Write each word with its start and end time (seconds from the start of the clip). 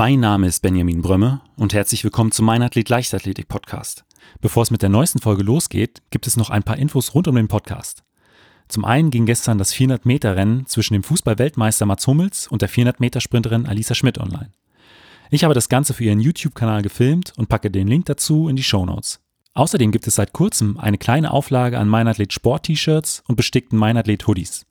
Mein 0.00 0.20
Name 0.20 0.46
ist 0.46 0.62
Benjamin 0.62 1.02
Brömme 1.02 1.40
und 1.56 1.74
herzlich 1.74 2.04
willkommen 2.04 2.30
zum 2.30 2.46
Mein 2.46 2.62
Athlet 2.62 2.88
Leichtathletik 2.88 3.48
Podcast. 3.48 4.04
Bevor 4.40 4.62
es 4.62 4.70
mit 4.70 4.80
der 4.80 4.90
neuesten 4.90 5.18
Folge 5.18 5.42
losgeht, 5.42 6.02
gibt 6.10 6.28
es 6.28 6.36
noch 6.36 6.50
ein 6.50 6.62
paar 6.62 6.76
Infos 6.76 7.16
rund 7.16 7.26
um 7.26 7.34
den 7.34 7.48
Podcast. 7.48 8.04
Zum 8.68 8.84
einen 8.84 9.10
ging 9.10 9.26
gestern 9.26 9.58
das 9.58 9.74
400-Meter-Rennen 9.74 10.66
zwischen 10.66 10.94
dem 10.94 11.02
Fußball-Weltmeister 11.02 11.84
Mats 11.84 12.06
Hummels 12.06 12.46
und 12.46 12.62
der 12.62 12.70
400-Meter-Sprinterin 12.70 13.66
Alisa 13.66 13.96
Schmidt 13.96 14.18
online. 14.18 14.52
Ich 15.30 15.42
habe 15.42 15.54
das 15.54 15.68
Ganze 15.68 15.94
für 15.94 16.04
ihren 16.04 16.20
YouTube-Kanal 16.20 16.82
gefilmt 16.82 17.32
und 17.36 17.48
packe 17.48 17.68
den 17.68 17.88
Link 17.88 18.06
dazu 18.06 18.48
in 18.48 18.54
die 18.54 18.62
Show 18.62 18.86
Notes. 18.86 19.18
Außerdem 19.54 19.90
gibt 19.90 20.06
es 20.06 20.14
seit 20.14 20.32
kurzem 20.32 20.78
eine 20.78 20.98
kleine 20.98 21.32
Auflage 21.32 21.76
an 21.76 21.88
Meinathlet 21.88 22.32
Sport-T-Shirts 22.32 23.24
und 23.26 23.34
bestickten 23.34 23.76
Meinathlet 23.76 24.28
Hoodies. 24.28 24.64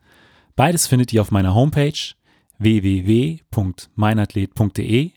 Beides 0.55 0.87
findet 0.87 1.11
ihr 1.11 1.19
auf 1.19 1.31
meiner 1.31 1.53
Homepage 1.53 2.15
www.meinathlet.de 2.59 5.11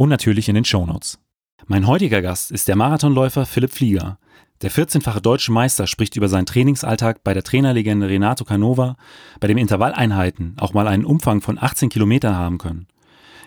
und 0.00 0.08
natürlich 0.08 0.48
in 0.48 0.54
den 0.54 0.64
Show 0.64 0.86
Notes. 0.86 1.18
Mein 1.66 1.86
heutiger 1.86 2.22
Gast 2.22 2.50
ist 2.50 2.68
der 2.68 2.76
Marathonläufer 2.76 3.44
Philipp 3.44 3.70
Flieger. 3.70 4.18
Der 4.62 4.70
14-fache 4.70 5.20
deutsche 5.20 5.52
Meister 5.52 5.86
spricht 5.86 6.16
über 6.16 6.30
seinen 6.30 6.46
Trainingsalltag 6.46 7.22
bei 7.22 7.34
der 7.34 7.42
Trainerlegende 7.42 8.08
Renato 8.08 8.46
Canova, 8.46 8.96
bei 9.40 9.48
dem 9.48 9.58
Intervalleinheiten 9.58 10.56
auch 10.58 10.72
mal 10.72 10.88
einen 10.88 11.04
Umfang 11.04 11.42
von 11.42 11.58
18 11.58 11.90
Kilometern 11.90 12.34
haben 12.34 12.56
können. 12.56 12.86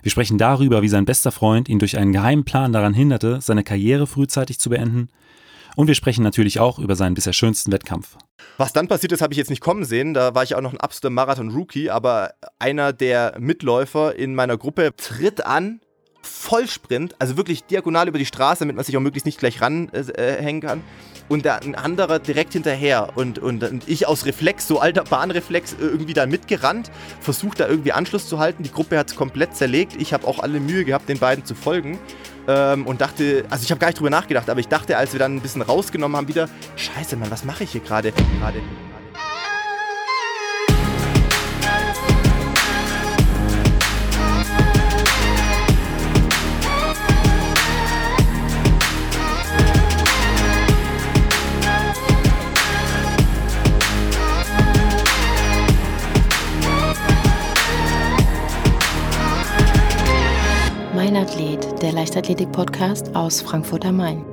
Wir 0.03 0.11
sprechen 0.11 0.37
darüber, 0.37 0.83
wie 0.83 0.89
sein 0.89 1.05
bester 1.05 1.31
Freund 1.31 1.69
ihn 1.69 1.79
durch 1.79 1.97
einen 1.97 2.13
geheimen 2.13 2.45
Plan 2.45 2.71
daran 2.71 2.93
hinderte, 2.93 3.41
seine 3.41 3.63
Karriere 3.63 4.05
frühzeitig 4.05 4.59
zu 4.59 4.69
beenden. 4.69 5.07
Und 5.75 5.87
wir 5.87 5.95
sprechen 5.95 6.23
natürlich 6.23 6.59
auch 6.59 6.77
über 6.77 6.95
seinen 6.95 7.15
bisher 7.15 7.33
schönsten 7.33 7.71
Wettkampf. 7.71 8.15
Was 8.57 8.73
dann 8.73 8.87
passiert 8.87 9.11
ist, 9.11 9.23
habe 9.23 9.33
ich 9.33 9.39
jetzt 9.39 9.49
nicht 9.49 9.61
kommen 9.61 9.85
sehen. 9.85 10.13
Da 10.13 10.35
war 10.35 10.43
ich 10.43 10.53
auch 10.53 10.61
noch 10.61 10.73
ein 10.73 10.79
absoluter 10.79 11.15
Marathon-Rookie, 11.15 11.89
aber 11.89 12.35
einer 12.59 12.93
der 12.93 13.37
Mitläufer 13.39 14.15
in 14.15 14.35
meiner 14.35 14.57
Gruppe 14.57 14.95
tritt 14.95 15.43
an, 15.43 15.79
Vollsprint, 16.23 17.15
also 17.19 17.37
wirklich 17.37 17.65
diagonal 17.65 18.07
über 18.07 18.17
die 18.17 18.25
Straße, 18.25 18.59
damit 18.59 18.75
man 18.75 18.85
sich 18.85 18.95
auch 18.97 19.01
möglichst 19.01 19.25
nicht 19.25 19.39
gleich 19.39 19.61
ranhängen 19.61 20.61
äh, 20.61 20.65
kann. 20.65 20.81
Und 21.29 21.45
der, 21.45 21.61
ein 21.61 21.75
anderer 21.75 22.19
direkt 22.19 22.53
hinterher. 22.53 23.09
Und, 23.15 23.39
und, 23.39 23.63
und, 23.63 23.87
ich 23.87 24.07
aus 24.07 24.25
Reflex, 24.25 24.67
so 24.67 24.79
alter 24.79 25.03
Bahnreflex, 25.03 25.75
irgendwie 25.79 26.13
da 26.13 26.25
mitgerannt, 26.25 26.91
versucht 27.21 27.59
da 27.59 27.67
irgendwie 27.67 27.93
Anschluss 27.93 28.27
zu 28.27 28.39
halten. 28.39 28.63
Die 28.63 28.71
Gruppe 28.71 28.97
hat 28.97 29.09
es 29.09 29.15
komplett 29.15 29.55
zerlegt. 29.55 29.95
Ich 30.01 30.13
habe 30.13 30.27
auch 30.27 30.39
alle 30.39 30.59
Mühe 30.59 30.83
gehabt, 30.83 31.07
den 31.07 31.19
beiden 31.19 31.45
zu 31.45 31.55
folgen. 31.55 31.99
Ähm, 32.47 32.85
und 32.85 32.99
dachte, 32.99 33.45
also 33.49 33.63
ich 33.63 33.71
habe 33.71 33.79
gar 33.79 33.87
nicht 33.87 33.99
drüber 33.99 34.09
nachgedacht, 34.09 34.49
aber 34.49 34.59
ich 34.59 34.67
dachte, 34.67 34.97
als 34.97 35.13
wir 35.13 35.19
dann 35.19 35.37
ein 35.37 35.41
bisschen 35.41 35.61
rausgenommen 35.61 36.17
haben, 36.17 36.27
wieder, 36.27 36.49
scheiße, 36.75 37.15
Mann, 37.15 37.31
was 37.31 37.45
mache 37.45 37.63
ich 37.63 37.71
hier 37.71 37.81
gerade? 37.81 38.11
Gerade. 38.39 38.61
Mein 61.23 61.31
Athlet, 61.31 61.81
der 61.81 61.93
Leichtathletik-Podcast 61.93 63.15
aus 63.15 63.41
Frankfurt 63.41 63.85
am 63.85 63.95
Main. 63.95 64.25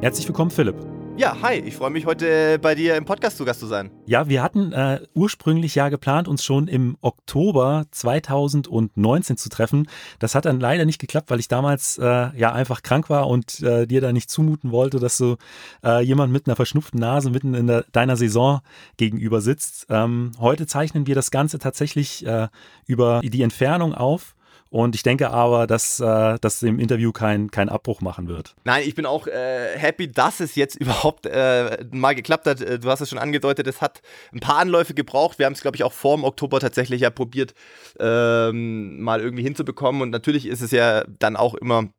Herzlich 0.00 0.26
willkommen, 0.26 0.50
Philipp. 0.50 0.76
Ja, 1.18 1.36
hi, 1.42 1.56
ich 1.56 1.76
freue 1.76 1.90
mich 1.90 2.06
heute 2.06 2.58
bei 2.58 2.74
dir 2.74 2.96
im 2.96 3.04
Podcast 3.04 3.36
zu 3.36 3.44
Gast 3.44 3.60
zu 3.60 3.66
sein. 3.66 3.90
Ja, 4.06 4.26
wir 4.26 4.42
hatten 4.42 4.72
äh, 4.72 5.00
ursprünglich 5.12 5.74
ja 5.74 5.90
geplant, 5.90 6.26
uns 6.26 6.42
schon 6.42 6.68
im 6.68 6.96
Oktober 7.02 7.84
2019 7.90 9.36
zu 9.36 9.50
treffen. 9.50 9.86
Das 10.20 10.34
hat 10.34 10.46
dann 10.46 10.58
leider 10.58 10.86
nicht 10.86 11.02
geklappt, 11.02 11.30
weil 11.30 11.38
ich 11.38 11.48
damals 11.48 11.98
äh, 11.98 12.34
ja 12.34 12.52
einfach 12.52 12.82
krank 12.82 13.10
war 13.10 13.28
und 13.28 13.60
äh, 13.60 13.86
dir 13.86 14.00
da 14.00 14.10
nicht 14.14 14.30
zumuten 14.30 14.70
wollte, 14.70 15.00
dass 15.00 15.18
du 15.18 15.36
äh, 15.84 16.02
jemand 16.02 16.32
mit 16.32 16.46
einer 16.46 16.56
verschnupften 16.56 16.98
Nase 16.98 17.28
mitten 17.28 17.52
in 17.52 17.66
der, 17.66 17.84
deiner 17.92 18.16
Saison 18.16 18.60
gegenüber 18.96 19.42
sitzt. 19.42 19.86
Ähm, 19.90 20.32
heute 20.38 20.66
zeichnen 20.66 21.06
wir 21.06 21.14
das 21.14 21.30
Ganze 21.30 21.58
tatsächlich 21.58 22.24
äh, 22.24 22.48
über 22.86 23.20
die 23.22 23.42
Entfernung 23.42 23.92
auf. 23.92 24.34
Und 24.74 24.96
ich 24.96 25.04
denke 25.04 25.30
aber, 25.30 25.68
dass 25.68 26.00
äh, 26.00 26.36
das 26.40 26.60
im 26.64 26.80
Interview 26.80 27.12
keinen 27.12 27.52
kein 27.52 27.68
Abbruch 27.68 28.00
machen 28.00 28.26
wird. 28.26 28.56
Nein, 28.64 28.82
ich 28.84 28.96
bin 28.96 29.06
auch 29.06 29.28
äh, 29.28 29.78
happy, 29.78 30.10
dass 30.10 30.40
es 30.40 30.56
jetzt 30.56 30.74
überhaupt 30.80 31.26
äh, 31.26 31.84
mal 31.92 32.16
geklappt 32.16 32.44
hat. 32.48 32.60
Äh, 32.60 32.80
du 32.80 32.90
hast 32.90 33.00
es 33.00 33.08
schon 33.08 33.20
angedeutet, 33.20 33.68
es 33.68 33.80
hat 33.80 34.02
ein 34.32 34.40
paar 34.40 34.58
Anläufe 34.58 34.92
gebraucht. 34.92 35.38
Wir 35.38 35.46
haben 35.46 35.52
es, 35.52 35.60
glaube 35.60 35.76
ich, 35.76 35.84
auch 35.84 35.92
vor 35.92 36.16
dem 36.16 36.24
Oktober 36.24 36.58
tatsächlich 36.58 37.02
ja 37.02 37.10
probiert, 37.10 37.54
ähm, 38.00 39.00
mal 39.00 39.20
irgendwie 39.20 39.44
hinzubekommen. 39.44 40.02
Und 40.02 40.10
natürlich 40.10 40.44
ist 40.44 40.60
es 40.60 40.72
ja 40.72 41.04
dann 41.20 41.36
auch 41.36 41.54
immer 41.54 41.90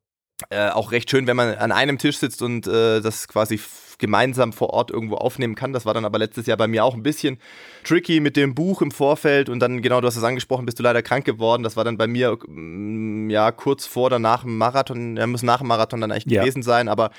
äh, 0.50 0.70
auch 0.70 0.92
recht 0.92 1.10
schön, 1.10 1.28
wenn 1.28 1.38
man 1.38 1.56
an 1.56 1.72
einem 1.72 1.98
Tisch 1.98 2.18
sitzt 2.18 2.42
und 2.42 2.68
äh, 2.68 3.02
das 3.02 3.28
quasi 3.28 3.60
gemeinsam 3.98 4.54
vor 4.54 4.72
Ort 4.72 4.92
irgendwo 4.92 5.16
aufnehmen 5.16 5.56
kann. 5.56 5.74
Das 5.74 5.86
war 5.86 5.94
dann 5.94 6.06
aber 6.06 6.20
letztes 6.20 6.46
Jahr 6.48 6.58
bei 6.58 6.68
mir 6.68 6.84
auch 6.84 6.94
ein 6.94 7.04
bisschen 7.04 7.38
tricky 7.84 8.20
mit 8.20 8.36
dem 8.36 8.56
Buch 8.56 8.82
im 8.82 8.92
Vorfeld 8.92 9.50
und 9.50 9.60
dann, 9.60 9.82
genau, 9.82 10.02
du 10.02 10.08
hast 10.08 10.18
es 10.18 10.24
angesprochen, 10.24 10.66
bist 10.66 10.80
du 10.80 10.84
leider 10.84 11.02
krank 11.02 11.26
geworden. 11.26 11.64
Das 11.64 11.78
war 11.78 11.84
dann 11.84 11.98
bei 11.98 12.08
mir, 12.08 12.38
mm, 12.48 13.30
ja, 13.30 13.52
kurz 13.52 13.86
vor 13.86 14.08
oder 14.08 14.20
nach 14.20 14.44
dem 14.44 14.58
Marathon, 14.58 15.18
ja, 15.18 15.28
muss 15.28 15.44
nach 15.44 15.60
dem 15.60 15.68
Marathon 15.68 16.02
dann 16.02 16.12
eigentlich 16.12 16.26
ja. 16.26 16.42
gewesen 16.42 16.64
sein, 16.64 16.88
aber 16.88 17.12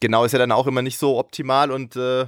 genau, 0.00 0.24
ist 0.24 0.32
ja 0.32 0.38
dann 0.38 0.52
auch 0.52 0.66
immer 0.66 0.82
nicht 0.82 0.98
so 0.98 1.18
optimal 1.18 1.70
und 1.70 1.96
äh, 1.96 2.26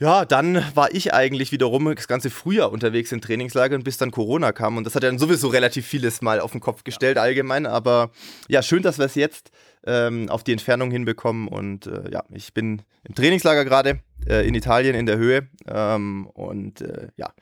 ja, 0.00 0.24
dann 0.24 0.62
war 0.74 0.92
ich 0.92 1.14
eigentlich 1.14 1.52
wiederum 1.52 1.94
das 1.94 2.08
ganze 2.08 2.30
Frühjahr 2.30 2.72
unterwegs 2.72 3.12
in 3.12 3.20
Trainingslager 3.20 3.76
und 3.76 3.84
bis 3.84 3.96
dann 3.96 4.10
Corona 4.10 4.52
kam 4.52 4.76
und 4.76 4.84
das 4.84 4.94
hat 4.94 5.02
dann 5.02 5.18
sowieso 5.18 5.48
relativ 5.48 5.86
vieles 5.86 6.20
mal 6.20 6.40
auf 6.40 6.52
den 6.52 6.60
Kopf 6.60 6.84
gestellt 6.84 7.18
allgemein, 7.18 7.66
aber 7.66 8.10
ja, 8.48 8.62
schön, 8.62 8.82
dass 8.82 8.98
wir 8.98 9.06
es 9.06 9.14
jetzt 9.14 9.50
ähm, 9.86 10.28
auf 10.28 10.44
die 10.44 10.52
Entfernung 10.52 10.90
hinbekommen. 10.90 11.48
Und 11.48 11.86
äh, 11.86 12.10
ja, 12.10 12.24
ich 12.30 12.52
bin 12.52 12.82
im 13.04 13.14
Trainingslager 13.14 13.64
gerade 13.64 14.00
äh, 14.28 14.46
in 14.46 14.54
Italien 14.54 14.94
in 14.94 15.06
der 15.06 15.18
Höhe 15.18 15.48
ähm, 15.66 16.26
und 16.26 16.80
äh, 16.80 17.08
ja, 17.16 17.32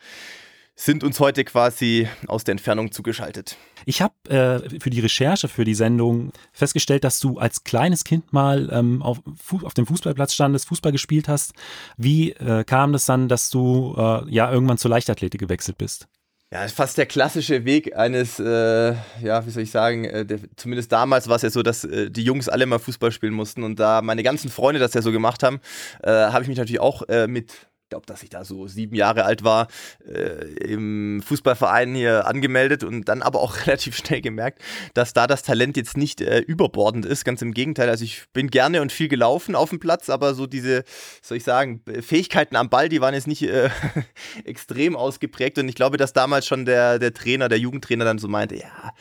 sind 0.76 1.04
uns 1.04 1.20
heute 1.20 1.44
quasi 1.44 2.08
aus 2.26 2.44
der 2.44 2.52
Entfernung 2.52 2.90
zugeschaltet. 2.90 3.56
Ich 3.86 4.02
habe 4.02 4.14
äh, 4.28 4.80
für 4.80 4.90
die 4.90 5.00
Recherche 5.00 5.48
für 5.48 5.64
die 5.64 5.74
Sendung 5.74 6.32
festgestellt, 6.52 7.04
dass 7.04 7.20
du 7.20 7.38
als 7.38 7.64
kleines 7.64 8.04
Kind 8.04 8.32
mal 8.32 8.68
ähm, 8.72 9.02
auf, 9.02 9.20
auf, 9.62 9.74
dem 9.74 9.86
Fußballplatz 9.86 10.34
standest, 10.34 10.66
Fußball 10.66 10.90
gespielt 10.90 11.28
hast. 11.28 11.52
Wie 11.96 12.32
äh, 12.32 12.64
kam 12.64 12.92
das 12.92 13.06
dann, 13.06 13.28
dass 13.28 13.50
du 13.50 13.94
äh, 13.96 14.30
ja 14.30 14.50
irgendwann 14.50 14.78
zur 14.78 14.90
Leichtathletik 14.90 15.40
gewechselt 15.40 15.78
bist? 15.78 16.08
Ja, 16.54 16.68
fast 16.68 16.98
der 16.98 17.06
klassische 17.06 17.64
Weg 17.64 17.96
eines, 17.96 18.38
äh, 18.38 18.94
ja, 19.20 19.44
wie 19.44 19.50
soll 19.50 19.64
ich 19.64 19.72
sagen, 19.72 20.04
äh, 20.04 20.24
der, 20.24 20.38
zumindest 20.54 20.92
damals 20.92 21.26
war 21.26 21.34
es 21.34 21.42
ja 21.42 21.50
so, 21.50 21.64
dass 21.64 21.82
äh, 21.82 22.12
die 22.12 22.22
Jungs 22.22 22.48
alle 22.48 22.64
mal 22.66 22.78
Fußball 22.78 23.10
spielen 23.10 23.32
mussten. 23.32 23.64
Und 23.64 23.80
da 23.80 24.02
meine 24.02 24.22
ganzen 24.22 24.50
Freunde 24.50 24.78
das 24.78 24.94
ja 24.94 25.02
so 25.02 25.10
gemacht 25.10 25.42
haben, 25.42 25.60
äh, 26.04 26.12
habe 26.12 26.42
ich 26.42 26.48
mich 26.48 26.56
natürlich 26.56 26.78
auch 26.78 27.02
äh, 27.08 27.26
mit 27.26 27.50
glaube, 27.94 28.06
dass 28.06 28.24
ich 28.24 28.30
da 28.30 28.44
so 28.44 28.66
sieben 28.66 28.96
Jahre 28.96 29.24
alt 29.24 29.44
war, 29.44 29.68
äh, 30.04 30.46
im 30.64 31.22
Fußballverein 31.22 31.94
hier 31.94 32.26
angemeldet 32.26 32.82
und 32.82 33.04
dann 33.04 33.22
aber 33.22 33.40
auch 33.40 33.56
relativ 33.66 33.96
schnell 33.96 34.20
gemerkt, 34.20 34.60
dass 34.94 35.12
da 35.12 35.28
das 35.28 35.44
Talent 35.44 35.76
jetzt 35.76 35.96
nicht 35.96 36.20
äh, 36.20 36.40
überbordend 36.40 37.06
ist. 37.06 37.24
Ganz 37.24 37.40
im 37.40 37.54
Gegenteil. 37.54 37.88
Also 37.88 38.02
ich 38.02 38.24
bin 38.32 38.50
gerne 38.50 38.82
und 38.82 38.90
viel 38.90 39.06
gelaufen 39.06 39.54
auf 39.54 39.70
dem 39.70 39.78
Platz, 39.78 40.10
aber 40.10 40.34
so 40.34 40.48
diese, 40.48 40.82
soll 41.22 41.36
ich 41.36 41.44
sagen, 41.44 41.82
Fähigkeiten 42.00 42.56
am 42.56 42.68
Ball, 42.68 42.88
die 42.88 43.00
waren 43.00 43.14
jetzt 43.14 43.28
nicht 43.28 43.42
äh, 43.42 43.70
extrem 44.44 44.96
ausgeprägt. 44.96 45.56
Und 45.58 45.68
ich 45.68 45.76
glaube, 45.76 45.96
dass 45.96 46.12
damals 46.12 46.48
schon 46.48 46.64
der, 46.64 46.98
der 46.98 47.14
Trainer, 47.14 47.48
der 47.48 47.60
Jugendtrainer 47.60 48.04
dann 48.04 48.18
so 48.18 48.26
meinte, 48.26 48.56
ja, 48.56 48.92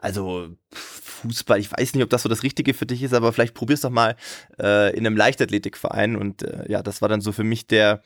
also 0.00 0.48
Fußball, 0.72 1.60
ich 1.60 1.70
weiß 1.70 1.94
nicht, 1.94 2.02
ob 2.02 2.10
das 2.10 2.22
so 2.22 2.28
das 2.28 2.42
Richtige 2.42 2.74
für 2.74 2.86
dich 2.86 3.02
ist, 3.02 3.14
aber 3.14 3.32
vielleicht 3.32 3.54
probier's 3.54 3.82
doch 3.82 3.90
mal 3.90 4.16
äh, 4.58 4.90
in 4.96 5.06
einem 5.06 5.16
Leichtathletikverein. 5.16 6.16
Und 6.16 6.42
äh, 6.42 6.64
ja, 6.68 6.82
das 6.82 7.00
war 7.00 7.08
dann 7.08 7.20
so 7.20 7.30
für 7.30 7.44
mich 7.44 7.68
der, 7.68 8.02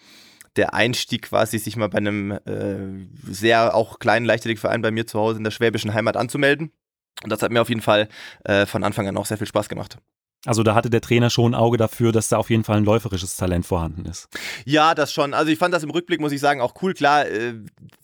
der 0.57 0.75
Einstieg 0.75 1.23
quasi, 1.23 1.59
sich 1.59 1.77
mal 1.77 1.89
bei 1.89 1.99
einem 1.99 2.33
äh, 2.33 3.33
sehr 3.33 3.75
auch 3.75 3.99
kleinen 3.99 4.27
Leichtathletikverein 4.27 4.83
bei 4.83 4.91
mir 4.91 5.07
zu 5.07 5.19
Hause 5.19 5.39
in 5.39 5.45
der 5.45 5.51
schwäbischen 5.51 5.95
Heimat 5.95 6.17
anzumelden. 6.17 6.73
Und 7.23 7.31
das 7.31 7.43
hat 7.43 7.53
mir 7.53 7.63
auf 7.63 7.69
jeden 7.69 7.81
Fall 7.81 8.09
äh, 8.45 8.67
von 8.67 8.85
Anfang 8.85 9.09
an 9.09 9.17
auch 9.17 9.27
sehr 9.27 9.39
viel 9.39 9.47
Spaß 9.47 9.69
gemacht. 9.69 9.99
Also 10.47 10.63
da 10.63 10.75
hatte 10.75 10.91
der 10.91 11.01
Trainer 11.01 11.31
schon 11.31 11.53
ein 11.53 11.55
Auge 11.55 11.79
dafür, 11.79 12.13
dass 12.13 12.29
da 12.29 12.37
auf 12.37 12.51
jeden 12.51 12.65
Fall 12.65 12.77
ein 12.77 12.85
läuferisches 12.85 13.37
Talent 13.37 13.65
vorhanden 13.65 14.05
ist. 14.05 14.29
Ja, 14.67 14.95
das 14.95 15.13
schon. 15.13 15.33
Also 15.33 15.51
ich 15.51 15.59
fand 15.59 15.73
das 15.73 15.83
im 15.83 15.91
Rückblick, 15.91 16.21
muss 16.21 16.33
ich 16.33 16.41
sagen, 16.41 16.61
auch 16.61 16.75
cool. 16.83 16.93
Klar, 16.93 17.27
äh, 17.27 17.55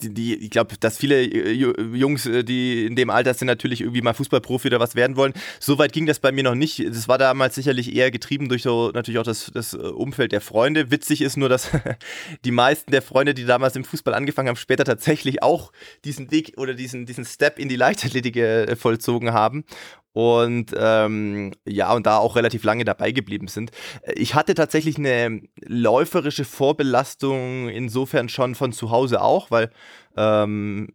die, 0.02 0.14
die 0.14 0.34
ich 0.36 0.50
glaube, 0.50 0.76
dass 0.80 0.96
viele 0.96 1.22
äh, 1.22 1.52
Jungs, 1.52 2.26
äh, 2.26 2.42
die 2.42 2.86
in 2.86 2.96
dem 2.96 3.10
Alter 3.10 3.34
sind, 3.34 3.46
natürlich 3.46 3.82
irgendwie 3.82 4.00
mal 4.00 4.14
Fußballprofi 4.14 4.68
oder 4.68 4.80
was 4.80 4.94
werden 4.94 5.16
wollen. 5.16 5.34
So 5.58 5.78
weit 5.78 5.92
ging 5.92 6.06
das 6.06 6.18
bei 6.18 6.32
mir 6.32 6.44
noch 6.44 6.54
nicht. 6.54 6.82
Das 6.86 7.08
war 7.08 7.18
damals 7.18 7.54
sicherlich 7.54 7.94
eher 7.94 8.10
getrieben 8.10 8.48
durch 8.48 8.62
so 8.62 8.90
natürlich 8.94 9.18
auch 9.18 9.24
das, 9.24 9.50
das 9.52 9.74
Umfeld 9.74 10.32
der 10.32 10.40
Freunde. 10.40 10.90
Witzig 10.90 11.20
ist 11.20 11.36
nur, 11.36 11.50
dass 11.50 11.68
die 12.44 12.52
meisten 12.52 12.90
der 12.90 13.02
Freunde, 13.02 13.34
die 13.34 13.44
damals 13.44 13.76
im 13.76 13.84
Fußball 13.84 14.14
angefangen 14.14 14.48
haben, 14.48 14.56
später 14.56 14.84
tatsächlich 14.84 15.42
auch 15.42 15.72
diesen 16.04 16.30
Weg 16.30 16.54
oder 16.56 16.72
diesen, 16.72 17.04
diesen 17.04 17.26
Step 17.26 17.58
in 17.58 17.68
die 17.68 17.76
Leichtathletik 17.76 18.78
vollzogen 18.78 19.32
haben 19.32 19.64
und 20.12 20.72
ähm, 20.76 21.52
ja, 21.66 21.92
und 21.92 22.06
da 22.06 22.18
auch 22.18 22.36
relativ 22.36 22.64
lange 22.64 22.84
dabei 22.84 23.12
geblieben 23.12 23.48
sind. 23.48 23.70
Ich 24.14 24.34
hatte 24.34 24.54
tatsächlich 24.54 24.98
eine 24.98 25.42
läuferische 25.60 26.44
Vorbelastung 26.44 27.68
insofern 27.68 28.28
schon 28.28 28.54
von 28.54 28.72
zu 28.72 28.90
Hause 28.90 29.22
auch, 29.22 29.50
weil 29.50 29.70
ähm, 30.16 30.88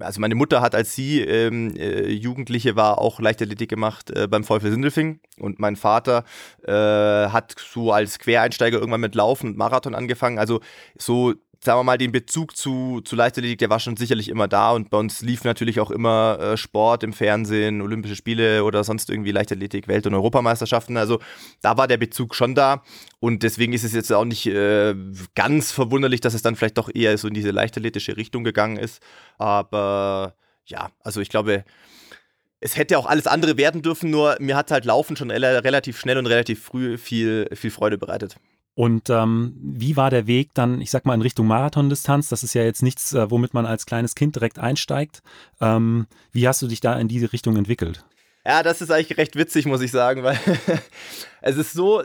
also 0.00 0.20
meine 0.20 0.34
Mutter 0.34 0.60
hat, 0.60 0.74
als 0.74 0.94
sie 0.94 1.20
ähm, 1.20 1.74
äh, 1.76 2.08
Jugendliche 2.08 2.76
war, 2.76 2.98
auch 2.98 3.20
Leichtathletik 3.20 3.68
gemacht 3.68 4.10
äh, 4.10 4.26
beim 4.26 4.44
VfL 4.44 4.70
Sindelfing 4.70 5.20
und 5.38 5.58
mein 5.58 5.76
Vater 5.76 6.24
äh, 6.64 6.72
hat 6.72 7.54
so 7.58 7.92
als 7.92 8.18
Quereinsteiger 8.18 8.78
irgendwann 8.78 9.00
mit 9.00 9.14
Laufen 9.14 9.50
und 9.50 9.56
Marathon 9.56 9.94
angefangen. 9.94 10.38
Also 10.38 10.60
so 10.96 11.34
sagen 11.60 11.80
wir 11.80 11.84
mal, 11.84 11.98
den 11.98 12.12
Bezug 12.12 12.56
zu, 12.56 13.00
zu 13.00 13.16
Leichtathletik, 13.16 13.58
der 13.58 13.70
war 13.70 13.80
schon 13.80 13.96
sicherlich 13.96 14.28
immer 14.28 14.46
da 14.46 14.72
und 14.72 14.90
bei 14.90 14.98
uns 14.98 15.22
lief 15.22 15.44
natürlich 15.44 15.80
auch 15.80 15.90
immer 15.90 16.38
äh, 16.40 16.56
Sport 16.56 17.02
im 17.02 17.12
Fernsehen, 17.12 17.82
Olympische 17.82 18.14
Spiele 18.14 18.64
oder 18.64 18.84
sonst 18.84 19.10
irgendwie 19.10 19.32
Leichtathletik, 19.32 19.88
Welt- 19.88 20.06
und 20.06 20.14
Europameisterschaften. 20.14 20.96
Also 20.96 21.18
da 21.60 21.76
war 21.76 21.88
der 21.88 21.96
Bezug 21.96 22.34
schon 22.34 22.54
da 22.54 22.82
und 23.18 23.42
deswegen 23.42 23.72
ist 23.72 23.84
es 23.84 23.92
jetzt 23.92 24.12
auch 24.12 24.24
nicht 24.24 24.46
äh, 24.46 24.94
ganz 25.34 25.72
verwunderlich, 25.72 26.20
dass 26.20 26.34
es 26.34 26.42
dann 26.42 26.54
vielleicht 26.54 26.78
doch 26.78 26.90
eher 26.94 27.18
so 27.18 27.26
in 27.26 27.34
diese 27.34 27.50
leichtathletische 27.50 28.16
Richtung 28.16 28.44
gegangen 28.44 28.76
ist. 28.76 29.02
Aber 29.36 30.34
ja, 30.66 30.90
also 31.00 31.20
ich 31.20 31.28
glaube, 31.28 31.64
es 32.60 32.76
hätte 32.76 32.98
auch 32.98 33.06
alles 33.06 33.26
andere 33.26 33.56
werden 33.56 33.82
dürfen, 33.82 34.10
nur 34.10 34.36
mir 34.40 34.56
hat 34.56 34.70
halt 34.70 34.84
Laufen 34.84 35.16
schon 35.16 35.30
relativ 35.30 35.98
schnell 35.98 36.18
und 36.18 36.26
relativ 36.26 36.62
früh 36.62 36.98
viel, 36.98 37.48
viel 37.54 37.70
Freude 37.70 37.98
bereitet. 37.98 38.36
Und 38.78 39.10
ähm, 39.10 39.56
wie 39.60 39.96
war 39.96 40.08
der 40.08 40.28
Weg 40.28 40.50
dann, 40.54 40.80
ich 40.80 40.92
sag 40.92 41.04
mal, 41.04 41.14
in 41.14 41.20
Richtung 41.20 41.48
Marathondistanz? 41.48 42.28
Das 42.28 42.44
ist 42.44 42.54
ja 42.54 42.62
jetzt 42.62 42.84
nichts, 42.84 43.12
äh, 43.12 43.28
womit 43.28 43.52
man 43.52 43.66
als 43.66 43.86
kleines 43.86 44.14
Kind 44.14 44.36
direkt 44.36 44.60
einsteigt. 44.60 45.20
Ähm, 45.60 46.06
wie 46.30 46.46
hast 46.46 46.62
du 46.62 46.68
dich 46.68 46.78
da 46.78 46.96
in 46.96 47.08
diese 47.08 47.32
Richtung 47.32 47.56
entwickelt? 47.56 48.04
Ja, 48.46 48.62
das 48.62 48.80
ist 48.80 48.92
eigentlich 48.92 49.18
recht 49.18 49.34
witzig, 49.34 49.66
muss 49.66 49.80
ich 49.80 49.90
sagen, 49.90 50.22
weil 50.22 50.38
es 51.40 51.56
ist 51.56 51.72
so, 51.72 52.04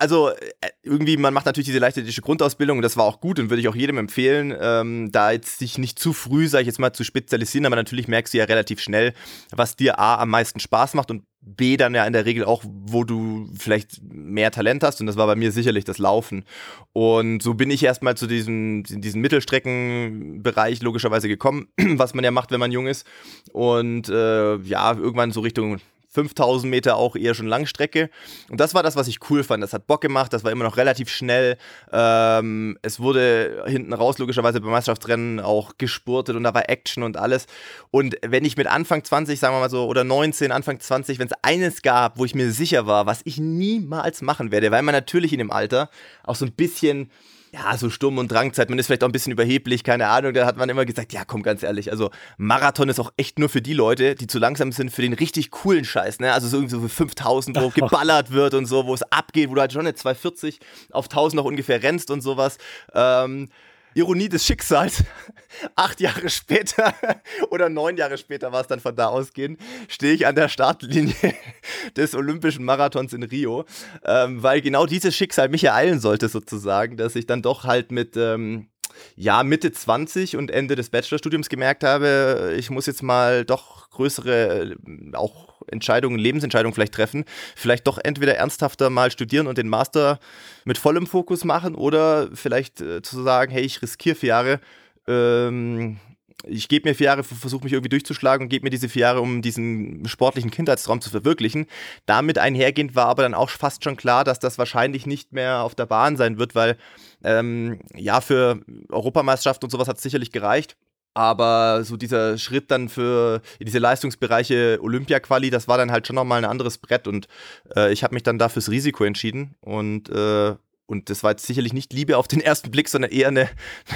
also 0.00 0.30
äh, 0.30 0.34
irgendwie, 0.82 1.16
man 1.18 1.34
macht 1.34 1.46
natürlich 1.46 1.66
diese 1.66 1.78
leichtathletische 1.78 2.22
Grundausbildung 2.22 2.78
und 2.78 2.82
das 2.82 2.96
war 2.96 3.04
auch 3.04 3.20
gut 3.20 3.38
und 3.38 3.50
würde 3.50 3.60
ich 3.60 3.68
auch 3.68 3.74
jedem 3.74 3.98
empfehlen, 3.98 4.56
ähm, 4.58 5.12
da 5.12 5.30
jetzt 5.30 5.58
sich 5.58 5.76
nicht 5.76 5.98
zu 5.98 6.14
früh, 6.14 6.48
sag 6.48 6.60
ich 6.60 6.66
jetzt 6.66 6.78
mal, 6.78 6.92
zu 6.92 7.04
spezialisieren, 7.04 7.66
aber 7.66 7.76
natürlich 7.76 8.08
merkst 8.08 8.32
du 8.32 8.38
ja 8.38 8.44
relativ 8.44 8.80
schnell, 8.80 9.12
was 9.54 9.76
dir 9.76 9.98
A 9.98 10.16
am 10.16 10.30
meisten 10.30 10.58
Spaß 10.58 10.94
macht 10.94 11.10
und 11.10 11.24
B 11.42 11.76
dann 11.76 11.94
ja 11.94 12.04
in 12.06 12.12
der 12.12 12.24
Regel 12.24 12.44
auch, 12.44 12.64
wo 12.64 13.04
du 13.04 13.50
vielleicht 13.58 14.02
mehr 14.02 14.50
Talent 14.50 14.82
hast 14.82 15.00
und 15.00 15.06
das 15.06 15.16
war 15.16 15.26
bei 15.26 15.36
mir 15.36 15.52
sicherlich 15.52 15.84
das 15.84 15.98
Laufen. 15.98 16.44
Und 16.92 17.42
so 17.42 17.54
bin 17.54 17.70
ich 17.70 17.82
erstmal 17.82 18.16
zu 18.16 18.26
diesem, 18.26 18.84
diesem 18.84 19.20
Mittelstreckenbereich 19.20 20.82
logischerweise 20.82 21.28
gekommen, 21.28 21.68
was 21.76 22.14
man 22.14 22.24
ja 22.24 22.30
macht, 22.30 22.50
wenn 22.50 22.60
man 22.60 22.72
jung 22.72 22.86
ist. 22.86 23.06
Und 23.52 24.08
äh, 24.08 24.56
ja, 24.56 24.92
irgendwann 24.92 25.32
so 25.32 25.40
Richtung 25.40 25.80
5000 26.10 26.68
Meter 26.68 26.96
auch 26.96 27.14
eher 27.14 27.34
schon 27.34 27.46
Langstrecke. 27.46 28.10
Und 28.48 28.60
das 28.60 28.74
war 28.74 28.82
das, 28.82 28.96
was 28.96 29.06
ich 29.06 29.30
cool 29.30 29.44
fand. 29.44 29.62
Das 29.62 29.72
hat 29.72 29.86
Bock 29.86 30.00
gemacht, 30.00 30.32
das 30.32 30.42
war 30.42 30.50
immer 30.50 30.64
noch 30.64 30.76
relativ 30.76 31.08
schnell. 31.08 31.56
Ähm, 31.92 32.78
es 32.82 32.98
wurde 32.98 33.64
hinten 33.66 33.92
raus 33.92 34.18
logischerweise 34.18 34.60
beim 34.60 34.70
Meisterschaftsrennen 34.70 35.40
auch 35.40 35.72
gespurtet 35.78 36.34
und 36.34 36.42
da 36.42 36.52
war 36.52 36.68
Action 36.68 37.04
und 37.04 37.16
alles. 37.16 37.46
Und 37.92 38.16
wenn 38.26 38.44
ich 38.44 38.56
mit 38.56 38.66
Anfang 38.66 39.04
20, 39.04 39.38
sagen 39.38 39.54
wir 39.54 39.60
mal 39.60 39.70
so, 39.70 39.86
oder 39.86 40.02
19, 40.02 40.50
Anfang 40.50 40.80
20, 40.80 41.20
wenn 41.20 41.28
es 41.28 41.34
eines 41.42 41.82
gab, 41.82 42.18
wo 42.18 42.24
ich 42.24 42.34
mir 42.34 42.50
sicher 42.50 42.86
war, 42.86 43.06
was 43.06 43.20
ich 43.24 43.38
niemals 43.38 44.20
machen 44.20 44.50
werde, 44.50 44.72
weil 44.72 44.82
man 44.82 44.94
natürlich 44.94 45.32
in 45.32 45.38
dem 45.38 45.52
Alter 45.52 45.90
auch 46.24 46.34
so 46.34 46.44
ein 46.44 46.52
bisschen 46.52 47.10
ja, 47.52 47.76
so 47.76 47.90
Sturm- 47.90 48.18
und 48.18 48.30
Drangzeit, 48.30 48.70
man 48.70 48.78
ist 48.78 48.86
vielleicht 48.86 49.02
auch 49.02 49.08
ein 49.08 49.12
bisschen 49.12 49.32
überheblich, 49.32 49.82
keine 49.82 50.08
Ahnung, 50.08 50.34
da 50.34 50.46
hat 50.46 50.56
man 50.56 50.68
immer 50.68 50.84
gesagt, 50.84 51.12
ja, 51.12 51.24
komm, 51.24 51.42
ganz 51.42 51.62
ehrlich, 51.62 51.90
also 51.90 52.10
Marathon 52.36 52.88
ist 52.88 53.00
auch 53.00 53.12
echt 53.16 53.38
nur 53.38 53.48
für 53.48 53.60
die 53.60 53.72
Leute, 53.72 54.14
die 54.14 54.26
zu 54.28 54.38
langsam 54.38 54.70
sind 54.72 54.90
für 54.90 55.02
den 55.02 55.12
richtig 55.12 55.50
coolen 55.50 55.84
Scheiß, 55.84 56.20
ne, 56.20 56.32
also 56.32 56.46
so 56.46 56.58
irgendwie 56.58 56.76
so 56.76 56.80
für 56.82 56.88
5000, 56.88 57.60
wo 57.60 57.68
geballert 57.74 58.30
wird 58.30 58.54
und 58.54 58.66
so, 58.66 58.86
wo 58.86 58.94
es 58.94 59.02
abgeht, 59.02 59.50
wo 59.50 59.54
du 59.54 59.60
halt 59.60 59.72
schon 59.72 59.80
eine 59.80 59.94
240 59.94 60.60
auf 60.92 61.06
1000 61.06 61.36
noch 61.38 61.44
ungefähr 61.44 61.82
rennst 61.82 62.10
und 62.10 62.20
sowas, 62.20 62.58
ähm, 62.94 63.48
Ironie 63.94 64.28
des 64.28 64.44
Schicksals, 64.44 65.04
acht 65.74 66.00
Jahre 66.00 66.28
später 66.30 66.94
oder 67.50 67.68
neun 67.68 67.96
Jahre 67.96 68.18
später 68.18 68.52
war 68.52 68.60
es 68.60 68.66
dann 68.66 68.80
von 68.80 68.94
da 68.94 69.08
ausgehen, 69.08 69.58
stehe 69.88 70.14
ich 70.14 70.26
an 70.26 70.34
der 70.34 70.48
Startlinie 70.48 71.14
des 71.96 72.14
Olympischen 72.14 72.64
Marathons 72.64 73.12
in 73.12 73.22
Rio, 73.22 73.64
ähm, 74.04 74.42
weil 74.42 74.60
genau 74.60 74.86
dieses 74.86 75.16
Schicksal 75.16 75.48
mich 75.48 75.64
ereilen 75.64 76.00
sollte 76.00 76.28
sozusagen, 76.28 76.96
dass 76.96 77.16
ich 77.16 77.26
dann 77.26 77.42
doch 77.42 77.64
halt 77.64 77.92
mit 77.92 78.16
ähm, 78.16 78.68
ja, 79.16 79.42
Mitte 79.42 79.72
20 79.72 80.36
und 80.36 80.50
Ende 80.50 80.74
des 80.74 80.90
Bachelorstudiums 80.90 81.48
gemerkt 81.48 81.84
habe, 81.84 82.54
ich 82.56 82.70
muss 82.70 82.86
jetzt 82.86 83.02
mal 83.02 83.44
doch 83.44 83.90
größere, 83.90 84.76
auch 85.14 85.49
Entscheidungen, 85.70 86.18
Lebensentscheidungen 86.18 86.74
vielleicht 86.74 86.94
treffen, 86.94 87.24
vielleicht 87.56 87.86
doch 87.86 87.98
entweder 88.02 88.36
ernsthafter 88.36 88.90
mal 88.90 89.10
studieren 89.10 89.46
und 89.46 89.58
den 89.58 89.68
Master 89.68 90.18
mit 90.64 90.78
vollem 90.78 91.06
Fokus 91.06 91.44
machen 91.44 91.74
oder 91.74 92.28
vielleicht 92.34 92.80
äh, 92.80 93.02
zu 93.02 93.22
sagen, 93.22 93.52
hey, 93.52 93.62
ich 93.62 93.82
riskiere 93.82 94.16
vier 94.16 94.28
Jahre, 94.28 94.60
ähm, 95.06 95.98
ich 96.44 96.68
gebe 96.68 96.88
mir 96.88 96.94
vier 96.94 97.06
Jahre, 97.06 97.24
versuche 97.24 97.64
mich 97.64 97.72
irgendwie 97.72 97.90
durchzuschlagen 97.90 98.44
und 98.44 98.48
gebe 98.48 98.64
mir 98.64 98.70
diese 98.70 98.88
vier 98.88 99.02
Jahre, 99.02 99.20
um 99.20 99.42
diesen 99.42 100.06
sportlichen 100.06 100.50
Kindheitstraum 100.50 101.00
zu 101.00 101.10
verwirklichen. 101.10 101.66
Damit 102.06 102.38
einhergehend 102.38 102.94
war 102.94 103.06
aber 103.06 103.22
dann 103.22 103.34
auch 103.34 103.50
fast 103.50 103.84
schon 103.84 103.96
klar, 103.96 104.24
dass 104.24 104.38
das 104.38 104.58
wahrscheinlich 104.58 105.06
nicht 105.06 105.32
mehr 105.32 105.62
auf 105.62 105.74
der 105.74 105.86
Bahn 105.86 106.16
sein 106.16 106.38
wird, 106.38 106.54
weil 106.54 106.76
ähm, 107.24 107.80
ja, 107.94 108.20
für 108.20 108.60
Europameisterschaft 108.88 109.64
und 109.64 109.70
sowas 109.70 109.88
hat 109.88 109.96
es 109.96 110.02
sicherlich 110.02 110.32
gereicht. 110.32 110.76
Aber 111.14 111.82
so 111.84 111.96
dieser 111.96 112.38
Schritt 112.38 112.70
dann 112.70 112.88
für 112.88 113.42
diese 113.60 113.78
Leistungsbereiche 113.78 114.78
Olympia-Quali, 114.80 115.50
das 115.50 115.66
war 115.66 115.76
dann 115.76 115.90
halt 115.90 116.06
schon 116.06 116.16
nochmal 116.16 116.38
ein 116.38 116.50
anderes 116.50 116.78
Brett 116.78 117.08
und 117.08 117.26
äh, 117.74 117.92
ich 117.92 118.04
habe 118.04 118.14
mich 118.14 118.22
dann 118.22 118.38
da 118.38 118.48
fürs 118.48 118.70
Risiko 118.70 119.04
entschieden 119.04 119.56
und 119.60 120.08
äh, 120.10 120.54
und 120.90 121.08
das 121.08 121.22
war 121.22 121.30
jetzt 121.30 121.46
sicherlich 121.46 121.72
nicht 121.72 121.92
Liebe 121.92 122.18
auf 122.18 122.26
den 122.26 122.40
ersten 122.40 122.72
Blick, 122.72 122.88
sondern 122.88 123.12
eher 123.12 123.28
eine, 123.28 123.48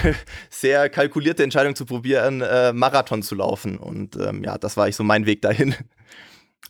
sehr 0.49 0.89
kalkulierte 0.89 1.43
Entscheidung 1.43 1.75
zu 1.75 1.87
probieren, 1.87 2.41
äh, 2.41 2.73
Marathon 2.73 3.23
zu 3.23 3.35
laufen. 3.35 3.79
Und 3.79 4.15
ähm, 4.15 4.45
ja, 4.45 4.59
das 4.59 4.77
war 4.77 4.87
ich 4.87 4.95
so 4.95 5.03
mein 5.03 5.27
Weg 5.27 5.43
dahin. 5.43 5.75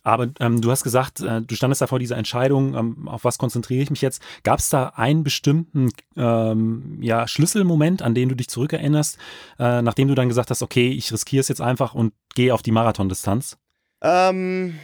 Aber 0.03 0.29
ähm, 0.39 0.61
du 0.61 0.69
hast 0.71 0.83
gesagt, 0.83 1.21
äh, 1.21 1.41
du 1.41 1.55
standest 1.55 1.81
da 1.81 1.87
vor 1.87 1.99
dieser 1.99 2.17
Entscheidung, 2.17 2.75
ähm, 2.75 3.07
auf 3.07 3.23
was 3.23 3.37
konzentriere 3.37 3.81
ich 3.81 3.89
mich 3.89 4.01
jetzt. 4.01 4.21
Gab 4.43 4.59
es 4.59 4.69
da 4.69 4.89
einen 4.95 5.23
bestimmten 5.23 5.91
ähm, 6.15 6.99
ja, 7.01 7.27
Schlüsselmoment, 7.27 8.01
an 8.01 8.13
den 8.13 8.29
du 8.29 8.35
dich 8.35 8.47
zurückerinnerst, 8.47 9.17
äh, 9.59 9.81
nachdem 9.81 10.07
du 10.07 10.15
dann 10.15 10.29
gesagt 10.29 10.51
hast, 10.51 10.61
okay, 10.61 10.89
ich 10.91 11.11
riskiere 11.11 11.41
es 11.41 11.47
jetzt 11.47 11.61
einfach 11.61 11.95
und 11.95 12.13
gehe 12.35 12.53
auf 12.53 12.61
die 12.61 12.71
Marathondistanz? 12.71 13.57
Ähm, 14.01 14.77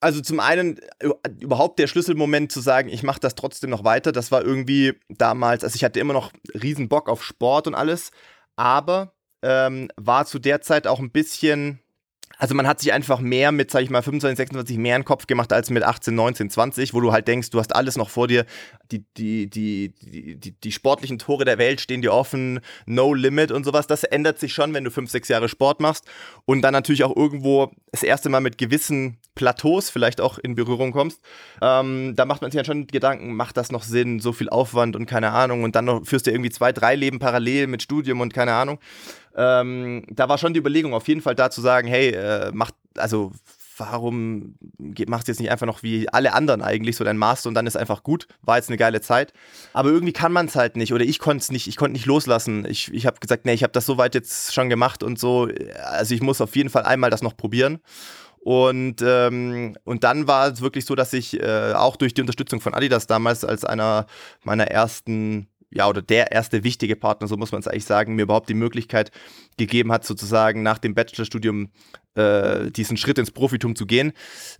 also 0.00 0.20
zum 0.20 0.40
einen 0.40 0.78
äh, 0.98 1.08
überhaupt 1.40 1.78
der 1.78 1.86
Schlüsselmoment 1.86 2.52
zu 2.52 2.60
sagen, 2.60 2.88
ich 2.88 3.02
mache 3.02 3.20
das 3.20 3.34
trotzdem 3.34 3.70
noch 3.70 3.84
weiter, 3.84 4.12
das 4.12 4.30
war 4.30 4.42
irgendwie 4.44 4.94
damals, 5.08 5.64
also 5.64 5.76
ich 5.76 5.84
hatte 5.84 6.00
immer 6.00 6.12
noch 6.12 6.32
riesen 6.54 6.88
Bock 6.88 7.08
auf 7.08 7.24
Sport 7.24 7.66
und 7.66 7.74
alles, 7.74 8.10
aber 8.56 9.14
ähm, 9.42 9.90
war 9.96 10.26
zu 10.26 10.38
der 10.38 10.60
Zeit 10.60 10.86
auch 10.86 10.98
ein 11.00 11.10
bisschen 11.10 11.80
also 12.36 12.54
man 12.54 12.66
hat 12.66 12.80
sich 12.80 12.92
einfach 12.92 13.20
mehr 13.20 13.52
mit, 13.52 13.70
sag 13.70 13.82
ich 13.82 13.90
mal, 13.90 14.02
25, 14.02 14.36
26 14.36 14.76
mehr 14.76 14.96
in 14.96 15.02
den 15.02 15.06
Kopf 15.06 15.26
gemacht 15.26 15.52
als 15.52 15.70
mit 15.70 15.82
18, 15.82 16.14
19, 16.14 16.50
20, 16.50 16.94
wo 16.94 17.00
du 17.00 17.12
halt 17.12 17.26
denkst, 17.26 17.50
du 17.50 17.58
hast 17.58 17.74
alles 17.74 17.96
noch 17.96 18.10
vor 18.10 18.28
dir. 18.28 18.44
Die, 18.92 19.04
die, 19.16 19.50
die, 19.50 19.92
die, 20.00 20.36
die, 20.36 20.52
die 20.52 20.72
sportlichen 20.72 21.18
Tore 21.18 21.44
der 21.44 21.58
Welt 21.58 21.80
stehen 21.80 22.00
dir 22.00 22.12
offen, 22.12 22.60
no 22.86 23.12
limit 23.12 23.50
und 23.50 23.64
sowas. 23.64 23.86
Das 23.86 24.04
ändert 24.04 24.38
sich 24.38 24.52
schon, 24.52 24.72
wenn 24.72 24.84
du 24.84 24.90
fünf, 24.90 25.10
sechs 25.10 25.28
Jahre 25.28 25.48
Sport 25.48 25.80
machst 25.80 26.04
und 26.44 26.62
dann 26.62 26.72
natürlich 26.72 27.04
auch 27.04 27.14
irgendwo 27.16 27.72
das 27.92 28.02
erste 28.02 28.28
Mal 28.28 28.40
mit 28.40 28.58
gewissen 28.58 29.18
Plateaus 29.34 29.88
vielleicht 29.90 30.20
auch 30.20 30.38
in 30.38 30.54
Berührung 30.54 30.92
kommst. 30.92 31.20
Ähm, 31.62 32.14
da 32.16 32.24
macht 32.24 32.42
man 32.42 32.50
sich 32.50 32.58
dann 32.58 32.64
schon 32.64 32.86
Gedanken, 32.86 33.34
macht 33.34 33.56
das 33.56 33.70
noch 33.70 33.82
Sinn, 33.82 34.20
so 34.20 34.32
viel 34.32 34.48
Aufwand 34.48 34.96
und 34.96 35.06
keine 35.06 35.30
Ahnung. 35.30 35.62
Und 35.62 35.76
dann 35.76 35.84
noch 35.84 36.04
führst 36.04 36.26
du 36.26 36.30
irgendwie 36.30 36.50
zwei, 36.50 36.72
drei 36.72 36.94
Leben 36.94 37.18
parallel 37.18 37.66
mit 37.66 37.82
Studium 37.82 38.20
und 38.20 38.34
keine 38.34 38.52
Ahnung 38.52 38.78
ähm, 39.38 40.04
da 40.10 40.28
war 40.28 40.36
schon 40.36 40.52
die 40.52 40.58
Überlegung, 40.58 40.94
auf 40.94 41.06
jeden 41.06 41.20
Fall 41.20 41.36
da 41.36 41.48
zu 41.48 41.60
sagen, 41.60 41.86
hey, 41.86 42.10
äh, 42.10 42.50
macht, 42.52 42.74
also 42.96 43.30
warum 43.76 44.56
machst 45.06 45.28
du 45.28 45.32
jetzt 45.32 45.38
nicht 45.38 45.52
einfach 45.52 45.66
noch 45.66 45.84
wie 45.84 46.08
alle 46.08 46.32
anderen 46.32 46.60
eigentlich 46.60 46.96
so 46.96 47.04
dein 47.04 47.16
Master 47.16 47.48
und 47.48 47.54
dann 47.54 47.68
ist 47.68 47.76
einfach 47.76 48.02
gut, 48.02 48.26
war 48.42 48.56
jetzt 48.56 48.68
eine 48.68 48.76
geile 48.76 49.00
Zeit. 49.00 49.32
Aber 49.72 49.90
irgendwie 49.90 50.12
kann 50.12 50.32
man 50.32 50.46
es 50.46 50.56
halt 50.56 50.76
nicht 50.76 50.92
oder 50.92 51.04
ich 51.04 51.20
konnte 51.20 51.42
es 51.42 51.52
nicht, 51.52 51.68
ich 51.68 51.76
konnte 51.76 51.92
nicht 51.92 52.06
loslassen. 52.06 52.66
Ich, 52.68 52.92
ich 52.92 53.06
habe 53.06 53.20
gesagt, 53.20 53.44
nee, 53.44 53.52
ich 53.52 53.62
habe 53.62 53.72
das 53.72 53.86
soweit 53.86 54.16
jetzt 54.16 54.52
schon 54.52 54.68
gemacht 54.68 55.04
und 55.04 55.20
so, 55.20 55.48
also 55.84 56.12
ich 56.12 56.20
muss 56.20 56.40
auf 56.40 56.56
jeden 56.56 56.70
Fall 56.70 56.82
einmal 56.82 57.10
das 57.10 57.22
noch 57.22 57.36
probieren. 57.36 57.78
Und, 58.40 59.02
ähm, 59.02 59.76
und 59.84 60.02
dann 60.02 60.26
war 60.26 60.48
es 60.48 60.60
wirklich 60.60 60.84
so, 60.84 60.96
dass 60.96 61.12
ich 61.12 61.40
äh, 61.40 61.74
auch 61.74 61.96
durch 61.96 62.14
die 62.14 62.22
Unterstützung 62.22 62.60
von 62.60 62.74
Adidas 62.74 63.06
damals 63.06 63.44
als 63.44 63.64
einer 63.64 64.06
meiner 64.42 64.68
ersten 64.68 65.48
ja, 65.70 65.88
oder 65.88 66.00
der 66.02 66.32
erste 66.32 66.64
wichtige 66.64 66.96
Partner, 66.96 67.28
so 67.28 67.36
muss 67.36 67.52
man 67.52 67.60
es 67.60 67.68
eigentlich 67.68 67.84
sagen, 67.84 68.14
mir 68.14 68.22
überhaupt 68.22 68.48
die 68.48 68.54
Möglichkeit 68.54 69.10
gegeben 69.56 69.92
hat, 69.92 70.04
sozusagen 70.04 70.62
nach 70.62 70.78
dem 70.78 70.94
Bachelorstudium 70.94 71.70
äh, 72.14 72.70
diesen 72.70 72.96
Schritt 72.96 73.18
ins 73.18 73.30
Profitum 73.30 73.76
zu 73.76 73.86
gehen, 73.86 74.12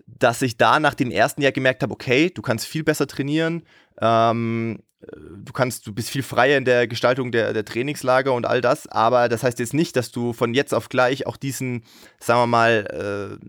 dass 0.06 0.42
ich 0.42 0.58
da 0.58 0.80
nach 0.80 0.94
dem 0.94 1.10
ersten 1.10 1.42
Jahr 1.42 1.52
gemerkt 1.52 1.82
habe, 1.82 1.92
okay, 1.92 2.30
du 2.30 2.42
kannst 2.42 2.66
viel 2.66 2.84
besser 2.84 3.06
trainieren, 3.06 3.62
ähm, 4.00 4.80
du 5.00 5.52
kannst, 5.52 5.86
du 5.86 5.92
bist 5.92 6.10
viel 6.10 6.22
freier 6.22 6.58
in 6.58 6.64
der 6.64 6.86
Gestaltung 6.88 7.30
der, 7.32 7.52
der 7.52 7.64
Trainingslager 7.64 8.32
und 8.32 8.46
all 8.46 8.60
das, 8.60 8.86
aber 8.88 9.28
das 9.28 9.42
heißt 9.42 9.58
jetzt 9.60 9.74
nicht, 9.74 9.96
dass 9.96 10.10
du 10.10 10.32
von 10.32 10.54
jetzt 10.54 10.74
auf 10.74 10.88
gleich 10.88 11.26
auch 11.26 11.36
diesen, 11.36 11.84
sagen 12.20 12.40
wir 12.40 12.46
mal, 12.46 13.38
äh, 13.40 13.46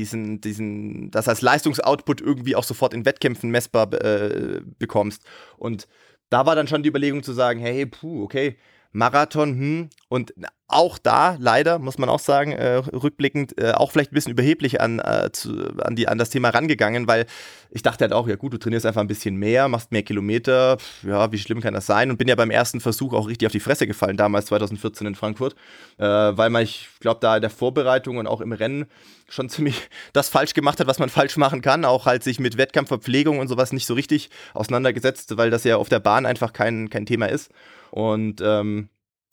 diesen, 0.00 0.40
diesen, 0.40 1.10
das 1.10 1.28
als 1.28 1.42
Leistungsoutput 1.42 2.20
irgendwie 2.20 2.56
auch 2.56 2.64
sofort 2.64 2.94
in 2.94 3.04
Wettkämpfen 3.04 3.50
messbar 3.50 3.92
äh, 3.92 4.60
bekommst. 4.78 5.24
Und 5.58 5.88
da 6.30 6.46
war 6.46 6.56
dann 6.56 6.68
schon 6.68 6.82
die 6.82 6.88
Überlegung 6.88 7.22
zu 7.22 7.32
sagen, 7.32 7.60
hey, 7.60 7.86
puh, 7.86 8.24
okay, 8.24 8.56
Marathon, 8.92 9.50
hm, 9.50 9.90
und 10.08 10.32
auch 10.66 10.98
da, 10.98 11.36
leider, 11.38 11.78
muss 11.78 11.98
man 11.98 12.08
auch 12.08 12.18
sagen, 12.18 12.52
äh, 12.52 12.76
rückblickend, 12.76 13.60
äh, 13.60 13.72
auch 13.72 13.90
vielleicht 13.92 14.12
ein 14.12 14.14
bisschen 14.14 14.32
überheblich 14.32 14.80
an, 14.80 14.98
äh, 15.00 15.30
zu, 15.32 15.52
an, 15.78 15.96
die, 15.96 16.08
an 16.08 16.18
das 16.18 16.30
Thema 16.30 16.50
rangegangen, 16.50 17.06
weil 17.08 17.26
ich 17.70 17.82
dachte 17.82 18.04
halt 18.04 18.12
auch, 18.12 18.26
ja 18.26 18.36
gut, 18.36 18.52
du 18.52 18.58
trainierst 18.58 18.86
einfach 18.86 19.00
ein 19.00 19.06
bisschen 19.06 19.36
mehr, 19.36 19.68
machst 19.68 19.92
mehr 19.92 20.02
Kilometer, 20.02 20.78
ja, 21.02 21.30
wie 21.30 21.38
schlimm 21.38 21.60
kann 21.60 21.74
das 21.74 21.86
sein? 21.86 22.10
Und 22.10 22.18
bin 22.18 22.28
ja 22.28 22.34
beim 22.34 22.50
ersten 22.50 22.80
Versuch 22.80 23.12
auch 23.12 23.28
richtig 23.28 23.46
auf 23.46 23.52
die 23.52 23.60
Fresse 23.60 23.86
gefallen, 23.86 24.16
damals 24.16 24.46
2014 24.46 25.06
in 25.06 25.14
Frankfurt, 25.14 25.54
äh, 25.98 26.04
weil 26.04 26.50
man, 26.50 26.62
ich 26.62 26.88
glaube, 27.00 27.20
da 27.20 27.36
in 27.36 27.42
der 27.42 27.50
Vorbereitung 27.50 28.16
und 28.18 28.26
auch 28.26 28.40
im 28.40 28.52
Rennen 28.52 28.86
schon 29.28 29.48
ziemlich 29.50 29.88
das 30.12 30.28
falsch 30.28 30.54
gemacht 30.54 30.80
hat, 30.80 30.86
was 30.86 30.98
man 30.98 31.08
falsch 31.08 31.36
machen 31.36 31.62
kann, 31.62 31.84
auch 31.84 32.06
halt 32.06 32.24
sich 32.24 32.40
mit 32.40 32.56
Wettkampfverpflegung 32.56 33.38
und 33.38 33.48
sowas 33.48 33.72
nicht 33.72 33.86
so 33.86 33.94
richtig 33.94 34.30
auseinandergesetzt, 34.54 35.36
weil 35.36 35.50
das 35.50 35.64
ja 35.64 35.76
auf 35.76 35.88
der 35.88 36.00
Bahn 36.00 36.26
einfach 36.26 36.52
kein, 36.52 36.90
kein 36.90 37.06
Thema 37.06 37.26
ist. 37.26 37.50
Und 37.90 38.40
ähm, 38.42 38.88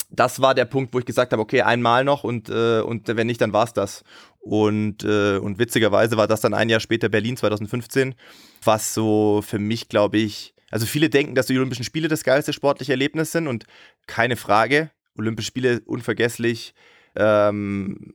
das 0.09 0.41
war 0.41 0.55
der 0.55 0.65
Punkt, 0.65 0.93
wo 0.93 0.99
ich 0.99 1.05
gesagt 1.05 1.33
habe, 1.33 1.41
okay, 1.41 1.61
einmal 1.61 2.03
noch 2.03 2.23
und, 2.23 2.49
äh, 2.49 2.79
und 2.81 3.07
wenn 3.07 3.27
nicht, 3.27 3.41
dann 3.41 3.53
war 3.53 3.65
es 3.65 3.73
das. 3.73 4.03
Und, 4.39 5.03
äh, 5.03 5.37
und 5.37 5.59
witzigerweise 5.59 6.17
war 6.17 6.27
das 6.27 6.41
dann 6.41 6.53
ein 6.53 6.69
Jahr 6.69 6.79
später 6.79 7.09
Berlin 7.09 7.35
2015, 7.35 8.15
was 8.63 8.93
so 8.93 9.43
für 9.45 9.59
mich, 9.59 9.89
glaube 9.89 10.17
ich, 10.17 10.53
also 10.71 10.85
viele 10.85 11.09
denken, 11.09 11.35
dass 11.35 11.47
die 11.47 11.57
Olympischen 11.57 11.85
Spiele 11.85 12.07
das 12.07 12.23
geilste 12.23 12.53
sportliche 12.53 12.93
Erlebnis 12.93 13.31
sind 13.31 13.47
und 13.47 13.65
keine 14.05 14.35
Frage, 14.35 14.91
Olympische 15.17 15.47
Spiele 15.47 15.81
unvergesslich, 15.85 16.73
ähm, 17.17 18.13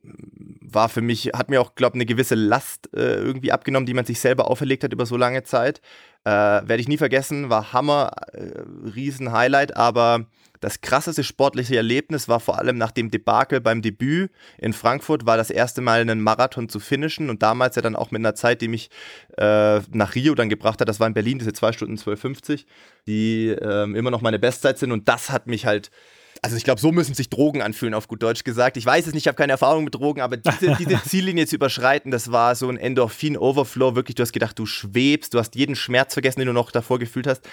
war 0.61 0.89
für 0.89 1.03
mich, 1.03 1.27
hat 1.35 1.51
mir 1.51 1.61
auch, 1.61 1.75
glaube 1.75 1.97
ich, 1.97 1.99
eine 1.99 2.07
gewisse 2.07 2.35
Last 2.35 2.89
äh, 2.95 3.17
irgendwie 3.17 3.53
abgenommen, 3.53 3.87
die 3.87 3.95
man 3.95 4.05
sich 4.05 4.21
selber 4.21 4.51
auferlegt 4.51 4.85
hat 4.85 4.93
über 4.93 5.07
so 5.07 5.17
lange 5.17 5.43
Zeit. 5.43 5.81
Äh, 6.25 6.31
Werde 6.31 6.79
ich 6.79 6.89
nie 6.89 6.97
vergessen, 6.97 7.51
war 7.51 7.73
Hammer, 7.73 8.13
äh, 8.33 8.63
Riesen-Highlight, 8.95 9.77
aber 9.77 10.27
das 10.61 10.81
krasseste 10.81 11.25
sportliche 11.25 11.77
Erlebnis 11.77 12.29
war 12.29 12.39
vor 12.39 12.59
allem 12.59 12.79
nach 12.79 12.93
dem 12.93 13.11
Debakel 13.11 13.61
beim 13.61 13.83
Debüt 13.83 14.31
in 14.59 14.73
Frankfurt, 14.73 15.27
war 15.27 15.37
das 15.37 15.51
erste 15.51 15.81
Mal 15.81 16.01
einen 16.01 16.21
Marathon 16.21 16.69
zu 16.69 16.79
finishen 16.79 17.31
und 17.31 17.43
damals 17.43 17.75
ja 17.75 17.83
dann 17.83 17.97
auch 17.97 18.13
mit 18.13 18.21
einer 18.21 18.37
Zeit, 18.37 18.61
die 18.61 18.69
mich 18.69 18.89
äh, 19.39 19.81
nach 19.91 20.15
Rio 20.15 20.37
dann 20.37 20.49
gebracht 20.49 20.81
hat, 20.81 20.89
das 20.89 21.01
war 21.01 21.09
in 21.09 21.15
Berlin, 21.15 21.41
diese 21.41 21.53
2 21.53 21.73
Stunden 21.73 21.97
12,50, 21.97 22.65
die 23.09 23.49
äh, 23.49 23.83
immer 23.83 24.13
noch 24.13 24.21
meine 24.21 24.39
Bestzeit 24.39 24.79
sind 24.79 24.93
und 24.93 25.09
das 25.09 25.31
hat 25.31 25.49
mich 25.49 25.67
halt 25.67 25.91
also 26.45 26.57
ich 26.57 26.65
glaube, 26.65 26.81
so 26.81 26.91
müssen 26.91 27.15
sich 27.15 27.31
Drogen 27.31 27.63
anfühlen, 27.63 27.95
auf 27.95 28.09
gut 28.09 28.21
Deutsch 28.21 28.43
gesagt. 28.43 28.77
Ich 28.77 28.85
weiß 28.85 29.07
es 29.07 29.15
nicht, 29.15 29.23
ich 29.25 29.29
habe 29.29 29.37
keine 29.37 29.53
Erfahrung 29.53 29.85
mit 29.85 29.95
Drogen, 29.95 30.21
aber 30.21 30.37
diese, 30.37 30.75
diese 30.79 31.01
Ziellinie 31.05 31.47
zu 31.47 31.55
überschreiten, 31.55 32.11
das 32.11 32.33
war 32.33 32.57
so 32.57 32.69
ein 32.69 32.77
Endorphin-Overflow. 32.77 33.95
Wirklich, 33.95 34.17
du 34.17 34.23
hast 34.23 34.33
gedacht, 34.33 34.59
du 34.59 34.67
schwebst, 34.67 35.35
du 35.35 35.39
hast 35.39 35.55
jeden 35.55 35.77
Schmerz 35.77 36.15
vergessen, 36.15 36.41
den 36.41 36.49
du 36.49 36.53
noch 36.53 36.73
davor 36.73 36.99
gefühlt 36.99 37.29
hast. 37.29 37.49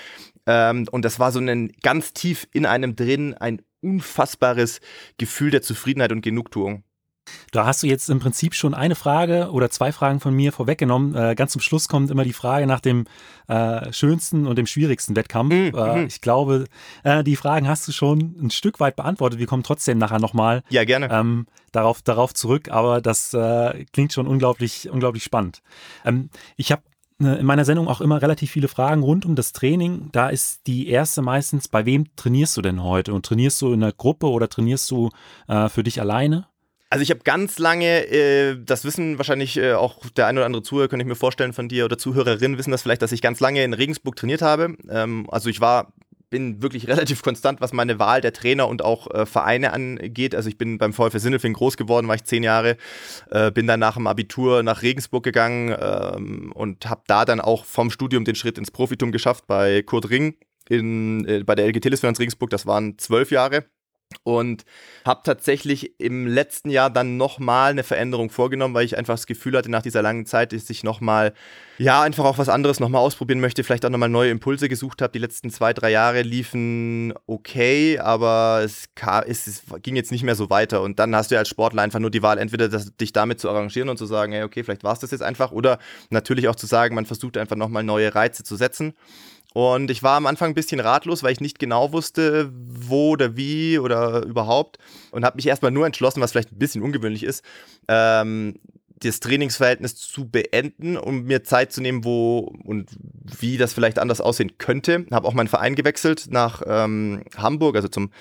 Ähm, 0.47 0.87
und 0.91 1.05
das 1.05 1.19
war 1.19 1.31
so 1.31 1.39
ein 1.39 1.71
ganz 1.83 2.13
tief 2.13 2.47
in 2.51 2.65
einem 2.65 2.95
drin, 2.95 3.35
ein 3.35 3.61
unfassbares 3.81 4.81
Gefühl 5.19 5.51
der 5.51 5.61
Zufriedenheit 5.61 6.11
und 6.11 6.21
Genugtuung. 6.21 6.83
Da 7.51 7.65
hast 7.65 7.83
du 7.83 7.87
jetzt 7.87 8.09
im 8.09 8.19
Prinzip 8.19 8.53
schon 8.53 8.73
eine 8.73 8.95
Frage 8.95 9.51
oder 9.51 9.69
zwei 9.69 9.91
Fragen 9.91 10.19
von 10.19 10.33
mir 10.33 10.51
vorweggenommen. 10.51 11.15
Äh, 11.15 11.35
ganz 11.35 11.51
zum 11.51 11.61
Schluss 11.61 11.87
kommt 11.87 12.11
immer 12.11 12.23
die 12.23 12.33
Frage 12.33 12.67
nach 12.67 12.79
dem 12.79 13.05
äh, 13.47 13.91
schönsten 13.91 14.45
und 14.47 14.57
dem 14.57 14.67
schwierigsten 14.67 15.15
Wettkampf. 15.15 15.53
Mhm. 15.53 15.71
Äh, 15.75 15.95
mhm. 15.97 16.07
ich 16.07 16.21
glaube, 16.21 16.65
äh, 17.03 17.23
die 17.23 17.35
Fragen 17.35 17.67
hast 17.67 17.87
du 17.87 17.91
schon 17.91 18.35
ein 18.39 18.51
Stück 18.51 18.79
weit 18.79 18.95
beantwortet. 18.95 19.39
Wir 19.39 19.47
kommen 19.47 19.63
trotzdem 19.63 19.97
nachher 19.97 20.19
nochmal 20.19 20.63
ja, 20.69 20.83
gerne. 20.83 21.09
Ähm, 21.11 21.47
darauf, 21.71 22.01
darauf 22.01 22.33
zurück, 22.33 22.69
aber 22.69 23.01
das 23.01 23.33
äh, 23.33 23.85
klingt 23.91 24.13
schon 24.13 24.27
unglaublich, 24.27 24.89
unglaublich 24.89 25.23
spannend. 25.23 25.61
Ähm, 26.05 26.29
ich 26.55 26.71
habe 26.71 26.83
äh, 27.19 27.39
in 27.39 27.45
meiner 27.45 27.65
Sendung 27.65 27.87
auch 27.87 28.01
immer 28.01 28.21
relativ 28.21 28.51
viele 28.51 28.67
Fragen 28.67 29.01
rund 29.01 29.25
um 29.25 29.35
das 29.35 29.53
Training. 29.53 30.09
Da 30.11 30.29
ist 30.29 30.67
die 30.67 30.87
erste 30.87 31.21
meistens, 31.21 31.67
bei 31.67 31.85
wem 31.85 32.15
trainierst 32.15 32.55
du 32.57 32.61
denn 32.61 32.83
heute? 32.83 33.13
Und 33.13 33.25
trainierst 33.25 33.61
du 33.61 33.73
in 33.73 33.83
einer 33.83 33.93
Gruppe 33.93 34.27
oder 34.27 34.49
trainierst 34.49 34.89
du 34.91 35.09
für 35.47 35.83
dich 35.83 35.99
alleine? 35.99 36.47
Also 36.91 37.03
ich 37.03 37.11
habe 37.11 37.21
ganz 37.23 37.59
lange, 37.59 38.07
äh, 38.07 38.57
das 38.63 38.83
wissen 38.83 39.19
wahrscheinlich 39.19 39.57
äh, 39.57 39.73
auch 39.73 39.99
der 40.09 40.25
ein 40.25 40.37
oder 40.37 40.47
andere 40.47 40.63
Zuhörer, 40.63 40.87
könnte 40.87 41.03
ich 41.03 41.07
mir 41.07 41.15
vorstellen 41.15 41.53
von 41.53 41.69
dir 41.69 41.85
oder 41.85 41.99
Zuhörerinnen 41.99 42.57
wissen 42.57 42.71
das 42.71 42.81
vielleicht, 42.81 43.03
dass 43.03 43.11
ich 43.11 43.21
ganz 43.21 43.39
lange 43.39 43.63
in 43.63 43.73
Regensburg 43.73 44.15
trainiert 44.15 44.41
habe. 44.41 44.75
Ähm, 44.89 45.27
also 45.29 45.49
ich 45.49 45.61
war 45.61 45.93
bin 46.31 46.61
wirklich 46.61 46.87
relativ 46.87 47.21
konstant, 47.21 47.61
was 47.61 47.73
meine 47.73 47.99
Wahl 47.99 48.21
der 48.21 48.33
Trainer 48.33 48.67
und 48.67 48.83
auch 48.83 49.09
äh, 49.11 49.25
Vereine 49.25 49.71
angeht. 49.73 50.33
Also 50.33 50.49
ich 50.49 50.57
bin 50.57 50.77
beim 50.79 50.93
VfL 50.93 51.19
Sindelfing 51.19 51.53
groß 51.53 51.77
geworden, 51.77 52.07
war 52.07 52.15
ich 52.15 52.23
zehn 52.23 52.43
Jahre, 52.43 52.77
äh, 53.29 53.51
bin 53.51 53.67
dann 53.67 53.79
nach 53.79 53.95
dem 53.95 54.07
Abitur 54.07 54.63
nach 54.63 54.81
Regensburg 54.81 55.23
gegangen 55.23 55.75
ähm, 55.79 56.51
und 56.53 56.89
habe 56.89 57.03
da 57.07 57.25
dann 57.25 57.39
auch 57.39 57.65
vom 57.65 57.91
Studium 57.91 58.25
den 58.25 58.35
Schritt 58.35 58.57
ins 58.57 58.71
Profitum 58.71 59.11
geschafft 59.11 59.45
bei 59.47 59.83
Kurt 59.83 60.09
Ring 60.09 60.35
in, 60.69 61.25
äh, 61.27 61.43
bei 61.43 61.55
der 61.55 61.67
LG 61.67 61.81
Telefinanz 61.81 62.19
Regensburg. 62.19 62.49
Das 62.49 62.65
waren 62.65 62.97
zwölf 62.97 63.31
Jahre 63.31 63.65
und 64.23 64.65
habe 65.05 65.21
tatsächlich 65.23 65.99
im 65.99 66.25
letzten 66.25 66.69
Jahr 66.69 66.89
dann 66.89 67.17
nochmal 67.17 67.71
eine 67.71 67.83
Veränderung 67.83 68.31
vorgenommen, 68.31 68.73
weil 68.73 68.85
ich 68.85 68.97
einfach 68.97 69.13
das 69.13 69.27
Gefühl 69.27 69.55
hatte, 69.55 69.69
nach 69.69 69.83
dieser 69.83 70.01
langen 70.01 70.25
Zeit, 70.25 70.51
dass 70.51 70.69
ich 70.69 70.83
nochmal, 70.83 71.33
ja, 71.77 72.01
einfach 72.01 72.25
auch 72.25 72.39
was 72.39 72.49
anderes 72.49 72.79
nochmal 72.79 73.01
ausprobieren 73.01 73.39
möchte, 73.39 73.63
vielleicht 73.63 73.85
auch 73.85 73.89
nochmal 73.91 74.09
neue 74.09 74.31
Impulse 74.31 74.67
gesucht 74.67 75.03
habe. 75.03 75.13
Die 75.13 75.19
letzten 75.19 75.51
zwei, 75.51 75.73
drei 75.73 75.91
Jahre 75.91 76.23
liefen 76.23 77.13
okay, 77.27 77.99
aber 77.99 78.61
es, 78.63 78.89
kam, 78.95 79.23
es, 79.27 79.45
es, 79.45 79.63
ging 79.83 79.95
jetzt 79.95 80.11
nicht 80.11 80.23
mehr 80.23 80.35
so 80.35 80.49
weiter. 80.49 80.81
Und 80.81 80.97
dann 80.97 81.15
hast 81.15 81.29
du 81.29 81.35
ja 81.35 81.39
als 81.39 81.49
Sportler 81.49 81.83
einfach 81.83 81.99
nur 81.99 82.11
die 82.11 82.23
Wahl, 82.23 82.39
entweder 82.39 82.67
das, 82.67 82.95
dich 82.97 83.13
damit 83.13 83.39
zu 83.39 83.49
arrangieren 83.49 83.89
und 83.89 83.97
zu 83.97 84.07
sagen, 84.07 84.33
hey, 84.33 84.43
okay, 84.43 84.63
vielleicht 84.63 84.83
war 84.83 84.93
es 84.93 84.99
das 84.99 85.11
jetzt 85.11 85.21
einfach, 85.21 85.51
oder 85.51 85.77
natürlich 86.09 86.47
auch 86.47 86.55
zu 86.55 86.65
sagen, 86.65 86.95
man 86.95 87.05
versucht 87.05 87.37
einfach 87.37 87.55
nochmal 87.55 87.83
neue 87.83 88.13
Reize 88.13 88.43
zu 88.43 88.55
setzen. 88.55 88.93
Und 89.53 89.89
ich 89.89 90.03
war 90.03 90.17
am 90.17 90.27
Anfang 90.27 90.51
ein 90.51 90.55
bisschen 90.55 90.79
ratlos, 90.79 91.23
weil 91.23 91.31
ich 91.31 91.41
nicht 91.41 91.59
genau 91.59 91.91
wusste, 91.91 92.51
wo 92.53 93.11
oder 93.11 93.35
wie 93.35 93.79
oder 93.79 94.23
überhaupt. 94.23 94.77
Und 95.11 95.25
habe 95.25 95.37
mich 95.37 95.47
erstmal 95.47 95.71
nur 95.71 95.85
entschlossen, 95.85 96.21
was 96.21 96.31
vielleicht 96.31 96.51
ein 96.51 96.59
bisschen 96.59 96.83
ungewöhnlich 96.83 97.23
ist, 97.23 97.43
ähm, 97.87 98.55
das 99.01 99.21
Trainingsverhältnis 99.21 99.95
zu 99.95 100.29
beenden, 100.29 100.97
um 100.97 101.23
mir 101.23 101.43
Zeit 101.43 101.71
zu 101.71 101.81
nehmen, 101.81 102.03
wo 102.03 102.53
und 102.65 102.89
wie 103.39 103.57
das 103.57 103.73
vielleicht 103.73 103.97
anders 103.97 104.21
aussehen 104.21 104.57
könnte. 104.57 105.05
Habe 105.11 105.27
auch 105.27 105.33
meinen 105.33 105.47
Verein 105.47 105.75
gewechselt 105.75 106.27
nach 106.29 106.61
ähm, 106.67 107.23
Hamburg, 107.37 107.75
also 107.75 107.87
zum 107.87 108.11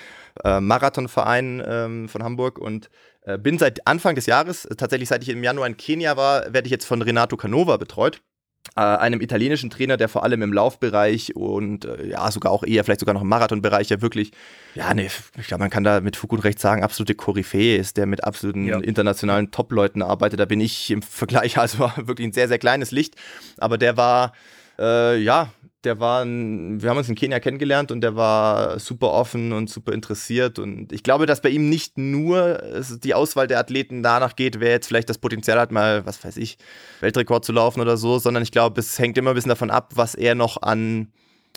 äh, 0.45 0.61
Marathonverein 0.61 1.63
ähm, 1.67 2.09
von 2.09 2.23
Hamburg 2.23 2.59
und 2.59 2.91
äh, 3.23 3.39
bin 3.39 3.59
seit 3.59 3.87
Anfang 3.89 4.15
des 4.15 4.27
Jahres, 4.27 4.69
tatsächlich 4.77 5.09
seit 5.09 5.23
ich 5.23 5.31
im 5.31 5.43
Januar 5.43 5.67
in 5.67 5.77
Kenia 5.77 6.17
war, 6.17 6.53
werde 6.53 6.67
ich 6.67 6.73
jetzt 6.73 6.87
von 6.87 7.03
Renato 7.03 7.37
Canova 7.37 7.77
betreut 7.77 8.17
äh, 8.17 8.28
einem 8.75 9.21
italienischen 9.21 9.71
Trainer, 9.71 9.97
der 9.97 10.09
vor 10.09 10.25
allem 10.25 10.43
im 10.43 10.53
Laufbereich 10.53 11.35
und 11.35 11.85
äh, 11.85 12.09
ja, 12.09 12.31
sogar 12.31 12.53
auch 12.53 12.65
eher, 12.65 12.85
vielleicht 12.85 13.01
sogar 13.01 13.15
noch 13.15 13.23
im 13.23 13.29
Marathonbereich 13.29 13.89
ja 13.89 14.01
wirklich, 14.01 14.33
ja, 14.75 14.93
nee, 14.95 15.09
ich 15.39 15.47
glaube, 15.47 15.63
man 15.63 15.71
kann 15.71 15.85
da 15.85 16.01
mit 16.01 16.17
Fug 16.17 16.33
und 16.33 16.41
Recht 16.41 16.59
sagen, 16.59 16.83
absolute 16.83 17.15
Koryphäe 17.15 17.77
ist, 17.77 17.97
der 17.97 18.07
mit 18.07 18.25
absoluten 18.25 18.67
ja. 18.67 18.79
internationalen 18.79 19.51
Top-Leuten 19.51 20.03
arbeitet. 20.03 20.41
Da 20.41 20.45
bin 20.45 20.61
ich 20.61 20.91
im 20.91 21.03
Vergleich 21.03 21.59
also 21.59 21.91
wirklich 21.97 22.29
ein 22.29 22.33
sehr, 22.33 22.49
sehr 22.49 22.59
kleines 22.59 22.91
Licht. 22.91 23.15
Aber 23.59 23.79
der 23.79 23.97
war, 23.97 24.33
äh, 24.79 25.19
ja, 25.19 25.53
der 25.85 26.01
war, 26.01 26.25
ein, 26.25 26.83
wir 26.83 26.91
haben 26.91 26.97
uns 26.97 27.09
in 27.09 27.15
Kenia 27.15 27.39
kennengelernt 27.39 27.93
und 27.93 28.01
der 28.01 28.17
war 28.17 28.79
super 28.81 29.13
offen 29.13 29.53
und 29.53 29.71
super 29.71 29.93
interessiert. 29.93 30.59
Und 30.59 30.93
ich 30.93 31.03
glaube, 31.03 31.27
dass 31.27 31.41
bei 31.41 31.51
ihm 31.51 31.69
nicht 31.69 31.99
nur 31.99 32.61
die 33.03 33.15
Auswahl 33.15 33.47
der 33.47 33.61
Athleten 33.61 34.03
danach 34.03 34.35
geht, 34.35 34.61
wer 34.61 34.71
jetzt 34.71 34.89
vielleicht 34.89 35.09
das 35.09 35.19
Potenzial 35.19 35.59
hat, 35.59 35.71
mal, 35.71 36.05
was 36.05 36.23
weiß 36.25 36.37
ich, 36.37 36.59
Weltrekord 37.01 37.45
zu 37.45 37.53
laufen 37.53 37.81
oder 37.81 37.97
so, 37.97 38.19
sondern 38.19 38.43
ich 38.43 38.51
glaube, 38.51 38.81
es 38.81 38.99
hängt 38.99 39.17
immer 39.19 39.31
ein 39.31 39.35
bisschen 39.35 39.51
davon 39.51 39.71
ab, 39.71 39.93
was 39.95 40.15
er 40.15 40.35
noch 40.35 40.63
an 40.63 41.13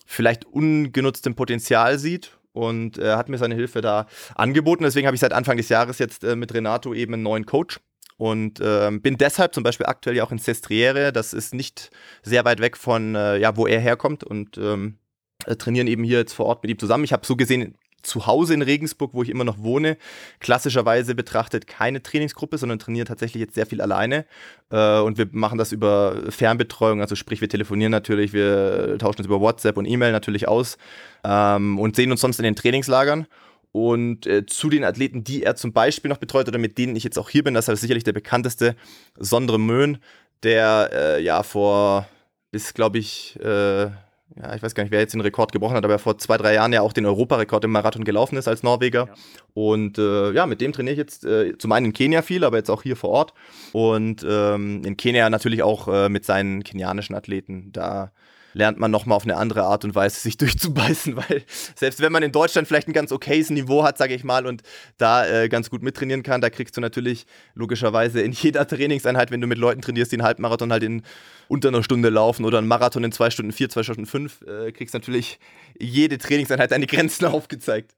vielleicht 0.06 0.46
ungenutztem 0.46 1.36
Potenzial 1.36 1.98
sieht 1.98 2.38
und 2.54 2.98
er 2.98 3.18
hat 3.18 3.30
mir 3.30 3.38
seine 3.38 3.56
Hilfe 3.56 3.82
da 3.82 4.08
angeboten. 4.36 4.84
Deswegen 4.84 5.08
habe 5.08 5.16
ich 5.16 5.22
seit 5.22 5.34
Anfang 5.34 5.58
des 5.58 5.70
Jahres 5.70 6.00
jetzt 6.00 6.24
äh, 6.24 6.36
mit 6.36 6.54
Renato 6.54 6.94
eben 6.94 7.14
einen 7.14 7.24
neuen 7.24 7.46
Coach 7.46 7.80
und 8.22 8.60
ähm, 8.64 9.02
bin 9.02 9.18
deshalb 9.18 9.52
zum 9.52 9.64
Beispiel 9.64 9.88
aktuell 9.88 10.16
ja 10.16 10.24
auch 10.24 10.32
in 10.32 10.38
Sestriere. 10.38 11.12
Das 11.12 11.34
ist 11.34 11.56
nicht 11.56 11.90
sehr 12.22 12.46
weit 12.46 12.60
weg 12.60 12.78
von, 12.78 13.16
äh, 13.16 13.38
ja, 13.40 13.58
wo 13.58 13.66
er 13.66 13.80
herkommt 13.80 14.24
und 14.24 14.60
ähm, 14.60 15.00
äh, 15.48 15.56
trainieren 15.56 15.88
eben 15.88 16.04
hier 16.04 16.20
jetzt 16.20 16.34
vor 16.34 16.46
Ort 16.46 16.62
mit 16.62 16.70
ihm 16.70 16.78
zusammen. 16.78 17.04
Ich 17.04 17.14
habe 17.14 17.26
so 17.26 17.36
gesehen 17.36 17.74
zu 18.04 18.28
Hause 18.28 18.54
in 18.54 18.62
Regensburg, 18.62 19.16
wo 19.16 19.24
ich 19.24 19.30
immer 19.30 19.44
noch 19.44 19.58
wohne, 19.58 19.98
klassischerweise 20.40 21.16
betrachtet 21.16 21.66
keine 21.66 22.04
Trainingsgruppe, 22.04 22.60
sondern 22.60 22.78
trainiere 22.78 23.06
tatsächlich 23.06 23.42
jetzt 23.42 23.56
sehr 23.56 23.66
viel 23.66 23.82
alleine. 23.82 24.28
Äh, 24.70 25.00
und 25.00 25.18
wir 25.18 25.28
machen 25.32 25.58
das 25.58 25.72
über 25.72 26.22
Fernbetreuung, 26.30 27.02
also 27.02 27.16
sprich, 27.16 27.42
wir 27.42 27.50
telefonieren 27.50 27.92
natürlich, 27.92 28.34
wir 28.34 29.00
tauschen 29.00 29.22
uns 29.22 29.26
über 29.26 29.42
WhatsApp 29.42 29.78
und 29.78 29.88
E-Mail 29.88 30.12
natürlich 30.12 30.48
aus 30.48 30.78
ähm, 31.24 31.80
und 31.80 31.96
sehen 31.96 32.12
uns 32.12 32.22
sonst 32.22 32.38
in 32.38 32.44
den 32.44 32.56
Trainingslagern. 32.56 33.26
Und 33.72 34.28
äh, 34.28 34.46
zu 34.46 34.70
den 34.70 34.84
Athleten, 34.84 35.24
die 35.24 35.44
er 35.44 35.56
zum 35.56 35.72
Beispiel 35.72 36.10
noch 36.10 36.18
betreut 36.18 36.48
oder 36.48 36.58
mit 36.58 36.78
denen 36.78 36.96
ich 36.96 37.04
jetzt 37.04 37.18
auch 37.18 37.30
hier 37.30 37.44
bin, 37.44 37.54
das 37.54 37.70
ist 37.70 37.82
sicherlich 37.82 38.04
der 38.04 38.14
bekannteste, 38.14 38.76
Sondre 39.18 39.60
Möhn, 39.60 40.00
der 40.44 40.90
äh, 40.94 41.24
ja 41.24 41.44
vor 41.44 42.08
bis, 42.52 42.74
glaube 42.74 42.98
ich, 42.98 43.40
äh, 43.42 43.90
ja, 44.36 44.56
ich 44.56 44.64
weiß 44.64 44.76
gar 44.76 44.84
nicht, 44.84 44.92
wer 44.92 45.00
jetzt 45.00 45.14
den 45.14 45.22
Rekord 45.22 45.52
gebrochen 45.52 45.76
hat, 45.76 45.84
aber 45.84 46.00
vor 46.00 46.18
zwei, 46.18 46.38
drei 46.38 46.54
Jahren 46.54 46.72
ja 46.72 46.82
auch 46.82 46.94
den 46.94 47.06
Europarekord 47.06 47.66
im 47.66 47.72
Marathon 47.72 48.06
gelaufen 48.06 48.38
ist 48.38 48.48
als 48.48 48.64
Norweger. 48.64 49.08
Ja. 49.08 49.14
Und 49.54 49.98
äh, 49.98 50.32
ja, 50.32 50.46
mit 50.46 50.62
dem 50.62 50.72
trainiere 50.72 50.94
ich 50.94 51.00
jetzt 51.00 51.26
äh, 51.26 51.58
zum 51.58 51.72
einen 51.72 51.88
in 51.88 51.94
Kenia 51.94 52.22
viel, 52.22 52.44
aber 52.44 52.58
jetzt 52.58 52.70
auch 52.70 52.84
hier 52.84 52.96
vor 52.96 53.10
Ort. 53.10 53.34
Und 53.74 54.26
ähm, 54.28 54.84
in 54.86 54.96
Kenia 54.96 55.30
natürlich 55.30 55.64
auch 55.64 55.88
äh, 55.88 56.08
mit 56.08 56.26
seinen 56.26 56.64
kenianischen 56.64 57.16
Athleten. 57.16 57.72
Da 57.74 58.12
lernt 58.54 58.80
man 58.80 58.92
nochmal 58.92 59.16
auf 59.16 59.24
eine 59.24 59.38
andere 59.38 59.64
Art 59.64 59.86
und 59.86 59.96
Weise 59.96 60.20
sich 60.20 60.38
durchzubeißen, 60.38 61.16
weil 61.16 61.44
selbst 61.76 62.02
wenn 62.02 62.12
man 62.12 62.24
in 62.24 62.32
Deutschland 62.32 62.68
vielleicht 62.68 62.88
ein 62.88 62.94
ganz 62.94 63.12
okayes 63.12 63.50
Niveau 63.50 63.84
hat, 63.84 63.98
sage 63.98 64.14
ich 64.14 64.24
mal, 64.24 64.46
und 64.46 64.64
da 64.98 65.28
äh, 65.28 65.50
ganz 65.50 65.70
gut 65.70 65.84
mittrainieren 65.84 66.24
kann, 66.24 66.42
da 66.42 66.50
kriegst 66.50 66.76
du 66.78 66.82
natürlich 66.82 67.26
logischerweise 67.56 68.22
in 68.22 68.32
jeder 68.32 68.68
Trainingseinheit, 68.68 69.32
wenn 69.32 69.42
du 69.42 69.48
mit 69.48 69.58
Leuten 69.58 69.82
trainierst, 69.82 70.12
die 70.12 70.18
einen 70.18 70.24
Halbmarathon 70.24 70.72
halt 70.72 70.84
in 70.84 71.04
unter 71.48 71.70
einer 71.70 71.84
Stunde 71.84 72.10
laufen 72.10 72.46
oder 72.46 72.60
einen 72.60 72.68
Marathon 72.68 73.04
in 73.04 73.12
zwei 73.12 73.30
Stunden 73.30 73.52
vier, 73.52 73.70
zwei 73.70 73.84
Stunden 73.84 74.06
fünf, 74.06 74.42
äh, 74.44 74.72
kriegst 74.72 74.94
natürlich 74.94 75.40
jede 75.80 76.18
Trainingseinheit 76.18 76.72
deine 76.72 76.88
Grenzen 76.88 77.26
aufgezeigt. 77.26 77.96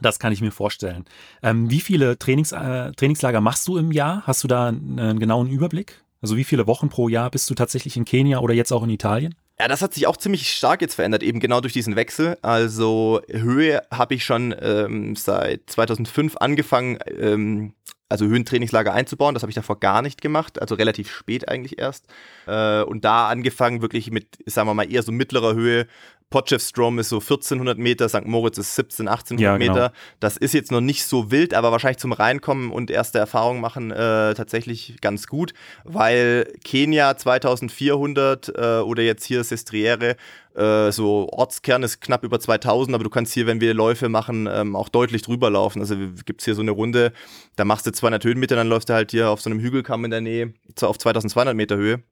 Das 0.00 0.18
kann 0.18 0.32
ich 0.32 0.40
mir 0.40 0.50
vorstellen. 0.50 1.04
Ähm, 1.42 1.70
wie 1.70 1.80
viele 1.80 2.18
Trainings, 2.18 2.52
äh, 2.52 2.92
Trainingslager 2.92 3.40
machst 3.40 3.66
du 3.68 3.78
im 3.78 3.92
Jahr? 3.92 4.22
Hast 4.26 4.42
du 4.44 4.48
da 4.48 4.68
einen, 4.68 4.98
einen 4.98 5.18
genauen 5.18 5.48
Überblick? 5.48 6.02
Also 6.20 6.36
wie 6.36 6.44
viele 6.44 6.66
Wochen 6.66 6.88
pro 6.88 7.08
Jahr 7.08 7.30
bist 7.30 7.50
du 7.50 7.54
tatsächlich 7.54 7.96
in 7.96 8.04
Kenia 8.04 8.38
oder 8.38 8.54
jetzt 8.54 8.72
auch 8.72 8.82
in 8.82 8.90
Italien? 8.90 9.34
Ja, 9.60 9.68
das 9.68 9.82
hat 9.82 9.94
sich 9.94 10.08
auch 10.08 10.16
ziemlich 10.16 10.50
stark 10.50 10.80
jetzt 10.80 10.96
verändert, 10.96 11.22
eben 11.22 11.38
genau 11.38 11.60
durch 11.60 11.72
diesen 11.72 11.94
Wechsel. 11.94 12.36
Also 12.42 13.20
Höhe 13.30 13.82
habe 13.92 14.14
ich 14.14 14.24
schon 14.24 14.54
ähm, 14.60 15.14
seit 15.14 15.70
2005 15.70 16.36
angefangen, 16.38 16.98
ähm, 17.06 17.74
also 18.08 18.26
Höhentrainingslager 18.26 18.92
einzubauen. 18.92 19.34
Das 19.34 19.44
habe 19.44 19.50
ich 19.50 19.54
davor 19.54 19.78
gar 19.78 20.02
nicht 20.02 20.20
gemacht, 20.20 20.60
also 20.60 20.74
relativ 20.74 21.08
spät 21.08 21.48
eigentlich 21.48 21.78
erst. 21.78 22.06
Äh, 22.46 22.82
und 22.82 23.04
da 23.04 23.28
angefangen 23.28 23.80
wirklich 23.80 24.10
mit, 24.10 24.38
sagen 24.46 24.68
wir 24.68 24.74
mal, 24.74 24.90
eher 24.90 25.04
so 25.04 25.12
mittlerer 25.12 25.54
Höhe, 25.54 25.86
Potchefstroom 26.30 26.98
ist 26.98 27.10
so 27.10 27.16
1400 27.16 27.78
Meter, 27.78 28.08
St. 28.08 28.26
Moritz 28.26 28.58
ist 28.58 28.74
17, 28.74 29.06
1800 29.06 29.40
ja, 29.40 29.56
genau. 29.56 29.72
Meter. 29.72 29.92
Das 30.18 30.36
ist 30.36 30.52
jetzt 30.52 30.72
noch 30.72 30.80
nicht 30.80 31.04
so 31.06 31.30
wild, 31.30 31.54
aber 31.54 31.70
wahrscheinlich 31.70 31.98
zum 31.98 32.12
Reinkommen 32.12 32.72
und 32.72 32.90
erste 32.90 33.18
Erfahrungen 33.18 33.60
machen 33.60 33.90
äh, 33.92 34.34
tatsächlich 34.34 34.96
ganz 35.00 35.28
gut, 35.28 35.54
weil 35.84 36.52
Kenia 36.64 37.16
2400 37.16 38.48
äh, 38.48 38.78
oder 38.80 39.02
jetzt 39.02 39.24
hier 39.24 39.44
Sestriere, 39.44 40.16
äh, 40.54 40.90
so 40.90 41.28
Ortskern 41.30 41.82
ist 41.82 42.00
knapp 42.00 42.24
über 42.24 42.40
2000, 42.40 42.94
aber 42.94 43.04
du 43.04 43.10
kannst 43.10 43.32
hier, 43.32 43.46
wenn 43.46 43.60
wir 43.60 43.74
Läufe 43.74 44.08
machen, 44.08 44.48
ähm, 44.50 44.74
auch 44.74 44.88
deutlich 44.88 45.22
drüber 45.22 45.50
laufen. 45.50 45.80
Also 45.80 45.96
gibt 46.24 46.40
es 46.40 46.44
hier 46.44 46.54
so 46.54 46.62
eine 46.62 46.72
Runde, 46.72 47.12
da 47.56 47.64
machst 47.64 47.86
du 47.86 47.92
200 47.92 48.24
Höhenmeter, 48.24 48.56
dann 48.56 48.68
läufst 48.68 48.88
du 48.88 48.94
halt 48.94 49.12
hier 49.12 49.30
auf 49.30 49.40
so 49.40 49.50
einem 49.50 49.60
Hügelkamm 49.60 50.04
in 50.04 50.10
der 50.10 50.20
Nähe 50.20 50.54
auf 50.80 50.98
2200 50.98 51.54
Meter 51.54 51.76
Höhe. 51.76 52.02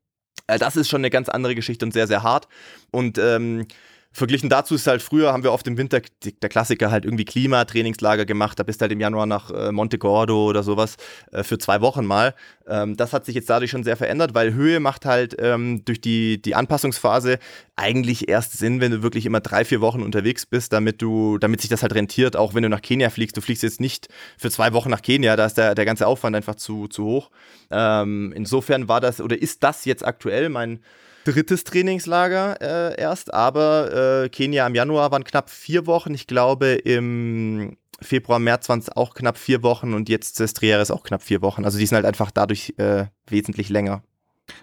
Äh, 0.47 0.59
das 0.59 0.77
ist 0.77 0.89
schon 0.89 1.01
eine 1.01 1.11
ganz 1.11 1.29
andere 1.29 1.55
Geschichte 1.55 1.85
und 1.85 1.93
sehr, 1.93 2.07
sehr 2.07 2.23
hart. 2.23 2.49
Und 2.91 3.19
ähm, 3.19 3.67
Verglichen 4.13 4.51
dazu 4.51 4.75
ist 4.75 4.87
halt 4.87 5.01
früher, 5.01 5.33
haben 5.33 5.43
wir 5.43 5.53
oft 5.53 5.67
im 5.67 5.79
Winter, 5.79 6.01
der 6.43 6.49
Klassiker 6.51 6.91
halt 6.91 7.05
irgendwie 7.05 7.25
Klimatrainingslager 7.25 8.27
gemacht, 8.27 8.59
da 8.59 8.63
bist 8.63 8.81
du 8.81 8.83
halt 8.83 8.93
im 8.93 9.01
Januar 9.01 9.27
nach 9.27 9.51
äh, 9.51 9.73
Monte 9.73 9.99
Gordo 9.99 10.49
oder 10.49 10.63
sowas 10.63 10.97
äh, 11.31 11.43
für 11.43 11.57
zwei 11.57 11.81
Wochen 11.81 12.05
mal. 12.05 12.35
Ähm, 12.67 12.97
das 12.97 13.13
hat 13.13 13.25
sich 13.25 13.35
jetzt 13.35 13.49
dadurch 13.49 13.71
schon 13.71 13.85
sehr 13.85 13.97
verändert, 13.97 14.35
weil 14.35 14.53
Höhe 14.53 14.81
macht 14.81 15.07
halt 15.07 15.37
ähm, 15.39 15.85
durch 15.85 16.01
die, 16.01 16.41
die 16.43 16.55
Anpassungsphase 16.55 17.39
eigentlich 17.75 18.29
erst 18.29 18.59
Sinn, 18.59 18.81
wenn 18.81 18.93
du 18.93 19.03
wirklich 19.03 19.25
immer 19.25 19.41
drei, 19.41 19.65
vier 19.65 19.81
Wochen 19.81 20.03
unterwegs 20.03 20.45
bist, 20.45 20.73
damit 20.75 21.01
du, 21.01 21.39
damit 21.39 21.63
sich 21.63 21.71
das 21.71 21.83
halt 21.83 21.95
rentiert, 21.95 22.37
auch 22.37 22.55
wenn 22.55 22.63
du 22.63 22.69
nach 22.69 22.83
Kenia 22.83 23.09
fliegst. 23.09 23.37
Du 23.37 23.41
fliegst 23.41 23.63
jetzt 23.63 23.81
nicht 23.81 24.09
für 24.37 24.51
zwei 24.51 24.75
Wochen 24.75 24.91
nach 24.91 25.03
Kenia, 25.03 25.37
da 25.37 25.47
ist 25.47 25.57
der, 25.57 25.75
der 25.75 25.87
ganze 25.87 26.07
Aufwand 26.07 26.37
einfach 26.37 26.57
zu, 26.57 26.87
zu 26.89 27.05
hoch. 27.05 27.31
Ähm, 27.71 28.33
insofern 28.37 28.89
war 28.89 29.01
das 29.01 29.21
oder 29.23 29.41
ist 29.41 29.63
das 29.63 29.87
jetzt 29.87 30.05
aktuell 30.05 30.51
mein 30.51 30.81
drittes 31.25 31.65
Trainingslager 31.65 32.61
äh, 32.61 33.01
erst, 33.01 33.33
aber 33.33 34.25
äh, 34.25 34.29
Kenia 34.29 34.67
im 34.67 34.75
Januar 34.75 35.11
waren 35.11 35.25
knapp 35.25 35.51
vier 35.51 35.87
Wochen. 35.87 36.15
Ich 36.15 36.27
glaube, 36.27 36.73
im 36.73 37.77
Februar, 38.01 38.39
März 38.39 38.69
waren 38.69 38.81
es 38.81 38.89
auch 38.91 39.15
knapp 39.15 39.39
vier 39.39 39.63
Wochen 39.63 39.95
und 39.95 40.09
jetzt 40.09 40.41
ist 40.41 40.63
auch 40.91 41.03
knapp 41.05 41.23
vier 41.23 41.43
Wochen. 41.43 41.65
Also 41.65 41.79
die 41.79 41.87
sind 41.87 41.97
halt 41.97 42.07
einfach 42.07 42.31
dadurch 42.31 42.75
äh, 42.79 43.07
wesentlich 43.29 43.69
länger. 43.69 44.03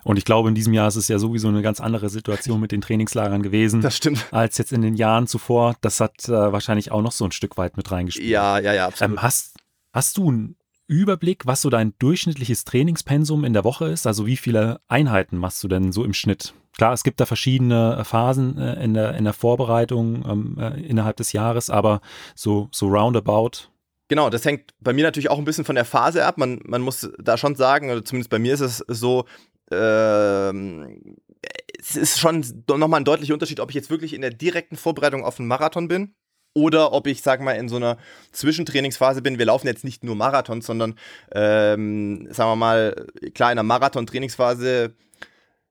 Und 0.03 0.17
ich 0.17 0.25
glaube, 0.25 0.49
in 0.49 0.55
diesem 0.55 0.73
Jahr 0.73 0.87
ist 0.87 0.97
es 0.97 1.07
ja 1.07 1.19
sowieso 1.19 1.47
eine 1.47 1.61
ganz 1.61 1.79
andere 1.79 2.09
Situation 2.09 2.59
mit 2.59 2.71
den 2.71 2.81
Trainingslagern 2.81 3.41
gewesen. 3.41 3.81
Das 3.81 3.95
stimmt. 3.95 4.25
Als 4.31 4.57
jetzt 4.57 4.71
in 4.73 4.81
den 4.81 4.95
Jahren 4.95 5.25
zuvor. 5.25 5.75
Das 5.81 5.99
hat 5.99 6.27
äh, 6.27 6.31
wahrscheinlich 6.31 6.91
auch 6.91 7.01
noch 7.01 7.11
so 7.11 7.25
ein 7.25 7.31
Stück 7.31 7.57
weit 7.57 7.77
mit 7.77 7.89
reingespielt. 7.89 8.27
Ja, 8.27 8.59
ja, 8.59 8.73
ja, 8.73 8.87
absolut. 8.87 9.17
Ähm, 9.17 9.21
hast, 9.21 9.55
hast 9.93 10.17
du 10.17 10.53
Überblick, 10.89 11.45
was 11.45 11.61
so 11.61 11.69
dein 11.69 11.93
durchschnittliches 11.99 12.65
Trainingspensum 12.65 13.45
in 13.45 13.53
der 13.53 13.63
Woche 13.63 13.85
ist? 13.85 14.07
Also 14.07 14.25
wie 14.25 14.37
viele 14.37 14.81
Einheiten 14.87 15.37
machst 15.37 15.63
du 15.63 15.67
denn 15.67 15.91
so 15.91 16.03
im 16.03 16.13
Schnitt? 16.13 16.55
Klar, 16.75 16.93
es 16.93 17.03
gibt 17.03 17.19
da 17.19 17.27
verschiedene 17.27 17.97
äh, 17.99 18.03
Phasen 18.03 18.57
äh, 18.57 18.83
in, 18.83 18.95
der, 18.95 19.13
in 19.15 19.23
der 19.23 19.33
Vorbereitung 19.33 20.25
ähm, 20.27 20.57
äh, 20.59 20.81
innerhalb 20.81 21.17
des 21.17 21.31
Jahres, 21.31 21.69
aber 21.69 22.01
so, 22.35 22.69
so 22.71 22.87
roundabout. 22.87 23.69
Genau, 24.07 24.31
das 24.31 24.43
hängt 24.45 24.73
bei 24.79 24.91
mir 24.91 25.03
natürlich 25.03 25.29
auch 25.29 25.37
ein 25.37 25.45
bisschen 25.45 25.65
von 25.65 25.75
der 25.75 25.85
Phase 25.85 26.25
ab. 26.25 26.39
Man, 26.39 26.59
man 26.65 26.81
muss 26.81 27.07
da 27.19 27.37
schon 27.37 27.55
sagen, 27.55 27.91
oder 27.91 28.03
zumindest 28.03 28.31
bei 28.31 28.39
mir 28.39 28.55
ist 28.55 28.61
es 28.61 28.83
so, 28.87 29.25
ähm, 29.71 31.17
es 31.79 31.95
ist 31.95 32.19
schon 32.19 32.43
nochmal 32.67 33.01
ein 33.01 33.05
deutlicher 33.05 33.35
Unterschied, 33.35 33.59
ob 33.59 33.69
ich 33.69 33.75
jetzt 33.75 33.91
wirklich 33.91 34.15
in 34.15 34.21
der 34.21 34.31
direkten 34.31 34.75
Vorbereitung 34.75 35.23
auf 35.23 35.37
einen 35.37 35.47
Marathon 35.47 35.87
bin 35.87 36.15
oder 36.53 36.93
ob 36.93 37.07
ich, 37.07 37.21
sag 37.21 37.41
mal, 37.41 37.53
in 37.53 37.69
so 37.69 37.75
einer 37.75 37.97
Zwischentrainingsphase 38.31 39.21
bin. 39.21 39.37
Wir 39.37 39.45
laufen 39.45 39.67
jetzt 39.67 39.83
nicht 39.83 40.03
nur 40.03 40.15
Marathons, 40.15 40.65
sondern, 40.65 40.95
ähm, 41.31 42.27
sagen 42.31 42.51
wir 42.51 42.55
mal, 42.55 43.07
klar, 43.33 43.51
in 43.51 43.59
einer 43.59 43.63
Marathon-Trainingsphase 43.63 44.93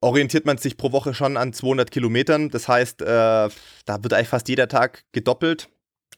orientiert 0.00 0.46
man 0.46 0.58
sich 0.58 0.76
pro 0.76 0.92
Woche 0.92 1.14
schon 1.14 1.36
an 1.36 1.52
200 1.52 1.90
Kilometern. 1.90 2.50
Das 2.50 2.68
heißt, 2.68 3.02
äh, 3.02 3.04
da 3.04 4.02
wird 4.02 4.12
eigentlich 4.12 4.28
fast 4.28 4.48
jeder 4.48 4.68
Tag 4.68 5.04
gedoppelt. 5.12 5.68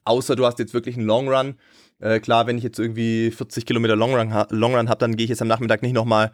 Außer 0.05 0.37
du 0.37 0.47
hast 0.47 0.59
jetzt 0.59 0.75
wirklich 0.75 0.97
einen 0.97 1.07
Long 1.07 1.29
Run. 1.29 1.57
Äh, 1.99 2.21
klar, 2.21 2.47
wenn 2.47 2.59
ich 2.59 2.65
jetzt 2.65 2.79
irgendwie 2.79 3.31
40 3.31 3.67
Kilometer 3.67 3.97
Long 3.97 4.15
Run, 4.15 4.33
ha 4.33 4.49
Run 4.51 4.89
habe, 4.89 4.99
dann 4.99 5.17
gehe 5.17 5.25
ich 5.25 5.31
jetzt 5.31 5.43
am 5.43 5.49
Nachmittag 5.49 5.83
nicht 5.83 5.93
nochmal 5.93 6.33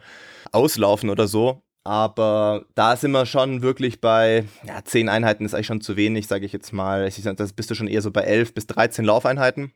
auslaufen 0.51 1.09
oder 1.09 1.27
so. 1.27 1.61
Aber 1.87 2.65
da 2.75 2.97
sind 2.97 3.11
wir 3.11 3.25
schon 3.25 3.61
wirklich 3.61 4.01
bei, 4.01 4.43
ja, 4.65 4.83
10 4.83 5.07
Einheiten 5.07 5.45
ist 5.45 5.53
eigentlich 5.53 5.67
schon 5.67 5.79
zu 5.79 5.95
wenig, 5.95 6.27
sage 6.27 6.45
ich 6.45 6.51
jetzt 6.51 6.73
mal. 6.73 7.09
Das 7.37 7.53
bist 7.53 7.71
du 7.71 7.75
schon 7.75 7.87
eher 7.87 8.01
so 8.01 8.11
bei 8.11 8.23
11 8.23 8.53
bis 8.53 8.67
13 8.67 9.05
Laufeinheiten. 9.05 9.71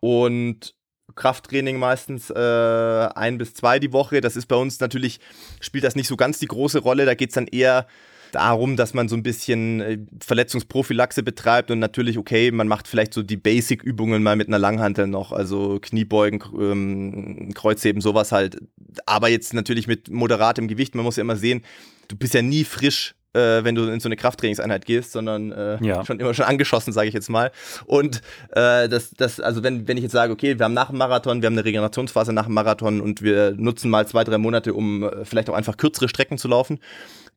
Und 0.00 0.74
Krafttraining 1.14 1.78
meistens 1.78 2.28
äh, 2.30 3.08
ein 3.14 3.38
bis 3.38 3.54
zwei 3.54 3.78
die 3.78 3.92
Woche. 3.92 4.20
Das 4.20 4.34
ist 4.34 4.46
bei 4.46 4.56
uns 4.56 4.80
natürlich, 4.80 5.20
spielt 5.60 5.84
das 5.84 5.94
nicht 5.94 6.08
so 6.08 6.16
ganz 6.16 6.40
die 6.40 6.48
große 6.48 6.80
Rolle. 6.80 7.06
Da 7.06 7.14
geht 7.14 7.28
es 7.28 7.36
dann 7.36 7.46
eher 7.46 7.86
darum, 8.34 8.76
dass 8.76 8.94
man 8.94 9.08
so 9.08 9.16
ein 9.16 9.22
bisschen 9.22 9.80
äh, 9.80 9.98
Verletzungsprophylaxe 10.24 11.22
betreibt 11.22 11.70
und 11.70 11.78
natürlich, 11.78 12.18
okay, 12.18 12.50
man 12.50 12.68
macht 12.68 12.88
vielleicht 12.88 13.14
so 13.14 13.22
die 13.22 13.36
Basic-Übungen 13.36 14.22
mal 14.22 14.36
mit 14.36 14.48
einer 14.48 14.58
Langhantel 14.58 15.06
noch, 15.06 15.32
also 15.32 15.78
Kniebeugen, 15.80 16.42
ähm, 16.58 17.54
Kreuzheben, 17.54 18.00
sowas 18.00 18.32
halt. 18.32 18.58
Aber 19.06 19.28
jetzt 19.28 19.54
natürlich 19.54 19.86
mit 19.86 20.10
moderatem 20.10 20.68
Gewicht. 20.68 20.94
Man 20.94 21.04
muss 21.04 21.16
ja 21.16 21.22
immer 21.22 21.36
sehen, 21.36 21.62
du 22.08 22.16
bist 22.16 22.34
ja 22.34 22.42
nie 22.42 22.64
frisch 22.64 23.14
äh, 23.34 23.64
wenn 23.64 23.74
du 23.74 23.84
in 23.88 24.00
so 24.00 24.08
eine 24.08 24.16
Krafttrainingseinheit 24.16 24.84
gehst, 24.84 25.12
sondern 25.12 25.52
äh, 25.52 25.78
ja. 25.82 26.04
schon 26.04 26.20
immer 26.20 26.34
schon 26.34 26.44
angeschossen, 26.44 26.92
sage 26.92 27.08
ich 27.08 27.14
jetzt 27.14 27.30
mal. 27.30 27.50
Und 27.86 28.20
äh, 28.50 28.88
das, 28.88 29.10
das, 29.10 29.40
also 29.40 29.62
wenn, 29.62 29.88
wenn 29.88 29.96
ich 29.96 30.02
jetzt 30.02 30.12
sage, 30.12 30.32
okay, 30.32 30.58
wir 30.58 30.64
haben 30.64 30.74
nach 30.74 30.88
dem 30.88 30.98
Marathon, 30.98 31.40
wir 31.40 31.46
haben 31.46 31.54
eine 31.54 31.64
Regenerationsphase 31.64 32.32
nach 32.32 32.46
dem 32.46 32.54
Marathon 32.54 33.00
und 33.00 33.22
wir 33.22 33.54
nutzen 33.56 33.90
mal 33.90 34.06
zwei, 34.06 34.24
drei 34.24 34.38
Monate, 34.38 34.74
um 34.74 35.04
äh, 35.04 35.24
vielleicht 35.24 35.48
auch 35.48 35.54
einfach 35.54 35.76
kürzere 35.76 36.08
Strecken 36.08 36.38
zu 36.38 36.48
laufen, 36.48 36.78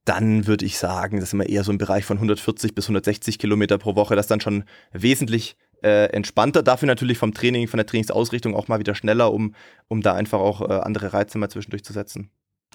dann 0.05 0.47
würde 0.47 0.65
ich 0.65 0.77
sagen, 0.77 1.19
das 1.19 1.29
ist 1.29 1.33
immer 1.33 1.49
eher 1.49 1.63
so 1.63 1.71
im 1.71 1.77
Bereich 1.77 2.05
von 2.05 2.17
140 2.17 2.75
bis 2.75 2.85
160 2.85 3.39
Kilometer 3.39 3.77
pro 3.77 3.95
Woche, 3.95 4.15
das 4.15 4.27
dann 4.27 4.39
schon 4.39 4.63
wesentlich 4.93 5.57
äh, 5.83 6.09
entspannter. 6.11 6.63
Dafür 6.63 6.87
natürlich 6.87 7.17
vom 7.17 7.33
Training, 7.33 7.67
von 7.67 7.77
der 7.77 7.87
Trainingsausrichtung 7.87 8.55
auch 8.55 8.67
mal 8.67 8.79
wieder 8.79 8.95
schneller, 8.95 9.33
um, 9.33 9.55
um 9.87 10.01
da 10.01 10.13
einfach 10.13 10.39
auch 10.39 10.61
äh, 10.61 10.73
andere 10.73 11.13
Reize 11.13 11.37
mal 11.37 11.49
zwischendurch 11.49 11.83
zu 11.83 11.93
setzen. 11.93 12.29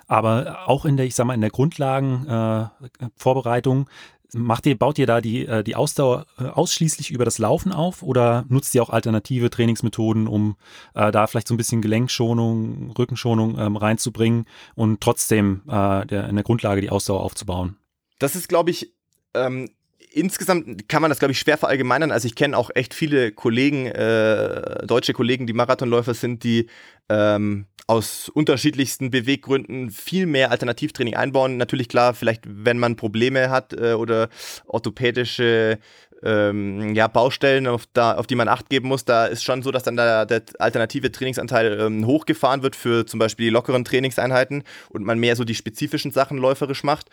Aber 0.07 0.69
auch 0.69 0.85
in 0.85 0.97
der, 0.97 1.07
ich 1.07 1.15
sag 1.15 1.27
mal, 1.27 1.35
in 1.35 1.41
der 1.41 1.51
Grundlagenvorbereitung 1.51 3.83
äh, 3.83 3.87
Macht 4.33 4.67
ihr, 4.67 4.79
baut 4.79 4.99
ihr 4.99 5.07
da 5.07 5.21
die, 5.21 5.47
äh, 5.47 5.63
die 5.65 5.77
Ausdauer 5.77 6.27
äh, 6.39 6.45
ausschließlich 6.45 7.11
über 7.11 7.25
das 7.25 7.39
Laufen 7.39 7.73
auf 7.73 8.03
oder 8.03 8.45
nutzt 8.49 8.75
ihr 8.75 8.83
auch 8.83 8.91
alternative 8.91 9.51
Trainingsmethoden, 9.51 10.27
um 10.27 10.57
äh, 10.95 11.11
da 11.11 11.27
vielleicht 11.27 11.49
so 11.49 11.55
ein 11.55 11.57
bisschen 11.57 11.83
Gelenkschonung, 11.83 12.93
Rückenschonung 12.93 13.59
ähm, 13.59 13.77
reinzubringen 13.77 14.47
und 14.75 15.01
trotzdem 15.01 15.63
äh, 15.67 16.07
der, 16.07 16.29
in 16.29 16.37
der 16.37 16.45
Grundlage 16.45 16.81
die 16.81 16.91
Ausdauer 16.91 17.21
aufzubauen? 17.21 17.77
Das 18.19 18.37
ist, 18.37 18.49
glaube 18.49 18.71
ich, 18.71 18.93
ähm, 19.35 19.71
insgesamt 20.13 20.89
kann 20.89 21.03
man 21.03 21.11
das, 21.11 21.19
glaube 21.19 21.33
ich, 21.33 21.39
schwer 21.39 21.59
verallgemeinern. 21.59 22.11
Also 22.11 22.27
ich 22.27 22.35
kenne 22.35 22.57
auch 22.57 22.71
echt 22.75 22.95
viele 22.95 23.33
Kollegen, 23.33 23.87
äh, 23.87 24.87
deutsche 24.87 25.13
Kollegen, 25.13 25.47
die 25.47 25.53
Marathonläufer 25.53 26.15
sind, 26.15 26.45
die 26.45 26.67
ähm, 27.09 27.67
aus 27.87 28.29
unterschiedlichsten 28.29 29.11
Beweggründen 29.11 29.91
viel 29.91 30.27
mehr 30.27 30.51
Alternativtraining 30.51 31.17
einbauen. 31.17 31.57
Natürlich 31.57 31.89
klar, 31.89 32.15
vielleicht 32.15 32.43
wenn 32.47 32.79
man 32.79 32.97
Probleme 32.97 33.51
hat 33.51 33.73
äh, 33.73 33.95
oder 33.95 34.29
orthopädische 34.67 35.79
ähm, 36.23 36.95
ja, 36.95 37.09
Baustellen, 37.09 37.67
auf, 37.67 37.87
da, 37.93 38.15
auf 38.15 38.27
die 38.27 38.35
man 38.35 38.49
Acht 38.49 38.69
geben 38.69 38.89
muss, 38.89 39.05
da 39.05 39.27
ist 39.27 39.43
schon 39.43 39.63
so, 39.63 39.71
dass 39.71 39.83
dann 39.83 39.97
der, 39.97 40.27
der 40.27 40.43
alternative 40.59 41.11
Trainingsanteil 41.11 41.81
ähm, 41.81 42.07
hochgefahren 42.07 42.63
wird 42.63 42.77
für 42.77 43.07
zum 43.07 43.19
Beispiel 43.19 43.47
die 43.47 43.51
lockeren 43.51 43.85
Trainingseinheiten 43.85 44.63
und 44.91 45.05
man 45.05 45.19
mehr 45.19 45.35
so 45.35 45.45
die 45.45 45.55
spezifischen 45.55 46.11
Sachen 46.11 46.39
läuferisch 46.39 46.85
macht. 46.85 47.11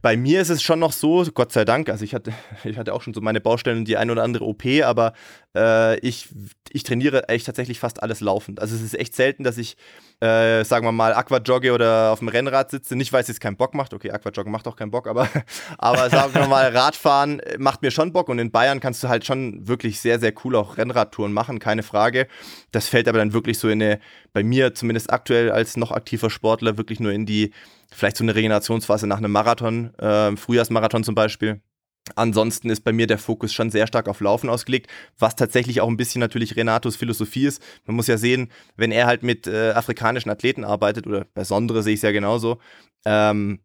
Bei 0.00 0.16
mir 0.16 0.40
ist 0.40 0.48
es 0.48 0.62
schon 0.62 0.78
noch 0.78 0.92
so, 0.92 1.24
Gott 1.34 1.52
sei 1.52 1.64
Dank, 1.64 1.88
also 1.88 2.04
ich 2.04 2.14
hatte, 2.14 2.32
ich 2.64 2.78
hatte 2.78 2.94
auch 2.94 3.02
schon 3.02 3.14
so 3.14 3.20
meine 3.20 3.40
Baustellen, 3.40 3.84
die 3.84 3.96
ein 3.96 4.10
oder 4.10 4.22
andere 4.22 4.44
OP, 4.44 4.64
aber 4.84 5.12
äh, 5.56 5.98
ich, 6.00 6.28
ich 6.70 6.82
trainiere 6.82 7.28
echt 7.28 7.46
tatsächlich 7.46 7.80
fast 7.80 8.02
alles 8.02 8.20
laufend. 8.20 8.60
Also 8.60 8.74
es 8.76 8.82
ist 8.82 8.98
echt 8.98 9.14
selten, 9.14 9.44
dass 9.44 9.58
ich, 9.58 9.76
äh, 10.20 10.64
sagen 10.64 10.86
wir 10.86 10.92
mal, 10.92 11.14
Aquajogge 11.14 11.72
oder 11.72 12.12
auf 12.12 12.20
dem 12.20 12.28
Rennrad 12.28 12.70
sitze, 12.70 12.96
nicht 12.96 13.12
weil 13.12 13.22
es 13.22 13.40
keinen 13.40 13.56
Bock 13.56 13.74
macht, 13.74 13.94
okay, 13.94 14.10
Aquajoggen 14.10 14.52
macht 14.52 14.66
auch 14.68 14.76
keinen 14.76 14.90
Bock, 14.90 15.06
aber, 15.06 15.28
aber 15.78 16.10
sagen 16.10 16.34
wir 16.34 16.46
mal, 16.46 16.68
Radfahren 16.76 17.42
macht 17.58 17.82
mir 17.82 17.90
schon 17.90 18.12
Bock 18.12 18.28
und 18.28 18.38
in 18.38 18.50
Bayern 18.50 18.80
kannst 18.80 19.02
du 19.02 19.08
halt 19.08 19.24
schon 19.24 19.66
wirklich 19.66 20.00
sehr, 20.00 20.18
sehr 20.20 20.32
cool 20.44 20.56
auch 20.56 20.76
Rennradtouren 20.76 21.32
machen, 21.32 21.58
keine 21.58 21.82
Frage. 21.82 22.28
Das 22.70 22.88
fällt 22.88 23.08
aber 23.08 23.18
dann 23.18 23.32
wirklich 23.32 23.58
so 23.58 23.68
in 23.68 23.82
eine, 23.82 24.00
bei 24.38 24.44
mir 24.44 24.72
zumindest 24.72 25.12
aktuell 25.12 25.50
als 25.50 25.76
noch 25.76 25.90
aktiver 25.90 26.30
Sportler, 26.30 26.76
wirklich 26.78 27.00
nur 27.00 27.10
in 27.10 27.26
die 27.26 27.52
vielleicht 27.90 28.16
so 28.16 28.22
eine 28.22 28.36
Regenerationsphase 28.36 29.08
nach 29.08 29.18
einem 29.18 29.32
Marathon, 29.32 29.92
äh, 29.98 30.36
Frühjahrsmarathon 30.36 31.02
zum 31.02 31.16
Beispiel. 31.16 31.60
Ansonsten 32.14 32.70
ist 32.70 32.84
bei 32.84 32.92
mir 32.92 33.08
der 33.08 33.18
Fokus 33.18 33.52
schon 33.52 33.72
sehr 33.72 33.88
stark 33.88 34.06
auf 34.06 34.20
Laufen 34.20 34.48
ausgelegt, 34.48 34.88
was 35.18 35.34
tatsächlich 35.34 35.80
auch 35.80 35.88
ein 35.88 35.96
bisschen 35.96 36.20
natürlich 36.20 36.54
Renatos 36.54 36.94
Philosophie 36.94 37.46
ist. 37.46 37.60
Man 37.84 37.96
muss 37.96 38.06
ja 38.06 38.16
sehen, 38.16 38.52
wenn 38.76 38.92
er 38.92 39.06
halt 39.06 39.24
mit 39.24 39.48
äh, 39.48 39.72
afrikanischen 39.72 40.30
Athleten 40.30 40.64
arbeitet, 40.64 41.08
oder 41.08 41.26
bei 41.34 41.42
Sondre 41.42 41.82
sehe 41.82 41.94
ich 41.94 41.98
es 41.98 42.02
ja 42.02 42.12
genauso, 42.12 42.60
ähm, 43.04 43.58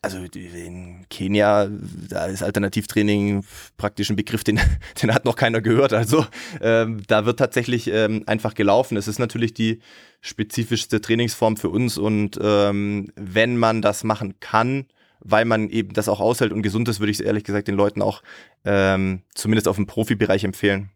also 0.00 0.18
in 0.18 1.06
Kenia, 1.10 1.68
da 2.08 2.26
ist 2.26 2.42
Alternativtraining 2.42 3.44
praktisch 3.76 4.10
ein 4.10 4.16
Begriff, 4.16 4.44
den, 4.44 4.60
den 5.02 5.12
hat 5.12 5.24
noch 5.24 5.36
keiner 5.36 5.60
gehört. 5.60 5.92
Also 5.92 6.26
ähm, 6.60 7.02
da 7.06 7.26
wird 7.26 7.38
tatsächlich 7.38 7.88
ähm, 7.88 8.22
einfach 8.26 8.54
gelaufen. 8.54 8.96
Es 8.96 9.08
ist 9.08 9.18
natürlich 9.18 9.54
die 9.54 9.80
spezifischste 10.20 11.00
Trainingsform 11.00 11.56
für 11.56 11.68
uns 11.68 11.98
und 11.98 12.38
ähm, 12.42 13.12
wenn 13.16 13.56
man 13.56 13.82
das 13.82 14.04
machen 14.04 14.40
kann, 14.40 14.86
weil 15.20 15.44
man 15.44 15.68
eben 15.68 15.92
das 15.92 16.08
auch 16.08 16.20
aushält 16.20 16.52
und 16.52 16.62
gesund 16.62 16.88
ist, 16.88 17.00
würde 17.00 17.10
ich 17.10 17.20
es 17.20 17.24
ehrlich 17.24 17.44
gesagt 17.44 17.68
den 17.68 17.76
Leuten 17.76 18.02
auch 18.02 18.22
ähm, 18.64 19.22
zumindest 19.34 19.68
auf 19.68 19.76
dem 19.76 19.86
Profibereich 19.86 20.44
empfehlen. 20.44 20.90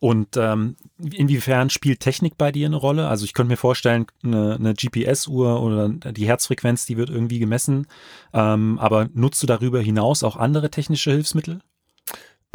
Und 0.00 0.38
ähm, 0.38 0.76
inwiefern 0.98 1.68
spielt 1.68 2.00
Technik 2.00 2.38
bei 2.38 2.50
dir 2.50 2.66
eine 2.66 2.76
Rolle? 2.76 3.06
Also 3.06 3.26
ich 3.26 3.34
könnte 3.34 3.50
mir 3.50 3.58
vorstellen, 3.58 4.06
eine, 4.24 4.54
eine 4.54 4.72
GPS-Uhr 4.72 5.62
oder 5.62 5.90
die 5.90 6.26
Herzfrequenz, 6.26 6.86
die 6.86 6.96
wird 6.96 7.10
irgendwie 7.10 7.38
gemessen. 7.38 7.86
Ähm, 8.32 8.78
aber 8.78 9.10
nutzt 9.12 9.42
du 9.42 9.46
darüber 9.46 9.80
hinaus 9.80 10.24
auch 10.24 10.36
andere 10.36 10.70
technische 10.70 11.10
Hilfsmittel? 11.10 11.60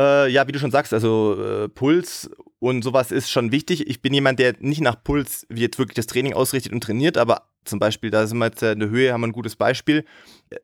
Äh, 0.01 0.31
ja, 0.31 0.47
wie 0.47 0.51
du 0.51 0.59
schon 0.59 0.71
sagst, 0.71 0.91
also 0.91 1.37
äh, 1.39 1.69
Puls 1.69 2.31
und 2.57 2.83
sowas 2.83 3.11
ist 3.11 3.29
schon 3.29 3.51
wichtig. 3.51 3.87
Ich 3.87 4.01
bin 4.01 4.13
jemand, 4.13 4.39
der 4.39 4.55
nicht 4.59 4.81
nach 4.81 5.01
Puls 5.03 5.45
wie 5.47 5.61
jetzt 5.61 5.77
wirklich 5.77 5.95
das 5.95 6.07
Training 6.07 6.33
ausrichtet 6.33 6.73
und 6.73 6.81
trainiert, 6.81 7.15
aber 7.15 7.43
zum 7.63 7.77
Beispiel, 7.77 8.09
da 8.09 8.25
sind 8.25 8.39
wir 8.39 8.45
jetzt 8.45 8.63
in 8.63 8.79
der 8.79 8.89
Höhe, 8.89 9.13
haben 9.13 9.21
wir 9.21 9.27
ein 9.27 9.33
gutes 9.33 9.55
Beispiel. 9.55 10.03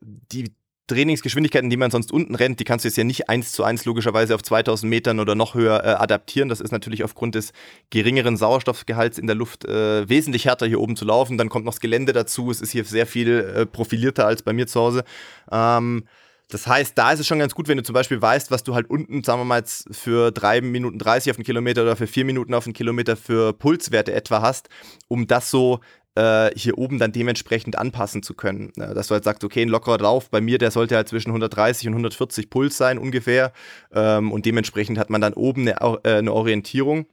Die 0.02 0.52
Trainingsgeschwindigkeiten, 0.88 1.70
die 1.70 1.78
man 1.78 1.92
sonst 1.92 2.12
unten 2.12 2.36
rennt, 2.36 2.60
die 2.60 2.64
kannst 2.64 2.84
du 2.84 2.90
jetzt 2.90 2.98
ja 2.98 3.04
nicht 3.04 3.30
eins 3.30 3.52
zu 3.52 3.64
eins 3.64 3.86
logischerweise 3.86 4.36
auf 4.36 4.44
2000 4.44 4.90
Metern 4.90 5.20
oder 5.20 5.36
noch 5.36 5.56
höher 5.56 5.84
äh, 5.84 5.88
adaptieren. 5.90 6.50
Das 6.50 6.60
ist 6.60 6.72
natürlich 6.72 7.04
aufgrund 7.04 7.36
des 7.36 7.54
geringeren 7.90 8.38
Sauerstoffgehalts 8.38 9.18
in 9.18 9.28
der 9.28 9.36
Luft 9.36 9.66
äh, 9.66 10.08
wesentlich 10.10 10.46
härter 10.46 10.68
hier 10.68 10.80
oben 10.80 10.96
zu 10.96 11.06
laufen. 11.06 11.38
Dann 11.38 11.50
kommt 11.50 11.66
noch 11.66 11.74
das 11.74 11.80
Gelände 11.80 12.14
dazu. 12.14 12.52
Es 12.52 12.62
ist 12.62 12.72
hier 12.72 12.84
sehr 12.84 13.08
viel 13.08 13.40
äh, 13.40 13.66
profilierter 13.66 14.26
als 14.28 14.42
bei 14.44 14.54
mir 14.54 14.68
zu 14.68 14.80
Hause. 14.82 15.04
Ähm, 15.52 16.04
das 16.52 16.68
heißt, 16.68 16.98
da 16.98 17.14
ist 17.14 17.22
es 17.22 17.28
schon 17.28 17.40
ganz 17.40 17.56
gut, 17.56 17.70
wenn 17.70 17.78
du 17.78 17.84
zum 17.84 17.94
Beispiel 17.94 18.22
weißt, 18.22 18.52
was 18.52 18.64
du 18.64 18.76
halt 18.76 18.90
unten, 18.90 19.24
sagen 19.24 19.40
wir 19.40 19.46
mal 19.46 19.60
jetzt 19.60 19.88
für 19.96 20.32
3 20.32 20.60
Minuten 20.60 21.00
30 21.00 21.32
auf 21.32 21.38
den 21.38 21.46
Kilometer 21.46 21.84
oder 21.84 21.96
für 21.96 22.08
4 22.08 22.26
Minuten 22.26 22.54
auf 22.54 22.66
den 22.66 22.74
Kilometer 22.74 23.16
für 23.16 23.54
Pulswerte 23.54 24.12
etwa 24.12 24.42
hast, 24.42 24.68
um 25.08 25.28
das 25.28 25.50
so 25.50 25.80
äh, 26.16 26.52
hier 26.56 26.78
oben 26.78 27.00
dann 27.00 27.12
dementsprechend 27.12 27.78
anpassen 27.78 28.24
zu 28.24 28.34
können. 28.34 28.72
Dass 28.76 29.08
du 29.08 29.14
halt 29.14 29.24
sagst, 29.24 29.44
okay, 29.44 29.62
ein 29.62 29.70
lockerer 29.70 30.00
Lauf 30.00 30.30
bei 30.30 30.42
mir, 30.42 30.58
der 30.58 30.72
sollte 30.72 30.96
halt 30.96 31.08
zwischen 31.08 31.30
130 31.30 31.88
und 31.88 31.94
140 31.94 32.50
Puls 32.50 32.78
sein 32.78 32.98
ungefähr. 32.98 33.54
Ähm, 33.94 34.32
und 34.32 34.46
dementsprechend 34.46 34.98
hat 34.98 35.10
man 35.10 35.22
dann 35.22 35.34
oben 35.34 35.68
eine, 35.68 36.00
äh, 36.04 36.18
eine 36.18 36.34
Orientierung. 36.34 37.06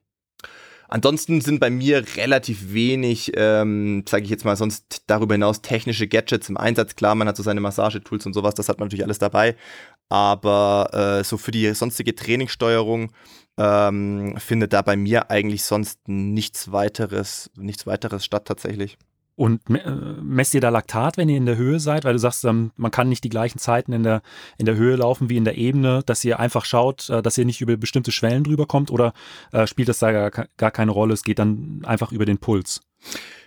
Ansonsten 0.90 1.42
sind 1.42 1.60
bei 1.60 1.68
mir 1.68 2.02
relativ 2.16 2.72
wenig, 2.72 3.32
ähm, 3.36 4.04
sage 4.08 4.24
ich 4.24 4.30
jetzt 4.30 4.46
mal, 4.46 4.56
sonst 4.56 5.02
darüber 5.06 5.34
hinaus 5.34 5.60
technische 5.60 6.08
Gadgets 6.08 6.48
im 6.48 6.56
Einsatz. 6.56 6.96
Klar, 6.96 7.14
man 7.14 7.28
hat 7.28 7.36
so 7.36 7.42
seine 7.42 7.60
Massagetools 7.60 8.24
und 8.24 8.32
sowas, 8.32 8.54
das 8.54 8.70
hat 8.70 8.78
man 8.78 8.86
natürlich 8.86 9.04
alles 9.04 9.18
dabei. 9.18 9.54
Aber 10.08 11.18
äh, 11.20 11.24
so 11.24 11.36
für 11.36 11.50
die 11.50 11.74
sonstige 11.74 12.14
Trainingssteuerung 12.14 13.12
ähm, 13.58 14.36
findet 14.38 14.72
da 14.72 14.82
bei 14.82 14.96
mir 14.96 15.30
eigentlich 15.30 15.64
sonst 15.64 15.98
nichts 16.06 16.72
weiteres, 16.72 17.50
nichts 17.56 17.86
weiteres 17.86 18.24
statt 18.24 18.46
tatsächlich. 18.46 18.96
Und 19.38 19.60
äh, 19.70 19.90
messt 20.20 20.54
ihr 20.54 20.60
da 20.60 20.68
Laktat, 20.68 21.16
wenn 21.16 21.28
ihr 21.28 21.36
in 21.36 21.46
der 21.46 21.56
Höhe 21.56 21.78
seid? 21.78 22.04
Weil 22.04 22.14
du 22.14 22.18
sagst, 22.18 22.44
ähm, 22.44 22.72
man 22.76 22.90
kann 22.90 23.08
nicht 23.08 23.22
die 23.22 23.28
gleichen 23.28 23.60
Zeiten 23.60 23.92
in 23.92 24.02
der, 24.02 24.20
in 24.58 24.66
der 24.66 24.74
Höhe 24.74 24.96
laufen 24.96 25.30
wie 25.30 25.36
in 25.36 25.44
der 25.44 25.56
Ebene, 25.56 26.02
dass 26.04 26.24
ihr 26.24 26.40
einfach 26.40 26.64
schaut, 26.64 27.08
äh, 27.08 27.22
dass 27.22 27.38
ihr 27.38 27.44
nicht 27.44 27.60
über 27.60 27.76
bestimmte 27.76 28.10
Schwellen 28.10 28.42
drüber 28.42 28.66
kommt 28.66 28.90
oder 28.90 29.12
äh, 29.52 29.68
spielt 29.68 29.88
das 29.88 30.00
da 30.00 30.10
gar, 30.10 30.46
gar 30.56 30.70
keine 30.72 30.90
Rolle? 30.90 31.14
Es 31.14 31.22
geht 31.22 31.38
dann 31.38 31.82
einfach 31.84 32.10
über 32.10 32.24
den 32.24 32.38
Puls. 32.38 32.80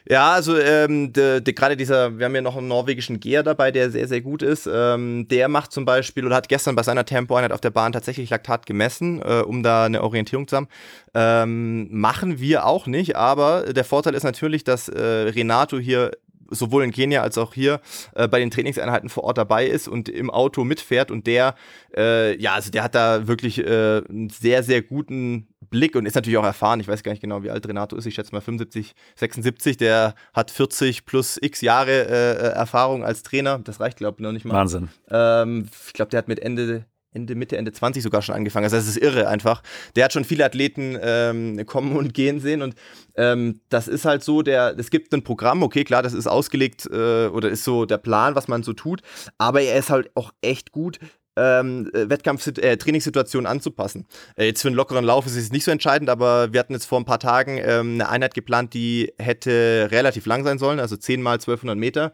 Ja, 0.09 0.31
also 0.31 0.57
ähm, 0.57 1.13
de, 1.13 1.41
de, 1.41 1.53
gerade 1.53 1.77
dieser, 1.77 2.17
wir 2.17 2.25
haben 2.25 2.35
ja 2.35 2.41
noch 2.41 2.57
einen 2.57 2.67
norwegischen 2.67 3.19
Geher 3.19 3.43
dabei, 3.43 3.71
der 3.71 3.91
sehr, 3.91 4.07
sehr 4.07 4.21
gut 4.21 4.41
ist. 4.41 4.67
Ähm, 4.71 5.27
der 5.29 5.47
macht 5.47 5.71
zum 5.71 5.85
Beispiel 5.85 6.25
oder 6.25 6.35
hat 6.35 6.49
gestern 6.49 6.75
bei 6.75 6.83
seiner 6.83 7.05
Tempoeinheit 7.05 7.51
auf 7.51 7.61
der 7.61 7.69
Bahn 7.69 7.93
tatsächlich 7.93 8.29
Laktat 8.29 8.65
gemessen, 8.65 9.21
äh, 9.21 9.41
um 9.41 9.61
da 9.61 9.85
eine 9.85 10.03
Orientierung 10.03 10.47
zu 10.47 10.57
haben. 10.57 10.67
Ähm, 11.13 11.87
machen 11.91 12.39
wir 12.39 12.65
auch 12.65 12.87
nicht, 12.87 13.15
aber 13.15 13.73
der 13.73 13.85
Vorteil 13.85 14.15
ist 14.15 14.23
natürlich, 14.23 14.63
dass 14.63 14.89
äh, 14.89 14.99
Renato 14.99 15.77
hier 15.77 16.11
sowohl 16.49 16.83
in 16.83 16.91
Kenia 16.91 17.21
als 17.21 17.37
auch 17.37 17.53
hier 17.53 17.79
äh, 18.15 18.27
bei 18.27 18.39
den 18.39 18.51
Trainingseinheiten 18.51 19.09
vor 19.09 19.23
Ort 19.23 19.37
dabei 19.37 19.65
ist 19.65 19.87
und 19.87 20.09
im 20.09 20.29
Auto 20.29 20.63
mitfährt 20.63 21.11
und 21.11 21.25
der, 21.25 21.55
äh, 21.95 22.35
ja, 22.37 22.53
also 22.53 22.71
der 22.71 22.83
hat 22.83 22.95
da 22.95 23.27
wirklich 23.27 23.59
äh, 23.59 24.01
einen 24.09 24.29
sehr, 24.29 24.63
sehr 24.63 24.81
guten 24.81 25.47
Blick 25.71 25.95
und 25.95 26.05
ist 26.05 26.13
natürlich 26.13 26.37
auch 26.37 26.45
erfahren. 26.45 26.79
Ich 26.79 26.87
weiß 26.87 27.01
gar 27.01 27.11
nicht 27.11 27.21
genau, 27.21 27.41
wie 27.41 27.49
alt 27.49 27.67
Renato 27.67 27.95
ist. 27.95 28.05
Ich 28.05 28.13
schätze 28.13 28.33
mal 28.33 28.41
75, 28.41 28.93
76. 29.15 29.77
Der 29.77 30.13
hat 30.33 30.51
40 30.51 31.05
plus 31.05 31.39
x 31.41 31.61
Jahre 31.61 31.91
äh, 31.91 32.31
äh, 32.33 32.51
Erfahrung 32.51 33.03
als 33.03 33.23
Trainer. 33.23 33.57
Das 33.57 33.79
reicht, 33.79 33.97
glaube 33.97 34.17
ich, 34.19 34.23
noch 34.23 34.33
nicht 34.33 34.45
mal. 34.45 34.53
Wahnsinn. 34.53 34.89
Ähm, 35.09 35.69
ich 35.87 35.93
glaube, 35.93 36.11
der 36.11 36.19
hat 36.19 36.27
mit 36.27 36.39
Ende 36.39 36.85
Ende, 37.13 37.35
Mitte, 37.35 37.57
Ende 37.57 37.73
20 37.73 38.01
sogar 38.01 38.21
schon 38.21 38.35
angefangen. 38.35 38.63
Also 38.63 38.77
das 38.77 38.87
ist 38.87 38.97
irre 38.97 39.27
einfach. 39.27 39.63
Der 39.95 40.05
hat 40.05 40.13
schon 40.13 40.23
viele 40.23 40.45
Athleten 40.45 40.97
ähm, 41.01 41.65
kommen 41.65 41.97
und 41.97 42.13
gehen 42.13 42.39
sehen 42.39 42.61
und 42.61 42.75
ähm, 43.15 43.59
das 43.67 43.89
ist 43.89 44.05
halt 44.05 44.23
so, 44.23 44.41
der, 44.41 44.75
es 44.77 44.89
gibt 44.89 45.13
ein 45.13 45.21
Programm, 45.21 45.61
okay, 45.61 45.83
klar, 45.83 46.03
das 46.03 46.13
ist 46.13 46.27
ausgelegt 46.27 46.87
äh, 46.89 47.27
oder 47.27 47.49
ist 47.49 47.65
so 47.65 47.85
der 47.85 47.97
Plan, 47.97 48.35
was 48.35 48.47
man 48.47 48.63
so 48.63 48.71
tut, 48.71 49.01
aber 49.37 49.61
er 49.61 49.77
ist 49.77 49.89
halt 49.89 50.09
auch 50.15 50.31
echt 50.41 50.71
gut, 50.71 50.99
ähm, 51.35 51.89
Wettkampf 51.93 52.47
äh, 52.47 52.77
Trainingssituationen 52.77 53.47
anzupassen. 53.47 54.05
Äh, 54.35 54.45
jetzt 54.45 54.61
für 54.61 54.67
einen 54.67 54.75
lockeren 54.75 55.05
Lauf 55.05 55.25
ist 55.25 55.35
es 55.35 55.51
nicht 55.51 55.63
so 55.63 55.71
entscheidend, 55.71 56.09
aber 56.09 56.53
wir 56.53 56.59
hatten 56.59 56.73
jetzt 56.73 56.85
vor 56.85 56.99
ein 56.99 57.05
paar 57.05 57.19
Tagen 57.19 57.59
ähm, 57.63 57.93
eine 57.93 58.09
Einheit 58.09 58.33
geplant, 58.33 58.73
die 58.73 59.13
hätte 59.17 59.89
relativ 59.91 60.25
lang 60.25 60.43
sein 60.43 60.57
sollen, 60.57 60.79
also 60.79 60.97
10 60.97 61.21
mal 61.21 61.33
1200 61.33 61.77
Meter. 61.77 62.11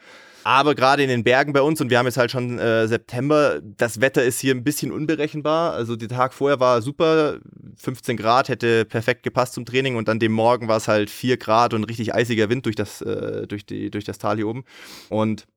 Aber 0.48 0.76
gerade 0.76 1.04
in 1.04 1.10
den 1.10 1.26
Bergen 1.26 1.52
bei 1.52 1.62
uns, 1.62 1.82
und 1.82 1.90
wir 1.90 2.00
haben 2.00 2.06
jetzt 2.06 2.16
halt 2.16 2.32
schon 2.32 2.58
äh, 2.58 2.88
September, 2.88 3.60
das 3.62 4.00
Wetter 4.00 4.24
ist 4.24 4.40
hier 4.40 4.56
ein 4.56 4.64
bisschen 4.64 4.94
unberechenbar. 4.94 5.74
Also 5.74 5.98
der 5.98 6.08
Tag 6.08 6.34
vorher 6.34 6.62
war 6.62 6.82
super, 6.82 7.40
15 7.76 8.16
Grad 8.16 8.48
hätte 8.48 8.86
perfekt 8.86 9.24
gepasst 9.24 9.56
zum 9.56 9.66
Training 9.66 9.98
und 9.98 10.08
dann 10.08 10.20
dem 10.20 10.32
Morgen 10.32 10.70
war 10.70 10.78
es 10.78 10.88
halt 10.88 11.10
4 11.10 11.36
Grad 11.36 11.74
und 11.74 11.84
richtig 11.84 12.16
eisiger 12.16 12.50
Wind 12.50 12.66
durch 12.66 12.78
das, 12.78 13.02
äh, 13.02 13.46
durch 13.46 13.66
die, 13.66 13.92
durch 13.92 14.06
das 14.06 14.20
Tal 14.20 14.38
hier 14.38 14.48
oben. 14.48 14.64
Und 15.10 15.48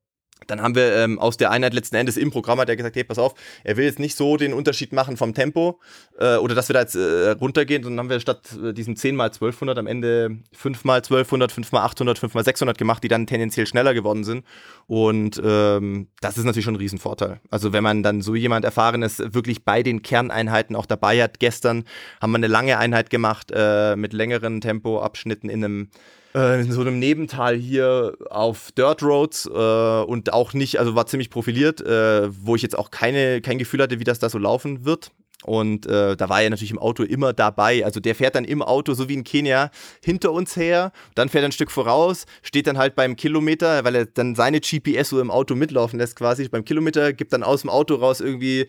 dann 0.46 0.62
haben 0.62 0.74
wir 0.74 0.96
ähm, 0.96 1.18
aus 1.18 1.36
der 1.36 1.50
Einheit 1.50 1.74
letzten 1.74 1.96
Endes 1.96 2.16
im 2.16 2.30
Programm 2.30 2.58
hat 2.60 2.68
er 2.68 2.76
gesagt, 2.76 2.96
hey, 2.96 3.04
pass 3.04 3.18
auf, 3.18 3.34
er 3.64 3.76
will 3.76 3.84
jetzt 3.84 3.98
nicht 3.98 4.16
so 4.16 4.36
den 4.36 4.52
Unterschied 4.52 4.92
machen 4.92 5.16
vom 5.16 5.34
Tempo 5.34 5.80
äh, 6.18 6.36
oder 6.36 6.54
dass 6.54 6.68
wir 6.68 6.74
da 6.74 6.80
jetzt 6.80 6.96
äh, 6.96 7.30
runtergehen, 7.30 7.82
sondern 7.82 8.04
haben 8.04 8.10
wir 8.10 8.20
statt 8.20 8.56
äh, 8.62 8.72
diesen 8.72 8.96
10 8.96 9.16
mal 9.16 9.26
1200 9.26 9.78
am 9.78 9.86
Ende 9.86 10.38
5 10.52 10.84
mal 10.84 10.96
1200, 10.96 11.52
5 11.52 11.72
mal 11.72 11.84
800, 11.84 12.18
5 12.18 12.34
mal 12.34 12.44
600 12.44 12.78
gemacht, 12.78 13.02
die 13.04 13.08
dann 13.08 13.26
tendenziell 13.26 13.66
schneller 13.66 13.94
geworden 13.94 14.24
sind. 14.24 14.44
Und 14.86 15.40
ähm, 15.44 16.08
das 16.20 16.38
ist 16.38 16.44
natürlich 16.44 16.64
schon 16.64 16.74
ein 16.74 16.80
Riesenvorteil. 16.80 17.40
Also 17.50 17.72
wenn 17.72 17.82
man 17.82 18.02
dann 18.02 18.22
so 18.22 18.34
jemand 18.34 18.64
Erfahrenes 18.64 19.18
wirklich 19.18 19.64
bei 19.64 19.82
den 19.82 20.02
Kerneinheiten 20.02 20.76
auch 20.76 20.86
dabei 20.86 21.22
hat. 21.22 21.38
Gestern 21.40 21.84
haben 22.20 22.32
wir 22.32 22.36
eine 22.36 22.46
lange 22.46 22.78
Einheit 22.78 23.10
gemacht 23.10 23.52
äh, 23.54 23.96
mit 23.96 24.12
längeren 24.12 24.60
Tempoabschnitten 24.60 25.50
in 25.50 25.64
einem 25.64 25.90
in 26.32 26.70
so 26.70 26.80
einem 26.80 26.98
Nebental 26.98 27.56
hier 27.56 28.14
auf 28.30 28.70
Dirt 28.72 29.02
Roads 29.02 29.46
äh, 29.46 30.02
und 30.02 30.32
auch 30.32 30.52
nicht, 30.52 30.78
also 30.78 30.94
war 30.94 31.06
ziemlich 31.06 31.30
profiliert, 31.30 31.80
äh, 31.80 32.28
wo 32.30 32.54
ich 32.54 32.62
jetzt 32.62 32.78
auch 32.78 32.90
keine, 32.90 33.40
kein 33.40 33.58
Gefühl 33.58 33.82
hatte, 33.82 33.98
wie 33.98 34.04
das 34.04 34.20
da 34.20 34.28
so 34.28 34.38
laufen 34.38 34.84
wird. 34.84 35.10
Und 35.44 35.86
äh, 35.86 36.16
da 36.16 36.28
war 36.28 36.42
er 36.42 36.50
natürlich 36.50 36.70
im 36.70 36.78
Auto 36.78 37.02
immer 37.02 37.32
dabei. 37.32 37.84
Also 37.84 37.98
der 37.98 38.14
fährt 38.14 38.34
dann 38.34 38.44
im 38.44 38.62
Auto, 38.62 38.92
so 38.94 39.08
wie 39.08 39.14
in 39.14 39.24
Kenia, 39.24 39.70
hinter 40.04 40.32
uns 40.32 40.54
her, 40.56 40.92
dann 41.14 41.28
fährt 41.28 41.44
er 41.44 41.48
ein 41.48 41.52
Stück 41.52 41.70
voraus, 41.70 42.26
steht 42.42 42.66
dann 42.66 42.78
halt 42.78 42.94
beim 42.94 43.16
Kilometer, 43.16 43.84
weil 43.84 43.94
er 43.94 44.06
dann 44.06 44.34
seine 44.34 44.60
GPS 44.60 45.08
so 45.08 45.20
im 45.20 45.30
Auto 45.30 45.54
mitlaufen 45.54 45.98
lässt 45.98 46.16
quasi. 46.16 46.48
Beim 46.48 46.64
Kilometer 46.64 47.12
gibt 47.12 47.32
dann 47.32 47.42
aus 47.42 47.62
dem 47.62 47.70
Auto 47.70 47.94
raus 47.94 48.20
irgendwie 48.20 48.68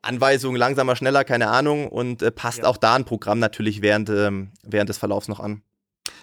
Anweisungen 0.00 0.56
langsamer, 0.56 0.96
schneller, 0.96 1.24
keine 1.24 1.48
Ahnung 1.48 1.88
und 1.88 2.22
äh, 2.22 2.30
passt 2.30 2.60
ja. 2.60 2.64
auch 2.64 2.76
da 2.76 2.94
ein 2.94 3.04
Programm 3.04 3.38
natürlich 3.38 3.82
während, 3.82 4.08
ähm, 4.08 4.50
während 4.64 4.88
des 4.88 4.98
Verlaufs 4.98 5.28
noch 5.28 5.40
an. 5.40 5.62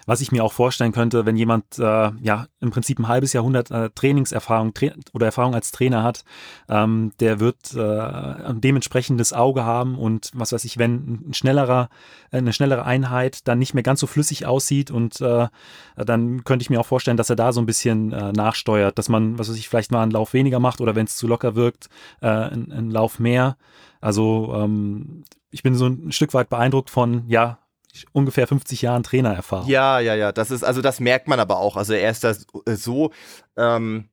Was 0.06 0.20
ich 0.20 0.32
mir 0.32 0.44
auch 0.44 0.52
vorstellen 0.52 0.92
könnte, 0.92 1.26
wenn 1.26 1.36
jemand 1.36 1.78
äh, 1.78 2.10
ja 2.20 2.46
im 2.60 2.70
Prinzip 2.70 2.98
ein 2.98 3.08
halbes 3.08 3.32
Jahrhundert 3.32 3.70
äh, 3.70 3.90
Trainingserfahrung 3.94 4.74
tra 4.74 4.88
oder 5.12 5.26
Erfahrung 5.26 5.54
als 5.54 5.72
Trainer 5.72 6.02
hat, 6.02 6.24
ähm, 6.68 7.12
der 7.20 7.40
wird 7.40 7.74
äh, 7.74 7.80
ein 7.80 8.60
dementsprechendes 8.60 9.32
Auge 9.32 9.64
haben 9.64 9.98
und 9.98 10.30
was 10.34 10.52
weiß 10.52 10.64
ich, 10.64 10.78
wenn 10.78 11.28
ein 11.28 11.34
schnellerer, 11.34 11.88
eine 12.30 12.52
schnellere 12.52 12.84
Einheit 12.84 13.46
dann 13.48 13.58
nicht 13.58 13.74
mehr 13.74 13.82
ganz 13.82 14.00
so 14.00 14.06
flüssig 14.06 14.46
aussieht 14.46 14.90
und 14.90 15.20
äh, 15.20 15.48
dann 15.96 16.44
könnte 16.44 16.62
ich 16.62 16.70
mir 16.70 16.80
auch 16.80 16.86
vorstellen, 16.86 17.16
dass 17.16 17.30
er 17.30 17.36
da 17.36 17.52
so 17.52 17.60
ein 17.60 17.66
bisschen 17.66 18.12
äh, 18.12 18.32
nachsteuert, 18.32 18.98
dass 18.98 19.08
man, 19.08 19.38
was 19.38 19.48
weiß 19.48 19.56
ich, 19.56 19.68
vielleicht 19.68 19.92
mal 19.92 20.02
einen 20.02 20.12
Lauf 20.12 20.32
weniger 20.32 20.60
macht 20.60 20.80
oder 20.80 20.94
wenn 20.94 21.06
es 21.06 21.16
zu 21.16 21.26
locker 21.26 21.54
wirkt, 21.54 21.88
äh, 22.20 22.26
einen 22.26 22.90
Lauf 22.90 23.18
mehr. 23.18 23.56
Also 24.00 24.54
ähm, 24.56 25.24
ich 25.50 25.62
bin 25.62 25.74
so 25.74 25.86
ein 25.86 26.12
Stück 26.12 26.34
weit 26.34 26.48
beeindruckt 26.48 26.90
von, 26.90 27.24
ja, 27.28 27.58
ungefähr 28.12 28.46
50 28.46 28.82
Jahren 28.82 29.02
Trainererfahrung. 29.02 29.68
Ja, 29.68 30.00
ja, 30.00 30.14
ja, 30.14 30.32
das 30.32 30.50
ist, 30.50 30.64
also 30.64 30.82
das 30.82 31.00
merkt 31.00 31.28
man 31.28 31.40
aber 31.40 31.58
auch. 31.58 31.76
Also 31.76 31.92
er 31.92 32.10
ist 32.10 32.24
das 32.24 32.46
äh, 32.66 32.74
so 32.74 33.12
ähm, 33.56 34.08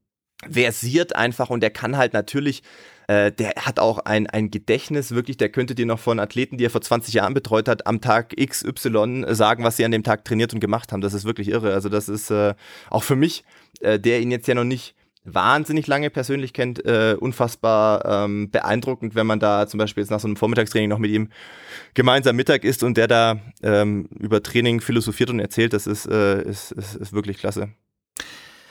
versiert 0.49 1.15
einfach 1.15 1.49
und 1.49 1.63
er 1.63 1.69
kann 1.69 1.97
halt 1.97 2.13
natürlich, 2.13 2.63
äh, 3.07 3.31
der 3.31 3.53
hat 3.57 3.79
auch 3.79 3.99
ein, 3.99 4.27
ein 4.27 4.51
Gedächtnis, 4.51 5.11
wirklich, 5.11 5.37
der 5.37 5.49
könnte 5.49 5.75
dir 5.75 5.85
noch 5.85 5.99
von 5.99 6.19
Athleten, 6.19 6.57
die 6.57 6.65
er 6.65 6.69
vor 6.69 6.81
20 6.81 7.13
Jahren 7.13 7.33
betreut 7.33 7.67
hat, 7.67 7.87
am 7.87 8.01
Tag 8.01 8.35
XY 8.35 9.25
sagen, 9.29 9.63
was 9.63 9.77
sie 9.77 9.85
an 9.85 9.91
dem 9.91 10.03
Tag 10.03 10.25
trainiert 10.25 10.53
und 10.53 10.59
gemacht 10.59 10.91
haben. 10.91 11.01
Das 11.01 11.13
ist 11.13 11.25
wirklich 11.25 11.49
irre. 11.49 11.73
Also 11.73 11.89
das 11.89 12.09
ist 12.09 12.29
äh, 12.29 12.53
auch 12.89 13.03
für 13.03 13.15
mich, 13.15 13.43
äh, 13.79 13.99
der 13.99 14.21
ihn 14.21 14.31
jetzt 14.31 14.47
ja 14.47 14.55
noch 14.55 14.63
nicht 14.63 14.95
wahnsinnig 15.27 15.87
lange 15.87 16.09
persönlich 16.09 16.53
kennt, 16.53 16.83
äh, 16.85 17.15
unfassbar 17.19 18.25
ähm, 18.25 18.49
beeindruckend, 18.49 19.15
wenn 19.15 19.27
man 19.27 19.39
da 19.39 19.67
zum 19.67 19.77
Beispiel 19.77 20.01
jetzt 20.01 20.09
nach 20.09 20.19
so 20.19 20.27
einem 20.27 20.37
Vormittagstraining 20.37 20.89
noch 20.89 20.99
mit 20.99 21.11
ihm 21.11 21.29
gemeinsam 21.93 22.35
Mittag 22.35 22.63
isst 22.63 22.83
und 22.83 22.97
der 22.97 23.07
da 23.07 23.39
ähm, 23.61 24.07
über 24.17 24.41
Training 24.41 24.81
philosophiert 24.81 25.29
und 25.29 25.39
erzählt, 25.39 25.73
das 25.73 25.87
ist, 25.87 26.05
äh, 26.07 26.41
ist, 26.43 26.71
ist, 26.71 26.95
ist 26.95 27.13
wirklich 27.13 27.37
klasse. 27.37 27.69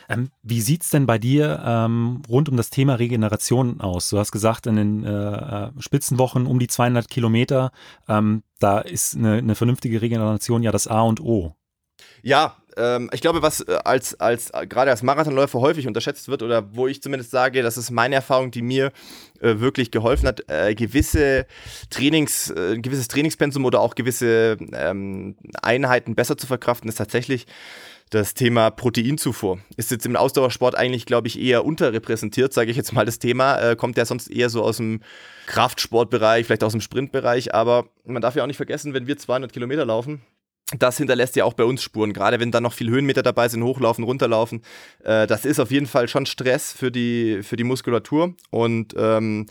Ähm, 0.09 0.31
wie 0.43 0.61
sieht 0.61 0.83
es 0.83 0.91
denn 0.91 1.07
bei 1.07 1.19
dir 1.19 1.63
ähm, 1.65 2.23
rund 2.29 2.49
um 2.49 2.57
das 2.57 2.71
Thema 2.71 2.95
Regeneration 2.95 3.81
aus? 3.81 4.09
Du 4.11 4.19
hast 4.19 4.33
gesagt, 4.33 4.67
in 4.67 4.77
den 4.77 5.05
äh, 5.05 5.67
äh 5.67 5.71
Spitzenwochen 5.79 6.47
um 6.47 6.59
die 6.59 6.69
200 6.69 7.09
Kilometer, 7.09 7.73
ähm, 8.09 8.43
da 8.61 8.79
ist 8.79 9.17
eine, 9.17 9.35
eine 9.35 9.55
vernünftige 9.55 10.01
Regeneration 10.01 10.63
ja 10.63 10.71
das 10.71 10.87
A 10.87 11.03
und 11.03 11.21
O. 11.21 11.55
Ja, 12.27 12.57
ähm, 12.77 13.09
ich 13.13 13.21
glaube, 13.21 13.41
was 13.41 13.61
äh, 13.61 13.79
als, 13.85 14.19
als 14.19 14.51
äh, 14.51 14.67
gerade 14.67 14.91
als 14.91 15.05
Marathonläufer 15.05 15.61
häufig 15.61 15.87
unterschätzt 15.87 16.27
wird 16.27 16.43
oder 16.43 16.75
wo 16.75 16.89
ich 16.89 17.01
zumindest 17.01 17.31
sage, 17.31 17.63
das 17.63 17.77
ist 17.77 17.93
meine 17.93 18.17
Erfahrung, 18.17 18.51
die 18.51 18.63
mir 18.63 18.91
äh, 19.41 19.61
wirklich 19.61 19.93
geholfen 19.93 20.27
hat, 20.27 20.43
äh, 20.51 20.75
gewisse 20.75 21.47
Trainings, 21.89 22.51
äh, 22.51 22.79
gewisses 22.79 23.07
Trainingspensum 23.07 23.65
oder 23.65 23.79
auch 23.79 23.95
gewisse 23.95 24.57
ähm, 24.73 25.37
Einheiten 25.63 26.17
besser 26.17 26.37
zu 26.37 26.49
verkraften, 26.49 26.89
ist 26.89 26.97
tatsächlich 26.97 27.47
das 28.11 28.35
Thema 28.35 28.71
Proteinzufuhr. 28.71 29.61
Ist 29.77 29.93
jetzt 29.93 30.05
im 30.05 30.17
Ausdauersport 30.17 30.75
eigentlich, 30.75 31.07
glaube 31.07 31.29
ich, 31.29 31.41
eher 31.41 31.65
unterrepräsentiert, 31.65 32.53
sage 32.53 32.73
ich 32.73 32.77
jetzt 32.77 32.93
mal 32.93 33.07
das 33.07 33.21
Thema. 33.21 33.61
Äh, 33.61 33.77
kommt 33.77 33.97
ja 33.97 34.05
sonst 34.05 34.27
eher 34.27 34.51
so 34.51 34.65
aus 34.65 34.79
dem 34.79 35.01
Kraftsportbereich, 35.47 36.45
vielleicht 36.45 36.65
aus 36.65 36.73
dem 36.73 36.81
Sprintbereich, 36.81 37.55
aber 37.55 37.87
man 38.05 38.21
darf 38.21 38.35
ja 38.35 38.43
auch 38.43 38.49
nicht 38.49 38.57
vergessen, 38.57 38.95
wenn 38.95 39.07
wir 39.07 39.17
200 39.17 39.53
Kilometer 39.53 39.85
laufen, 39.85 40.23
das 40.79 40.99
hinterlässt 40.99 41.37
ja 41.37 41.45
auch 41.45 41.55
bei 41.55 41.65
uns 41.65 41.83
Spuren, 41.83 42.13
gerade 42.13 42.41
wenn 42.41 42.51
da 42.51 42.61
noch 42.61 42.73
viel 42.73 42.91
Höhenmeter 42.91 43.23
dabei 43.23 43.49
sind, 43.49 43.63
hochlaufen, 43.63 44.05
runterlaufen. 44.05 44.63
Äh, 45.05 45.27
das 45.27 45.45
ist 45.45 45.61
auf 45.61 45.71
jeden 45.71 45.87
Fall 45.87 46.09
schon 46.09 46.27
Stress 46.27 46.73
für 46.73 46.91
die, 46.91 47.43
für 47.43 47.57
die 47.57 47.65
Muskulatur. 47.65 48.35
Und 48.51 48.95
ähm, 48.99 49.47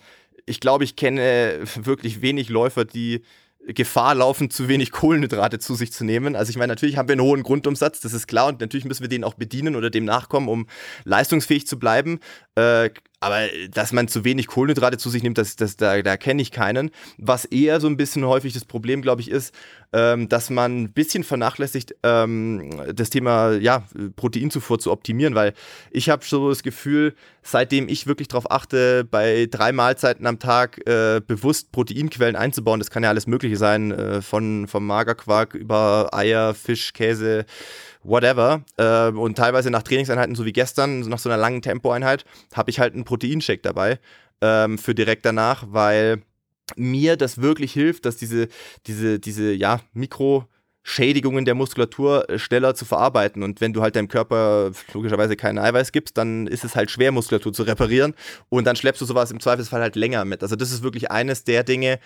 ich 0.45 0.59
glaube, 0.59 0.83
ich 0.83 0.95
kenne 0.95 1.59
wirklich 1.75 2.21
wenig 2.21 2.49
Läufer, 2.49 2.85
die 2.85 3.23
Gefahr 3.67 4.13
laufen, 4.13 4.51
zu 4.51 4.67
wenig 4.67 4.91
Kohlenhydrate 4.91 5.57
zu 5.57 5.73
sich 5.73 5.91
zu 5.91 6.03
nehmen. 6.03 6.35
Also 6.35 6.51
ich 6.51 6.57
meine, 6.57 6.71
natürlich 6.71 6.97
haben 6.97 7.07
wir 7.07 7.13
einen 7.13 7.21
hohen 7.21 7.41
Grundumsatz, 7.41 7.99
das 7.99 8.13
ist 8.13 8.27
klar, 8.27 8.47
und 8.47 8.59
natürlich 8.61 8.85
müssen 8.85 9.01
wir 9.01 9.07
den 9.07 9.23
auch 9.23 9.33
bedienen 9.33 9.75
oder 9.75 9.89
dem 9.89 10.05
nachkommen, 10.05 10.47
um 10.47 10.67
leistungsfähig 11.03 11.65
zu 11.65 11.79
bleiben. 11.79 12.19
Äh, 12.55 12.91
aber 13.19 13.47
dass 13.71 13.91
man 13.91 14.07
zu 14.07 14.23
wenig 14.23 14.47
Kohlenhydrate 14.47 14.97
zu 14.97 15.09
sich 15.09 15.23
nimmt, 15.23 15.37
das, 15.37 15.55
das, 15.55 15.77
da, 15.77 16.01
da 16.01 16.17
kenne 16.17 16.41
ich 16.41 16.51
keinen. 16.51 16.91
Was 17.17 17.45
eher 17.45 17.79
so 17.79 17.87
ein 17.87 17.97
bisschen 17.97 18.25
häufig 18.25 18.53
das 18.53 18.65
Problem, 18.65 19.01
glaube 19.01 19.21
ich, 19.21 19.31
ist, 19.31 19.53
ähm, 19.93 20.27
dass 20.29 20.49
man 20.49 20.83
ein 20.83 20.93
bisschen 20.93 21.23
vernachlässigt, 21.23 21.95
ähm, 22.03 22.69
das 22.93 23.09
Thema 23.09 23.53
ja, 23.53 23.83
Proteinzufuhr 24.15 24.79
zu 24.79 24.91
optimieren, 24.91 25.35
weil 25.35 25.53
ich 25.91 26.09
habe 26.09 26.25
so 26.25 26.49
das 26.49 26.63
Gefühl, 26.63 27.15
seitdem 27.43 27.87
ich 27.87 28.07
wirklich 28.07 28.27
darauf 28.27 28.51
achte, 28.51 29.05
bei 29.05 29.47
drei 29.49 29.71
Mahlzeiten 29.71 30.25
am 30.27 30.39
Tag 30.39 30.85
äh, 30.87 31.21
bewusst 31.25 31.71
Proteinquellen 31.71 32.35
einzubauen, 32.35 32.79
das 32.79 32.89
kann 32.89 33.03
ja 33.03 33.09
alles 33.09 33.27
Mögliche 33.27 33.57
sein, 33.57 33.91
äh, 33.91 34.21
von, 34.21 34.67
vom 34.67 34.85
Magerquark 34.85 35.53
über 35.53 36.09
Eier, 36.11 36.53
Fisch, 36.53 36.93
Käse, 36.93 37.45
whatever. 38.05 38.63
Äh, 38.77 39.09
und 39.09 39.37
teilweise 39.37 39.69
nach 39.71 39.83
Trainingseinheiten, 39.83 40.35
so 40.35 40.45
wie 40.45 40.53
gestern, 40.53 41.01
nach 41.01 41.19
so 41.19 41.29
einer 41.29 41.37
langen 41.37 41.61
Tempoeinheit, 41.61 42.25
habe 42.53 42.69
ich 42.69 42.79
halt 42.79 42.93
einen 42.93 43.05
Proteinshake 43.05 43.61
dabei 43.61 43.99
ähm, 44.41 44.77
für 44.77 44.95
direkt 44.95 45.25
danach, 45.25 45.65
weil 45.67 46.21
mir 46.75 47.17
das 47.17 47.41
wirklich 47.41 47.73
hilft, 47.73 48.05
dass 48.05 48.17
diese, 48.17 48.47
diese, 48.87 49.19
diese, 49.19 49.51
ja, 49.53 49.81
Mikro- 49.93 50.45
Schädigungen 50.87 51.45
der 51.45 51.55
Muskulatur 51.55 52.29
äh, 52.29 52.37
schneller 52.37 52.75
zu 52.75 52.85
verarbeiten. 52.85 53.41
Und 53.41 53.59
wenn 53.59 53.73
du 53.73 53.81
halt 53.81 53.95
deinem 53.95 54.07
Körper 54.07 54.71
logischerweise 54.93 55.35
keinen 55.35 55.57
Eiweiß 55.57 55.91
gibst, 55.91 56.15
dann 56.15 56.45
ist 56.45 56.63
es 56.63 56.75
halt 56.75 56.91
schwer, 56.91 57.11
Muskulatur 57.11 57.51
zu 57.53 57.63
reparieren. 57.63 58.13
Und 58.49 58.65
dann 58.65 58.75
schleppst 58.75 59.01
du 59.01 59.05
sowas 59.05 59.31
im 59.31 59.39
Zweifelsfall 59.39 59.81
halt 59.81 59.95
länger 59.95 60.25
mit. 60.25 60.43
Also 60.43 60.55
das 60.55 60.71
ist 60.71 60.83
wirklich 60.83 61.09
eines 61.09 61.43
der 61.43 61.63
Dinge, 61.63 61.99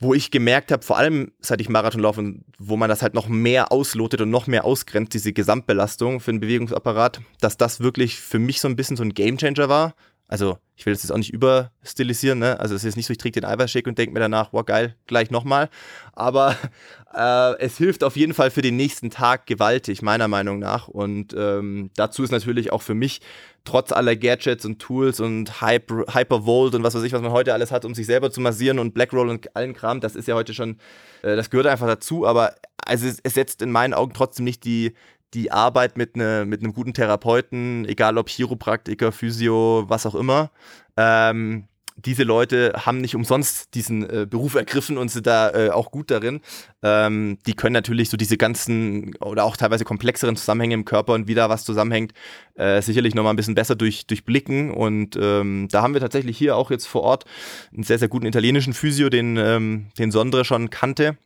wo 0.00 0.14
ich 0.14 0.30
gemerkt 0.30 0.72
habe, 0.72 0.82
vor 0.82 0.96
allem 0.96 1.30
seit 1.40 1.60
ich 1.60 1.68
Marathon 1.68 2.00
laufe, 2.00 2.34
wo 2.58 2.76
man 2.76 2.88
das 2.88 3.02
halt 3.02 3.12
noch 3.12 3.28
mehr 3.28 3.70
auslotet 3.70 4.22
und 4.22 4.30
noch 4.30 4.46
mehr 4.46 4.64
ausgrenzt, 4.64 5.12
diese 5.12 5.34
Gesamtbelastung 5.34 6.20
für 6.20 6.32
den 6.32 6.40
Bewegungsapparat, 6.40 7.20
dass 7.40 7.58
das 7.58 7.80
wirklich 7.80 8.18
für 8.18 8.38
mich 8.38 8.60
so 8.60 8.68
ein 8.68 8.76
bisschen 8.76 8.96
so 8.96 9.02
ein 9.02 9.12
Gamechanger 9.12 9.68
war. 9.68 9.94
Also 10.30 10.58
ich 10.76 10.86
will 10.86 10.92
das 10.92 11.02
jetzt 11.02 11.10
auch 11.10 11.18
nicht 11.18 11.32
überstilisieren, 11.32 12.38
ne? 12.38 12.60
Also 12.60 12.76
es 12.76 12.84
ist 12.84 12.96
nicht 12.96 13.06
so, 13.06 13.10
ich 13.10 13.18
trinke 13.18 13.40
den 13.40 13.50
Eiweißshake 13.50 13.88
und 13.88 13.98
denke 13.98 14.14
mir 14.14 14.20
danach, 14.20 14.52
wow 14.52 14.64
geil, 14.64 14.94
gleich 15.08 15.32
nochmal. 15.32 15.68
Aber 16.12 16.56
äh, 17.14 17.58
es 17.58 17.76
hilft 17.76 18.04
auf 18.04 18.16
jeden 18.16 18.32
Fall 18.32 18.52
für 18.52 18.62
den 18.62 18.76
nächsten 18.76 19.10
Tag 19.10 19.46
gewaltig, 19.46 20.02
meiner 20.02 20.28
Meinung 20.28 20.60
nach. 20.60 20.86
Und 20.86 21.34
ähm, 21.36 21.90
dazu 21.96 22.22
ist 22.22 22.30
natürlich 22.30 22.70
auch 22.70 22.80
für 22.82 22.94
mich, 22.94 23.20
trotz 23.64 23.90
aller 23.90 24.14
Gadgets 24.14 24.64
und 24.64 24.78
Tools 24.78 25.18
und 25.18 25.60
Hyper, 25.60 26.04
Hypervolt 26.14 26.76
und 26.76 26.84
was 26.84 26.94
weiß 26.94 27.02
ich, 27.02 27.12
was 27.12 27.22
man 27.22 27.32
heute 27.32 27.52
alles 27.52 27.72
hat, 27.72 27.84
um 27.84 27.94
sich 27.94 28.06
selber 28.06 28.30
zu 28.30 28.40
massieren 28.40 28.78
und 28.78 28.94
Blackroll 28.94 29.28
und 29.28 29.54
allen 29.56 29.74
Kram, 29.74 30.00
das 30.00 30.14
ist 30.14 30.28
ja 30.28 30.36
heute 30.36 30.54
schon, 30.54 30.78
äh, 31.22 31.34
das 31.34 31.50
gehört 31.50 31.66
einfach 31.66 31.88
dazu. 31.88 32.24
Aber 32.24 32.54
also 32.86 33.08
es, 33.08 33.18
es 33.22 33.34
setzt 33.34 33.62
in 33.62 33.72
meinen 33.72 33.94
Augen 33.94 34.12
trotzdem 34.14 34.44
nicht 34.44 34.64
die 34.64 34.94
die 35.34 35.52
Arbeit 35.52 35.96
mit, 35.96 36.16
ne, 36.16 36.44
mit 36.46 36.62
einem 36.62 36.72
guten 36.72 36.94
Therapeuten, 36.94 37.84
egal 37.86 38.18
ob 38.18 38.28
Chiropraktiker, 38.28 39.12
Physio, 39.12 39.84
was 39.88 40.06
auch 40.06 40.14
immer, 40.14 40.50
ähm, 40.96 41.68
diese 42.04 42.22
Leute 42.22 42.72
haben 42.76 43.00
nicht 43.00 43.14
umsonst 43.14 43.74
diesen 43.74 44.08
äh, 44.08 44.26
Beruf 44.28 44.54
ergriffen 44.54 44.96
und 44.98 45.10
sind 45.10 45.26
da 45.26 45.50
äh, 45.50 45.70
auch 45.70 45.90
gut 45.90 46.10
darin. 46.10 46.40
Ähm, 46.82 47.38
die 47.46 47.54
können 47.54 47.72
natürlich 47.74 48.10
so 48.10 48.16
diese 48.16 48.36
ganzen 48.36 49.14
oder 49.20 49.44
auch 49.44 49.56
teilweise 49.56 49.84
komplexeren 49.84 50.36
Zusammenhänge 50.36 50.74
im 50.74 50.84
Körper 50.84 51.12
und 51.12 51.28
wie 51.28 51.34
da 51.34 51.48
was 51.48 51.64
zusammenhängt, 51.64 52.12
äh, 52.54 52.80
sicherlich 52.82 53.14
nochmal 53.14 53.34
ein 53.34 53.36
bisschen 53.36 53.54
besser 53.54 53.76
durch, 53.76 54.06
durchblicken. 54.06 54.70
Und 54.70 55.18
ähm, 55.20 55.68
da 55.70 55.82
haben 55.82 55.94
wir 55.94 56.00
tatsächlich 56.00 56.38
hier 56.38 56.56
auch 56.56 56.70
jetzt 56.70 56.86
vor 56.86 57.02
Ort 57.02 57.24
einen 57.72 57.82
sehr, 57.82 57.98
sehr 57.98 58.08
guten 58.08 58.26
italienischen 58.26 58.72
Physio, 58.72 59.10
den, 59.10 59.36
ähm, 59.36 59.88
den 59.98 60.10
Sondre 60.10 60.44
schon 60.44 60.70
kannte 60.70 61.18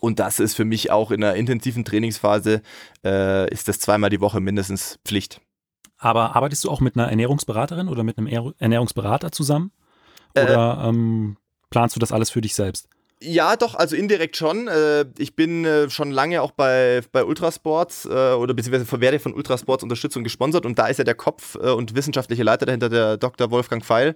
und 0.00 0.18
das 0.18 0.38
ist 0.38 0.54
für 0.54 0.64
mich 0.64 0.90
auch 0.90 1.10
in 1.10 1.22
einer 1.22 1.34
intensiven 1.34 1.84
Trainingsphase, 1.84 2.62
äh, 3.04 3.50
ist 3.52 3.68
das 3.68 3.78
zweimal 3.80 4.10
die 4.10 4.20
Woche 4.20 4.40
mindestens 4.40 4.98
Pflicht. 5.04 5.40
Aber 5.98 6.36
arbeitest 6.36 6.64
du 6.64 6.70
auch 6.70 6.80
mit 6.80 6.96
einer 6.96 7.08
Ernährungsberaterin 7.08 7.88
oder 7.88 8.04
mit 8.04 8.18
einem 8.18 8.54
Ernährungsberater 8.58 9.32
zusammen? 9.32 9.72
Äh, 10.34 10.44
oder 10.44 10.80
äh, 10.82 10.88
ähm, 10.88 11.36
planst 11.70 11.96
du 11.96 12.00
das 12.00 12.12
alles 12.12 12.30
für 12.30 12.40
dich 12.40 12.54
selbst? 12.54 12.88
Ja, 13.20 13.56
doch, 13.56 13.74
also 13.74 13.96
indirekt 13.96 14.36
schon. 14.36 14.68
Äh, 14.68 15.06
ich 15.18 15.34
bin 15.34 15.64
äh, 15.64 15.90
schon 15.90 16.12
lange 16.12 16.40
auch 16.40 16.52
bei, 16.52 17.00
bei 17.10 17.24
Ultrasports 17.24 18.06
oder 18.06 18.54
beziehungsweise 18.54 19.00
werde 19.00 19.18
von 19.18 19.34
Ultrasports 19.34 19.82
Unterstützung 19.82 20.22
gesponsert 20.22 20.64
und 20.64 20.78
da 20.78 20.86
ist 20.86 20.98
ja 20.98 21.04
der 21.04 21.16
Kopf 21.16 21.56
und 21.56 21.96
wissenschaftliche 21.96 22.44
Leiter 22.44 22.66
dahinter 22.66 22.88
der 22.88 23.16
Dr. 23.16 23.50
Wolfgang 23.50 23.84
Pfeil 23.84 24.14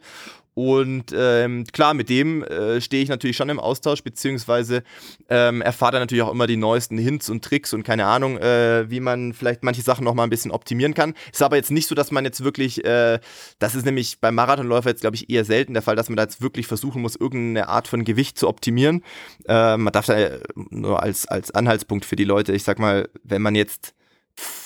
und 0.55 1.15
ähm, 1.17 1.65
klar, 1.73 1.95
mit 1.95 2.11
dem 2.11 2.43
äh, 2.45 2.81
stehe 2.81 3.03
ich 3.03 3.09
natürlich 3.09 3.37
schon 3.37 3.49
im 3.49 3.59
Austausch, 3.59 4.03
beziehungsweise 4.03 4.83
ähm, 5.31 5.63
erfahre 5.63 5.93
dann 5.93 6.03
natürlich 6.03 6.23
auch 6.23 6.31
immer 6.31 6.47
die 6.47 6.59
neuesten 6.59 6.99
Hints 6.99 7.31
und 7.31 7.43
Tricks 7.43 7.73
und 7.73 7.85
keine 7.85 8.05
Ahnung, 8.05 8.37
äh, 8.39 8.91
wie 8.91 9.01
man 9.01 9.33
vielleicht 9.33 9.65
manche 9.65 9.81
Sachen 9.81 10.05
noch 10.05 10.15
mal 10.15 10.25
ein 10.25 10.31
bisschen 10.31 10.51
optimieren 10.51 10.93
kann. 10.93 11.15
Ist 11.33 11.43
aber 11.43 11.57
jetzt 11.57 11.71
nicht 11.71 11.89
so, 11.89 11.95
dass 11.95 12.11
man 12.11 12.25
jetzt 12.25 12.45
wirklich, 12.45 12.85
äh, 12.85 13.19
das 13.61 13.75
ist 13.75 13.87
nämlich 13.87 14.21
beim 14.21 14.35
Marathonläufer 14.35 14.91
jetzt, 14.91 15.01
glaube 15.01 15.17
ich, 15.17 15.31
eher 15.31 15.47
selten 15.47 15.73
der 15.73 15.83
Fall, 15.83 15.97
dass 15.97 16.11
man 16.11 16.17
da 16.17 16.25
jetzt 16.25 16.43
wirklich 16.43 16.67
versuchen 16.67 17.01
muss, 17.01 17.17
irgendeine 17.17 17.69
Art 17.69 17.89
von 17.89 18.05
Gewicht 18.05 18.39
zu 18.39 18.47
optimieren. 18.47 19.03
Äh, 19.49 19.79
man 19.79 19.93
darf 19.93 20.07
da 20.07 20.17
nur 20.55 21.03
als, 21.03 21.27
als 21.27 21.51
Anhaltspunkt 21.53 22.05
für 22.05 22.17
die 22.17 22.25
Leute, 22.25 22.53
ich 22.53 22.65
sag 22.65 22.79
mal, 22.79 23.09
wenn 23.25 23.41
man 23.41 23.55
jetzt 23.55 23.95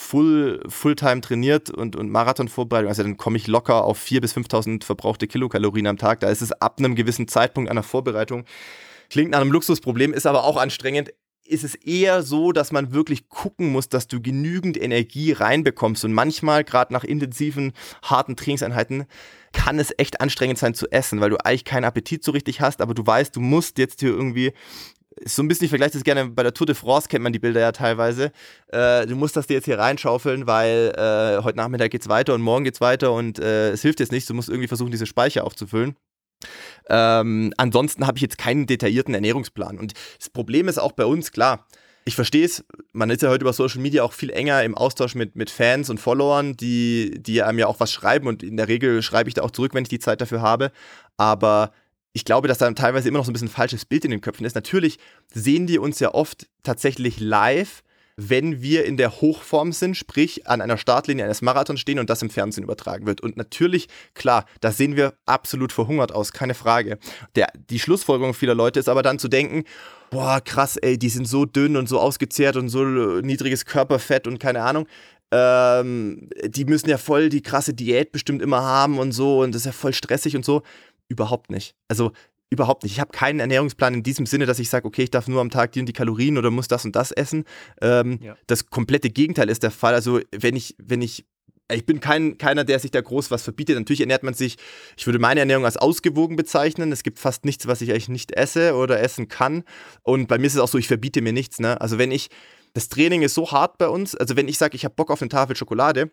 full, 0.07 0.63
Fulltime 0.69 1.21
trainiert 1.21 1.71
und, 1.71 1.97
und 1.97 2.11
Marathonvorbereitung, 2.11 2.89
also 2.89 3.03
dann 3.03 3.17
komme 3.17 3.37
ich 3.37 3.47
locker 3.47 3.85
auf 3.85 4.01
4.000 4.03 4.21
bis 4.21 4.37
5.000 4.37 4.85
verbrauchte 4.85 5.27
Kilokalorien 5.27 5.87
am 5.89 5.99
Tag. 5.99 6.21
Da 6.21 6.29
ist 6.29 6.43
es 6.43 6.53
ab 6.53 6.77
einem 6.79 6.95
gewissen 6.95 7.29
Zeitpunkt 7.29 7.71
einer 7.71 7.83
Vorbereitung. 7.83 8.45
Klingt 9.11 9.33
nach 9.33 9.41
einem 9.41 9.53
Luxusproblem, 9.53 10.13
ist 10.13 10.27
aber 10.27 10.45
auch 10.45 10.57
anstrengend. 10.57 11.13
ist 11.49 11.63
es 11.63 11.77
eher 11.77 12.23
so, 12.23 12.51
dass 12.51 12.73
man 12.73 12.93
wirklich 12.93 13.29
gucken 13.29 13.71
muss, 13.71 13.89
dass 13.89 14.09
du 14.09 14.21
genügend 14.21 14.81
Energie 14.81 15.31
reinbekommst. 15.31 16.05
Und 16.05 16.13
manchmal, 16.13 16.65
gerade 16.65 16.93
nach 16.93 17.05
intensiven, 17.05 17.73
harten 18.03 18.35
Trainingseinheiten, 18.35 19.07
kann 19.53 19.79
es 19.79 19.95
echt 19.97 20.21
anstrengend 20.21 20.59
sein 20.59 20.75
zu 20.75 20.91
essen, 20.91 21.21
weil 21.21 21.31
du 21.31 21.37
eigentlich 21.45 21.65
keinen 21.65 21.85
Appetit 21.85 22.25
so 22.25 22.33
richtig 22.33 22.61
hast, 22.61 22.81
aber 22.81 22.95
du 22.95 23.07
weißt, 23.07 23.35
du 23.35 23.41
musst 23.41 23.79
jetzt 23.79 24.01
hier 24.01 24.11
irgendwie 24.11 24.53
so 25.25 25.43
ein 25.43 25.49
bisschen, 25.49 25.65
ich 25.65 25.71
vergleiche 25.71 25.95
das 25.95 26.05
gerne, 26.05 26.29
bei 26.29 26.43
der 26.43 26.53
Tour 26.53 26.67
de 26.67 26.75
France 26.75 27.09
kennt 27.09 27.23
man 27.23 27.33
die 27.33 27.39
Bilder 27.39 27.61
ja 27.61 27.73
teilweise. 27.73 28.33
Äh, 28.69 29.07
du 29.07 29.17
musst 29.17 29.37
das 29.37 29.47
dir 29.47 29.55
jetzt 29.55 29.65
hier 29.65 29.79
reinschaufeln, 29.79 30.47
weil 30.47 30.93
äh, 30.97 31.43
heute 31.43 31.57
Nachmittag 31.57 31.91
geht's 31.91 32.09
weiter 32.09 32.35
und 32.35 32.43
morgen 32.43 32.65
geht's 32.65 32.81
weiter 32.81 33.13
und 33.13 33.39
äh, 33.39 33.71
es 33.71 33.83
hilft 33.83 34.01
jetzt 34.01 34.13
nicht. 34.13 34.29
Du 34.29 34.35
musst 34.35 34.49
irgendwie 34.49 34.69
versuchen, 34.69 34.91
diese 34.91 35.07
Speicher 35.07 35.45
aufzufüllen. 35.45 35.97
Ähm, 36.89 37.53
ansonsten 37.57 38.07
habe 38.07 38.19
ich 38.19 38.23
jetzt 38.23 38.39
keinen 38.39 38.67
detaillierten 38.67 39.15
Ernährungsplan. 39.15 39.79
Und 39.79 39.95
das 40.19 40.29
Problem 40.29 40.69
ist 40.69 40.79
auch 40.79 40.93
bei 40.93 41.07
uns, 41.07 41.33
klar, 41.33 41.67
ich 42.05 42.15
verstehe 42.15 42.45
es, 42.45 42.65
man 42.93 43.11
ist 43.11 43.23
ja 43.23 43.31
heute 43.31 43.43
über 43.43 43.53
Social 43.53 43.81
Media 43.81 44.05
auch 44.05 44.13
viel 44.13 44.31
enger 44.31 44.63
im 44.63 44.77
Austausch 44.77 45.17
mit, 45.17 45.35
mit 45.35 45.51
Fans 45.51 45.91
und 45.91 45.99
Followern, 45.99 46.57
die, 46.57 47.21
die 47.21 47.43
einem 47.43 47.59
ja 47.59 47.67
auch 47.67 47.81
was 47.81 47.91
schreiben 47.91 48.29
und 48.29 48.45
in 48.45 48.57
der 48.57 48.69
Regel 48.69 49.03
schreibe 49.03 49.29
ich 49.29 49.35
da 49.35 49.43
auch 49.43 49.51
zurück, 49.51 49.75
wenn 49.75 49.83
ich 49.83 49.89
die 49.89 49.99
Zeit 49.99 50.21
dafür 50.21 50.41
habe. 50.41 50.71
Aber 51.17 51.73
ich 52.17 52.25
glaube, 52.25 52.49
dass 52.49 52.57
da 52.57 52.71
teilweise 52.71 53.11
immer 53.11 53.19
noch 53.19 53.27
so 53.27 53.31
ein 53.31 53.35
bisschen 53.35 53.49
ein 53.49 53.53
falsches 53.53 53.85
Bild 53.85 54.07
in 54.07 54.11
den 54.11 54.23
Köpfen 54.23 54.47
ist. 54.47 54.55
Natürlich 54.55 54.99
sehen 55.35 55.67
die 55.67 55.79
uns 55.79 56.01
ja 56.01 56.15
oft 56.15 56.47
tatsächlich 56.63 57.21
live, 57.21 57.83
wenn 58.17 58.63
wir 58.63 58.87
in 58.87 58.97
der 58.97 59.21
Hochform 59.21 59.73
sind, 59.73 59.99
sprich 59.99 60.47
an 60.49 60.63
einer 60.63 60.79
Startlinie 60.79 61.27
eines 61.27 61.43
Marathons 61.43 61.79
stehen 61.79 61.99
und 61.99 62.09
das 62.09 62.23
im 62.23 62.31
Fernsehen 62.31 62.65
übertragen 62.65 63.07
wird. 63.07 63.21
Und 63.21 63.37
natürlich, 63.37 63.89
klar, 64.15 64.47
da 64.63 64.73
sehen 64.73 64.97
wir 64.97 65.13
absolut 65.27 65.75
verhungert 65.75 66.11
aus, 66.11 66.33
keine 66.33 66.55
Frage. 66.55 66.99
Der, 67.35 67.49
die 67.69 67.79
Schlussfolgerung 67.79 68.33
vieler 68.33 68.55
Leute 68.55 68.81
ist 68.81 68.89
aber 68.89 69.03
dann 69.03 69.19
zu 69.19 69.29
denken, 69.29 69.65
boah, 70.09 70.41
krass, 70.43 70.79
ey, 70.79 70.99
die 70.99 71.11
sind 71.11 71.29
so 71.29 71.45
dünn 71.45 71.77
und 71.77 71.87
so 71.87 72.01
ausgezehrt 72.01 72.57
und 72.57 72.71
so 72.71 72.83
niedriges 73.21 73.67
Körperfett 73.67 74.27
und 74.27 74.39
keine 74.39 74.63
Ahnung. 74.63 74.89
Ähm, 75.33 76.31
die 76.47 76.65
müssen 76.65 76.89
ja 76.89 76.97
voll 76.97 77.29
die 77.29 77.43
krasse 77.43 77.75
Diät 77.75 78.11
bestimmt 78.11 78.41
immer 78.41 78.63
haben 78.63 78.99
und 78.99 79.13
so 79.13 79.43
und 79.43 79.55
das 79.55 79.63
ist 79.63 79.67
ja 79.67 79.73
voll 79.73 79.93
stressig 79.93 80.35
und 80.35 80.47
so. 80.47 80.63
Überhaupt 81.09 81.51
nicht. 81.51 81.75
Also 81.89 82.13
überhaupt 82.51 82.85
nicht. 82.85 82.93
Ich 82.93 83.01
habe 83.01 83.11
keinen 83.11 83.41
Ernährungsplan 83.41 83.95
in 83.95 84.03
diesem 84.03 84.27
Sinne, 84.27 84.47
dass 84.47 84.59
ich 84.59 84.71
sage, 84.71 84.87
okay, 84.87 85.03
ich 85.03 85.11
darf 85.11 85.29
nur 85.29 85.41
am 85.41 85.51
Tag 85.51 85.73
die 85.73 85.81
und 85.81 85.87
die 85.87 85.93
Kalorien 85.93 86.39
oder 86.39 86.51
muss 86.51 86.69
das 86.69 86.85
und 86.85 86.95
das 86.95 87.11
essen. 87.11 87.45
Ähm, 87.81 88.19
ja. 88.23 88.37
Das 88.47 88.67
komplette 88.67 89.11
Gegenteil 89.11 89.51
ist 89.51 89.63
der 89.63 89.71
Fall. 89.71 89.95
Also 89.95 90.21
wenn 90.33 90.55
ich, 90.55 90.77
wenn 90.79 91.03
ich 91.03 91.27
ich 91.73 91.85
bin 91.85 91.99
kein, 91.99 92.39
keiner, 92.39 92.63
der 92.63 92.79
sich 92.79 92.93
da 92.93 93.01
groß 93.01 93.31
was 93.31 93.43
verbietet. 93.43 93.77
Natürlich 93.77 94.01
ernährt 94.01 94.23
man 94.23 94.35
sich, 94.35 94.57
ich 94.97 95.07
würde 95.07 95.19
meine 95.19 95.41
Ernährung 95.41 95.65
als 95.65 95.77
ausgewogen 95.77 96.37
bezeichnen. 96.37 96.93
Es 96.93 97.03
gibt 97.03 97.19
fast 97.19 97.45
nichts, 97.45 97.67
was 97.67 97.81
ich 97.81 97.91
eigentlich 97.91 98.09
nicht 98.09 98.37
esse 98.37 98.75
oder 98.77 99.01
essen 99.01 99.27
kann. 99.27 99.65
Und 100.03 100.29
bei 100.29 100.39
mir 100.39 100.47
ist 100.47 100.55
es 100.55 100.61
auch 100.61 100.69
so, 100.69 100.79
ich 100.79 100.87
verbiete 100.87 101.23
mir 101.23 101.33
nichts. 101.33 101.59
Ne? 101.59 101.81
Also 101.81 101.99
wenn 101.99 102.13
ich, 102.13 102.29
das 102.75 102.89
Training 102.89 103.23
ist 103.23 103.35
so 103.35 103.51
hart 103.51 103.79
bei 103.79 103.89
uns, 103.89 104.15
also 104.15 104.37
wenn 104.37 104.47
ich 104.47 104.59
sage, 104.59 104.77
ich 104.77 104.85
habe 104.85 104.95
Bock 104.95 105.11
auf 105.11 105.21
eine 105.21 105.29
Tafel 105.29 105.57
Schokolade, 105.57 106.13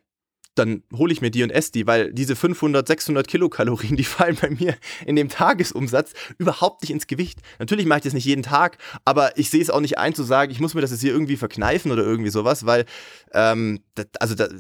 dann 0.55 0.83
hole 0.93 1.11
ich 1.11 1.21
mir 1.21 1.31
die 1.31 1.43
und 1.43 1.49
esse 1.49 1.71
die, 1.71 1.87
weil 1.87 2.13
diese 2.13 2.35
500, 2.35 2.87
600 2.87 3.27
Kilokalorien, 3.27 3.95
die 3.95 4.03
fallen 4.03 4.37
bei 4.39 4.49
mir 4.49 4.75
in 5.05 5.15
dem 5.15 5.29
Tagesumsatz 5.29 6.13
überhaupt 6.37 6.81
nicht 6.81 6.91
ins 6.91 7.07
Gewicht. 7.07 7.39
Natürlich 7.59 7.85
mache 7.85 7.99
ich 7.99 8.03
das 8.03 8.13
nicht 8.13 8.25
jeden 8.25 8.43
Tag, 8.43 8.77
aber 9.05 9.37
ich 9.37 9.49
sehe 9.49 9.61
es 9.61 9.69
auch 9.69 9.79
nicht 9.79 9.97
ein 9.97 10.13
zu 10.13 10.23
sagen, 10.23 10.51
ich 10.51 10.59
muss 10.59 10.73
mir 10.73 10.81
das 10.81 10.91
jetzt 10.91 11.01
hier 11.01 11.11
irgendwie 11.11 11.37
verkneifen 11.37 11.91
oder 11.91 12.03
irgendwie 12.03 12.29
sowas, 12.29 12.65
weil, 12.65 12.85
ähm, 13.33 13.79
das, 13.95 14.07
also 14.19 14.35
das, 14.35 14.51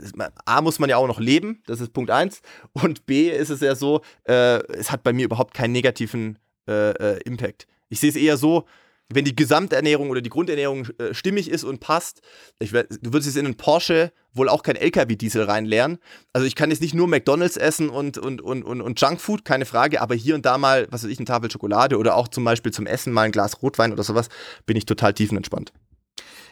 A 0.45 0.61
muss 0.61 0.79
man 0.79 0.89
ja 0.89 0.97
auch 0.97 1.07
noch 1.07 1.19
leben, 1.19 1.61
das 1.65 1.79
ist 1.79 1.93
Punkt 1.93 2.11
eins, 2.11 2.41
und 2.73 3.05
B 3.05 3.29
ist 3.29 3.49
es 3.49 3.61
ja 3.61 3.75
so, 3.75 4.01
äh, 4.23 4.63
es 4.73 4.91
hat 4.91 5.03
bei 5.03 5.13
mir 5.13 5.25
überhaupt 5.25 5.53
keinen 5.53 5.71
negativen 5.73 6.39
äh, 6.67 6.91
äh, 6.91 7.19
Impact. 7.25 7.67
Ich 7.89 7.99
sehe 7.99 8.09
es 8.09 8.15
eher 8.15 8.37
so, 8.37 8.65
wenn 9.09 9.25
die 9.25 9.35
Gesamternährung 9.35 10.09
oder 10.09 10.21
die 10.21 10.29
Grundernährung 10.29 10.87
äh, 10.97 11.13
stimmig 11.13 11.49
ist 11.49 11.63
und 11.63 11.79
passt, 11.79 12.21
ich, 12.59 12.71
du 12.71 12.85
würdest 13.13 13.27
jetzt 13.27 13.37
in 13.37 13.45
einen 13.45 13.57
Porsche 13.57 14.11
wohl 14.33 14.49
auch 14.49 14.63
kein 14.63 14.75
LKW-Diesel 14.75 15.43
reinleeren. 15.43 15.99
Also 16.33 16.47
ich 16.47 16.55
kann 16.55 16.71
jetzt 16.71 16.81
nicht 16.81 16.95
nur 16.95 17.07
McDonalds 17.07 17.57
essen 17.57 17.89
und, 17.89 18.17
und, 18.17 18.41
und, 18.41 18.63
und, 18.63 18.81
und 18.81 18.99
Junkfood, 18.99 19.45
keine 19.45 19.65
Frage, 19.65 20.01
aber 20.01 20.15
hier 20.15 20.35
und 20.35 20.45
da 20.45 20.57
mal, 20.57 20.87
was 20.89 21.03
weiß 21.03 21.11
ich, 21.11 21.19
eine 21.19 21.25
Tafel 21.25 21.51
Schokolade 21.51 21.97
oder 21.97 22.15
auch 22.15 22.27
zum 22.27 22.43
Beispiel 22.43 22.71
zum 22.71 22.87
Essen 22.87 23.13
mal 23.13 23.23
ein 23.23 23.31
Glas 23.31 23.61
Rotwein 23.61 23.91
oder 23.91 24.03
sowas, 24.03 24.29
bin 24.65 24.75
ich 24.75 24.85
total 24.85 25.13
tiefenentspannt. 25.13 25.71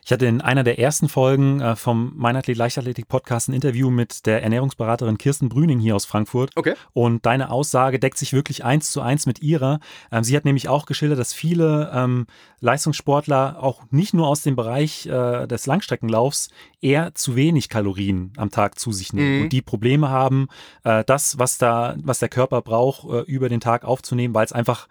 Ich 0.04 0.12
hatte 0.12 0.26
in 0.26 0.42
einer 0.42 0.64
der 0.64 0.80
ersten 0.80 1.10
Folgen 1.10 1.62
äh, 1.62 1.76
vom 1.76 2.14
Meinathlet 2.16 2.58
Leichtathletik 2.58 3.08
Podcast 3.08 3.50
ein 3.50 3.54
Interview 3.54 3.90
mit 3.90 4.26
der 4.26 4.42
Ernährungsberaterin 4.44 5.18
Kirsten 5.18 5.48
Brüning 5.48 5.80
hier 5.80 5.96
aus 5.96 6.06
Frankfurt. 6.06 6.52
Okay. 6.56 6.74
Und 6.94 7.26
deine 7.26 7.52
Aussage 7.52 8.00
deckt 8.00 8.18
sich 8.18 8.34
wirklich 8.34 8.66
eins 8.66 8.92
zu 8.92 9.02
eins 9.02 9.26
mit 9.26 9.42
ihrer. 9.42 9.80
Ähm, 10.12 10.24
sie 10.24 10.36
hat 10.36 10.46
nämlich 10.46 10.68
auch 10.68 10.86
geschildert, 10.86 11.20
dass 11.20 11.34
viele 11.34 11.92
ähm, 11.94 12.26
Leistungssportler 12.60 13.62
auch 13.62 13.84
nicht 13.92 14.14
nur 14.14 14.28
aus 14.28 14.42
dem 14.42 14.56
Bereich 14.56 15.06
äh, 15.06 15.48
des 15.48 15.68
Langstreckenlaufs 15.68 16.50
eher 16.82 17.14
zu 17.14 17.36
wenig 17.36 17.70
Kalorien 17.70 18.34
am 18.38 18.50
Tag 18.50 18.80
zu 18.80 18.92
sich 18.92 19.14
nehmen 19.14 19.38
mhm. 19.38 19.44
und 19.44 19.54
die 19.54 19.62
Probleme 19.62 20.10
haben, 20.10 20.48
äh, 20.84 21.04
das, 21.06 21.38
was 21.38 21.58
da, 21.58 21.96
was 22.02 22.20
der 22.20 22.30
Körper 22.30 22.62
braucht, 22.62 23.06
über 23.28 23.50
den 23.50 23.60
Tag 23.60 23.86
aufzunehmen, 23.86 24.34
weil 24.34 24.46
es 24.46 24.52
einfach 24.52 24.88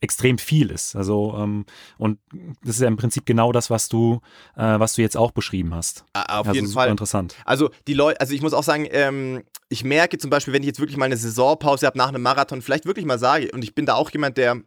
extrem 0.00 0.38
viel 0.38 0.70
ist. 0.70 0.94
Also 0.94 1.34
ähm, 1.36 1.66
und 1.96 2.18
das 2.62 2.76
ist 2.76 2.82
ja 2.82 2.88
im 2.88 2.96
Prinzip 2.96 3.26
genau 3.26 3.52
das, 3.52 3.70
was 3.70 3.88
du, 3.88 4.20
äh, 4.56 4.78
was 4.78 4.94
du 4.94 5.02
jetzt 5.02 5.16
auch 5.16 5.32
beschrieben 5.32 5.74
hast. 5.74 6.04
Auf 6.14 6.46
also 6.46 6.52
jeden 6.52 6.68
Fall. 6.68 6.88
Interessant. 6.88 7.34
Also 7.44 7.70
die 7.86 7.94
Leute, 7.94 8.20
also 8.20 8.32
ich 8.32 8.42
muss 8.42 8.52
auch 8.52 8.62
sagen, 8.62 8.86
ähm, 8.90 9.42
ich 9.68 9.84
merke 9.84 10.18
zum 10.18 10.30
Beispiel, 10.30 10.54
wenn 10.54 10.62
ich 10.62 10.68
jetzt 10.68 10.80
wirklich 10.80 10.96
mal 10.96 11.06
eine 11.06 11.16
Saisonpause 11.16 11.86
habe 11.86 11.98
nach 11.98 12.08
einem 12.08 12.22
Marathon, 12.22 12.62
vielleicht 12.62 12.86
wirklich 12.86 13.06
mal 13.06 13.18
sage, 13.18 13.50
und 13.52 13.62
ich 13.62 13.74
bin 13.74 13.86
da 13.86 13.94
auch 13.94 14.10
jemand, 14.10 14.36
der 14.36 14.62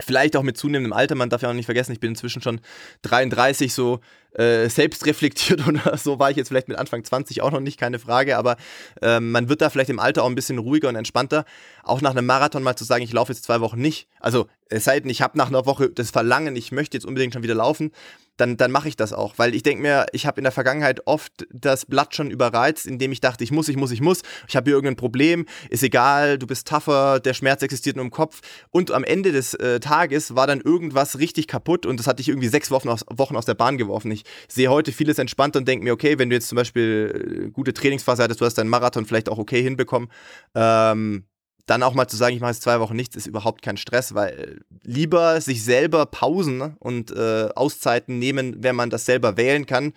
vielleicht 0.00 0.36
auch 0.36 0.42
mit 0.42 0.56
zunehmendem 0.56 0.92
Alter, 0.92 1.14
man 1.14 1.28
darf 1.28 1.42
ja 1.42 1.50
auch 1.50 1.54
nicht 1.54 1.66
vergessen, 1.66 1.92
ich 1.92 2.00
bin 2.00 2.10
inzwischen 2.10 2.42
schon 2.42 2.60
33, 3.02 3.72
so 3.72 4.00
äh, 4.34 4.68
selbst 4.68 5.04
reflektiert 5.06 5.66
oder 5.68 5.96
so 5.96 6.18
war 6.18 6.30
ich 6.30 6.36
jetzt 6.36 6.48
vielleicht 6.48 6.68
mit 6.68 6.78
Anfang 6.78 7.04
20 7.04 7.42
auch 7.42 7.50
noch 7.50 7.60
nicht, 7.60 7.78
keine 7.78 7.98
Frage, 7.98 8.38
aber 8.38 8.56
äh, 9.02 9.20
man 9.20 9.48
wird 9.48 9.60
da 9.60 9.70
vielleicht 9.70 9.90
im 9.90 9.98
Alter 9.98 10.22
auch 10.22 10.28
ein 10.28 10.34
bisschen 10.34 10.58
ruhiger 10.58 10.88
und 10.88 10.96
entspannter. 10.96 11.44
Auch 11.82 12.00
nach 12.00 12.12
einem 12.12 12.26
Marathon 12.26 12.62
mal 12.62 12.76
zu 12.76 12.84
sagen, 12.84 13.02
ich 13.02 13.12
laufe 13.12 13.32
jetzt 13.32 13.44
zwei 13.44 13.60
Wochen 13.60 13.80
nicht. 13.80 14.08
Also 14.20 14.46
es 14.68 14.84
sei 14.84 15.00
denn, 15.00 15.10
ich 15.10 15.20
habe 15.20 15.36
nach 15.36 15.48
einer 15.48 15.66
Woche 15.66 15.90
das 15.90 16.10
Verlangen, 16.10 16.56
ich 16.56 16.72
möchte 16.72 16.96
jetzt 16.96 17.04
unbedingt 17.04 17.34
schon 17.34 17.42
wieder 17.42 17.54
laufen, 17.54 17.92
dann, 18.36 18.56
dann 18.56 18.70
mache 18.70 18.88
ich 18.88 18.96
das 18.96 19.12
auch. 19.12 19.34
Weil 19.38 19.54
ich 19.54 19.62
denke 19.62 19.82
mir, 19.82 20.06
ich 20.12 20.26
habe 20.26 20.40
in 20.40 20.44
der 20.44 20.52
Vergangenheit 20.52 21.06
oft 21.06 21.46
das 21.50 21.86
Blatt 21.86 22.14
schon 22.14 22.30
überreizt, 22.30 22.86
indem 22.86 23.12
ich 23.12 23.20
dachte, 23.20 23.44
ich 23.44 23.52
muss, 23.52 23.68
ich 23.68 23.76
muss, 23.76 23.90
ich 23.90 24.00
muss, 24.00 24.22
ich 24.48 24.56
habe 24.56 24.70
hier 24.70 24.74
irgendein 24.74 24.96
Problem, 24.96 25.46
ist 25.70 25.82
egal, 25.82 26.38
du 26.38 26.46
bist 26.46 26.66
tougher, 26.66 27.20
der 27.20 27.34
Schmerz 27.34 27.62
existiert 27.62 27.96
nur 27.96 28.04
im 28.04 28.10
Kopf. 28.10 28.40
Und 28.70 28.90
am 28.90 29.04
Ende 29.04 29.32
des 29.32 29.54
äh, 29.54 29.80
Tages 29.80 30.34
war 30.34 30.46
dann 30.46 30.60
irgendwas 30.60 31.18
richtig 31.18 31.46
kaputt 31.46 31.86
und 31.86 31.98
das 31.98 32.06
hatte 32.06 32.20
ich 32.20 32.28
irgendwie 32.28 32.48
sechs 32.48 32.70
Wochen 32.70 32.88
aus, 32.88 33.04
Wochen 33.10 33.36
aus 33.36 33.44
der 33.44 33.54
Bahn 33.54 33.78
geworfen. 33.78 34.10
Ich 34.10 34.24
sehe 34.48 34.68
heute 34.68 34.92
vieles 34.92 35.18
entspannt 35.18 35.56
und 35.56 35.68
denke 35.68 35.84
mir, 35.84 35.92
okay, 35.92 36.18
wenn 36.18 36.30
du 36.30 36.36
jetzt 36.36 36.48
zum 36.48 36.56
Beispiel 36.56 37.46
äh, 37.46 37.50
gute 37.50 37.72
Trainingsphase 37.72 38.22
hattest, 38.22 38.40
du 38.40 38.44
hast 38.44 38.54
deinen 38.54 38.70
Marathon 38.70 39.06
vielleicht 39.06 39.28
auch 39.28 39.38
okay 39.38 39.62
hinbekommen, 39.62 40.08
ähm, 40.54 41.24
dann 41.66 41.82
auch 41.82 41.94
mal 41.94 42.08
zu 42.08 42.16
sagen, 42.16 42.34
ich 42.34 42.40
mache 42.40 42.52
jetzt 42.52 42.62
zwei 42.62 42.80
Wochen 42.80 42.96
nichts, 42.96 43.16
ist 43.16 43.26
überhaupt 43.26 43.62
kein 43.62 43.76
Stress, 43.76 44.14
weil 44.14 44.60
lieber 44.82 45.40
sich 45.40 45.62
selber 45.64 46.06
Pausen 46.06 46.76
und 46.78 47.10
äh, 47.12 47.48
Auszeiten 47.54 48.18
nehmen, 48.18 48.56
wenn 48.62 48.76
man 48.76 48.90
das 48.90 49.04
selber 49.04 49.36
wählen 49.36 49.66
kann, 49.66 49.92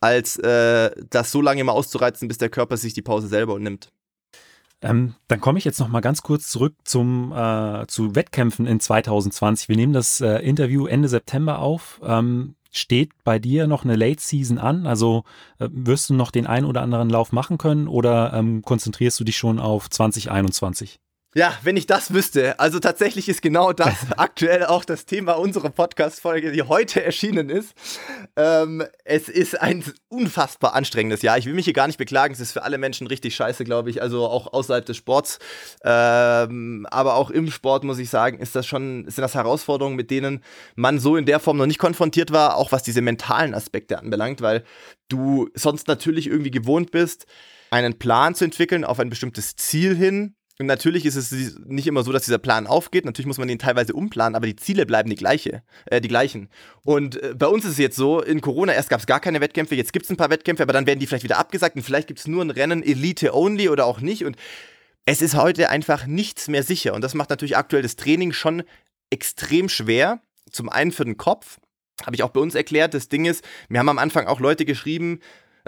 als 0.00 0.36
äh, 0.38 0.90
das 1.10 1.30
so 1.30 1.40
lange 1.40 1.60
immer 1.60 1.72
auszureizen, 1.72 2.28
bis 2.28 2.38
der 2.38 2.50
Körper 2.50 2.76
sich 2.76 2.94
die 2.94 3.02
Pause 3.02 3.28
selber 3.28 3.58
nimmt. 3.58 3.90
Ähm, 4.80 5.14
dann 5.26 5.40
komme 5.40 5.58
ich 5.58 5.64
jetzt 5.64 5.80
noch 5.80 5.88
mal 5.88 6.00
ganz 6.00 6.22
kurz 6.22 6.48
zurück 6.48 6.74
zum 6.84 7.32
äh, 7.32 7.86
zu 7.88 8.14
Wettkämpfen 8.14 8.66
in 8.66 8.78
2020. 8.78 9.68
Wir 9.68 9.76
nehmen 9.76 9.92
das 9.92 10.20
äh, 10.20 10.38
Interview 10.38 10.86
Ende 10.86 11.08
September 11.08 11.58
auf. 11.58 12.00
Ähm, 12.04 12.54
steht 12.70 13.10
bei 13.24 13.38
dir 13.38 13.66
noch 13.66 13.84
eine 13.84 13.96
Late 13.96 14.20
Season 14.20 14.58
an? 14.58 14.86
Also 14.86 15.24
äh, 15.58 15.68
wirst 15.70 16.10
du 16.10 16.14
noch 16.14 16.30
den 16.30 16.46
einen 16.46 16.66
oder 16.66 16.82
anderen 16.82 17.10
Lauf 17.10 17.32
machen 17.32 17.58
können 17.58 17.88
oder 17.88 18.32
ähm, 18.34 18.62
konzentrierst 18.62 19.18
du 19.20 19.24
dich 19.24 19.36
schon 19.36 19.58
auf 19.58 19.90
2021? 19.90 21.00
Ja, 21.34 21.52
wenn 21.62 21.76
ich 21.76 21.84
das 21.84 22.14
wüsste. 22.14 22.58
Also 22.58 22.78
tatsächlich 22.78 23.28
ist 23.28 23.42
genau 23.42 23.74
das 23.74 23.96
aktuell 24.16 24.64
auch 24.64 24.82
das 24.82 25.04
Thema 25.04 25.32
unserer 25.32 25.68
Podcast-Folge, 25.68 26.52
die 26.52 26.62
heute 26.62 27.04
erschienen 27.04 27.50
ist. 27.50 27.74
Ähm, 28.34 28.82
es 29.04 29.28
ist 29.28 29.60
ein 29.60 29.84
unfassbar 30.08 30.72
anstrengendes 30.74 31.20
Jahr. 31.20 31.36
Ich 31.36 31.44
will 31.44 31.52
mich 31.52 31.66
hier 31.66 31.74
gar 31.74 31.86
nicht 31.86 31.98
beklagen. 31.98 32.32
Es 32.32 32.40
ist 32.40 32.52
für 32.52 32.62
alle 32.62 32.78
Menschen 32.78 33.06
richtig 33.06 33.36
scheiße, 33.36 33.64
glaube 33.64 33.90
ich. 33.90 34.00
Also 34.00 34.26
auch 34.26 34.54
außerhalb 34.54 34.86
des 34.86 34.96
Sports. 34.96 35.38
Ähm, 35.84 36.86
aber 36.90 37.16
auch 37.16 37.30
im 37.30 37.50
Sport, 37.50 37.84
muss 37.84 37.98
ich 37.98 38.08
sagen, 38.08 38.38
ist 38.38 38.56
das 38.56 38.66
schon, 38.66 39.04
sind 39.04 39.20
das 39.20 39.34
Herausforderungen, 39.34 39.96
mit 39.96 40.10
denen 40.10 40.42
man 40.76 40.98
so 40.98 41.14
in 41.16 41.26
der 41.26 41.40
Form 41.40 41.58
noch 41.58 41.66
nicht 41.66 41.78
konfrontiert 41.78 42.32
war, 42.32 42.56
auch 42.56 42.72
was 42.72 42.82
diese 42.82 43.02
mentalen 43.02 43.54
Aspekte 43.54 43.98
anbelangt, 43.98 44.40
weil 44.40 44.64
du 45.10 45.50
sonst 45.52 45.88
natürlich 45.88 46.26
irgendwie 46.26 46.50
gewohnt 46.50 46.90
bist, 46.90 47.26
einen 47.70 47.98
Plan 47.98 48.34
zu 48.34 48.46
entwickeln 48.46 48.82
auf 48.82 48.98
ein 48.98 49.10
bestimmtes 49.10 49.56
Ziel 49.56 49.94
hin 49.94 50.34
und 50.60 50.66
natürlich 50.66 51.06
ist 51.06 51.14
es 51.14 51.30
nicht 51.66 51.86
immer 51.86 52.02
so, 52.02 52.10
dass 52.10 52.24
dieser 52.24 52.38
Plan 52.38 52.66
aufgeht. 52.66 53.04
Natürlich 53.04 53.26
muss 53.26 53.38
man 53.38 53.46
den 53.46 53.60
teilweise 53.60 53.92
umplanen, 53.92 54.34
aber 54.34 54.46
die 54.46 54.56
Ziele 54.56 54.86
bleiben 54.86 55.08
die, 55.08 55.16
gleiche, 55.16 55.62
äh, 55.86 56.00
die 56.00 56.08
gleichen. 56.08 56.48
Und 56.82 57.22
äh, 57.22 57.34
bei 57.36 57.46
uns 57.46 57.64
ist 57.64 57.72
es 57.72 57.78
jetzt 57.78 57.96
so, 57.96 58.20
in 58.20 58.40
Corona 58.40 58.72
erst 58.72 58.90
gab 58.90 58.98
es 58.98 59.06
gar 59.06 59.20
keine 59.20 59.40
Wettkämpfe, 59.40 59.76
jetzt 59.76 59.92
gibt 59.92 60.06
es 60.06 60.10
ein 60.10 60.16
paar 60.16 60.30
Wettkämpfe, 60.30 60.64
aber 60.64 60.72
dann 60.72 60.86
werden 60.86 60.98
die 60.98 61.06
vielleicht 61.06 61.22
wieder 61.22 61.38
abgesagt 61.38 61.76
und 61.76 61.82
vielleicht 61.82 62.08
gibt 62.08 62.18
es 62.18 62.26
nur 62.26 62.44
ein 62.44 62.50
Rennen 62.50 62.82
Elite 62.82 63.34
Only 63.34 63.68
oder 63.68 63.86
auch 63.86 64.00
nicht. 64.00 64.24
Und 64.24 64.36
es 65.06 65.22
ist 65.22 65.36
heute 65.36 65.70
einfach 65.70 66.06
nichts 66.06 66.48
mehr 66.48 66.64
sicher. 66.64 66.92
Und 66.92 67.02
das 67.02 67.14
macht 67.14 67.30
natürlich 67.30 67.56
aktuell 67.56 67.82
das 67.82 67.94
Training 67.94 68.32
schon 68.32 68.64
extrem 69.10 69.68
schwer. 69.68 70.20
Zum 70.50 70.68
einen 70.68 70.90
für 70.90 71.04
den 71.04 71.16
Kopf, 71.16 71.58
Habe 72.04 72.16
ich 72.16 72.24
auch 72.24 72.30
bei 72.30 72.40
uns 72.40 72.56
erklärt. 72.56 72.94
Das 72.94 73.08
Ding 73.08 73.26
ist, 73.26 73.44
wir 73.68 73.78
haben 73.78 73.88
am 73.88 73.98
Anfang 73.98 74.26
auch 74.26 74.40
Leute 74.40 74.64
geschrieben, 74.64 75.20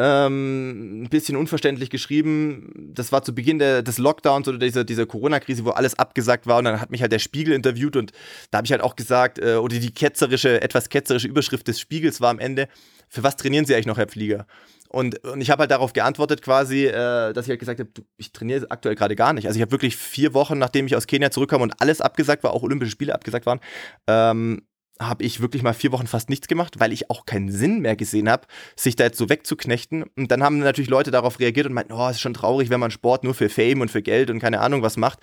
ähm, 0.02 1.02
ein 1.02 1.08
bisschen 1.10 1.36
unverständlich 1.36 1.90
geschrieben. 1.90 2.72
Das 2.94 3.12
war 3.12 3.22
zu 3.22 3.34
Beginn 3.34 3.58
der, 3.58 3.82
des 3.82 3.98
Lockdowns 3.98 4.48
oder 4.48 4.56
dieser, 4.56 4.82
dieser 4.82 5.04
Corona-Krise, 5.04 5.66
wo 5.66 5.70
alles 5.70 5.98
abgesagt 5.98 6.46
war. 6.46 6.58
Und 6.58 6.64
dann 6.64 6.80
hat 6.80 6.90
mich 6.90 7.02
halt 7.02 7.12
der 7.12 7.18
Spiegel 7.18 7.52
interviewt 7.52 7.96
und 7.96 8.12
da 8.50 8.58
habe 8.58 8.66
ich 8.66 8.72
halt 8.72 8.80
auch 8.80 8.96
gesagt, 8.96 9.38
äh, 9.38 9.56
oder 9.56 9.78
die 9.78 9.92
ketzerische, 9.92 10.62
etwas 10.62 10.88
ketzerische 10.88 11.28
Überschrift 11.28 11.68
des 11.68 11.78
Spiegels 11.78 12.22
war 12.22 12.30
am 12.30 12.38
Ende, 12.38 12.68
für 13.10 13.22
was 13.22 13.36
trainieren 13.36 13.66
Sie 13.66 13.74
eigentlich 13.74 13.86
noch, 13.86 13.98
Herr 13.98 14.08
Flieger? 14.08 14.46
Und, 14.88 15.22
und 15.24 15.40
ich 15.40 15.50
habe 15.50 15.60
halt 15.60 15.70
darauf 15.70 15.92
geantwortet 15.92 16.40
quasi, 16.40 16.86
äh, 16.86 17.32
dass 17.32 17.44
ich 17.44 17.50
halt 17.50 17.60
gesagt 17.60 17.78
habe, 17.78 17.90
ich 18.16 18.32
trainiere 18.32 18.66
aktuell 18.70 18.94
gerade 18.94 19.14
gar 19.16 19.34
nicht. 19.34 19.46
Also 19.46 19.58
ich 19.58 19.62
habe 19.62 19.70
wirklich 19.70 19.96
vier 19.96 20.32
Wochen, 20.32 20.58
nachdem 20.58 20.86
ich 20.86 20.96
aus 20.96 21.06
Kenia 21.06 21.30
zurückkam 21.30 21.60
und 21.60 21.74
alles 21.80 22.00
abgesagt 22.00 22.42
war, 22.42 22.52
auch 22.52 22.62
Olympische 22.62 22.90
Spiele 22.90 23.14
abgesagt 23.14 23.46
waren, 23.46 23.60
ähm, 24.06 24.62
habe 25.00 25.24
ich 25.24 25.40
wirklich 25.40 25.62
mal 25.62 25.72
vier 25.72 25.92
Wochen 25.92 26.06
fast 26.06 26.28
nichts 26.28 26.46
gemacht, 26.46 26.78
weil 26.78 26.92
ich 26.92 27.10
auch 27.10 27.24
keinen 27.24 27.50
Sinn 27.50 27.80
mehr 27.80 27.96
gesehen 27.96 28.28
habe, 28.28 28.46
sich 28.76 28.96
da 28.96 29.04
jetzt 29.04 29.18
so 29.18 29.30
wegzuknechten. 29.30 30.04
Und 30.16 30.30
dann 30.30 30.42
haben 30.42 30.58
natürlich 30.58 30.90
Leute 30.90 31.10
darauf 31.10 31.40
reagiert 31.40 31.66
und 31.66 31.72
meinten, 31.72 31.92
oh, 31.92 32.08
ist 32.08 32.20
schon 32.20 32.34
traurig, 32.34 32.68
wenn 32.68 32.80
man 32.80 32.90
Sport 32.90 33.24
nur 33.24 33.34
für 33.34 33.48
Fame 33.48 33.80
und 33.80 33.90
für 33.90 34.02
Geld 34.02 34.30
und 34.30 34.38
keine 34.40 34.60
Ahnung 34.60 34.82
was 34.82 34.98
macht. 34.98 35.20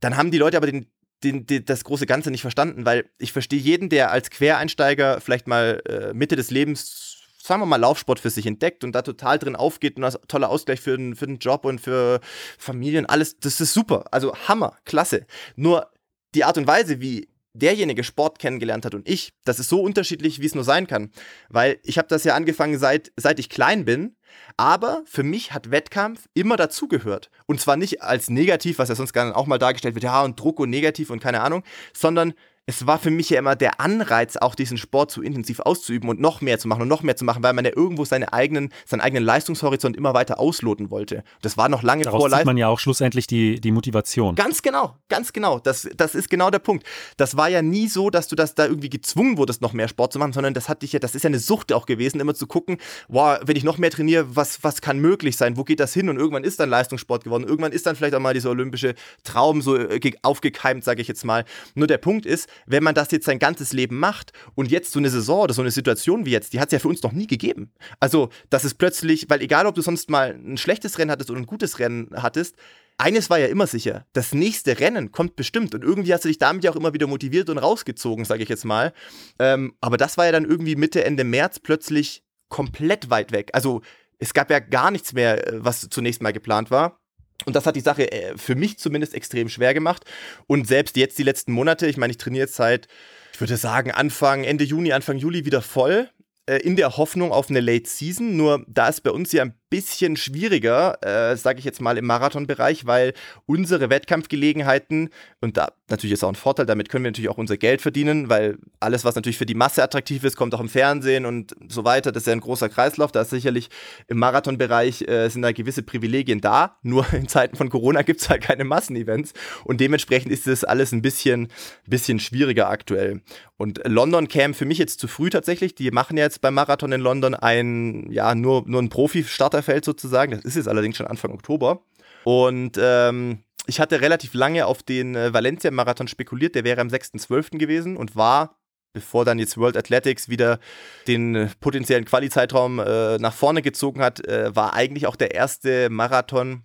Dann 0.00 0.16
haben 0.16 0.32
die 0.32 0.38
Leute 0.38 0.56
aber 0.56 0.66
den, 0.66 0.86
den, 1.22 1.46
den, 1.46 1.64
das 1.64 1.84
große 1.84 2.06
Ganze 2.06 2.30
nicht 2.30 2.42
verstanden, 2.42 2.84
weil 2.84 3.08
ich 3.18 3.32
verstehe 3.32 3.60
jeden, 3.60 3.88
der 3.88 4.10
als 4.10 4.30
Quereinsteiger 4.30 5.20
vielleicht 5.20 5.46
mal 5.46 5.80
äh, 5.88 6.12
Mitte 6.12 6.34
des 6.34 6.50
Lebens, 6.50 7.18
sagen 7.40 7.62
wir 7.62 7.66
mal, 7.66 7.76
Laufsport 7.76 8.18
für 8.18 8.30
sich 8.30 8.46
entdeckt 8.46 8.82
und 8.82 8.92
da 8.92 9.02
total 9.02 9.38
drin 9.38 9.56
aufgeht 9.56 9.96
und 9.96 10.02
das 10.02 10.18
toller 10.26 10.50
Ausgleich 10.50 10.80
für 10.80 10.96
den, 10.96 11.14
für 11.14 11.26
den 11.26 11.38
Job 11.38 11.64
und 11.64 11.80
für 11.80 12.20
Familien, 12.58 13.06
alles, 13.06 13.38
das 13.38 13.60
ist 13.60 13.72
super. 13.72 14.06
Also 14.10 14.34
Hammer, 14.48 14.76
klasse. 14.84 15.24
Nur 15.54 15.90
die 16.34 16.44
Art 16.44 16.58
und 16.58 16.66
Weise, 16.66 17.00
wie 17.00 17.28
derjenige 17.58 18.04
Sport 18.04 18.38
kennengelernt 18.38 18.84
hat 18.84 18.94
und 18.94 19.08
ich, 19.08 19.32
das 19.44 19.58
ist 19.58 19.68
so 19.68 19.80
unterschiedlich, 19.80 20.40
wie 20.40 20.46
es 20.46 20.54
nur 20.54 20.64
sein 20.64 20.86
kann. 20.86 21.10
Weil 21.48 21.78
ich 21.82 21.98
habe 21.98 22.08
das 22.08 22.24
ja 22.24 22.34
angefangen, 22.34 22.78
seit, 22.78 23.12
seit 23.16 23.38
ich 23.38 23.48
klein 23.48 23.84
bin. 23.84 24.16
Aber 24.56 25.02
für 25.06 25.22
mich 25.22 25.52
hat 25.52 25.70
Wettkampf 25.70 26.28
immer 26.34 26.56
dazugehört. 26.56 27.30
Und 27.46 27.60
zwar 27.60 27.76
nicht 27.76 28.02
als 28.02 28.28
negativ, 28.28 28.78
was 28.78 28.88
ja 28.88 28.94
sonst 28.94 29.12
gerne 29.12 29.34
auch 29.34 29.46
mal 29.46 29.58
dargestellt 29.58 29.94
wird, 29.94 30.04
ja, 30.04 30.22
und 30.22 30.38
Druck 30.38 30.60
und 30.60 30.70
negativ 30.70 31.10
und 31.10 31.20
keine 31.20 31.40
Ahnung, 31.40 31.64
sondern 31.94 32.34
es 32.68 32.86
war 32.86 32.98
für 32.98 33.10
mich 33.10 33.30
ja 33.30 33.38
immer 33.38 33.56
der 33.56 33.80
Anreiz, 33.80 34.36
auch 34.36 34.54
diesen 34.54 34.76
Sport 34.76 35.10
zu 35.10 35.22
intensiv 35.22 35.60
auszuüben 35.60 36.10
und 36.10 36.20
noch 36.20 36.42
mehr 36.42 36.58
zu 36.58 36.68
machen 36.68 36.82
und 36.82 36.88
noch 36.88 37.02
mehr 37.02 37.16
zu 37.16 37.24
machen, 37.24 37.42
weil 37.42 37.54
man 37.54 37.64
ja 37.64 37.70
irgendwo 37.74 38.04
seine 38.04 38.34
eigenen, 38.34 38.68
seinen 38.84 39.00
eigenen 39.00 39.24
Leistungshorizont 39.24 39.96
immer 39.96 40.12
weiter 40.12 40.38
ausloten 40.38 40.90
wollte. 40.90 41.24
Das 41.40 41.56
war 41.56 41.70
noch 41.70 41.82
lange 41.82 42.04
Daraus 42.04 42.20
vor 42.20 42.28
Leistung. 42.28 42.44
man 42.44 42.56
ja 42.58 42.68
auch 42.68 42.78
schlussendlich 42.78 43.26
die, 43.26 43.58
die 43.58 43.70
Motivation. 43.70 44.34
Ganz 44.34 44.60
genau, 44.60 44.96
ganz 45.08 45.32
genau. 45.32 45.60
Das, 45.60 45.88
das 45.96 46.14
ist 46.14 46.28
genau 46.28 46.50
der 46.50 46.58
Punkt. 46.58 46.86
Das 47.16 47.38
war 47.38 47.48
ja 47.48 47.62
nie 47.62 47.88
so, 47.88 48.10
dass 48.10 48.28
du 48.28 48.36
das 48.36 48.54
da 48.54 48.66
irgendwie 48.66 48.90
gezwungen 48.90 49.38
wurdest, 49.38 49.62
noch 49.62 49.72
mehr 49.72 49.88
Sport 49.88 50.12
zu 50.12 50.18
machen, 50.18 50.34
sondern 50.34 50.52
das 50.52 50.68
hat 50.68 50.82
dich 50.82 50.92
ja, 50.92 50.98
das 50.98 51.14
ist 51.14 51.22
ja 51.22 51.28
eine 51.28 51.38
Sucht 51.38 51.72
auch 51.72 51.86
gewesen, 51.86 52.20
immer 52.20 52.34
zu 52.34 52.46
gucken, 52.46 52.76
wow, 53.08 53.38
wenn 53.46 53.56
ich 53.56 53.64
noch 53.64 53.78
mehr 53.78 53.90
trainiere, 53.90 54.36
was, 54.36 54.62
was 54.62 54.82
kann 54.82 54.98
möglich 54.98 55.38
sein? 55.38 55.56
Wo 55.56 55.64
geht 55.64 55.80
das 55.80 55.94
hin? 55.94 56.10
Und 56.10 56.18
irgendwann 56.18 56.44
ist 56.44 56.60
dann 56.60 56.68
Leistungssport 56.68 57.24
geworden. 57.24 57.44
Irgendwann 57.44 57.72
ist 57.72 57.86
dann 57.86 57.96
vielleicht 57.96 58.14
auch 58.14 58.20
mal 58.20 58.34
dieser 58.34 58.50
olympische 58.50 58.94
Traum 59.24 59.62
so 59.62 59.74
äh, 59.74 60.12
aufgekeimt, 60.20 60.84
sage 60.84 61.00
ich 61.00 61.08
jetzt 61.08 61.24
mal. 61.24 61.46
Nur 61.74 61.86
der 61.86 61.96
Punkt 61.96 62.26
ist, 62.26 62.46
wenn 62.66 62.82
man 62.82 62.94
das 62.94 63.10
jetzt 63.10 63.26
sein 63.26 63.38
ganzes 63.38 63.72
Leben 63.72 63.98
macht 63.98 64.32
und 64.54 64.70
jetzt 64.70 64.92
so 64.92 64.98
eine 64.98 65.10
Saison 65.10 65.42
oder 65.42 65.54
so 65.54 65.62
eine 65.62 65.70
Situation 65.70 66.26
wie 66.26 66.30
jetzt, 66.30 66.52
die 66.52 66.60
hat 66.60 66.68
es 66.68 66.72
ja 66.72 66.78
für 66.78 66.88
uns 66.88 67.02
noch 67.02 67.12
nie 67.12 67.26
gegeben. 67.26 67.72
Also, 68.00 68.30
das 68.50 68.64
ist 68.64 68.74
plötzlich, 68.74 69.28
weil 69.28 69.42
egal, 69.42 69.66
ob 69.66 69.74
du 69.74 69.82
sonst 69.82 70.10
mal 70.10 70.34
ein 70.34 70.56
schlechtes 70.56 70.98
Rennen 70.98 71.10
hattest 71.10 71.30
oder 71.30 71.40
ein 71.40 71.46
gutes 71.46 71.78
Rennen 71.78 72.08
hattest, 72.14 72.56
eines 72.98 73.30
war 73.30 73.38
ja 73.38 73.46
immer 73.46 73.68
sicher, 73.68 74.06
das 74.12 74.34
nächste 74.34 74.80
Rennen 74.80 75.12
kommt 75.12 75.36
bestimmt 75.36 75.74
und 75.74 75.84
irgendwie 75.84 76.12
hast 76.12 76.24
du 76.24 76.28
dich 76.28 76.38
damit 76.38 76.64
ja 76.64 76.72
auch 76.72 76.76
immer 76.76 76.94
wieder 76.94 77.06
motiviert 77.06 77.48
und 77.48 77.58
rausgezogen, 77.58 78.24
sage 78.24 78.42
ich 78.42 78.48
jetzt 78.48 78.64
mal. 78.64 78.92
Ähm, 79.38 79.74
aber 79.80 79.96
das 79.96 80.16
war 80.18 80.26
ja 80.26 80.32
dann 80.32 80.44
irgendwie 80.44 80.74
Mitte, 80.74 81.04
Ende 81.04 81.22
März 81.22 81.60
plötzlich 81.60 82.24
komplett 82.48 83.08
weit 83.08 83.30
weg. 83.30 83.50
Also 83.52 83.82
es 84.18 84.34
gab 84.34 84.50
ja 84.50 84.58
gar 84.58 84.90
nichts 84.90 85.12
mehr, 85.12 85.46
äh, 85.46 85.64
was 85.64 85.88
zunächst 85.90 86.22
mal 86.22 86.32
geplant 86.32 86.70
war. 86.72 87.00
Und 87.44 87.54
das 87.54 87.66
hat 87.66 87.76
die 87.76 87.80
Sache 87.80 88.10
äh, 88.10 88.36
für 88.36 88.54
mich 88.54 88.78
zumindest 88.78 89.14
extrem 89.14 89.48
schwer 89.48 89.74
gemacht. 89.74 90.04
Und 90.46 90.66
selbst 90.66 90.96
jetzt 90.96 91.18
die 91.18 91.22
letzten 91.22 91.52
Monate, 91.52 91.86
ich 91.86 91.96
meine, 91.96 92.10
ich 92.10 92.18
trainiere 92.18 92.44
jetzt 92.44 92.56
seit, 92.56 92.88
ich 93.32 93.40
würde 93.40 93.56
sagen, 93.56 93.90
Anfang, 93.92 94.44
Ende 94.44 94.64
Juni, 94.64 94.92
Anfang 94.92 95.18
Juli 95.18 95.44
wieder 95.44 95.62
voll 95.62 96.10
äh, 96.46 96.56
in 96.58 96.76
der 96.76 96.96
Hoffnung 96.96 97.30
auf 97.30 97.50
eine 97.50 97.60
Late 97.60 97.88
Season. 97.88 98.36
Nur 98.36 98.64
da 98.66 98.88
ist 98.88 99.02
bei 99.02 99.10
uns 99.10 99.32
ja 99.32 99.42
ein 99.42 99.54
bisschen 99.70 100.16
schwieriger, 100.16 100.98
äh, 101.02 101.36
sage 101.36 101.60
ich 101.60 101.64
jetzt 101.64 101.80
mal 101.80 101.96
im 101.96 102.06
Marathonbereich, 102.06 102.86
weil 102.86 103.14
unsere 103.46 103.90
Wettkampfgelegenheiten, 103.90 105.10
und 105.40 105.56
da 105.56 105.72
natürlich 105.90 106.14
ist 106.14 106.24
auch 106.24 106.28
ein 106.28 106.34
Vorteil, 106.34 106.66
damit 106.66 106.88
können 106.88 107.04
wir 107.04 107.10
natürlich 107.10 107.28
auch 107.28 107.38
unser 107.38 107.56
Geld 107.56 107.82
verdienen, 107.82 108.28
weil 108.28 108.58
alles, 108.80 109.04
was 109.04 109.14
natürlich 109.14 109.38
für 109.38 109.46
die 109.46 109.54
Masse 109.54 109.82
attraktiv 109.82 110.24
ist, 110.24 110.36
kommt 110.36 110.54
auch 110.54 110.60
im 110.60 110.68
Fernsehen 110.68 111.26
und 111.26 111.54
so 111.68 111.84
weiter. 111.84 112.12
Das 112.12 112.22
ist 112.22 112.26
ja 112.26 112.32
ein 112.32 112.40
großer 112.40 112.68
Kreislauf. 112.68 113.12
Da 113.12 113.22
ist 113.22 113.30
sicherlich 113.30 113.68
im 114.06 114.18
Marathonbereich 114.18 115.02
äh, 115.02 115.28
sind 115.28 115.42
da 115.42 115.52
gewisse 115.52 115.82
Privilegien 115.82 116.40
da. 116.40 116.76
Nur 116.82 117.12
in 117.12 117.28
Zeiten 117.28 117.56
von 117.56 117.68
Corona 117.68 118.02
gibt 118.02 118.20
es 118.20 118.28
halt 118.28 118.42
keine 118.42 118.64
Massenevents 118.64 119.32
und 119.64 119.80
dementsprechend 119.80 120.32
ist 120.32 120.46
das 120.46 120.64
alles 120.64 120.92
ein 120.92 121.02
bisschen, 121.02 121.48
bisschen 121.86 122.20
schwieriger 122.20 122.70
aktuell. 122.70 123.22
Und 123.56 123.80
London 123.84 124.28
käme 124.28 124.54
für 124.54 124.64
mich 124.64 124.78
jetzt 124.78 125.00
zu 125.00 125.08
früh 125.08 125.30
tatsächlich. 125.30 125.74
Die 125.74 125.90
machen 125.90 126.16
ja 126.16 126.24
jetzt 126.24 126.40
beim 126.40 126.54
Marathon 126.54 126.92
in 126.92 127.00
London 127.00 127.34
ein, 127.34 128.10
ja, 128.10 128.34
nur, 128.34 128.62
nur 128.66 128.80
ein 128.80 128.88
Profi-Starter 128.88 129.58
Starterfeld 129.58 129.84
sozusagen. 129.84 130.32
Das 130.32 130.44
ist 130.44 130.56
jetzt 130.56 130.68
allerdings 130.68 130.96
schon 130.96 131.06
Anfang 131.06 131.32
Oktober. 131.32 131.82
Und 132.24 132.78
ähm, 132.80 133.42
ich 133.68 133.80
hatte 133.80 134.00
relativ 134.00 134.32
lange 134.34 134.66
auf 134.66 134.82
den 134.82 135.14
äh, 135.14 135.32
Valencia-Marathon 135.32 136.08
spekuliert. 136.08 136.54
Der 136.54 136.64
wäre 136.64 136.80
am 136.80 136.88
6.12. 136.88 137.58
gewesen 137.58 137.96
und 137.96 138.16
war, 138.16 138.56
bevor 138.94 139.26
dann 139.26 139.38
jetzt 139.38 139.58
World 139.58 139.76
Athletics 139.76 140.30
wieder 140.30 140.58
den 141.06 141.34
äh, 141.34 141.48
potenziellen 141.60 142.06
Quali-Zeitraum 142.06 142.78
äh, 142.78 143.18
nach 143.18 143.34
vorne 143.34 143.60
gezogen 143.60 144.00
hat, 144.00 144.26
äh, 144.26 144.56
war 144.56 144.72
eigentlich 144.72 145.06
auch 145.06 145.16
der 145.16 145.34
erste 145.34 145.90
Marathon, 145.90 146.64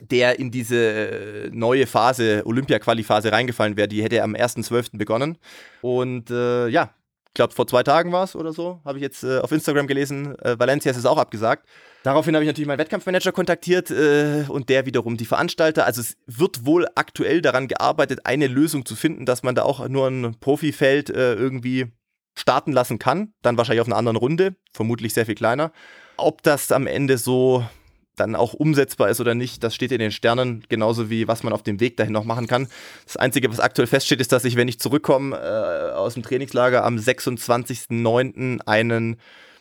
der 0.00 0.38
in 0.38 0.52
diese 0.52 0.76
äh, 0.76 1.50
neue 1.50 1.88
Phase, 1.88 2.42
Olympia-Quali-Phase 2.46 3.32
reingefallen 3.32 3.76
wäre. 3.76 3.88
Die 3.88 4.04
hätte 4.04 4.22
am 4.22 4.34
1.12. 4.34 4.96
begonnen. 4.96 5.38
Und 5.82 6.30
äh, 6.30 6.68
ja, 6.68 6.94
ich 7.34 7.36
glaube, 7.36 7.52
vor 7.52 7.66
zwei 7.66 7.82
Tagen 7.82 8.12
war 8.12 8.22
es 8.22 8.36
oder 8.36 8.52
so, 8.52 8.80
habe 8.84 8.98
ich 8.98 9.02
jetzt 9.02 9.24
äh, 9.24 9.40
auf 9.40 9.50
Instagram 9.50 9.88
gelesen. 9.88 10.38
Äh, 10.38 10.56
Valencia 10.56 10.92
ist 10.92 10.98
es 10.98 11.04
auch 11.04 11.18
abgesagt. 11.18 11.68
Daraufhin 12.04 12.36
habe 12.36 12.44
ich 12.44 12.46
natürlich 12.46 12.68
meinen 12.68 12.78
Wettkampfmanager 12.78 13.32
kontaktiert 13.32 13.90
äh, 13.90 14.44
und 14.46 14.68
der 14.68 14.86
wiederum 14.86 15.16
die 15.16 15.24
Veranstalter. 15.24 15.84
Also 15.84 16.00
es 16.00 16.16
wird 16.28 16.64
wohl 16.64 16.86
aktuell 16.94 17.42
daran 17.42 17.66
gearbeitet, 17.66 18.20
eine 18.22 18.46
Lösung 18.46 18.86
zu 18.86 18.94
finden, 18.94 19.26
dass 19.26 19.42
man 19.42 19.56
da 19.56 19.64
auch 19.64 19.88
nur 19.88 20.06
ein 20.06 20.36
Profifeld 20.38 21.10
äh, 21.10 21.34
irgendwie 21.34 21.86
starten 22.36 22.70
lassen 22.70 23.00
kann. 23.00 23.32
Dann 23.42 23.56
wahrscheinlich 23.56 23.80
auf 23.80 23.88
einer 23.88 23.96
anderen 23.96 24.16
Runde, 24.16 24.54
vermutlich 24.72 25.12
sehr 25.12 25.26
viel 25.26 25.34
kleiner. 25.34 25.72
Ob 26.16 26.40
das 26.44 26.70
am 26.70 26.86
Ende 26.86 27.18
so 27.18 27.64
dann 28.16 28.36
auch 28.36 28.54
umsetzbar 28.54 29.08
ist 29.08 29.20
oder 29.20 29.34
nicht, 29.34 29.62
das 29.64 29.74
steht 29.74 29.92
in 29.92 29.98
den 29.98 30.12
Sternen, 30.12 30.64
genauso 30.68 31.10
wie 31.10 31.28
was 31.28 31.42
man 31.42 31.52
auf 31.52 31.62
dem 31.62 31.80
Weg 31.80 31.96
dahin 31.96 32.12
noch 32.12 32.24
machen 32.24 32.46
kann. 32.46 32.68
Das 33.04 33.16
Einzige, 33.16 33.50
was 33.50 33.60
aktuell 33.60 33.86
feststeht, 33.86 34.20
ist, 34.20 34.32
dass 34.32 34.44
ich, 34.44 34.56
wenn 34.56 34.68
ich 34.68 34.78
zurückkomme 34.78 35.36
äh, 35.36 35.92
aus 35.92 36.14
dem 36.14 36.22
Trainingslager, 36.22 36.84
am 36.84 36.96
26.09. 36.96 38.60
einen 38.66 39.16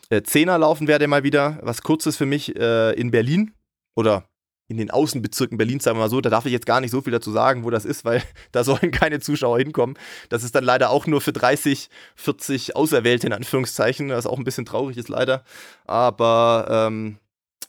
äh, 0.10 0.22
Zehner 0.24 0.58
laufen 0.58 0.88
werde 0.88 1.08
mal 1.08 1.24
wieder. 1.24 1.60
Was 1.62 1.82
kurzes 1.82 2.18
für 2.18 2.26
mich 2.26 2.56
äh, 2.56 2.92
in 2.94 3.12
Berlin 3.12 3.54
oder 3.96 4.26
in 4.68 4.78
den 4.78 4.92
Außenbezirken 4.92 5.58
Berlins, 5.58 5.84
sagen 5.84 5.98
wir 5.98 6.02
mal 6.02 6.10
so. 6.10 6.22
Da 6.22 6.30
darf 6.30 6.46
ich 6.46 6.52
jetzt 6.52 6.66
gar 6.66 6.82
nicht 6.82 6.92
so 6.92 7.02
viel 7.02 7.12
dazu 7.12 7.32
sagen, 7.32 7.64
wo 7.64 7.70
das 7.70 7.86
ist, 7.86 8.06
weil 8.06 8.24
da 8.52 8.64
sollen 8.64 8.92
keine 8.92 9.20
Zuschauer 9.20 9.58
hinkommen. 9.60 9.98
Das 10.30 10.44
ist 10.44 10.56
dann 10.56 10.64
leider 10.64 10.90
auch 10.90 11.08
nur 11.08 11.22
für 11.22 11.34
30, 11.34 11.90
40 12.16 12.76
Auserwählte 12.76 13.28
in 13.28 13.34
Anführungszeichen, 13.34 14.10
was 14.10 14.26
auch 14.26 14.38
ein 14.38 14.44
bisschen 14.44 14.66
traurig 14.66 14.98
ist 14.98 15.10
leider. 15.10 15.44
Aber 15.86 16.68
ähm, 16.70 17.18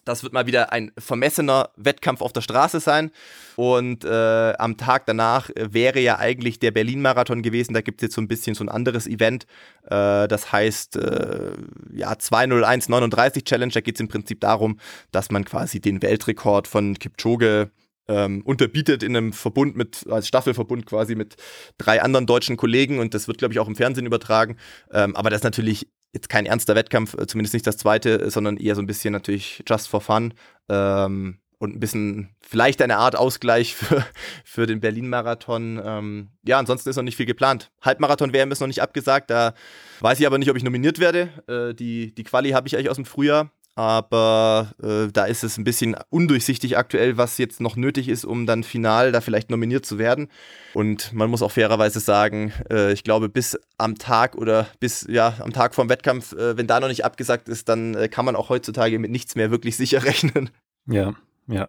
das 0.04 0.22
wird 0.22 0.32
mal 0.32 0.46
wieder 0.46 0.72
ein 0.72 0.92
vermessener 0.98 1.70
Wettkampf 1.76 2.20
auf 2.20 2.32
der 2.32 2.40
Straße 2.40 2.80
sein. 2.80 3.10
Und 3.56 4.04
äh, 4.04 4.54
am 4.58 4.76
Tag 4.76 5.06
danach 5.06 5.50
wäre 5.56 6.00
ja 6.00 6.18
eigentlich 6.18 6.58
der 6.58 6.70
Berlin-Marathon 6.70 7.42
gewesen. 7.42 7.74
Da 7.74 7.80
gibt 7.80 8.00
es 8.00 8.06
jetzt 8.06 8.14
so 8.14 8.20
ein 8.20 8.28
bisschen 8.28 8.54
so 8.54 8.64
ein 8.64 8.68
anderes 8.68 9.06
Event. 9.06 9.46
Äh, 9.84 10.28
das 10.28 10.52
heißt, 10.52 10.96
äh, 10.96 11.52
ja, 11.92 12.16
20139 12.18 13.44
Challenge. 13.44 13.72
Da 13.72 13.80
geht 13.80 13.96
es 13.96 14.00
im 14.00 14.08
Prinzip 14.08 14.40
darum, 14.40 14.78
dass 15.12 15.30
man 15.30 15.44
quasi 15.44 15.80
den 15.80 16.02
Weltrekord 16.02 16.68
von 16.68 16.98
Kipchoge 16.98 17.70
ähm, 18.08 18.42
unterbietet 18.44 19.02
in 19.02 19.16
einem 19.16 19.32
Verbund 19.32 19.76
mit, 19.76 20.06
als 20.10 20.28
Staffelverbund 20.28 20.86
quasi 20.86 21.14
mit 21.14 21.36
drei 21.78 22.02
anderen 22.02 22.26
deutschen 22.26 22.56
Kollegen 22.56 22.98
und 22.98 23.14
das 23.14 23.28
wird, 23.28 23.38
glaube 23.38 23.54
ich, 23.54 23.60
auch 23.60 23.68
im 23.68 23.76
Fernsehen 23.76 24.06
übertragen. 24.06 24.56
Ähm, 24.92 25.16
aber 25.16 25.30
das 25.30 25.38
ist 25.38 25.44
natürlich 25.44 25.88
jetzt 26.14 26.28
kein 26.28 26.46
ernster 26.46 26.74
Wettkampf, 26.74 27.14
äh, 27.14 27.26
zumindest 27.26 27.54
nicht 27.54 27.66
das 27.66 27.76
zweite, 27.76 28.30
sondern 28.30 28.56
eher 28.56 28.74
so 28.74 28.82
ein 28.82 28.86
bisschen 28.86 29.12
natürlich 29.12 29.62
just 29.68 29.88
for 29.88 30.00
fun. 30.00 30.32
Ähm, 30.68 31.38
und 31.58 31.76
ein 31.76 31.80
bisschen 31.80 32.34
vielleicht 32.40 32.82
eine 32.82 32.98
Art 32.98 33.16
Ausgleich 33.16 33.74
für, 33.76 34.04
für 34.44 34.66
den 34.66 34.80
Berlin-Marathon. 34.80 35.80
Ähm, 35.84 36.28
ja, 36.44 36.58
ansonsten 36.58 36.90
ist 36.90 36.96
noch 36.96 37.02
nicht 37.02 37.16
viel 37.16 37.26
geplant. 37.26 37.70
Halbmarathon-WM 37.82 38.52
ist 38.52 38.60
noch 38.60 38.66
nicht 38.66 38.82
abgesagt, 38.82 39.30
da 39.30 39.54
weiß 40.00 40.20
ich 40.20 40.26
aber 40.26 40.38
nicht, 40.38 40.50
ob 40.50 40.56
ich 40.56 40.64
nominiert 40.64 40.98
werde. 40.98 41.30
Äh, 41.48 41.74
die, 41.74 42.14
die 42.14 42.24
Quali 42.24 42.50
habe 42.50 42.66
ich 42.68 42.76
eigentlich 42.76 42.90
aus 42.90 42.96
dem 42.96 43.04
Frühjahr, 43.04 43.50
aber 43.76 44.72
äh, 44.82 45.10
da 45.12 45.24
ist 45.24 45.42
es 45.42 45.58
ein 45.58 45.64
bisschen 45.64 45.96
undurchsichtig 46.10 46.78
aktuell, 46.78 47.16
was 47.16 47.38
jetzt 47.38 47.60
noch 47.60 47.74
nötig 47.76 48.08
ist, 48.08 48.24
um 48.24 48.46
dann 48.46 48.62
final 48.62 49.10
da 49.10 49.20
vielleicht 49.20 49.50
nominiert 49.50 49.84
zu 49.84 49.98
werden. 49.98 50.28
Und 50.74 51.12
man 51.12 51.28
muss 51.28 51.42
auch 51.42 51.50
fairerweise 51.50 51.98
sagen, 51.98 52.52
äh, 52.70 52.92
ich 52.92 53.02
glaube, 53.02 53.28
bis 53.28 53.58
am 53.76 53.96
Tag 53.98 54.36
oder 54.36 54.68
bis 54.78 55.06
ja 55.08 55.34
am 55.40 55.52
Tag 55.52 55.74
vom 55.74 55.88
Wettkampf, 55.88 56.32
äh, 56.32 56.56
wenn 56.56 56.68
da 56.68 56.78
noch 56.78 56.88
nicht 56.88 57.04
abgesagt 57.04 57.48
ist, 57.48 57.68
dann 57.68 57.94
äh, 57.94 58.08
kann 58.08 58.24
man 58.24 58.36
auch 58.36 58.48
heutzutage 58.48 58.98
mit 58.98 59.10
nichts 59.10 59.34
mehr 59.34 59.50
wirklich 59.50 59.76
sicher 59.76 60.02
rechnen. 60.04 60.50
Ja, 60.86 61.14
ja. 61.48 61.68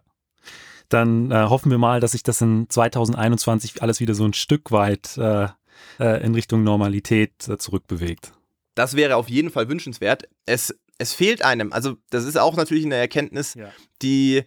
Dann 0.88 1.32
äh, 1.32 1.46
hoffen 1.48 1.72
wir 1.72 1.78
mal, 1.78 1.98
dass 1.98 2.12
sich 2.12 2.22
das 2.22 2.40
in 2.40 2.70
2021 2.70 3.82
alles 3.82 3.98
wieder 3.98 4.14
so 4.14 4.24
ein 4.24 4.32
Stück 4.32 4.70
weit 4.70 5.18
äh, 5.18 5.48
in 5.98 6.34
Richtung 6.34 6.62
Normalität 6.62 7.32
zurückbewegt. 7.58 8.32
Das 8.76 8.94
wäre 8.94 9.16
auf 9.16 9.28
jeden 9.28 9.50
Fall 9.50 9.68
wünschenswert. 9.68 10.28
Es 10.44 10.74
es 10.98 11.12
fehlt 11.12 11.44
einem. 11.44 11.72
Also, 11.72 11.96
das 12.10 12.24
ist 12.24 12.38
auch 12.38 12.56
natürlich 12.56 12.84
eine 12.84 12.96
Erkenntnis, 12.96 13.54
ja. 13.54 13.70
die, 14.02 14.44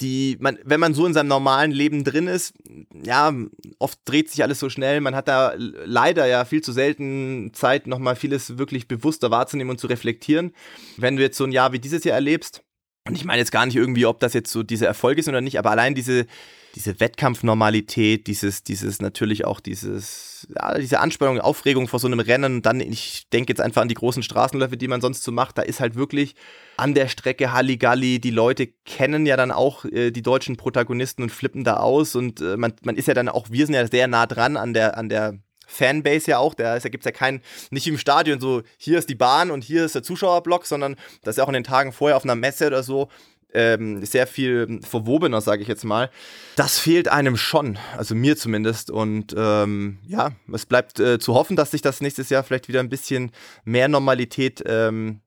die 0.00 0.36
man, 0.40 0.58
wenn 0.64 0.80
man 0.80 0.94
so 0.94 1.06
in 1.06 1.14
seinem 1.14 1.28
normalen 1.28 1.70
Leben 1.70 2.04
drin 2.04 2.26
ist, 2.26 2.54
ja, 2.92 3.32
oft 3.78 3.98
dreht 4.04 4.30
sich 4.30 4.42
alles 4.42 4.58
so 4.58 4.68
schnell. 4.68 5.00
Man 5.00 5.14
hat 5.14 5.28
da 5.28 5.54
leider 5.56 6.26
ja 6.26 6.44
viel 6.44 6.62
zu 6.62 6.72
selten 6.72 7.52
Zeit, 7.54 7.86
nochmal 7.86 8.16
vieles 8.16 8.58
wirklich 8.58 8.88
bewusster 8.88 9.30
wahrzunehmen 9.30 9.70
und 9.70 9.78
zu 9.78 9.86
reflektieren. 9.86 10.52
Wenn 10.96 11.16
du 11.16 11.22
jetzt 11.22 11.36
so 11.36 11.44
ein 11.44 11.52
Jahr 11.52 11.72
wie 11.72 11.78
dieses 11.78 12.04
Jahr 12.04 12.14
erlebst, 12.14 12.62
und 13.06 13.14
ich 13.14 13.24
meine 13.24 13.38
jetzt 13.38 13.52
gar 13.52 13.64
nicht 13.64 13.76
irgendwie, 13.76 14.06
ob 14.06 14.20
das 14.20 14.34
jetzt 14.34 14.52
so 14.52 14.62
diese 14.62 14.86
Erfolge 14.86 15.22
sind 15.22 15.34
oder 15.34 15.40
nicht, 15.40 15.58
aber 15.58 15.70
allein 15.70 15.94
diese, 15.94 16.26
diese 16.74 17.00
Wettkampfnormalität, 17.00 18.26
dieses, 18.26 18.62
dieses 18.62 19.00
natürlich 19.00 19.44
auch 19.44 19.60
dieses, 19.60 20.46
ja, 20.54 20.78
diese 20.78 21.00
Anspannung, 21.00 21.40
Aufregung 21.40 21.88
vor 21.88 21.98
so 21.98 22.06
einem 22.06 22.20
Rennen, 22.20 22.62
dann, 22.62 22.80
ich 22.80 23.28
denke 23.30 23.50
jetzt 23.50 23.60
einfach 23.60 23.82
an 23.82 23.88
die 23.88 23.94
großen 23.94 24.22
Straßenläufe, 24.22 24.76
die 24.76 24.88
man 24.88 25.00
sonst 25.00 25.22
so 25.22 25.32
macht, 25.32 25.58
da 25.58 25.62
ist 25.62 25.80
halt 25.80 25.94
wirklich 25.94 26.34
an 26.76 26.94
der 26.94 27.08
Strecke 27.08 27.52
Halligalli, 27.52 28.20
die 28.20 28.30
Leute 28.30 28.68
kennen 28.84 29.26
ja 29.26 29.36
dann 29.36 29.50
auch 29.50 29.84
äh, 29.86 30.10
die 30.10 30.22
deutschen 30.22 30.56
Protagonisten 30.56 31.22
und 31.22 31.30
flippen 31.30 31.64
da 31.64 31.78
aus 31.78 32.14
und 32.14 32.40
äh, 32.40 32.56
man, 32.56 32.74
man 32.82 32.96
ist 32.96 33.08
ja 33.08 33.14
dann 33.14 33.28
auch, 33.28 33.50
wir 33.50 33.64
sind 33.64 33.74
ja 33.74 33.86
sehr 33.86 34.06
nah 34.06 34.26
dran 34.26 34.56
an 34.56 34.74
der, 34.74 34.98
an 34.98 35.08
der 35.08 35.38
Fanbase 35.68 36.32
ja 36.32 36.38
auch. 36.38 36.54
Da 36.54 36.78
gibt 36.80 37.02
es 37.02 37.04
ja 37.04 37.12
kein, 37.12 37.40
nicht 37.70 37.86
im 37.86 37.98
Stadion 37.98 38.40
so, 38.40 38.62
hier 38.76 38.98
ist 38.98 39.08
die 39.08 39.14
Bahn 39.14 39.52
und 39.52 39.62
hier 39.62 39.84
ist 39.84 39.94
der 39.94 40.02
Zuschauerblock, 40.02 40.66
sondern 40.66 40.96
das 41.22 41.34
ist 41.34 41.38
ja 41.38 41.44
auch 41.44 41.48
in 41.48 41.54
den 41.54 41.64
Tagen 41.64 41.92
vorher 41.92 42.16
auf 42.16 42.24
einer 42.24 42.34
Messe 42.34 42.66
oder 42.66 42.82
so 42.82 43.08
ähm, 43.54 44.04
sehr 44.04 44.26
viel 44.26 44.80
verwobener, 44.82 45.40
sage 45.40 45.62
ich 45.62 45.68
jetzt 45.68 45.84
mal. 45.84 46.10
Das 46.56 46.78
fehlt 46.78 47.08
einem 47.08 47.36
schon, 47.36 47.78
also 47.96 48.14
mir 48.14 48.36
zumindest. 48.36 48.90
Und 48.90 49.34
ähm, 49.36 49.98
ja, 50.06 50.32
es 50.52 50.66
bleibt 50.66 51.00
äh, 51.00 51.18
zu 51.18 51.34
hoffen, 51.34 51.56
dass 51.56 51.70
sich 51.70 51.82
das 51.82 52.00
nächstes 52.00 52.30
Jahr 52.30 52.42
vielleicht 52.42 52.68
wieder 52.68 52.80
ein 52.80 52.88
bisschen 52.88 53.32
mehr 53.64 53.88
Normalität 53.88 54.62
ähm, 54.66 55.20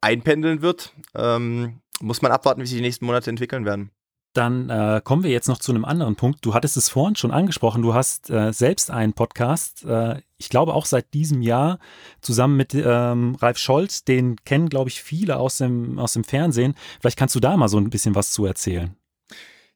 einpendeln 0.00 0.62
wird. 0.62 0.94
Ähm, 1.14 1.80
muss 2.00 2.22
man 2.22 2.32
abwarten, 2.32 2.60
wie 2.60 2.66
sich 2.66 2.76
die 2.76 2.82
nächsten 2.82 3.06
Monate 3.06 3.30
entwickeln 3.30 3.64
werden. 3.64 3.90
Dann 4.32 4.70
äh, 4.70 5.02
kommen 5.04 5.24
wir 5.24 5.30
jetzt 5.30 5.48
noch 5.48 5.58
zu 5.58 5.72
einem 5.72 5.84
anderen 5.84 6.16
Punkt. 6.16 6.44
Du 6.44 6.54
hattest 6.54 6.76
es 6.78 6.88
vorhin 6.88 7.16
schon 7.16 7.32
angesprochen. 7.32 7.82
Du 7.82 7.92
hast 7.92 8.30
äh, 8.30 8.52
selbst 8.52 8.90
einen 8.90 9.12
Podcast, 9.12 9.84
äh, 9.84 10.22
ich 10.38 10.48
glaube 10.48 10.72
auch 10.74 10.86
seit 10.86 11.12
diesem 11.12 11.42
Jahr, 11.42 11.78
zusammen 12.22 12.56
mit 12.56 12.74
ähm, 12.74 13.36
Ralf 13.40 13.58
Scholz. 13.58 14.04
Den 14.04 14.36
kennen, 14.44 14.70
glaube 14.70 14.88
ich, 14.88 15.02
viele 15.02 15.36
aus 15.36 15.58
dem, 15.58 15.98
aus 15.98 16.14
dem 16.14 16.24
Fernsehen. 16.24 16.74
Vielleicht 17.00 17.18
kannst 17.18 17.34
du 17.34 17.40
da 17.40 17.56
mal 17.56 17.68
so 17.68 17.78
ein 17.78 17.90
bisschen 17.90 18.14
was 18.14 18.30
zu 18.30 18.46
erzählen. 18.46 18.96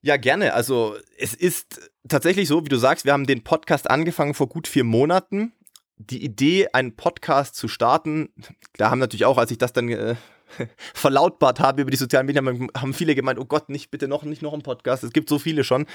Ja, 0.01 0.17
gerne. 0.17 0.55
Also 0.55 0.97
es 1.19 1.35
ist 1.35 1.91
tatsächlich 2.09 2.49
so, 2.49 2.65
wie 2.65 2.69
du 2.69 2.79
sagst, 2.79 3.05
wir 3.05 3.13
haben 3.13 3.27
den 3.27 3.45
Podcast 3.45 3.91
angefangen 3.91 4.35
vor 4.35 4.49
gut 4.49 4.69
vier 4.69 4.85
Monaten. 4.85 5.53
Die 5.99 6.25
Idee, 6.25 6.69
einen 6.73 6.95
Podcast 6.95 7.57
zu 7.57 7.69
starten, 7.69 8.29
da 8.77 8.91
haben 8.91 8.99
natürlich 8.99 9.25
auch, 9.25 9.39
als 9.39 9.51
ich 9.51 9.59
das 9.59 9.73
dann 9.73 9.89
äh, 9.89 10.15
verlautbart 10.95 11.61
habe 11.61 11.83
über 11.83 11.91
die 11.91 11.97
sozialen 11.97 12.27
Medien, 12.27 12.69
haben 12.77 12.95
viele 12.95 13.15
gemeint, 13.15 13.39
oh 13.39 13.45
Gott, 13.45 13.69
nicht 13.69 13.91
bitte 13.91 14.09
noch, 14.09 14.23
nicht 14.25 14.43
noch 14.43 14.55
ein 14.55 14.63
Podcast. 14.63 15.05
Es 15.05 15.13
gibt 15.13 15.29
so 15.29 15.39
viele 15.39 15.65
schon. 15.65 15.87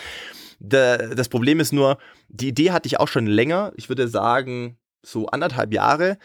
das 0.60 1.30
Problem 1.30 1.60
ist 1.60 1.74
nur, 1.74 1.98
die 2.30 2.50
Idee 2.50 2.72
hatte 2.72 2.88
ich 2.88 3.00
auch 3.00 3.08
schon 3.08 3.28
länger. 3.28 3.74
Ich 3.76 3.90
würde 3.90 4.08
sagen, 4.08 4.78
so 5.04 5.28
anderthalb 5.28 5.74
Jahre. 5.74 6.18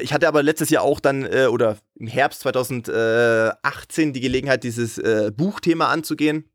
Ich 0.00 0.14
hatte 0.14 0.28
aber 0.28 0.42
letztes 0.42 0.70
Jahr 0.70 0.82
auch 0.82 0.98
dann, 0.98 1.24
äh, 1.24 1.46
oder 1.46 1.76
im 1.96 2.06
Herbst 2.06 2.40
2018, 2.40 4.14
die 4.14 4.20
Gelegenheit, 4.20 4.64
dieses 4.64 4.96
äh, 4.98 5.30
Buchthema 5.34 5.88
anzugehen. 5.88 6.48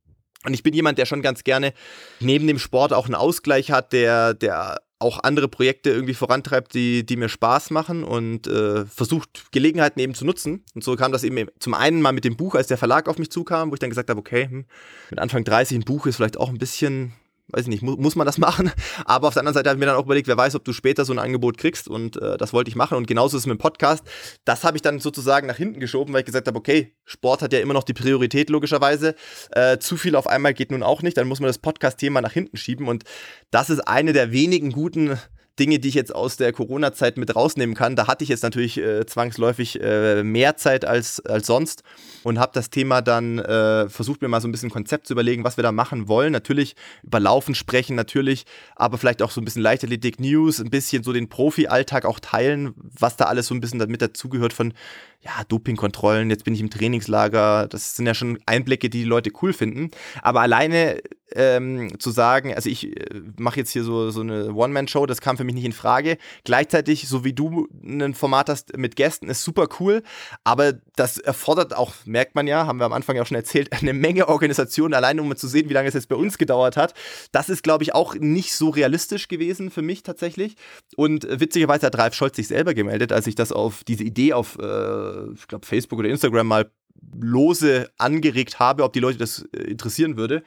Und 0.46 0.54
ich 0.54 0.64
bin 0.64 0.74
jemand, 0.74 0.98
der 0.98 1.06
schon 1.06 1.22
ganz 1.22 1.44
gerne 1.44 1.74
neben 2.20 2.48
dem 2.48 2.60
Sport 2.60 2.94
auch 2.94 3.06
einen 3.06 3.16
Ausgleich 3.16 3.72
hat, 3.72 3.94
der, 3.94 4.34
der 4.34 4.80
auch 5.00 5.24
andere 5.24 5.48
Projekte 5.48 5.90
irgendwie 5.90 6.14
vorantreibt, 6.14 6.74
die, 6.74 7.06
die 7.06 7.16
mir 7.16 7.30
Spaß 7.30 7.72
machen 7.72 8.04
und 8.04 8.48
äh, 8.48 8.86
versucht, 8.86 9.52
Gelegenheiten 9.52 10.00
eben 10.02 10.14
zu 10.14 10.26
nutzen. 10.26 10.64
Und 10.76 10.84
so 10.84 10.96
kam 10.98 11.14
das 11.14 11.24
eben 11.24 11.48
zum 11.60 11.74
einen 11.74 12.02
mal 12.02 12.12
mit 12.12 12.26
dem 12.26 12.36
Buch, 12.36 12.56
als 12.56 12.68
der 12.68 12.78
Verlag 12.78 13.08
auf 13.08 13.18
mich 13.18 13.32
zukam, 13.32 13.72
wo 13.72 13.76
ich 13.76 13.80
dann 13.80 13.90
gesagt 13.90 14.10
habe, 14.10 14.20
okay, 14.20 14.48
hm, 14.50 14.66
mit 15.10 15.20
Anfang 15.20 15.46
30 15.46 15.78
ein 15.78 15.86
Buch 15.86 16.06
ist 16.06 16.18
vielleicht 16.18 16.38
auch 16.38 16.50
ein 16.50 16.58
bisschen 16.58 17.14
weiß 17.52 17.64
ich 17.64 17.68
nicht, 17.68 17.84
mu 17.84 17.96
muss 17.98 18.16
man 18.16 18.26
das 18.26 18.38
machen? 18.40 18.72
Aber 19.06 19.28
auf 19.28 19.34
der 19.34 19.42
anderen 19.42 19.54
Seite 19.54 19.70
habe 19.70 19.78
ich 19.78 19.80
mir 19.80 19.86
dann 19.86 19.96
auch 19.96 20.06
überlegt, 20.06 20.28
wer 20.28 20.38
weiß, 20.38 20.56
ob 20.56 20.64
du 20.64 20.74
später 20.74 21.06
so 21.06 21.14
ein 21.14 21.20
Angebot 21.20 21.58
kriegst 21.58 21.88
und 21.88 22.22
äh, 22.22 22.38
das 22.38 22.54
wollte 22.54 22.70
ich 22.70 22.76
machen 22.76 22.98
und 22.98 23.08
genauso 23.08 23.38
ist 23.38 23.44
es 23.44 23.48
mit 23.48 23.58
dem 23.58 23.62
Podcast. 23.62 24.04
Das 24.46 24.64
habe 24.64 24.78
ich 24.78 24.82
dann 24.82 25.00
sozusagen 25.00 25.48
nach 25.48 25.58
hinten 25.58 25.80
geschoben, 25.80 26.14
weil 26.14 26.22
ich 26.22 26.26
gesagt 26.26 26.48
habe, 26.48 26.58
okay, 26.58 26.96
Sport 27.06 27.42
hat 27.42 27.54
ja 27.54 27.60
immer 27.60 27.74
noch 27.74 27.84
die 27.84 27.94
Priorität 27.94 28.50
logischerweise. 28.50 29.16
Äh, 29.52 29.80
zu 29.80 29.98
viel 29.98 30.16
auf 30.16 30.28
einmal 30.28 30.54
geht 30.54 30.72
nun 30.72 30.84
auch 30.84 31.02
nicht, 31.02 31.18
dann 31.18 31.28
muss 31.28 31.40
man 31.40 31.48
das 31.48 31.60
Podcast-Thema 31.60 32.22
nach 32.22 32.34
hinten 32.34 32.58
schieben 32.58 32.88
und 32.88 33.04
das 33.52 33.70
ist 33.70 33.82
eine 33.82 34.14
der 34.14 34.32
wenigen 34.32 34.72
guten 34.72 35.18
Dinge, 35.60 35.80
die 35.80 35.90
ich 35.90 35.96
jetzt 35.96 36.14
aus 36.14 36.38
der 36.38 36.54
Corona-Zeit 36.54 37.18
mit 37.18 37.36
rausnehmen 37.36 37.76
kann. 37.76 37.96
Da 37.96 38.08
hatte 38.08 38.24
ich 38.24 38.30
jetzt 38.30 38.44
natürlich 38.44 38.78
äh, 38.78 39.06
zwangsläufig 39.06 39.82
äh, 39.82 40.24
mehr 40.24 40.56
Zeit 40.58 40.86
als, 40.86 41.20
als 41.26 41.48
sonst 41.48 41.84
und 42.24 42.40
habe 42.40 42.52
das 42.54 42.70
Thema 42.70 43.02
dann 43.02 43.40
äh, 43.40 43.90
versucht, 43.90 44.22
mir 44.22 44.28
mal 44.28 44.42
so 44.42 44.48
ein 44.48 44.52
bisschen 44.52 44.70
Konzept 44.70 45.08
zu 45.08 45.14
überlegen, 45.14 45.44
was 45.44 45.58
wir 45.58 45.64
da 45.64 45.72
machen 45.72 46.08
wollen. 46.08 46.32
Natürlich 46.32 46.76
über 47.04 47.20
Laufen 47.20 47.56
sprechen, 47.56 47.96
natürlich, 47.96 48.46
aber 48.76 48.98
vielleicht 48.98 49.22
auch 49.22 49.32
so 49.32 49.42
ein 49.42 49.46
bisschen 49.46 49.62
Leichtathletik 49.62 50.20
News, 50.20 50.60
ein 50.60 50.70
bisschen 50.70 51.04
so 51.04 51.14
den 51.14 51.30
Profi-Alltag 51.30 52.06
auch 52.06 52.20
teilen, 52.20 52.74
was 52.78 53.18
da 53.18 53.26
alles 53.26 53.48
so 53.48 53.56
ein 53.56 53.60
bisschen 53.60 53.80
damit 53.80 54.02
dazugehört 54.02 54.54
von 54.54 54.74
ja, 55.22 55.32
Dopingkontrollen, 55.50 56.30
jetzt 56.30 56.46
bin 56.46 56.54
ich 56.54 56.62
im 56.62 56.70
Trainingslager. 56.70 57.68
Das 57.68 57.98
sind 57.98 58.06
ja 58.06 58.14
schon 58.14 58.40
Einblicke, 58.46 58.90
die 58.90 59.00
die 59.00 59.10
Leute 59.10 59.32
cool 59.42 59.52
finden. 59.52 59.92
Aber 60.22 60.40
alleine 60.40 61.02
ähm, 61.34 62.00
zu 62.00 62.12
sagen, 62.12 62.54
also 62.54 62.70
ich 62.70 62.96
äh, 62.96 63.22
mache 63.38 63.60
jetzt 63.60 63.72
hier 63.72 63.84
so, 63.84 64.12
so 64.12 64.22
eine 64.22 64.54
One-Man-Show, 64.54 65.06
das 65.06 65.22
kam 65.22 65.38
für 65.38 65.44
mich 65.44 65.49
nicht 65.56 65.66
in 65.66 65.72
Frage. 65.72 66.18
Gleichzeitig, 66.44 67.08
so 67.08 67.24
wie 67.24 67.34
du 67.34 67.68
ein 67.84 68.14
Format 68.14 68.50
hast 68.50 68.78
mit 68.78 68.96
Gästen, 68.96 69.30
ist 69.30 69.44
super 69.44 69.68
cool, 69.80 70.04
aber 70.44 70.74
das 70.96 71.18
erfordert 71.18 71.76
auch, 71.76 71.94
merkt 72.06 72.36
man 72.36 72.48
ja, 72.48 72.66
haben 72.66 72.80
wir 72.80 72.86
am 72.86 72.94
Anfang 72.94 73.16
ja 73.16 73.22
auch 73.22 73.28
schon 73.28 73.38
erzählt, 73.38 73.72
eine 73.82 73.94
Menge 73.94 74.28
Organisation, 74.28 74.94
alleine 74.94 75.22
um 75.22 75.36
zu 75.36 75.48
sehen, 75.48 75.70
wie 75.70 75.74
lange 75.74 75.88
es 75.88 75.94
jetzt 75.94 76.10
bei 76.10 76.16
uns 76.16 76.38
gedauert 76.38 76.78
hat. 76.78 76.94
Das 77.32 77.50
ist, 77.50 77.64
glaube 77.64 77.84
ich, 77.84 77.94
auch 77.94 78.16
nicht 78.16 78.56
so 78.56 78.70
realistisch 78.70 79.28
gewesen 79.28 79.72
für 79.72 79.82
mich 79.82 80.04
tatsächlich. 80.04 80.56
Und 80.96 81.28
witzigerweise 81.30 81.86
hat 81.86 81.98
Ralf 81.98 82.14
Scholz 82.14 82.36
sich 82.36 82.48
selber 82.48 82.74
gemeldet, 82.74 83.12
als 83.12 83.28
ich 83.28 83.36
das 83.36 83.52
auf 83.52 83.84
diese 83.84 84.04
Idee 84.04 84.34
auf, 84.34 84.58
äh, 84.60 85.32
ich 85.34 85.48
glaube, 85.48 85.66
Facebook 85.66 86.00
oder 86.00 86.10
Instagram 86.10 86.48
mal 86.48 86.72
lose 87.20 87.90
angeregt 87.98 88.60
habe, 88.60 88.84
ob 88.84 88.94
die 88.94 89.00
Leute 89.00 89.18
das 89.18 89.48
äh, 89.54 89.64
interessieren 89.64 90.18
würde, 90.18 90.44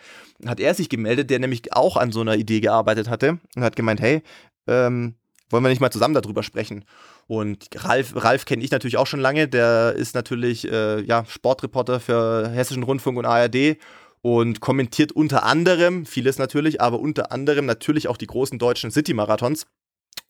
hat 0.46 0.60
er 0.60 0.74
sich 0.74 0.88
gemeldet, 0.88 1.30
der 1.30 1.38
nämlich 1.38 1.72
auch 1.72 1.96
an 1.96 2.12
so 2.12 2.20
einer 2.20 2.36
Idee 2.36 2.60
gearbeitet 2.60 3.08
hatte 3.08 3.38
und 3.56 3.62
hat 3.62 3.76
gemeint, 3.76 4.00
hey, 4.00 4.22
ähm, 4.66 5.14
wollen 5.50 5.64
wir 5.64 5.68
nicht 5.68 5.80
mal 5.80 5.90
zusammen 5.90 6.14
darüber 6.14 6.42
sprechen? 6.42 6.84
Und 7.26 7.68
Ralf, 7.76 8.14
Ralf 8.16 8.44
kenne 8.44 8.64
ich 8.64 8.70
natürlich 8.70 8.96
auch 8.96 9.06
schon 9.06 9.20
lange, 9.20 9.48
der 9.48 9.94
ist 9.96 10.14
natürlich 10.14 10.70
äh, 10.70 11.00
ja, 11.02 11.24
Sportreporter 11.26 12.00
für 12.00 12.48
Hessischen 12.48 12.82
Rundfunk 12.82 13.18
und 13.18 13.26
ARD 13.26 13.76
und 14.22 14.60
kommentiert 14.60 15.12
unter 15.12 15.44
anderem, 15.44 16.06
vieles 16.06 16.38
natürlich, 16.38 16.80
aber 16.80 17.00
unter 17.00 17.32
anderem 17.32 17.66
natürlich 17.66 18.08
auch 18.08 18.16
die 18.16 18.26
großen 18.26 18.58
deutschen 18.58 18.90
City-Marathons. 18.90 19.66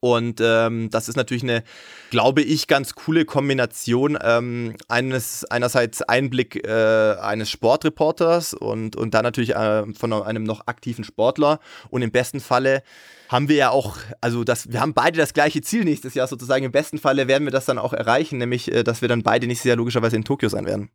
Und 0.05 0.41
ähm, 0.43 0.91
das 0.91 1.09
ist 1.09 1.15
natürlich 1.15 1.45
eine, 1.45 1.63
glaube 2.11 2.43
ich, 2.43 2.67
ganz 2.67 2.97
coole 2.97 3.25
Kombination 3.25 4.19
ähm, 4.21 4.75
eines 4.89 5.45
einerseits 5.45 6.03
Einblick 6.03 6.67
äh, 6.67 7.15
eines 7.21 7.49
Sportreporters 7.51 8.53
und, 8.53 8.97
und 8.97 9.15
dann 9.15 9.23
natürlich 9.23 9.55
äh, 9.55 9.85
von 9.95 10.13
einem 10.13 10.43
noch 10.43 10.67
aktiven 10.67 11.05
Sportler. 11.05 11.61
Und 11.89 12.03
im 12.03 12.11
besten 12.11 12.41
Falle 12.41 12.83
haben 13.29 13.49
wir 13.49 13.55
ja 13.55 13.71
auch, 13.71 13.97
also 14.21 14.43
das, 14.43 14.73
wir 14.73 14.81
haben 14.81 14.93
beide 14.93 15.19
das 15.19 15.35
gleiche 15.35 15.61
Ziel 15.61 15.85
nächstes 15.85 16.15
Jahr 16.15 16.27
sozusagen. 16.27 16.65
Im 16.65 16.73
besten 16.73 16.99
Falle 16.99 17.29
werden 17.29 17.45
wir 17.45 17.53
das 17.53 17.67
dann 17.67 17.79
auch 17.79 17.93
erreichen, 17.93 18.39
nämlich, 18.39 18.73
äh, 18.73 18.83
dass 18.83 19.03
wir 19.03 19.09
dann 19.09 19.23
beide 19.23 19.47
nächstes 19.47 19.69
Jahr 19.69 19.77
logischerweise 19.77 20.17
in 20.17 20.25
Tokio 20.25 20.49
sein 20.49 20.67
werden. 20.67 20.91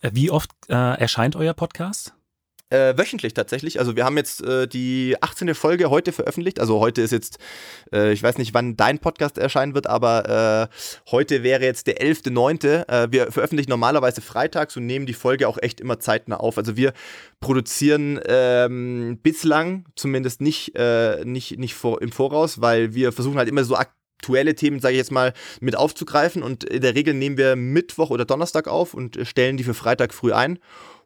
Äh, 0.00 0.12
wie 0.14 0.30
oft 0.30 0.52
äh, 0.68 0.74
erscheint 0.74 1.34
euer 1.34 1.54
Podcast? 1.54 2.14
Äh, 2.70 2.98
wöchentlich 2.98 3.32
tatsächlich. 3.32 3.78
Also 3.78 3.96
wir 3.96 4.04
haben 4.04 4.18
jetzt 4.18 4.44
äh, 4.44 4.68
die 4.68 5.16
18. 5.22 5.54
Folge 5.54 5.88
heute 5.88 6.12
veröffentlicht. 6.12 6.60
Also 6.60 6.80
heute 6.80 7.00
ist 7.00 7.12
jetzt, 7.12 7.38
äh, 7.94 8.12
ich 8.12 8.22
weiß 8.22 8.36
nicht, 8.36 8.52
wann 8.52 8.76
dein 8.76 8.98
Podcast 8.98 9.38
erscheinen 9.38 9.74
wird, 9.74 9.86
aber 9.86 10.68
äh, 10.68 11.10
heute 11.10 11.42
wäre 11.42 11.64
jetzt 11.64 11.86
der 11.86 11.98
11.9. 12.02 12.86
Äh, 12.86 13.10
wir 13.10 13.32
veröffentlichen 13.32 13.70
normalerweise 13.70 14.20
freitags 14.20 14.76
und 14.76 14.84
nehmen 14.84 15.06
die 15.06 15.14
Folge 15.14 15.48
auch 15.48 15.56
echt 15.56 15.80
immer 15.80 15.98
zeitnah 15.98 16.36
auf. 16.36 16.58
Also 16.58 16.76
wir 16.76 16.92
produzieren 17.40 18.20
ähm, 18.26 19.18
bislang 19.22 19.86
zumindest 19.96 20.42
nicht, 20.42 20.76
äh, 20.76 21.24
nicht, 21.24 21.58
nicht 21.58 21.74
vor, 21.74 22.02
im 22.02 22.12
Voraus, 22.12 22.60
weil 22.60 22.92
wir 22.92 23.12
versuchen 23.12 23.38
halt 23.38 23.48
immer 23.48 23.64
so 23.64 23.76
aktiv 23.76 23.98
aktuelle 24.18 24.54
Themen, 24.54 24.80
sage 24.80 24.94
ich 24.94 24.98
jetzt 24.98 25.12
mal, 25.12 25.32
mit 25.60 25.76
aufzugreifen. 25.76 26.42
Und 26.42 26.64
in 26.64 26.82
der 26.82 26.94
Regel 26.94 27.14
nehmen 27.14 27.36
wir 27.36 27.56
Mittwoch 27.56 28.10
oder 28.10 28.24
Donnerstag 28.24 28.66
auf 28.66 28.92
und 28.92 29.18
stellen 29.22 29.56
die 29.56 29.64
für 29.64 29.74
Freitag 29.74 30.12
früh 30.12 30.32
ein. 30.32 30.58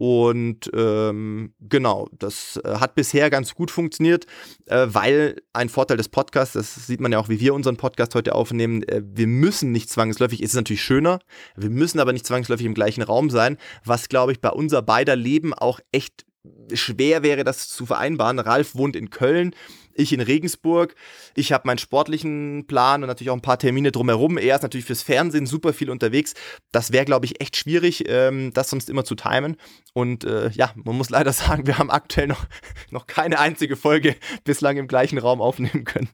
Und 0.04 0.68
ähm, 0.74 1.54
genau, 1.60 2.08
das 2.10 2.60
äh, 2.64 2.78
hat 2.80 2.96
bisher 2.96 3.30
ganz 3.30 3.54
gut 3.54 3.70
funktioniert, 3.70 4.26
äh, 4.66 4.88
weil 4.88 5.40
ein 5.52 5.68
Vorteil 5.68 5.96
des 5.96 6.08
Podcasts, 6.08 6.54
das 6.54 6.88
sieht 6.88 7.00
man 7.00 7.12
ja 7.12 7.20
auch, 7.20 7.28
wie 7.28 7.38
wir 7.38 7.54
unseren 7.54 7.76
Podcast 7.76 8.16
heute 8.16 8.34
aufnehmen, 8.34 8.82
äh, 8.88 9.00
wir 9.04 9.28
müssen 9.28 9.70
nicht 9.70 9.90
zwangsläufig, 9.90 10.42
ist 10.42 10.50
es 10.50 10.56
natürlich 10.56 10.82
schöner, 10.82 11.20
wir 11.54 11.70
müssen 11.70 12.00
aber 12.00 12.12
nicht 12.12 12.26
zwangsläufig 12.26 12.66
im 12.66 12.74
gleichen 12.74 13.02
Raum 13.02 13.30
sein, 13.30 13.58
was 13.84 14.08
glaube 14.08 14.32
ich 14.32 14.40
bei 14.40 14.50
unser 14.50 14.82
beider 14.82 15.14
Leben 15.14 15.54
auch 15.54 15.78
echt 15.92 16.26
schwer 16.72 17.22
wäre, 17.22 17.44
das 17.44 17.68
zu 17.68 17.86
vereinbaren. 17.86 18.40
Ralf 18.40 18.74
wohnt 18.74 18.96
in 18.96 19.10
Köln, 19.10 19.54
ich 19.94 20.12
in 20.12 20.20
Regensburg. 20.20 20.94
Ich 21.34 21.52
habe 21.52 21.66
meinen 21.66 21.78
sportlichen 21.78 22.66
Plan 22.66 23.02
und 23.02 23.08
natürlich 23.08 23.30
auch 23.30 23.36
ein 23.36 23.42
paar 23.42 23.58
Termine 23.58 23.92
drumherum. 23.92 24.38
Er 24.38 24.56
ist 24.56 24.62
natürlich 24.62 24.86
fürs 24.86 25.02
Fernsehen 25.02 25.46
super 25.46 25.72
viel 25.72 25.90
unterwegs. 25.90 26.34
Das 26.70 26.92
wäre, 26.92 27.04
glaube 27.04 27.26
ich, 27.26 27.40
echt 27.40 27.56
schwierig, 27.56 28.04
ähm, 28.08 28.52
das 28.52 28.70
sonst 28.70 28.90
immer 28.90 29.04
zu 29.04 29.14
timen. 29.14 29.56
Und 29.94 30.24
äh, 30.24 30.50
ja, 30.50 30.72
man 30.74 30.96
muss 30.96 31.10
leider 31.10 31.32
sagen, 31.32 31.66
wir 31.66 31.78
haben 31.78 31.90
aktuell 31.90 32.26
noch, 32.26 32.44
noch 32.90 33.06
keine 33.06 33.38
einzige 33.38 33.76
Folge 33.76 34.16
bislang 34.44 34.76
im 34.76 34.88
gleichen 34.88 35.18
Raum 35.18 35.40
aufnehmen 35.40 35.84
können. 35.84 36.08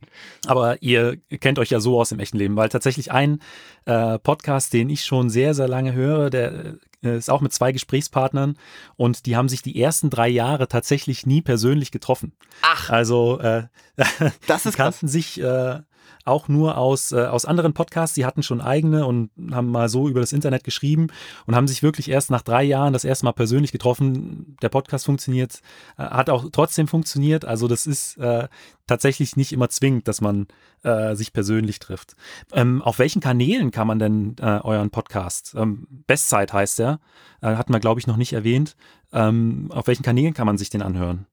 Aber 0.46 0.82
ihr 0.82 1.16
kennt 1.40 1.58
euch 1.58 1.70
ja 1.70 1.80
so 1.80 2.00
aus 2.00 2.10
dem 2.10 2.20
echten 2.20 2.38
Leben, 2.38 2.56
weil 2.56 2.68
tatsächlich 2.68 3.12
ein 3.12 3.40
äh, 3.84 4.18
Podcast, 4.18 4.72
den 4.72 4.90
ich 4.90 5.04
schon 5.04 5.30
sehr, 5.30 5.54
sehr 5.54 5.68
lange 5.68 5.92
höre, 5.92 6.30
der 6.30 6.76
ist 7.00 7.30
auch 7.30 7.40
mit 7.40 7.52
zwei 7.52 7.72
Gesprächspartnern 7.72 8.56
und 8.96 9.26
die 9.26 9.36
haben 9.36 9.48
sich 9.48 9.62
die 9.62 9.80
ersten 9.80 10.10
drei 10.10 10.28
Jahre 10.28 10.68
tatsächlich 10.68 11.26
nie 11.26 11.42
persönlich 11.42 11.90
getroffen. 11.90 12.32
Ach. 12.62 12.90
Also 12.90 13.38
äh, 13.40 13.64
das 14.46 14.66
ist 14.66 14.76
kannten 14.76 15.00
krass. 15.00 15.12
sich 15.12 15.40
äh, 15.40 15.80
auch 16.24 16.48
nur 16.48 16.76
aus, 16.76 17.12
äh, 17.12 17.26
aus 17.26 17.44
anderen 17.44 17.72
Podcasts. 17.72 18.14
Die 18.14 18.24
hatten 18.24 18.42
schon 18.42 18.60
eigene 18.60 19.06
und 19.06 19.30
haben 19.50 19.70
mal 19.70 19.88
so 19.88 20.08
über 20.08 20.20
das 20.20 20.32
Internet 20.32 20.62
geschrieben 20.62 21.08
und 21.46 21.56
haben 21.56 21.66
sich 21.66 21.82
wirklich 21.82 22.08
erst 22.08 22.30
nach 22.30 22.42
drei 22.42 22.62
Jahren 22.62 22.92
das 22.92 23.04
erste 23.04 23.24
Mal 23.24 23.32
persönlich 23.32 23.72
getroffen. 23.72 24.56
Der 24.62 24.68
Podcast 24.68 25.06
funktioniert, 25.06 25.60
äh, 25.96 26.02
hat 26.02 26.30
auch 26.30 26.46
trotzdem 26.52 26.86
funktioniert. 26.86 27.44
Also 27.44 27.66
das 27.66 27.86
ist 27.86 28.18
äh, 28.18 28.48
tatsächlich 28.86 29.36
nicht 29.36 29.52
immer 29.52 29.68
zwingend, 29.68 30.06
dass 30.06 30.20
man 30.20 30.46
äh, 30.84 31.16
sich 31.16 31.32
persönlich 31.32 31.78
trifft. 31.80 32.14
Ähm, 32.52 32.82
auf 32.82 32.98
welchen 32.98 33.20
Kanälen 33.20 33.70
kann 33.70 33.86
man 33.86 33.98
denn 33.98 34.36
äh, 34.40 34.60
euren 34.60 34.90
Podcast? 34.90 35.54
Ähm, 35.56 35.86
Bestzeit 36.06 36.52
heißt 36.52 36.78
er, 36.80 37.00
äh, 37.40 37.56
hatten 37.56 37.72
wir 37.72 37.80
glaube 37.80 38.00
ich 38.00 38.06
noch 38.06 38.16
nicht 38.16 38.32
erwähnt. 38.32 38.76
Ähm, 39.12 39.70
auf 39.72 39.86
welchen 39.86 40.02
Kanälen 40.02 40.34
kann 40.34 40.46
man 40.46 40.58
sich 40.58 40.70
den 40.70 40.82
anhören? 40.82 41.26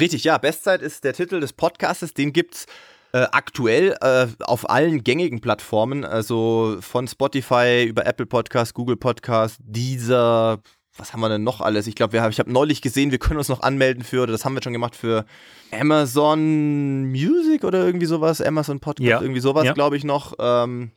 Richtig, 0.00 0.24
ja. 0.24 0.38
Bestzeit 0.38 0.82
ist 0.82 1.04
der 1.04 1.12
Titel 1.14 1.40
des 1.40 1.52
Podcastes. 1.52 2.14
Den 2.14 2.32
gibt's 2.32 2.66
äh, 3.12 3.26
aktuell 3.32 3.96
äh, 4.00 4.26
auf 4.44 4.68
allen 4.68 5.02
gängigen 5.04 5.40
Plattformen, 5.40 6.04
also 6.04 6.76
von 6.80 7.06
Spotify 7.08 7.84
über 7.88 8.06
Apple 8.06 8.26
Podcast, 8.26 8.74
Google 8.74 8.96
Podcast, 8.96 9.58
Deezer, 9.62 10.60
was 10.98 11.12
haben 11.12 11.20
wir 11.20 11.28
denn 11.28 11.44
noch 11.44 11.60
alles? 11.60 11.86
Ich 11.86 11.94
glaube, 11.94 12.16
ich 12.30 12.38
habe 12.38 12.52
neulich 12.52 12.82
gesehen, 12.82 13.10
wir 13.10 13.18
können 13.18 13.38
uns 13.38 13.48
noch 13.48 13.60
anmelden 13.62 14.02
für, 14.02 14.22
oder 14.22 14.32
das 14.32 14.44
haben 14.44 14.54
wir 14.54 14.62
schon 14.62 14.72
gemacht 14.72 14.96
für 14.96 15.24
Amazon 15.70 17.04
Music 17.10 17.64
oder 17.64 17.84
irgendwie 17.84 18.06
sowas, 18.06 18.40
Amazon 18.40 18.80
Podcast, 18.80 19.08
Ja. 19.08 19.20
irgendwie 19.20 19.40
sowas, 19.40 19.64
Ja. 19.64 19.72
glaube 19.72 19.96
ich 19.96 20.04
noch. 20.04 20.34
Ähm, 20.38 20.90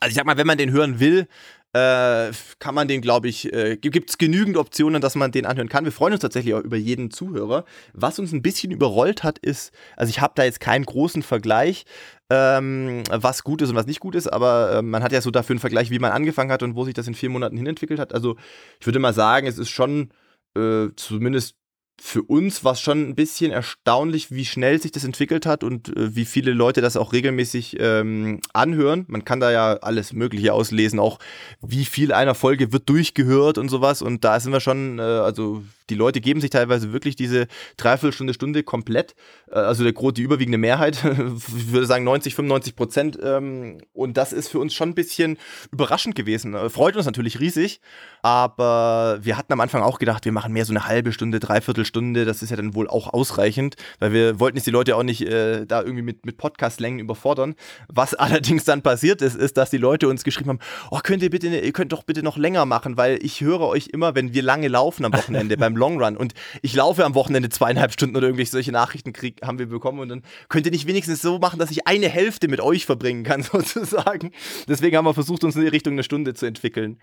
also 0.00 0.10
ich 0.10 0.14
sag 0.16 0.24
mal, 0.24 0.36
wenn 0.36 0.46
man 0.46 0.58
den 0.58 0.70
hören 0.70 0.98
will, 1.00 1.26
äh, 1.72 2.32
kann 2.58 2.74
man 2.74 2.88
den, 2.88 3.00
glaube 3.00 3.28
ich, 3.28 3.52
äh, 3.52 3.76
gibt 3.76 4.10
es 4.10 4.18
genügend 4.18 4.56
Optionen, 4.56 5.00
dass 5.00 5.14
man 5.14 5.30
den 5.30 5.46
anhören 5.46 5.68
kann. 5.68 5.84
Wir 5.84 5.92
freuen 5.92 6.12
uns 6.12 6.22
tatsächlich 6.22 6.54
auch 6.54 6.60
über 6.60 6.76
jeden 6.76 7.10
Zuhörer. 7.10 7.64
Was 7.92 8.18
uns 8.18 8.32
ein 8.32 8.42
bisschen 8.42 8.72
überrollt 8.72 9.22
hat, 9.22 9.38
ist, 9.38 9.72
also 9.96 10.10
ich 10.10 10.20
habe 10.20 10.32
da 10.34 10.44
jetzt 10.44 10.60
keinen 10.60 10.84
großen 10.84 11.22
Vergleich, 11.22 11.84
ähm, 12.28 13.02
was 13.10 13.44
gut 13.44 13.62
ist 13.62 13.70
und 13.70 13.76
was 13.76 13.86
nicht 13.86 14.00
gut 14.00 14.14
ist, 14.14 14.26
aber 14.26 14.74
äh, 14.74 14.82
man 14.82 15.02
hat 15.02 15.12
ja 15.12 15.20
so 15.20 15.30
dafür 15.30 15.54
einen 15.54 15.60
Vergleich, 15.60 15.90
wie 15.90 15.98
man 15.98 16.12
angefangen 16.12 16.50
hat 16.50 16.62
und 16.62 16.74
wo 16.74 16.84
sich 16.84 16.94
das 16.94 17.06
in 17.06 17.14
vier 17.14 17.30
Monaten 17.30 17.56
hin 17.56 17.66
entwickelt 17.66 18.00
hat. 18.00 18.14
Also 18.14 18.36
ich 18.80 18.86
würde 18.86 18.98
mal 18.98 19.14
sagen, 19.14 19.46
es 19.46 19.58
ist 19.58 19.70
schon 19.70 20.10
äh, 20.56 20.88
zumindest 20.96 21.59
für 22.02 22.22
uns 22.22 22.64
war 22.64 22.72
es 22.72 22.80
schon 22.80 23.10
ein 23.10 23.14
bisschen 23.14 23.52
erstaunlich, 23.52 24.30
wie 24.30 24.46
schnell 24.46 24.80
sich 24.80 24.90
das 24.90 25.04
entwickelt 25.04 25.44
hat 25.44 25.62
und 25.62 25.94
äh, 25.94 26.16
wie 26.16 26.24
viele 26.24 26.52
Leute 26.52 26.80
das 26.80 26.96
auch 26.96 27.12
regelmäßig 27.12 27.76
ähm, 27.78 28.40
anhören. 28.54 29.04
Man 29.06 29.26
kann 29.26 29.38
da 29.38 29.52
ja 29.52 29.74
alles 29.74 30.14
Mögliche 30.14 30.54
auslesen, 30.54 30.98
auch 30.98 31.18
wie 31.60 31.84
viel 31.84 32.12
einer 32.12 32.34
Folge 32.34 32.72
wird 32.72 32.88
durchgehört 32.88 33.58
und 33.58 33.68
sowas. 33.68 34.00
Und 34.00 34.24
da 34.24 34.40
sind 34.40 34.52
wir 34.52 34.60
schon, 34.60 34.98
äh, 34.98 35.02
also 35.02 35.62
die 35.90 35.94
Leute 35.94 36.20
geben 36.22 36.40
sich 36.40 36.50
teilweise 36.50 36.92
wirklich 36.92 37.16
diese 37.16 37.48
Dreiviertelstunde, 37.76 38.32
Stunde 38.32 38.62
komplett. 38.62 39.14
Äh, 39.50 39.56
also 39.56 39.84
der, 39.84 39.92
die 39.92 40.22
überwiegende 40.22 40.58
Mehrheit, 40.58 40.96
ich 41.04 41.72
würde 41.72 41.86
sagen 41.86 42.04
90, 42.04 42.34
95 42.34 42.76
Prozent. 42.76 43.18
Ähm, 43.22 43.82
und 43.92 44.16
das 44.16 44.32
ist 44.32 44.48
für 44.48 44.58
uns 44.58 44.72
schon 44.72 44.90
ein 44.90 44.94
bisschen 44.94 45.36
überraschend 45.70 46.14
gewesen. 46.14 46.54
Äh, 46.54 46.70
Freut 46.70 46.96
uns 46.96 47.04
natürlich 47.04 47.40
riesig, 47.40 47.80
aber 48.22 49.18
wir 49.22 49.36
hatten 49.36 49.52
am 49.52 49.60
Anfang 49.60 49.82
auch 49.82 49.98
gedacht, 49.98 50.24
wir 50.24 50.32
machen 50.32 50.52
mehr 50.52 50.64
so 50.64 50.72
eine 50.72 50.86
halbe 50.86 51.12
Stunde, 51.12 51.40
Dreiviertelstunde. 51.40 52.24
Das 52.24 52.42
ist 52.42 52.50
ja 52.50 52.56
dann 52.56 52.74
wohl 52.74 52.88
auch 52.88 53.12
ausreichend, 53.12 53.76
weil 53.98 54.12
wir 54.12 54.40
wollten 54.40 54.56
jetzt 54.56 54.66
die 54.66 54.70
Leute 54.70 54.96
auch 54.96 55.02
nicht 55.02 55.22
äh, 55.22 55.66
da 55.66 55.80
irgendwie 55.82 56.02
mit, 56.02 56.26
mit 56.26 56.36
Podcast-Längen 56.36 56.98
überfordern. 56.98 57.54
Was 57.88 58.14
allerdings 58.30 58.64
dann 58.64 58.82
passiert 58.82 59.22
ist, 59.22 59.36
ist, 59.36 59.56
dass 59.56 59.70
die 59.70 59.78
Leute 59.78 60.08
uns 60.08 60.24
geschrieben 60.24 60.50
haben, 60.50 60.60
oh, 60.90 61.00
könnt 61.02 61.22
ihr 61.22 61.30
bitte, 61.30 61.48
ihr 61.48 61.72
könnt 61.72 61.92
doch 61.92 62.02
bitte 62.02 62.22
noch 62.22 62.36
länger 62.36 62.66
machen, 62.66 62.96
weil 62.96 63.18
ich 63.22 63.40
höre 63.40 63.62
euch 63.62 63.88
immer, 63.88 64.14
wenn 64.14 64.34
wir 64.34 64.42
lange 64.42 64.68
laufen 64.68 65.04
am 65.04 65.12
Wochenende 65.12 65.56
beim 65.58 65.76
Long 65.76 66.02
Run 66.02 66.16
und 66.16 66.34
ich 66.62 66.74
laufe 66.74 67.04
am 67.04 67.14
Wochenende 67.14 67.48
zweieinhalb 67.48 67.92
Stunden 67.92 68.16
oder 68.16 68.26
irgendwelche 68.26 68.52
solche 68.52 68.72
Nachrichten 68.72 69.12
krieg, 69.12 69.40
haben 69.42 69.58
wir 69.58 69.66
bekommen 69.66 70.00
und 70.00 70.08
dann 70.08 70.22
könnt 70.48 70.66
ihr 70.66 70.72
nicht 70.72 70.86
wenigstens 70.86 71.22
so 71.22 71.38
machen, 71.38 71.58
dass 71.58 71.70
ich 71.70 71.86
eine 71.86 72.08
Hälfte 72.08 72.48
mit 72.48 72.60
euch 72.60 72.86
verbringen 72.86 73.24
kann 73.24 73.42
sozusagen. 73.42 74.32
Deswegen 74.68 74.96
haben 74.96 75.04
wir 75.04 75.14
versucht, 75.14 75.44
uns 75.44 75.56
in 75.56 75.62
die 75.62 75.68
Richtung 75.68 75.94
eine 75.94 76.02
Stunde 76.02 76.34
zu 76.34 76.46
entwickeln. 76.46 76.98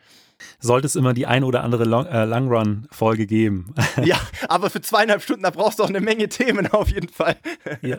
Sollte 0.59 0.85
es 0.87 0.95
immer 0.95 1.13
die 1.13 1.25
ein 1.25 1.43
oder 1.43 1.63
andere 1.63 1.83
Long, 1.85 2.05
äh, 2.05 2.25
Long 2.25 2.47
Run 2.49 2.87
Folge 2.91 3.25
geben. 3.27 3.73
Ja, 4.03 4.19
aber 4.49 4.69
für 4.69 4.81
zweieinhalb 4.81 5.21
Stunden, 5.23 5.43
da 5.43 5.49
brauchst 5.49 5.79
du 5.79 5.83
auch 5.83 5.89
eine 5.89 6.01
Menge 6.01 6.29
Themen 6.29 6.67
auf 6.71 6.89
jeden 6.89 7.09
Fall. 7.09 7.35
ja. 7.81 7.97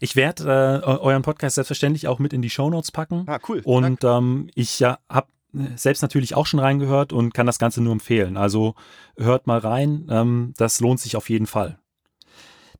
Ich 0.00 0.16
werde 0.16 0.44
äh, 0.44 0.86
eu- 0.86 1.00
euren 1.02 1.22
Podcast 1.22 1.54
selbstverständlich 1.56 2.08
auch 2.08 2.18
mit 2.18 2.32
in 2.32 2.42
die 2.42 2.50
Shownotes 2.50 2.90
packen. 2.90 3.24
Ah, 3.28 3.38
cool. 3.48 3.60
Und 3.64 4.02
ähm, 4.04 4.48
ich 4.54 4.80
ja, 4.80 4.98
habe 5.08 5.28
selbst 5.76 6.02
natürlich 6.02 6.34
auch 6.34 6.46
schon 6.46 6.58
reingehört 6.60 7.12
und 7.12 7.32
kann 7.32 7.46
das 7.46 7.58
Ganze 7.58 7.80
nur 7.82 7.92
empfehlen. 7.92 8.36
Also 8.36 8.74
hört 9.16 9.46
mal 9.46 9.58
rein, 9.58 10.06
ähm, 10.10 10.52
das 10.56 10.80
lohnt 10.80 10.98
sich 11.00 11.16
auf 11.16 11.30
jeden 11.30 11.46
Fall. 11.46 11.78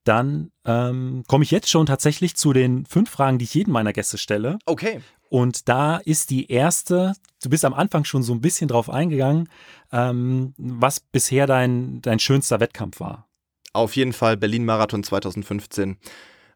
Dann 0.03 0.51
ähm, 0.67 1.23
komme 1.29 1.45
ich 1.45 1.51
jetzt 1.51 1.71
schon 1.71 1.87
tatsächlich 1.87 2.37
zu 2.37 2.53
den 2.53 2.85
fünf 2.85 3.11
Fragen, 3.11 3.39
die 3.39 3.45
ich 3.45 3.55
jedem 3.55 3.73
meiner 3.73 3.93
Gäste 3.93 4.19
stelle. 4.19 4.59
Okay. 4.67 5.01
Und 5.35 5.69
da 5.69 5.97
ist 5.97 6.31
die 6.31 6.49
erste, 6.49 7.15
du 7.43 7.51
bist 7.51 7.65
am 7.65 7.75
Anfang 7.75 8.05
schon 8.05 8.23
so 8.23 8.33
ein 8.33 8.41
bisschen 8.41 8.69
drauf 8.69 8.89
eingegangen, 8.89 9.49
ähm, 9.91 10.55
was 10.57 11.01
bisher 11.01 11.49
dein, 11.49 12.01
dein 12.03 12.21
schönster 12.21 12.61
Wettkampf 12.61 13.01
war. 13.01 13.27
Auf 13.73 13.97
jeden 13.97 14.13
Fall 14.13 14.37
Berlin-Marathon 14.37 15.03
2015. 15.03 15.99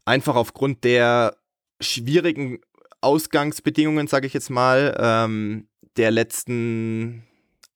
Einfach 0.04 0.36
aufgrund 0.36 0.84
der 0.84 1.36
schwierigen 1.80 2.60
Ausgangsbedingungen, 3.00 4.06
sage 4.06 4.28
ich 4.28 4.32
jetzt 4.32 4.48
mal, 4.48 4.96
ähm, 5.00 5.66
der 5.96 6.12
letzten 6.12 7.24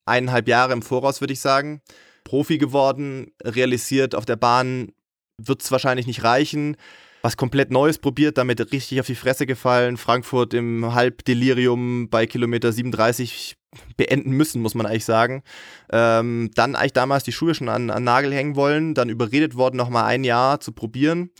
eineinhalb 0.06 0.46
Jahre 0.46 0.72
im 0.72 0.82
Voraus, 0.82 1.20
würde 1.20 1.32
ich 1.32 1.40
sagen. 1.40 1.82
Profi 2.22 2.58
geworden, 2.58 3.32
realisiert, 3.42 4.14
auf 4.14 4.24
der 4.24 4.36
Bahn 4.36 4.92
wird 5.36 5.64
es 5.64 5.72
wahrscheinlich 5.72 6.06
nicht 6.06 6.22
reichen. 6.22 6.76
Was 7.22 7.36
komplett 7.36 7.70
Neues 7.70 7.98
probiert, 7.98 8.36
damit 8.36 8.72
richtig 8.72 9.00
auf 9.00 9.06
die 9.06 9.14
Fresse 9.14 9.46
gefallen. 9.46 9.96
Frankfurt 9.96 10.54
im 10.54 10.92
Halbdelirium 10.92 12.08
bei 12.10 12.26
Kilometer 12.26 12.72
37 12.72 13.56
beenden 13.96 14.32
müssen, 14.32 14.60
muss 14.60 14.74
man 14.74 14.86
eigentlich 14.86 15.04
sagen. 15.04 15.44
Ähm, 15.90 16.50
dann 16.54 16.74
eigentlich 16.74 16.92
damals 16.92 17.22
die 17.22 17.32
Schuhe 17.32 17.54
schon 17.54 17.68
an, 17.68 17.90
an 17.90 18.02
Nagel 18.02 18.32
hängen 18.34 18.56
wollen, 18.56 18.94
dann 18.94 19.08
überredet 19.08 19.56
worden, 19.56 19.76
nochmal 19.76 20.04
ein 20.04 20.24
Jahr 20.24 20.58
zu 20.58 20.72
probieren. 20.72 21.30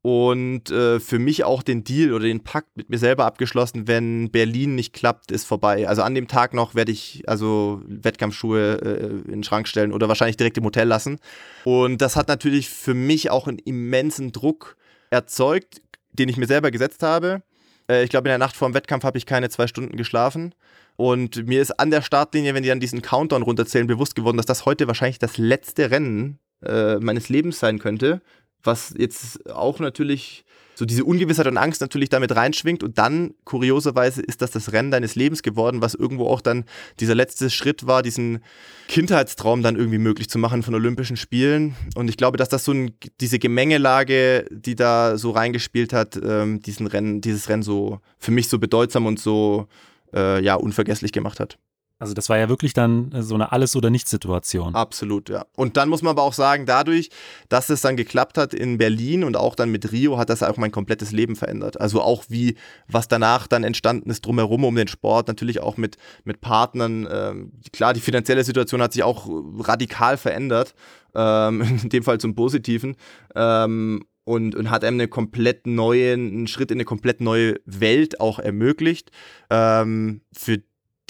Und 0.00 0.70
äh, 0.70 1.00
für 1.00 1.18
mich 1.18 1.44
auch 1.44 1.64
den 1.64 1.82
Deal 1.82 2.12
oder 2.12 2.26
den 2.26 2.44
Pakt 2.44 2.76
mit 2.76 2.90
mir 2.90 2.98
selber 2.98 3.24
abgeschlossen, 3.24 3.88
wenn 3.88 4.30
Berlin 4.30 4.76
nicht 4.76 4.92
klappt, 4.92 5.32
ist 5.32 5.44
vorbei. 5.44 5.88
Also 5.88 6.02
an 6.02 6.14
dem 6.14 6.28
Tag 6.28 6.54
noch 6.54 6.76
werde 6.76 6.92
ich 6.92 7.24
also 7.26 7.82
Wettkampfschuhe 7.86 8.80
äh, 8.80 9.06
in 9.26 9.32
den 9.32 9.44
Schrank 9.44 9.66
stellen 9.66 9.92
oder 9.92 10.06
wahrscheinlich 10.08 10.36
direkt 10.36 10.58
im 10.58 10.64
Hotel 10.64 10.86
lassen. 10.86 11.18
Und 11.64 12.00
das 12.00 12.14
hat 12.14 12.28
natürlich 12.28 12.70
für 12.70 12.94
mich 12.94 13.30
auch 13.30 13.48
einen 13.48 13.58
immensen 13.58 14.30
Druck 14.30 14.76
erzeugt, 15.10 15.82
den 16.12 16.28
ich 16.28 16.36
mir 16.36 16.46
selber 16.46 16.70
gesetzt 16.70 17.02
habe. 17.02 17.42
Äh, 17.88 18.04
ich 18.04 18.10
glaube, 18.10 18.28
in 18.28 18.30
der 18.30 18.38
Nacht 18.38 18.56
vor 18.56 18.68
dem 18.68 18.74
Wettkampf 18.74 19.04
habe 19.04 19.18
ich 19.18 19.26
keine 19.26 19.48
zwei 19.48 19.66
Stunden 19.66 19.96
geschlafen. 19.96 20.54
Und 20.96 21.46
mir 21.46 21.60
ist 21.60 21.78
an 21.78 21.90
der 21.90 22.02
Startlinie, 22.02 22.54
wenn 22.54 22.62
die 22.62 22.70
dann 22.70 22.80
diesen 22.80 23.02
Countdown 23.02 23.42
runterzählen, 23.42 23.86
bewusst 23.86 24.14
geworden, 24.14 24.38
dass 24.38 24.46
das 24.46 24.64
heute 24.64 24.86
wahrscheinlich 24.86 25.18
das 25.18 25.36
letzte 25.36 25.90
Rennen 25.90 26.38
äh, 26.64 26.96
meines 26.96 27.28
Lebens 27.28 27.58
sein 27.58 27.78
könnte. 27.78 28.22
was 28.62 28.94
jetzt 28.96 29.48
auch 29.50 29.78
natürlich 29.78 30.45
so 30.76 30.84
diese 30.84 31.04
Ungewissheit 31.04 31.46
und 31.46 31.56
Angst 31.56 31.80
natürlich 31.80 32.10
damit 32.10 32.36
reinschwingt 32.36 32.82
und 32.82 32.98
dann 32.98 33.34
kurioserweise 33.44 34.20
ist 34.20 34.42
das 34.42 34.50
das 34.50 34.72
Rennen 34.72 34.90
deines 34.90 35.14
Lebens 35.14 35.42
geworden, 35.42 35.80
was 35.80 35.94
irgendwo 35.94 36.28
auch 36.28 36.42
dann 36.42 36.64
dieser 37.00 37.14
letzte 37.14 37.48
Schritt 37.48 37.86
war, 37.86 38.02
diesen 38.02 38.40
Kindheitstraum 38.88 39.62
dann 39.62 39.76
irgendwie 39.76 39.98
möglich 39.98 40.28
zu 40.28 40.38
machen 40.38 40.62
von 40.62 40.74
Olympischen 40.74 41.16
Spielen 41.16 41.74
und 41.94 42.08
ich 42.08 42.18
glaube, 42.18 42.36
dass 42.36 42.50
das 42.50 42.64
so 42.64 42.72
ein, 42.72 42.92
diese 43.20 43.38
Gemengelage, 43.38 44.44
die 44.50 44.74
da 44.74 45.16
so 45.16 45.30
reingespielt 45.30 45.94
hat, 45.94 46.20
ähm, 46.22 46.60
diesen 46.60 46.86
Rennen, 46.86 47.22
dieses 47.22 47.48
Rennen 47.48 47.62
so 47.62 48.00
für 48.18 48.30
mich 48.30 48.48
so 48.48 48.58
bedeutsam 48.58 49.06
und 49.06 49.18
so 49.18 49.68
äh, 50.12 50.42
ja 50.44 50.56
unvergesslich 50.56 51.12
gemacht 51.12 51.40
hat. 51.40 51.58
Also 51.98 52.12
das 52.12 52.28
war 52.28 52.36
ja 52.36 52.50
wirklich 52.50 52.74
dann 52.74 53.10
äh, 53.12 53.22
so 53.22 53.34
eine 53.34 53.52
Alles- 53.52 53.74
oder 53.74 53.88
Nichts-Situation. 53.88 54.74
Absolut, 54.74 55.30
ja. 55.30 55.46
Und 55.56 55.76
dann 55.76 55.88
muss 55.88 56.02
man 56.02 56.10
aber 56.10 56.22
auch 56.22 56.34
sagen, 56.34 56.66
dadurch, 56.66 57.08
dass 57.48 57.70
es 57.70 57.80
dann 57.80 57.96
geklappt 57.96 58.36
hat 58.36 58.52
in 58.52 58.76
Berlin 58.76 59.24
und 59.24 59.36
auch 59.36 59.54
dann 59.54 59.70
mit 59.70 59.90
Rio, 59.92 60.18
hat 60.18 60.28
das 60.28 60.42
auch 60.42 60.58
mein 60.58 60.72
komplettes 60.72 61.12
Leben 61.12 61.36
verändert. 61.36 61.80
Also 61.80 62.02
auch 62.02 62.24
wie, 62.28 62.56
was 62.86 63.08
danach 63.08 63.46
dann 63.46 63.64
entstanden 63.64 64.10
ist 64.10 64.26
drumherum 64.26 64.64
um 64.64 64.74
den 64.74 64.88
Sport, 64.88 65.28
natürlich 65.28 65.60
auch 65.60 65.78
mit, 65.78 65.96
mit 66.24 66.42
Partnern. 66.42 67.08
Ähm, 67.10 67.52
klar, 67.72 67.94
die 67.94 68.00
finanzielle 68.00 68.44
Situation 68.44 68.82
hat 68.82 68.92
sich 68.92 69.02
auch 69.02 69.26
radikal 69.60 70.18
verändert, 70.18 70.74
ähm, 71.14 71.62
in 71.82 71.88
dem 71.88 72.02
Fall 72.02 72.18
zum 72.18 72.34
Positiven. 72.34 72.96
Ähm, 73.34 74.04
und, 74.24 74.56
und 74.56 74.70
hat 74.70 74.82
einem 74.82 74.96
eine 74.96 75.06
komplett 75.08 75.68
neue, 75.68 76.12
einen 76.14 76.48
Schritt 76.48 76.72
in 76.72 76.78
eine 76.78 76.84
komplett 76.84 77.20
neue 77.20 77.60
Welt 77.64 78.20
auch 78.20 78.40
ermöglicht, 78.40 79.12
ähm, 79.50 80.20
für 80.32 80.58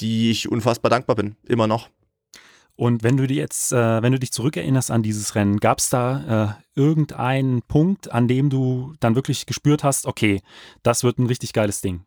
die 0.00 0.30
ich 0.30 0.48
unfassbar 0.48 0.90
dankbar 0.90 1.16
bin, 1.16 1.36
immer 1.46 1.66
noch. 1.66 1.88
Und 2.76 3.02
wenn 3.02 3.16
du 3.16 3.26
dir 3.26 3.36
jetzt, 3.36 3.72
äh, 3.72 4.02
wenn 4.02 4.12
du 4.12 4.18
dich 4.18 4.32
zurückerinnerst 4.32 4.90
an 4.90 5.02
dieses 5.02 5.34
Rennen, 5.34 5.58
gab 5.60 5.78
es 5.78 5.88
da 5.88 6.58
äh, 6.76 6.78
irgendeinen 6.78 7.62
Punkt, 7.62 8.12
an 8.12 8.28
dem 8.28 8.50
du 8.50 8.92
dann 9.00 9.14
wirklich 9.14 9.46
gespürt 9.46 9.82
hast, 9.82 10.06
okay, 10.06 10.42
das 10.82 11.02
wird 11.02 11.18
ein 11.18 11.26
richtig 11.26 11.54
geiles 11.54 11.80
Ding? 11.80 12.04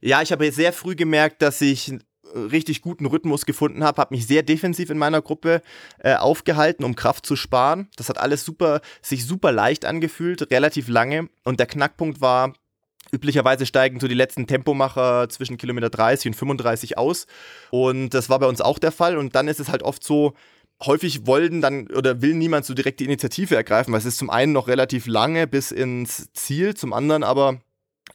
Ja, 0.00 0.20
ich 0.20 0.32
habe 0.32 0.50
sehr 0.52 0.74
früh 0.74 0.94
gemerkt, 0.94 1.40
dass 1.40 1.60
ich 1.62 1.94
richtig 2.34 2.82
guten 2.82 3.06
Rhythmus 3.06 3.46
gefunden 3.46 3.84
habe, 3.84 4.00
habe 4.00 4.14
mich 4.14 4.26
sehr 4.26 4.42
defensiv 4.42 4.90
in 4.90 4.98
meiner 4.98 5.22
Gruppe 5.22 5.62
äh, 5.98 6.14
aufgehalten, 6.14 6.84
um 6.84 6.94
Kraft 6.94 7.26
zu 7.26 7.36
sparen. 7.36 7.88
Das 7.96 8.08
hat 8.08 8.18
alles 8.18 8.44
super, 8.44 8.80
sich 9.02 9.26
super 9.26 9.52
leicht 9.52 9.84
angefühlt, 9.84 10.50
relativ 10.50 10.88
lange. 10.88 11.28
Und 11.44 11.60
der 11.60 11.66
Knackpunkt 11.66 12.20
war, 12.20 12.52
Üblicherweise 13.12 13.66
steigen 13.66 14.00
so 14.00 14.08
die 14.08 14.14
letzten 14.14 14.46
Tempomacher 14.46 15.28
zwischen 15.28 15.56
Kilometer 15.56 15.90
30 15.90 16.28
und 16.28 16.34
35 16.34 16.98
aus. 16.98 17.26
Und 17.70 18.10
das 18.10 18.28
war 18.28 18.38
bei 18.38 18.46
uns 18.46 18.60
auch 18.60 18.78
der 18.78 18.92
Fall. 18.92 19.16
Und 19.16 19.34
dann 19.34 19.48
ist 19.48 19.60
es 19.60 19.68
halt 19.68 19.82
oft 19.82 20.04
so, 20.04 20.34
häufig 20.84 21.26
wollen 21.26 21.60
dann 21.60 21.88
oder 21.88 22.22
will 22.22 22.34
niemand 22.34 22.64
so 22.64 22.74
direkt 22.74 23.00
die 23.00 23.04
Initiative 23.04 23.54
ergreifen, 23.54 23.92
weil 23.92 24.00
es 24.00 24.06
ist 24.06 24.18
zum 24.18 24.30
einen 24.30 24.52
noch 24.52 24.68
relativ 24.68 25.06
lange 25.06 25.46
bis 25.46 25.72
ins 25.72 26.32
Ziel, 26.32 26.74
zum 26.74 26.92
anderen 26.92 27.22
aber 27.22 27.60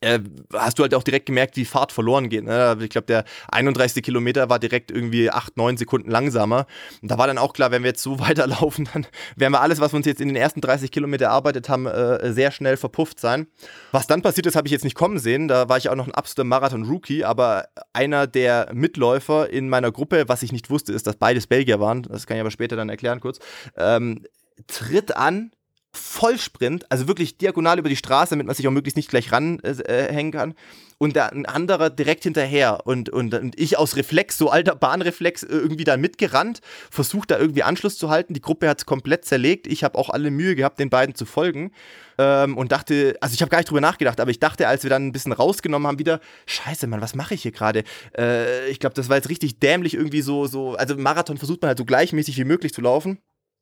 äh, 0.02 0.20
hast 0.54 0.80
du 0.80 0.84
halt 0.84 0.94
auch 0.94 1.04
direkt 1.04 1.26
gemerkt, 1.26 1.56
wie 1.58 1.66
Fahrt 1.66 1.92
verloren 1.92 2.30
geht. 2.30 2.44
Ne? 2.44 2.78
Ich 2.82 2.90
glaube, 2.90 3.08
der 3.08 3.26
31. 3.50 4.04
Kilometer 4.04 4.50
war 4.50 4.60
direkt 4.60 4.92
irgendwie 4.92 5.30
8, 5.30 5.58
9 5.58 5.78
Sekunden 5.78 6.10
langsamer. 6.10 6.66
Und 7.02 7.12
da 7.12 7.18
war 7.18 7.28
dann 7.28 7.38
auch 7.38 7.54
klar, 7.54 7.72
wenn 7.72 7.84
wir 7.84 7.90
jetzt 7.90 8.04
so 8.04 8.20
weiterlaufen, 8.26 8.88
dann 8.94 9.08
werden 9.36 9.54
wir 9.54 9.62
alles, 9.62 9.80
was 9.80 9.94
wir 9.94 9.98
uns 9.98 10.06
jetzt 10.06 10.22
in 10.22 10.28
den 10.28 10.38
ersten 10.38 10.62
30 10.62 10.92
Kilometer 10.92 11.26
erarbeitet 11.26 11.70
haben, 11.70 11.86
äh, 11.86 12.34
sehr 12.34 12.52
schnell 12.52 12.78
verpufft 12.78 13.20
sein. 13.20 13.48
Was 13.92 14.08
dann 14.08 14.22
passiert 14.22 14.46
ist, 14.46 14.56
habe 14.56 14.68
ich 14.68 14.72
jetzt 14.72 14.84
nicht 14.84 14.96
kommen 14.96 15.20
sehen. 15.20 15.48
Da 15.48 15.70
war 15.70 15.78
ich 15.78 15.90
auch 15.90 15.96
noch 15.96 16.08
ein 16.08 16.14
absoluter 16.14 16.46
Marathon-Rookie, 16.46 17.24
aber 17.24 17.68
einer 17.94 18.28
der 18.28 18.70
Mitläufer 18.74 19.50
in 19.50 19.70
meiner 19.70 19.92
Gruppe, 19.92 20.26
was 20.28 20.44
ich 20.44 20.52
nicht 20.52 20.70
wusste, 20.70 20.94
ist, 20.94 21.08
dass 21.08 21.16
beides 21.16 21.48
Belgier 21.48 21.80
waren. 21.80 22.04
Das 22.04 22.28
kann 22.28 22.38
ich 22.38 22.42
aber 22.42 22.52
später 22.52 22.76
dann 22.76 22.90
erklären 22.90 23.20
kurz. 23.20 23.40
Ähm, 23.78 24.24
tritt 24.68 25.16
an 25.16 25.52
Vollsprint, 25.96 26.92
also 26.92 27.08
wirklich 27.08 27.38
diagonal 27.38 27.80
über 27.80 27.90
die 27.90 27.96
Straße, 27.96 28.32
damit 28.32 28.48
man 28.48 28.56
sich 28.56 28.68
auch 28.68 28.72
möglichst 28.72 28.98
nicht 28.98 29.10
gleich 29.10 29.32
ranhängen 29.32 30.34
äh, 30.34 30.38
kann. 30.38 30.54
Und 30.98 31.18
da 31.18 31.28
ein 31.28 31.46
anderer 31.46 31.90
direkt 31.90 32.24
hinterher. 32.24 32.86
Und, 32.86 33.10
und, 33.10 33.34
und 33.34 33.60
ich 33.60 33.78
aus 33.78 33.98
Reflex, 33.98 34.38
so 34.38 34.50
alter 34.50 34.76
Bahnreflex, 34.76 35.44
äh, 35.44 35.48
irgendwie 35.48 35.84
da 35.84 35.98
mitgerannt, 35.98 36.62
versucht 36.90 37.32
da 37.32 37.38
irgendwie 37.38 37.64
Anschluss 37.64 37.98
zu 37.98 38.10
halten. 38.10 38.34
Die 38.34 38.42
Gruppe 38.42 38.70
hat 38.70 38.80
es 38.80 38.86
komplett 38.86 39.26
zerlegt. 39.26 39.68
Ich 39.68 39.84
habe 39.84 39.98
auch 39.98 40.10
alle 40.10 40.32
Mühe 40.32 40.56
gehabt, 40.56 40.80
den 40.80 40.90
beiden 40.90 41.14
zu 41.14 41.26
folgen. 41.26 41.72
Ähm, 42.18 42.58
und 42.58 42.72
dachte, 42.72 43.18
also 43.20 43.34
ich 43.34 43.42
habe 43.42 43.50
gar 43.50 43.58
nicht 43.58 43.70
drüber 43.70 43.82
nachgedacht, 43.82 44.22
aber 44.22 44.32
ich 44.32 44.40
dachte, 44.40 44.68
als 44.70 44.84
wir 44.84 44.90
dann 44.90 45.08
ein 45.08 45.12
bisschen 45.12 45.34
rausgenommen 45.34 45.88
haben, 45.88 46.00
wieder, 46.00 46.22
scheiße, 46.46 46.88
Mann, 46.88 47.02
was 47.02 47.14
mache 47.14 47.34
ich 47.34 47.42
hier 47.42 47.52
gerade? 47.52 47.84
Äh, 48.18 48.70
ich 48.70 48.80
glaube, 48.80 48.96
das 48.96 49.10
war 49.10 49.18
jetzt 49.18 49.30
richtig 49.30 49.60
dämlich 49.60 49.96
irgendwie 49.96 50.22
so, 50.22 50.48
so, 50.48 50.76
also 50.76 50.96
Marathon 50.96 51.38
versucht 51.38 51.62
man 51.62 51.70
halt 51.70 51.78
so 51.78 51.86
gleichmäßig 51.86 52.38
wie 52.38 52.46
möglich 52.46 52.74
zu 52.74 52.82
laufen. 52.82 53.20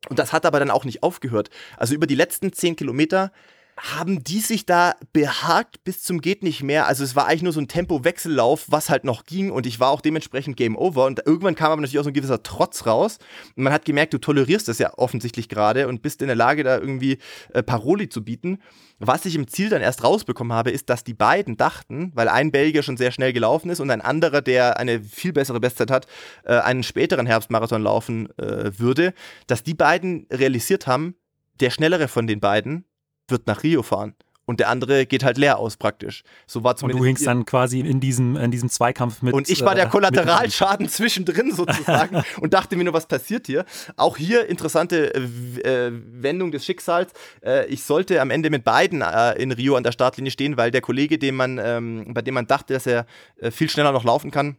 Und 0.10 0.20
das 0.20 0.34
hat 0.34 0.46
aber 0.46 0.60
dann 0.60 0.72
auch 0.72 0.86
nicht 0.86 1.04
aufgehört. 1.04 1.50
Also 1.78 1.94
über 1.96 2.08
die 2.08 2.16
letzten 2.16 2.54
zehn 2.54 2.76
Kilometer 2.76 3.32
haben 3.78 4.24
die 4.24 4.40
sich 4.40 4.66
da 4.66 4.96
behagt 5.14 5.84
bis 5.84 6.04
zum 6.04 6.22
geht 6.22 6.44
nicht 6.44 6.64
mehr. 6.64 6.88
Also 6.88 7.04
es 7.04 7.16
war 7.16 7.28
eigentlich 7.28 7.44
nur 7.44 7.54
so 7.54 7.60
ein 7.60 7.68
Tempo-Wechsellauf, 7.68 8.66
was 8.70 8.90
halt 8.90 9.04
noch 9.04 9.26
ging 9.26 9.52
und 9.52 9.66
ich 9.66 9.80
war 9.80 9.90
auch 9.90 10.02
dementsprechend 10.02 10.58
Game 10.58 10.78
Over 10.78 11.06
und 11.06 11.22
irgendwann 11.26 11.56
kam 11.56 11.72
aber 11.72 11.82
natürlich 11.82 12.00
auch 12.00 12.04
so 12.04 12.10
ein 12.10 12.14
gewisser 12.14 12.44
Trotz 12.44 12.86
raus 12.86 13.18
und 13.56 13.64
man 13.64 13.74
hat 13.74 13.86
gemerkt, 13.86 14.14
du 14.14 14.20
tolerierst 14.20 14.68
das 14.68 14.80
ja 14.80 14.94
offensichtlich 14.98 15.50
gerade 15.50 15.88
und 15.88 16.02
bist 16.02 16.22
in 16.22 16.28
der 16.28 16.36
Lage 16.36 16.64
da 16.64 16.78
irgendwie 16.78 17.18
äh, 17.54 17.64
Paroli 17.64 18.10
zu 18.10 18.24
bieten. 18.24 18.60
Was 19.00 19.26
ich 19.26 19.36
im 19.36 19.48
Ziel 19.48 19.70
dann 19.70 19.82
erst 19.82 20.04
rausbekommen 20.04 20.54
habe, 20.54 20.72
ist, 20.72 20.90
dass 20.90 21.04
die 21.04 21.14
beiden 21.14 21.58
dachten, 21.58 22.12
weil 22.14 22.30
ein 22.30 22.52
Belgier 22.52 22.84
schon 22.84 22.98
sehr 22.98 23.12
schnell 23.12 23.34
gelaufen 23.34 23.70
ist 23.70 23.80
und 23.80 23.90
ein 23.90 24.02
anderer, 24.02 24.42
der 24.42 24.78
eine 24.78 25.02
viel 25.02 25.34
bessere 25.34 25.60
Bestzeit 25.60 25.92
hat, 25.92 26.08
äh, 26.46 26.60
einen 26.60 26.84
späteren 26.84 27.26
Herbstmarathon 27.26 27.82
laufen 27.82 28.30
äh, 28.38 28.72
würde, 28.78 29.14
dass 29.48 29.64
die 29.64 29.74
beiden 29.74 30.28
realisiert 30.32 30.88
haben, 30.88 31.16
der 31.60 31.70
schnellere 31.70 32.08
von 32.08 32.28
den 32.28 32.40
beiden 32.40 32.86
wird 33.28 33.48
nach 33.48 33.64
Rio 33.64 33.84
fahren. 33.84 34.16
Und 34.46 34.60
der 34.60 34.70
andere 34.70 35.06
geht 35.06 35.24
halt 35.24 35.38
leer 35.38 35.58
aus 35.58 35.78
praktisch. 35.78 36.24
So 36.48 36.64
war 36.64 36.76
zumindest. 36.76 37.00
Und 37.00 37.04
du 37.04 37.08
hingst 37.08 37.26
dann 37.26 37.46
quasi 37.46 37.80
in 37.80 38.02
diesem, 38.02 38.36
in 38.36 38.52
diesem 38.52 38.68
Zweikampf 38.70 39.22
mit. 39.22 39.34
Und 39.34 39.50
ich 39.50 39.62
war 39.62 39.74
der 39.74 39.86
äh, 39.86 39.90
Kollateralschaden 39.90 40.90
zwischendrin 40.90 41.52
sozusagen 41.56 42.24
und 42.42 42.54
dachte 42.54 42.76
mir 42.76 42.84
nur, 42.84 42.94
was 42.94 43.08
passiert 43.08 43.48
hier? 43.48 43.64
Auch 43.96 44.18
hier 44.18 44.48
interessante 44.48 45.14
äh, 45.14 45.92
Wendung 45.94 46.52
des 46.52 46.66
Schicksals. 46.66 47.14
Äh, 47.42 47.68
ich 47.68 47.84
sollte 47.84 48.20
am 48.20 48.32
Ende 48.32 48.50
mit 48.50 48.66
beiden 48.66 49.02
äh, 49.02 49.42
in 49.42 49.54
Rio 49.54 49.76
an 49.76 49.84
der 49.84 49.94
Startlinie 49.94 50.32
stehen, 50.32 50.58
weil 50.58 50.72
der 50.72 50.82
Kollege, 50.82 51.18
den 51.18 51.36
man, 51.36 51.58
ähm, 51.64 52.14
bei 52.14 52.22
dem 52.22 52.34
man 52.34 52.46
dachte, 52.46 52.74
dass 52.74 52.86
er 52.86 53.06
äh, 53.38 53.50
viel 53.50 53.70
schneller 53.70 53.94
noch 53.94 54.04
laufen 54.04 54.30
kann, 54.30 54.58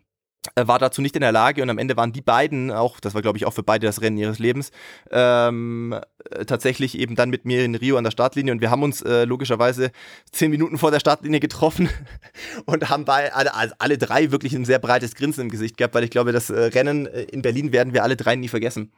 war 0.56 0.78
dazu 0.78 1.00
nicht 1.00 1.16
in 1.16 1.22
der 1.22 1.32
Lage 1.32 1.62
und 1.62 1.70
am 1.70 1.78
Ende 1.78 1.96
waren 1.96 2.12
die 2.12 2.20
beiden 2.20 2.70
auch, 2.70 3.00
das 3.00 3.14
war 3.14 3.22
glaube 3.22 3.38
ich 3.38 3.46
auch 3.46 3.52
für 3.52 3.62
beide 3.62 3.86
das 3.86 4.00
Rennen 4.00 4.18
ihres 4.18 4.38
Lebens, 4.38 4.70
ähm, 5.10 5.98
tatsächlich 6.46 6.98
eben 6.98 7.16
dann 7.16 7.30
mit 7.30 7.44
mir 7.44 7.64
in 7.64 7.74
Rio 7.74 7.96
an 7.96 8.04
der 8.04 8.10
Startlinie 8.10 8.52
und 8.52 8.60
wir 8.60 8.70
haben 8.70 8.82
uns 8.82 9.02
äh, 9.02 9.24
logischerweise 9.24 9.90
zehn 10.30 10.50
Minuten 10.50 10.78
vor 10.78 10.90
der 10.90 11.00
Startlinie 11.00 11.40
getroffen 11.40 11.88
und 12.66 12.88
haben 12.88 13.04
bei 13.04 13.32
alle, 13.32 13.54
also 13.54 13.74
alle 13.78 13.98
drei 13.98 14.30
wirklich 14.30 14.54
ein 14.54 14.64
sehr 14.64 14.78
breites 14.78 15.14
Grinsen 15.14 15.42
im 15.44 15.50
Gesicht 15.50 15.76
gehabt, 15.76 15.94
weil 15.94 16.04
ich 16.04 16.10
glaube, 16.10 16.32
das 16.32 16.50
äh, 16.50 16.60
Rennen 16.60 17.06
äh, 17.06 17.22
in 17.22 17.42
Berlin 17.42 17.72
werden 17.72 17.94
wir 17.94 18.02
alle 18.02 18.16
drei 18.16 18.36
nie 18.36 18.48
vergessen. 18.48 18.92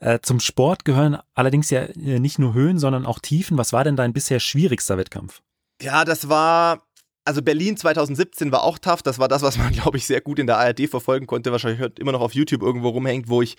Äh, 0.00 0.20
zum 0.22 0.40
Sport 0.40 0.84
gehören 0.84 1.18
allerdings 1.34 1.70
ja 1.70 1.82
äh, 1.82 2.20
nicht 2.20 2.38
nur 2.38 2.54
Höhen, 2.54 2.78
sondern 2.78 3.06
auch 3.06 3.18
Tiefen. 3.18 3.58
Was 3.58 3.72
war 3.72 3.84
denn 3.84 3.96
dein 3.96 4.12
bisher 4.12 4.40
schwierigster 4.40 4.98
Wettkampf? 4.98 5.40
Ja, 5.82 6.04
das 6.04 6.28
war 6.28 6.83
also 7.24 7.42
Berlin 7.42 7.76
2017 7.76 8.52
war 8.52 8.62
auch 8.62 8.78
tough. 8.78 9.02
Das 9.02 9.18
war 9.18 9.28
das, 9.28 9.42
was 9.42 9.58
man, 9.58 9.72
glaube 9.72 9.96
ich, 9.96 10.06
sehr 10.06 10.20
gut 10.20 10.38
in 10.38 10.46
der 10.46 10.58
ARD 10.58 10.88
verfolgen 10.88 11.26
konnte. 11.26 11.52
Wahrscheinlich 11.52 11.98
immer 11.98 12.12
noch 12.12 12.20
auf 12.20 12.34
YouTube 12.34 12.62
irgendwo 12.62 12.90
rumhängt, 12.90 13.28
wo 13.28 13.42
ich 13.42 13.56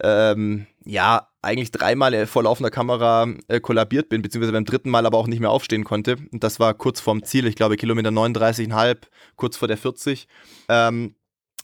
ähm, 0.00 0.66
ja 0.84 1.28
eigentlich 1.42 1.70
dreimal 1.70 2.26
vor 2.26 2.42
laufender 2.42 2.70
Kamera 2.70 3.28
äh, 3.48 3.60
kollabiert 3.60 4.08
bin, 4.08 4.22
beziehungsweise 4.22 4.52
beim 4.52 4.64
dritten 4.64 4.90
Mal 4.90 5.06
aber 5.06 5.18
auch 5.18 5.28
nicht 5.28 5.40
mehr 5.40 5.50
aufstehen 5.50 5.84
konnte. 5.84 6.16
Und 6.30 6.44
das 6.44 6.60
war 6.60 6.74
kurz 6.74 7.00
vorm 7.00 7.22
Ziel. 7.22 7.46
Ich 7.46 7.56
glaube, 7.56 7.76
Kilometer 7.76 8.10
39,5, 8.10 8.96
kurz 9.36 9.56
vor 9.56 9.68
der 9.68 9.78
40. 9.78 10.28
Ähm, 10.68 11.14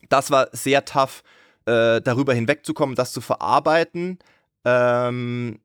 das 0.08 0.30
war 0.30 0.48
sehr 0.52 0.84
tough, 0.84 1.22
äh, 1.66 2.00
darüber 2.00 2.34
hinwegzukommen, 2.34 2.94
das 2.96 3.12
zu 3.12 3.20
verarbeiten. 3.20 4.18
Ähm, 4.64 5.58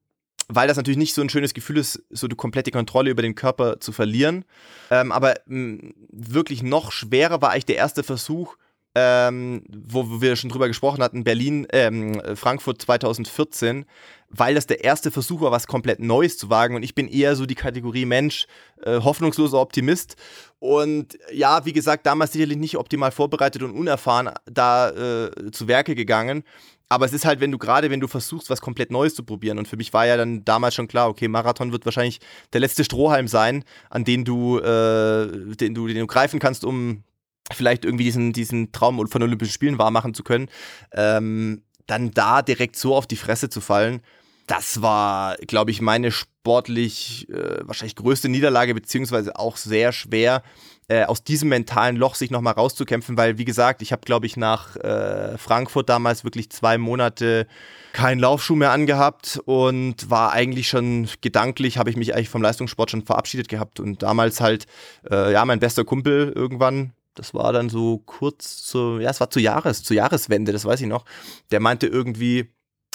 weil 0.47 0.67
das 0.67 0.77
natürlich 0.77 0.97
nicht 0.97 1.13
so 1.13 1.21
ein 1.21 1.29
schönes 1.29 1.53
Gefühl 1.53 1.77
ist, 1.77 2.03
so 2.09 2.27
die 2.27 2.35
komplette 2.35 2.71
Kontrolle 2.71 3.09
über 3.09 3.21
den 3.21 3.35
Körper 3.35 3.79
zu 3.79 3.91
verlieren. 3.91 4.45
Ähm, 4.89 5.11
aber 5.11 5.35
mh, 5.45 5.91
wirklich 6.09 6.63
noch 6.63 6.91
schwerer 6.91 7.41
war 7.41 7.51
eigentlich 7.51 7.65
der 7.65 7.77
erste 7.77 8.03
Versuch, 8.03 8.55
ähm, 8.99 9.63
wo, 9.69 10.21
wir 10.21 10.35
schon 10.35 10.49
drüber 10.49 10.67
gesprochen 10.67 11.03
hatten, 11.03 11.23
Berlin, 11.23 11.67
ähm, 11.71 12.19
Frankfurt 12.35 12.81
2014, 12.81 13.85
weil 14.29 14.55
das 14.55 14.65
der 14.65 14.83
erste 14.83 15.11
Versuch 15.11 15.41
war, 15.41 15.51
was 15.51 15.67
komplett 15.67 15.99
Neues 15.99 16.37
zu 16.37 16.49
wagen. 16.49 16.75
Und 16.75 16.81
ich 16.81 16.95
bin 16.95 17.07
eher 17.07 17.35
so 17.35 17.45
die 17.45 17.53
Kategorie 17.53 18.05
Mensch, 18.05 18.47
äh, 18.81 18.99
hoffnungsloser 18.99 19.59
Optimist. 19.59 20.15
Und 20.57 21.17
ja, 21.31 21.63
wie 21.65 21.73
gesagt, 21.73 22.07
damals 22.07 22.31
sicherlich 22.33 22.57
nicht 22.57 22.77
optimal 22.77 23.11
vorbereitet 23.11 23.61
und 23.61 23.71
unerfahren 23.71 24.31
da 24.45 24.89
äh, 24.89 25.51
zu 25.51 25.67
Werke 25.67 25.93
gegangen. 25.93 26.43
Aber 26.89 27.05
es 27.05 27.13
ist 27.13 27.25
halt, 27.25 27.39
wenn 27.39 27.51
du 27.51 27.57
gerade, 27.57 27.89
wenn 27.89 27.99
du 27.99 28.07
versuchst, 28.07 28.49
was 28.49 28.61
komplett 28.61 28.91
Neues 28.91 29.13
zu 29.13 29.23
probieren. 29.23 29.57
Und 29.57 29.67
für 29.67 29.75
mich 29.77 29.93
war 29.93 30.05
ja 30.05 30.15
dann 30.15 30.45
damals 30.45 30.75
schon 30.75 30.87
klar, 30.87 31.09
okay, 31.09 31.27
Marathon 31.27 31.71
wird 31.71 31.85
wahrscheinlich 31.85 32.19
der 32.53 32.61
letzte 32.61 32.83
Strohhalm 32.83 33.27
sein, 33.27 33.63
an 33.89 34.05
den 34.05 34.23
du, 34.23 34.59
äh, 34.59 35.55
den 35.55 35.73
du, 35.73 35.87
den 35.87 35.97
du 35.97 36.07
greifen 36.07 36.39
kannst, 36.39 36.63
um 36.63 37.03
vielleicht 37.51 37.85
irgendwie 37.85 38.05
diesen, 38.05 38.33
diesen 38.33 38.71
Traum 38.71 39.05
von 39.07 39.23
Olympischen 39.23 39.53
Spielen 39.53 39.77
wahrmachen 39.77 40.13
zu 40.13 40.23
können. 40.23 40.49
Ähm, 40.93 41.63
dann 41.87 42.11
da 42.11 42.41
direkt 42.41 42.75
so 42.75 42.95
auf 42.95 43.07
die 43.07 43.15
Fresse 43.15 43.49
zu 43.49 43.61
fallen, 43.61 44.01
das 44.47 44.81
war, 44.81 45.35
glaube 45.45 45.71
ich, 45.71 45.81
meine 45.81 46.09
sportlich 46.09 47.29
äh, 47.29 47.67
wahrscheinlich 47.67 47.95
größte 47.95 48.29
Niederlage, 48.29 48.73
beziehungsweise 48.73 49.37
auch 49.37 49.57
sehr 49.57 49.91
schwer, 49.91 50.41
äh, 50.89 51.03
aus 51.03 51.23
diesem 51.23 51.49
mentalen 51.49 51.95
Loch 51.97 52.15
sich 52.15 52.31
nochmal 52.31 52.53
rauszukämpfen, 52.53 53.17
weil, 53.17 53.37
wie 53.37 53.45
gesagt, 53.45 53.81
ich 53.81 53.91
habe, 53.91 54.01
glaube 54.05 54.25
ich, 54.25 54.37
nach 54.37 54.75
äh, 54.77 55.37
Frankfurt 55.37 55.89
damals 55.89 56.23
wirklich 56.23 56.49
zwei 56.49 56.77
Monate 56.77 57.47
keinen 57.93 58.19
Laufschuh 58.19 58.55
mehr 58.55 58.71
angehabt 58.71 59.41
und 59.45 60.09
war 60.09 60.31
eigentlich 60.31 60.69
schon 60.69 61.09
gedanklich, 61.21 61.77
habe 61.77 61.89
ich 61.89 61.97
mich 61.97 62.13
eigentlich 62.13 62.29
vom 62.29 62.41
Leistungssport 62.41 62.91
schon 62.91 63.03
verabschiedet 63.03 63.49
gehabt 63.49 63.79
und 63.79 64.03
damals 64.03 64.39
halt, 64.39 64.65
äh, 65.09 65.33
ja, 65.33 65.43
mein 65.45 65.59
bester 65.59 65.83
Kumpel 65.83 66.31
irgendwann 66.33 66.93
das 67.17 67.33
war 67.33 67.51
dann 67.51 67.69
so 67.69 67.97
kurz 68.05 68.63
zu, 68.63 68.99
ja, 68.99 69.09
es 69.09 69.19
war 69.19 69.29
zu 69.29 69.39
Jahres, 69.39 69.83
zur 69.83 69.95
Jahreswende, 69.95 70.51
das 70.51 70.65
weiß 70.65 70.81
ich 70.81 70.87
noch. 70.87 71.03
Der 71.51 71.59
meinte 71.59 71.87
irgendwie, 71.87 72.51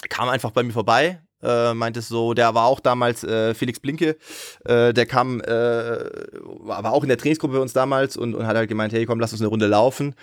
kam 0.09 0.29
einfach 0.29 0.51
bei 0.51 0.63
mir 0.63 0.71
vorbei, 0.71 1.21
äh, 1.43 1.73
meinte 1.73 2.01
so, 2.01 2.33
der 2.33 2.55
war 2.55 2.65
auch 2.65 2.79
damals 2.79 3.23
äh, 3.23 3.53
Felix 3.53 3.79
Blinke, 3.79 4.17
äh, 4.65 4.93
der 4.93 5.05
kam, 5.05 5.41
äh, 5.41 5.45
war 5.45 6.93
auch 6.93 7.03
in 7.03 7.09
der 7.09 7.17
Trainingsgruppe 7.17 7.55
bei 7.55 7.59
uns 7.59 7.73
damals 7.73 8.17
und, 8.17 8.35
und 8.35 8.47
hat 8.47 8.55
halt 8.55 8.69
gemeint, 8.69 8.93
hey 8.93 9.05
komm, 9.05 9.19
lass 9.19 9.33
uns 9.33 9.41
eine 9.41 9.49
Runde 9.49 9.67
laufen. 9.67 10.15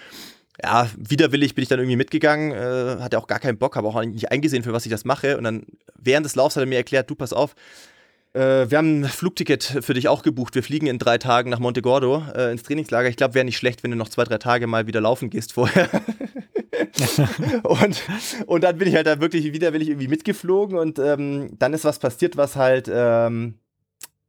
Ja, 0.63 0.89
widerwillig 0.97 1.55
bin 1.55 1.63
ich 1.63 1.69
dann 1.69 1.79
irgendwie 1.79 1.97
mitgegangen, 1.97 2.53
äh, 2.53 3.01
hatte 3.01 3.19
auch 3.19 3.27
gar 3.27 3.39
keinen 3.39 3.57
Bock, 3.57 3.77
habe 3.77 3.89
auch 3.89 4.03
nicht 4.05 4.31
eingesehen, 4.31 4.63
für 4.63 4.73
was 4.73 4.85
ich 4.85 4.91
das 4.91 5.05
mache. 5.05 5.39
Und 5.39 5.45
dann 5.45 5.65
während 5.97 6.27
des 6.27 6.35
Laufs 6.35 6.57
hat 6.57 6.63
er 6.63 6.67
mir 6.67 6.77
erklärt, 6.77 7.09
du 7.09 7.15
pass 7.15 7.33
auf, 7.33 7.55
äh, 8.33 8.71
wir 8.71 8.79
haben 8.79 9.01
ein 9.01 9.05
Flugticket 9.05 9.65
für 9.81 9.95
dich 9.95 10.09
auch 10.09 10.23
gebucht. 10.23 10.55
Wir 10.55 10.63
fliegen 10.63 10.87
in 10.87 10.99
drei 10.99 11.19
Tagen 11.19 11.51
nach 11.51 11.59
Monte 11.59 11.83
Gordo 11.83 12.23
äh, 12.35 12.53
ins 12.53 12.63
Trainingslager. 12.63 13.09
Ich 13.09 13.17
glaube, 13.17 13.35
wäre 13.35 13.45
nicht 13.45 13.57
schlecht, 13.57 13.83
wenn 13.83 13.91
du 13.91 13.97
noch 13.97 14.09
zwei, 14.09 14.25
drei 14.25 14.39
Tage 14.39 14.67
mal 14.67 14.87
wieder 14.87 15.01
laufen 15.01 15.31
gehst 15.31 15.53
vorher. 15.53 15.89
und, 17.65 18.03
und 18.47 18.65
dann 18.65 18.79
bin 18.79 18.89
ich 18.89 18.95
halt 18.95 19.07
da 19.07 19.21
wirklich 19.21 19.53
widerwillig 19.53 19.89
irgendwie 19.89 20.09
mitgeflogen 20.09 20.79
und 20.79 20.99
ähm, 20.99 21.51
dann 21.59 21.73
ist 21.73 21.85
was 21.85 21.99
passiert, 21.99 22.37
was 22.37 22.57
halt, 22.57 22.91
ähm, 22.93 23.55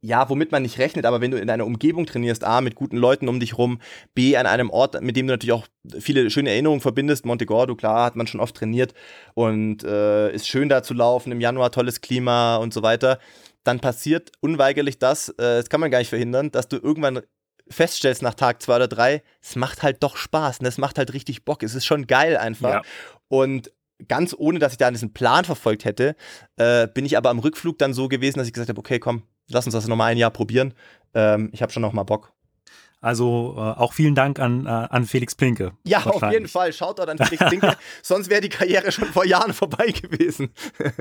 ja, 0.00 0.28
womit 0.28 0.50
man 0.50 0.62
nicht 0.62 0.78
rechnet, 0.80 1.06
aber 1.06 1.20
wenn 1.20 1.30
du 1.30 1.38
in 1.38 1.48
einer 1.48 1.64
Umgebung 1.64 2.06
trainierst, 2.06 2.42
A, 2.42 2.60
mit 2.60 2.74
guten 2.74 2.96
Leuten 2.96 3.28
um 3.28 3.38
dich 3.38 3.56
rum, 3.56 3.78
B, 4.14 4.36
an 4.36 4.46
einem 4.46 4.68
Ort, 4.70 5.00
mit 5.00 5.16
dem 5.16 5.28
du 5.28 5.34
natürlich 5.34 5.52
auch 5.52 5.68
viele 6.00 6.28
schöne 6.28 6.50
Erinnerungen 6.50 6.80
verbindest, 6.80 7.24
Monte 7.24 7.46
Gordo, 7.46 7.76
klar, 7.76 8.04
hat 8.04 8.16
man 8.16 8.26
schon 8.26 8.40
oft 8.40 8.56
trainiert 8.56 8.94
und 9.34 9.84
äh, 9.84 10.32
ist 10.32 10.48
schön 10.48 10.68
da 10.68 10.82
zu 10.82 10.94
laufen, 10.94 11.30
im 11.30 11.40
Januar 11.40 11.70
tolles 11.70 12.00
Klima 12.00 12.56
und 12.56 12.74
so 12.74 12.82
weiter, 12.82 13.20
dann 13.64 13.80
passiert 13.80 14.32
unweigerlich 14.40 14.98
das, 14.98 15.28
äh, 15.30 15.34
das 15.38 15.68
kann 15.68 15.80
man 15.80 15.90
gar 15.90 15.98
nicht 15.98 16.08
verhindern, 16.08 16.50
dass 16.50 16.68
du 16.68 16.76
irgendwann 16.76 17.20
feststellst 17.68 18.22
nach 18.22 18.34
Tag 18.34 18.62
zwei 18.62 18.76
oder 18.76 18.88
drei, 18.88 19.22
es 19.40 19.56
macht 19.56 19.82
halt 19.82 20.02
doch 20.02 20.16
Spaß 20.16 20.60
und 20.60 20.66
es 20.66 20.78
macht 20.78 20.98
halt 20.98 21.12
richtig 21.12 21.44
Bock. 21.44 21.62
Es 21.62 21.74
ist 21.74 21.86
schon 21.86 22.06
geil 22.06 22.36
einfach. 22.36 22.72
Ja. 22.74 22.82
Und 23.28 23.72
ganz 24.08 24.34
ohne, 24.36 24.58
dass 24.58 24.72
ich 24.72 24.78
da 24.78 24.90
diesen 24.90 25.12
Plan 25.12 25.44
verfolgt 25.44 25.84
hätte, 25.84 26.16
äh, 26.56 26.88
bin 26.88 27.06
ich 27.06 27.16
aber 27.16 27.30
am 27.30 27.38
Rückflug 27.38 27.78
dann 27.78 27.94
so 27.94 28.08
gewesen, 28.08 28.38
dass 28.38 28.46
ich 28.46 28.52
gesagt 28.52 28.68
habe, 28.68 28.78
okay, 28.78 28.98
komm, 28.98 29.22
lass 29.48 29.66
uns 29.66 29.74
das 29.74 29.86
nochmal 29.86 30.12
ein 30.12 30.18
Jahr 30.18 30.30
probieren. 30.30 30.74
Ähm, 31.14 31.50
ich 31.52 31.62
habe 31.62 31.72
schon 31.72 31.82
noch 31.82 31.92
mal 31.92 32.02
Bock. 32.02 32.32
Also 33.00 33.54
äh, 33.56 33.60
auch 33.60 33.92
vielen 33.92 34.14
Dank 34.14 34.38
an, 34.38 34.64
äh, 34.66 34.68
an 34.68 35.06
Felix 35.06 35.34
Plinke. 35.34 35.72
Ja, 35.84 36.04
auf 36.04 36.22
jeden 36.30 36.46
Fall. 36.46 36.72
Schaut 36.72 37.00
dort 37.00 37.08
an 37.08 37.18
Felix 37.18 37.44
Plinke. 37.44 37.76
Sonst 38.02 38.30
wäre 38.30 38.40
die 38.40 38.48
Karriere 38.48 38.92
schon 38.92 39.08
vor 39.08 39.24
Jahren 39.24 39.52
vorbei 39.52 39.86
gewesen. 39.88 40.52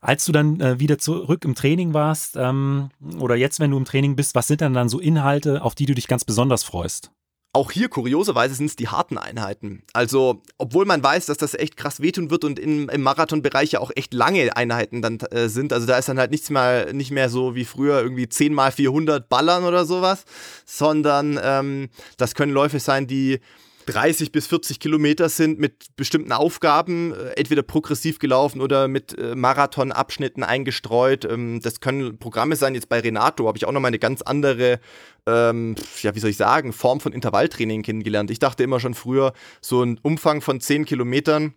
Als 0.00 0.24
du 0.24 0.32
dann 0.32 0.60
äh, 0.60 0.80
wieder 0.80 0.98
zurück 0.98 1.44
im 1.44 1.54
Training 1.54 1.92
warst 1.92 2.36
ähm, 2.36 2.88
oder 3.18 3.36
jetzt, 3.36 3.60
wenn 3.60 3.70
du 3.70 3.76
im 3.76 3.84
Training 3.84 4.16
bist, 4.16 4.34
was 4.34 4.48
sind 4.48 4.62
dann 4.62 4.72
dann 4.72 4.88
so 4.88 4.98
Inhalte, 4.98 5.62
auf 5.62 5.74
die 5.74 5.86
du 5.86 5.94
dich 5.94 6.08
ganz 6.08 6.24
besonders 6.24 6.64
freust? 6.64 7.10
Auch 7.52 7.72
hier, 7.72 7.88
kurioserweise, 7.88 8.54
sind 8.54 8.66
es 8.66 8.76
die 8.76 8.86
harten 8.86 9.18
Einheiten. 9.18 9.82
Also, 9.92 10.40
obwohl 10.56 10.84
man 10.84 11.02
weiß, 11.02 11.26
dass 11.26 11.36
das 11.36 11.54
echt 11.54 11.76
krass 11.76 12.00
wehtun 12.00 12.30
wird 12.30 12.44
und 12.44 12.60
in, 12.60 12.88
im 12.88 13.02
Marathonbereich 13.02 13.72
ja 13.72 13.80
auch 13.80 13.90
echt 13.96 14.14
lange 14.14 14.56
Einheiten 14.56 15.02
dann 15.02 15.18
äh, 15.18 15.48
sind. 15.48 15.72
Also, 15.72 15.84
da 15.84 15.98
ist 15.98 16.08
dann 16.08 16.20
halt 16.20 16.30
nichts 16.30 16.48
mehr, 16.48 16.92
nicht 16.92 17.10
mehr 17.10 17.28
so 17.28 17.56
wie 17.56 17.64
früher 17.64 18.00
irgendwie 18.00 18.28
10 18.28 18.54
mal 18.54 18.70
400 18.70 19.28
ballern 19.28 19.64
oder 19.64 19.84
sowas, 19.84 20.24
sondern 20.64 21.40
ähm, 21.42 21.88
das 22.18 22.36
können 22.36 22.52
Läufe 22.52 22.78
sein, 22.78 23.08
die 23.08 23.40
30 23.90 24.32
bis 24.32 24.46
40 24.46 24.78
Kilometer 24.78 25.28
sind 25.28 25.58
mit 25.58 25.96
bestimmten 25.96 26.32
Aufgaben, 26.32 27.12
äh, 27.12 27.30
entweder 27.36 27.62
progressiv 27.62 28.18
gelaufen 28.18 28.60
oder 28.60 28.88
mit 28.88 29.18
äh, 29.18 29.34
Marathonabschnitten 29.34 30.42
eingestreut. 30.42 31.24
Ähm, 31.24 31.60
das 31.62 31.80
können 31.80 32.18
Programme 32.18 32.56
sein. 32.56 32.74
Jetzt 32.74 32.88
bei 32.88 33.00
Renato 33.00 33.46
habe 33.48 33.58
ich 33.58 33.66
auch 33.66 33.72
nochmal 33.72 33.90
eine 33.90 33.98
ganz 33.98 34.22
andere, 34.22 34.80
ähm, 35.26 35.74
ja, 36.02 36.14
wie 36.14 36.20
soll 36.20 36.30
ich 36.30 36.36
sagen, 36.36 36.72
Form 36.72 37.00
von 37.00 37.12
Intervalltraining 37.12 37.82
kennengelernt. 37.82 38.30
Ich 38.30 38.38
dachte 38.38 38.62
immer 38.62 38.80
schon 38.80 38.94
früher, 38.94 39.32
so 39.60 39.82
ein 39.82 39.98
Umfang 40.02 40.40
von 40.40 40.60
10 40.60 40.84
Kilometern 40.84 41.54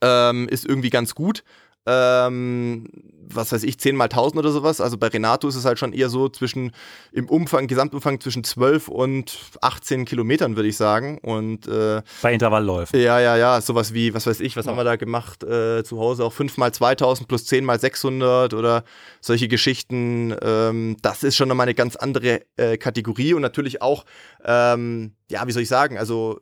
ähm, 0.00 0.48
ist 0.48 0.64
irgendwie 0.64 0.90
ganz 0.90 1.14
gut 1.14 1.42
ähm, 1.86 2.86
was 3.34 3.52
weiß 3.52 3.62
ich, 3.64 3.78
10 3.78 3.96
mal 3.96 4.04
1000 4.04 4.38
oder 4.38 4.50
sowas. 4.50 4.80
Also 4.80 4.98
bei 4.98 5.08
Renato 5.08 5.48
ist 5.48 5.56
es 5.56 5.64
halt 5.64 5.78
schon 5.78 5.92
eher 5.92 6.08
so 6.08 6.28
zwischen, 6.28 6.72
im 7.12 7.28
Umfang, 7.28 7.66
Gesamtumfang 7.66 8.20
zwischen 8.20 8.44
12 8.44 8.88
und 8.88 9.38
18 9.60 10.04
Kilometern, 10.04 10.56
würde 10.56 10.68
ich 10.68 10.76
sagen. 10.76 11.18
Und, 11.18 11.66
äh, 11.66 12.02
bei 12.20 12.32
Intervallläufen. 12.32 13.00
Ja, 13.00 13.20
ja, 13.20 13.36
ja, 13.36 13.60
sowas 13.60 13.94
wie, 13.94 14.14
was 14.14 14.26
weiß 14.26 14.40
ich, 14.40 14.56
was 14.56 14.66
ja. 14.66 14.72
haben 14.72 14.78
wir 14.78 14.84
da 14.84 14.96
gemacht 14.96 15.42
äh, 15.44 15.82
zu 15.82 15.98
Hause? 15.98 16.24
Auch 16.24 16.32
5 16.32 16.56
mal 16.58 16.72
2000 16.72 17.28
plus 17.28 17.46
10 17.46 17.64
mal 17.64 17.78
600 17.78 18.54
oder 18.54 18.84
solche 19.20 19.48
Geschichten. 19.48 20.34
Ähm, 20.42 20.96
das 21.02 21.22
ist 21.22 21.36
schon 21.36 21.48
nochmal 21.48 21.66
eine 21.66 21.74
ganz 21.74 21.96
andere 21.96 22.42
äh, 22.56 22.76
Kategorie 22.76 23.34
und 23.34 23.42
natürlich 23.42 23.82
auch, 23.82 24.04
ähm, 24.44 25.12
ja, 25.32 25.46
wie 25.46 25.52
soll 25.52 25.62
ich 25.62 25.68
sagen, 25.68 25.98
also 25.98 26.38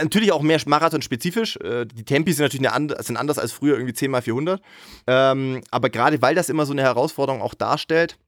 natürlich 0.00 0.30
auch 0.30 0.42
mehr 0.42 0.60
Marathon-spezifisch. 0.64 1.56
Äh, 1.56 1.86
die 1.86 2.04
Tempi 2.04 2.32
sind 2.32 2.44
natürlich 2.44 2.68
sind 3.04 3.16
anders 3.16 3.38
als 3.38 3.52
früher, 3.52 3.74
irgendwie 3.74 3.94
10 3.94 4.10
mal 4.10 4.22
400. 4.22 4.62
Ähm, 5.06 5.62
aber 5.70 5.90
gerade 5.90 6.22
weil 6.22 6.34
das 6.34 6.50
immer 6.50 6.66
so 6.66 6.72
eine 6.72 6.82
Herausforderung 6.82 7.42
auch 7.42 7.54
darstellt, 7.54 8.18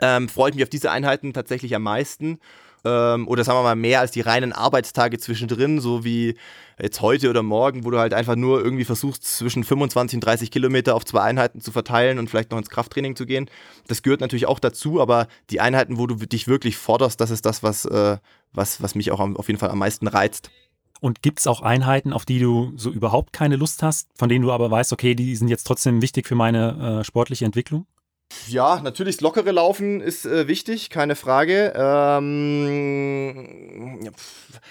ähm, 0.00 0.28
freue 0.28 0.50
ich 0.50 0.56
mich 0.56 0.64
auf 0.64 0.70
diese 0.70 0.90
Einheiten 0.90 1.32
tatsächlich 1.32 1.74
am 1.74 1.82
meisten. 1.82 2.40
Ähm, 2.84 3.28
oder 3.28 3.44
sagen 3.44 3.58
wir 3.58 3.62
mal 3.62 3.76
mehr 3.76 4.00
als 4.00 4.10
die 4.10 4.20
reinen 4.20 4.52
Arbeitstage 4.52 5.18
zwischendrin, 5.18 5.80
so 5.80 6.04
wie 6.04 6.36
jetzt 6.80 7.00
heute 7.00 7.28
oder 7.28 7.42
morgen, 7.42 7.84
wo 7.84 7.90
du 7.90 7.98
halt 7.98 8.14
einfach 8.14 8.36
nur 8.36 8.62
irgendwie 8.64 8.84
versuchst, 8.84 9.24
zwischen 9.24 9.64
25 9.64 10.16
und 10.16 10.24
30 10.24 10.50
Kilometer 10.50 10.94
auf 10.94 11.04
zwei 11.04 11.20
Einheiten 11.20 11.60
zu 11.60 11.72
verteilen 11.72 12.18
und 12.18 12.30
vielleicht 12.30 12.50
noch 12.50 12.58
ins 12.58 12.70
Krafttraining 12.70 13.16
zu 13.16 13.26
gehen. 13.26 13.50
Das 13.86 14.02
gehört 14.02 14.20
natürlich 14.20 14.46
auch 14.46 14.58
dazu, 14.58 15.00
aber 15.00 15.28
die 15.50 15.60
Einheiten, 15.60 15.98
wo 15.98 16.06
du 16.06 16.14
dich 16.14 16.48
wirklich 16.48 16.76
forderst, 16.76 17.20
das 17.20 17.30
ist 17.30 17.44
das, 17.44 17.62
was, 17.62 17.84
äh, 17.84 18.16
was, 18.52 18.82
was 18.82 18.94
mich 18.94 19.10
auch 19.10 19.20
auf 19.20 19.48
jeden 19.48 19.58
Fall 19.58 19.70
am 19.70 19.78
meisten 19.78 20.06
reizt. 20.06 20.50
Und 21.00 21.22
gibt 21.22 21.40
es 21.40 21.46
auch 21.46 21.62
Einheiten, 21.62 22.12
auf 22.12 22.26
die 22.26 22.38
du 22.38 22.72
so 22.76 22.90
überhaupt 22.90 23.32
keine 23.32 23.56
Lust 23.56 23.82
hast, 23.82 24.08
von 24.14 24.28
denen 24.28 24.44
du 24.44 24.52
aber 24.52 24.70
weißt, 24.70 24.92
okay, 24.92 25.14
die 25.14 25.34
sind 25.34 25.48
jetzt 25.48 25.64
trotzdem 25.64 26.02
wichtig 26.02 26.26
für 26.26 26.34
meine 26.34 27.00
äh, 27.00 27.04
sportliche 27.04 27.46
Entwicklung? 27.46 27.86
Ja, 28.46 28.80
natürlich 28.80 29.16
das 29.16 29.22
lockere 29.22 29.50
Laufen 29.50 30.00
ist 30.00 30.24
äh, 30.26 30.46
wichtig, 30.48 30.90
keine 30.90 31.16
Frage. 31.16 31.72
Ähm, 31.76 33.40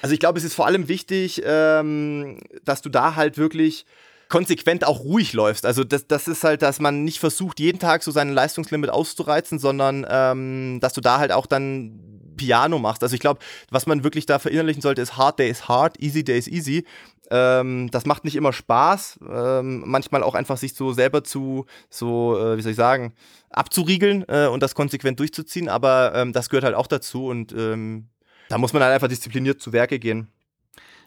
also 0.01 0.13
ich 0.13 0.19
glaube, 0.19 0.39
es 0.39 0.45
ist 0.45 0.53
vor 0.53 0.65
allem 0.65 0.87
wichtig, 0.87 1.41
ähm, 1.45 2.39
dass 2.63 2.81
du 2.81 2.89
da 2.89 3.15
halt 3.15 3.37
wirklich 3.37 3.85
konsequent 4.29 4.85
auch 4.85 5.01
ruhig 5.01 5.33
läufst. 5.33 5.65
Also 5.65 5.83
das, 5.83 6.07
das 6.07 6.27
ist 6.27 6.43
halt, 6.43 6.61
dass 6.61 6.79
man 6.79 7.03
nicht 7.03 7.19
versucht, 7.19 7.59
jeden 7.59 7.79
Tag 7.79 8.03
so 8.03 8.11
sein 8.11 8.29
Leistungslimit 8.29 8.89
auszureizen, 8.91 9.59
sondern 9.59 10.05
ähm, 10.09 10.79
dass 10.81 10.93
du 10.93 11.01
da 11.01 11.19
halt 11.19 11.31
auch 11.31 11.47
dann 11.47 11.99
Piano 12.37 12.79
machst. 12.79 13.03
Also 13.03 13.15
ich 13.15 13.19
glaube, 13.19 13.41
was 13.69 13.85
man 13.85 14.03
wirklich 14.03 14.25
da 14.25 14.39
verinnerlichen 14.39 14.81
sollte, 14.81 15.01
ist 15.01 15.17
Hard 15.17 15.39
Day 15.39 15.49
is 15.49 15.67
hard, 15.67 16.01
Easy 16.01 16.23
Day 16.23 16.37
is 16.37 16.47
easy. 16.47 16.85
Ähm, 17.29 17.89
das 17.91 18.05
macht 18.05 18.23
nicht 18.23 18.35
immer 18.35 18.53
Spaß. 18.53 19.19
Ähm, 19.29 19.83
manchmal 19.85 20.23
auch 20.23 20.35
einfach 20.35 20.57
sich 20.57 20.73
so 20.73 20.93
selber 20.93 21.23
zu, 21.23 21.65
so, 21.89 22.37
äh, 22.37 22.57
wie 22.57 22.61
soll 22.61 22.71
ich 22.71 22.77
sagen, 22.77 23.13
abzuriegeln 23.49 24.25
äh, 24.27 24.47
und 24.47 24.63
das 24.63 24.75
konsequent 24.75 25.19
durchzuziehen. 25.19 25.69
Aber 25.69 26.13
ähm, 26.15 26.33
das 26.33 26.49
gehört 26.49 26.65
halt 26.65 26.75
auch 26.75 26.87
dazu 26.87 27.27
und 27.27 27.51
ähm, 27.53 28.09
da 28.49 28.57
muss 28.57 28.73
man 28.73 28.81
halt 28.81 28.93
einfach 28.93 29.07
diszipliniert 29.07 29.61
zu 29.61 29.73
Werke 29.73 29.99
gehen. 29.99 30.27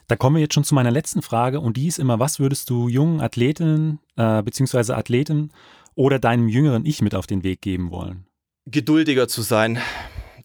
Da 0.09 0.17
kommen 0.17 0.37
wir 0.37 0.43
jetzt 0.43 0.55
schon 0.55 0.65
zu 0.65 0.75
meiner 0.75 0.91
letzten 0.91 1.23
Frage 1.23 1.61
und 1.61 1.77
die 1.77 1.87
ist 1.87 1.99
immer, 1.99 2.19
was 2.19 2.39
würdest 2.39 2.71
du 2.71 2.89
jungen 2.89 3.21
Athletinnen 3.21 3.99
äh, 4.17 4.43
bzw. 4.43 4.93
Athleten 4.93 5.53
oder 5.95 6.19
deinem 6.19 6.49
jüngeren 6.49 6.87
Ich 6.87 7.03
mit 7.03 7.15
auf 7.15 7.27
den 7.27 7.43
Weg 7.43 7.63
geben 7.63 7.91
wollen? 7.91 8.27
Geduldiger 8.67 9.29
zu 9.29 9.43
sein. 9.43 9.81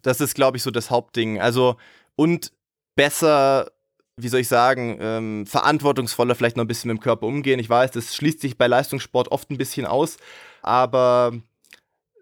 Das 0.01 0.21
ist, 0.21 0.35
glaube 0.35 0.57
ich, 0.57 0.63
so 0.63 0.71
das 0.71 0.89
Hauptding. 0.89 1.39
Also, 1.39 1.77
und 2.15 2.51
besser, 2.95 3.71
wie 4.17 4.29
soll 4.29 4.39
ich 4.39 4.47
sagen, 4.47 4.97
ähm, 4.99 5.45
verantwortungsvoller 5.45 6.35
vielleicht 6.35 6.57
noch 6.57 6.63
ein 6.63 6.67
bisschen 6.67 6.89
mit 6.89 6.97
dem 6.97 7.03
Körper 7.03 7.27
umgehen. 7.27 7.59
Ich 7.59 7.69
weiß, 7.69 7.91
das 7.91 8.15
schließt 8.15 8.41
sich 8.41 8.57
bei 8.57 8.67
Leistungssport 8.67 9.31
oft 9.31 9.51
ein 9.51 9.57
bisschen 9.57 9.85
aus, 9.85 10.17
aber 10.61 11.33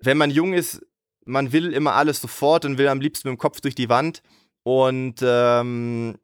wenn 0.02 0.18
man 0.18 0.30
jung 0.30 0.54
ist, 0.54 0.86
man 1.26 1.52
will 1.52 1.74
immer 1.74 1.93
alles 1.93 2.22
sofort 2.22 2.66
und 2.66 2.78
will 2.78 2.88
am 2.88 3.00
liebsten 3.02 3.30
mit 3.30 3.38
dem 3.38 3.39
Kopf 3.39 3.62
durch 3.62 3.76
die 3.76 3.89
Wand. 3.89 4.22
Und 4.64 5.16
ähm, 5.24 6.16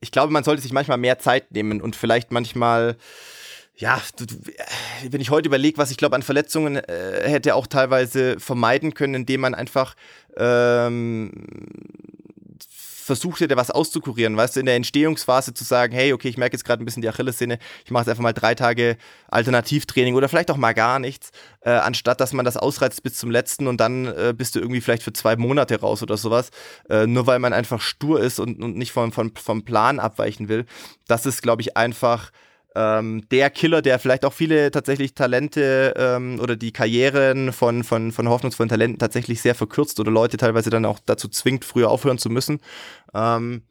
ich 0.00 0.12
glaube, 0.12 0.32
man 0.32 0.44
sollte 0.44 0.62
sich 0.62 0.72
manchmal 0.72 0.98
mehr 0.98 1.18
Zeit 1.18 1.50
nehmen 1.50 1.80
und 1.80 1.96
vielleicht 1.96 2.30
manchmal 2.30 2.96
ja, 3.78 4.00
du, 4.16 4.24
wenn 5.10 5.20
ich 5.20 5.30
heute 5.30 5.48
überlege, 5.48 5.76
was 5.76 5.90
ich 5.90 5.98
glaube 5.98 6.16
an 6.16 6.22
Verletzungen 6.22 6.76
äh, 6.76 7.28
hätte 7.28 7.54
auch 7.54 7.66
teilweise 7.66 8.40
vermeiden 8.40 8.94
können, 8.94 9.14
indem 9.14 9.42
man 9.42 9.54
einfach 9.54 9.94
ähm, 10.36 11.30
versuch 13.06 13.38
dir 13.38 13.48
da 13.48 13.56
was 13.56 13.70
auszukurieren, 13.70 14.36
weißt 14.36 14.56
du, 14.56 14.60
in 14.60 14.66
der 14.66 14.74
Entstehungsphase 14.74 15.54
zu 15.54 15.64
sagen, 15.64 15.94
hey, 15.94 16.12
okay, 16.12 16.28
ich 16.28 16.36
merke 16.36 16.54
jetzt 16.54 16.64
gerade 16.64 16.82
ein 16.82 16.84
bisschen 16.84 17.02
die 17.02 17.08
Achillessehne, 17.08 17.58
ich 17.84 17.90
mache 17.90 18.02
jetzt 18.02 18.10
einfach 18.10 18.22
mal 18.22 18.32
drei 18.32 18.54
Tage 18.54 18.96
Alternativtraining 19.28 20.14
oder 20.14 20.28
vielleicht 20.28 20.50
auch 20.50 20.56
mal 20.56 20.74
gar 20.74 20.98
nichts, 20.98 21.30
äh, 21.60 21.70
anstatt 21.70 22.20
dass 22.20 22.32
man 22.32 22.44
das 22.44 22.56
ausreizt 22.56 23.02
bis 23.02 23.16
zum 23.16 23.30
letzten 23.30 23.68
und 23.68 23.78
dann 23.78 24.06
äh, 24.06 24.34
bist 24.36 24.56
du 24.56 24.60
irgendwie 24.60 24.80
vielleicht 24.80 25.04
für 25.04 25.12
zwei 25.12 25.36
Monate 25.36 25.80
raus 25.80 26.02
oder 26.02 26.16
sowas, 26.16 26.50
äh, 26.90 27.06
nur 27.06 27.26
weil 27.26 27.38
man 27.38 27.52
einfach 27.52 27.80
stur 27.80 28.20
ist 28.20 28.40
und, 28.40 28.60
und 28.62 28.76
nicht 28.76 28.92
vom, 28.92 29.12
vom, 29.12 29.34
vom 29.36 29.64
Plan 29.64 30.00
abweichen 30.00 30.48
will. 30.48 30.66
Das 31.06 31.26
ist, 31.26 31.42
glaube 31.42 31.62
ich, 31.62 31.76
einfach 31.76 32.32
ähm, 32.76 33.26
der 33.30 33.48
Killer, 33.48 33.80
der 33.80 33.98
vielleicht 33.98 34.26
auch 34.26 34.34
viele 34.34 34.70
tatsächlich 34.70 35.14
Talente 35.14 35.94
ähm, 35.96 36.38
oder 36.40 36.56
die 36.56 36.72
Karrieren 36.72 37.54
von, 37.54 37.84
von, 37.84 38.12
von 38.12 38.28
hoffnungsvollen 38.28 38.68
Talenten 38.68 38.98
tatsächlich 38.98 39.40
sehr 39.40 39.54
verkürzt 39.54 39.98
oder 39.98 40.10
Leute 40.10 40.36
teilweise 40.36 40.68
dann 40.68 40.84
auch 40.84 40.98
dazu 41.04 41.28
zwingt, 41.28 41.64
früher 41.64 41.90
aufhören 41.90 42.18
zu 42.18 42.28
müssen. 42.28 42.60
Ähm, 43.14 43.62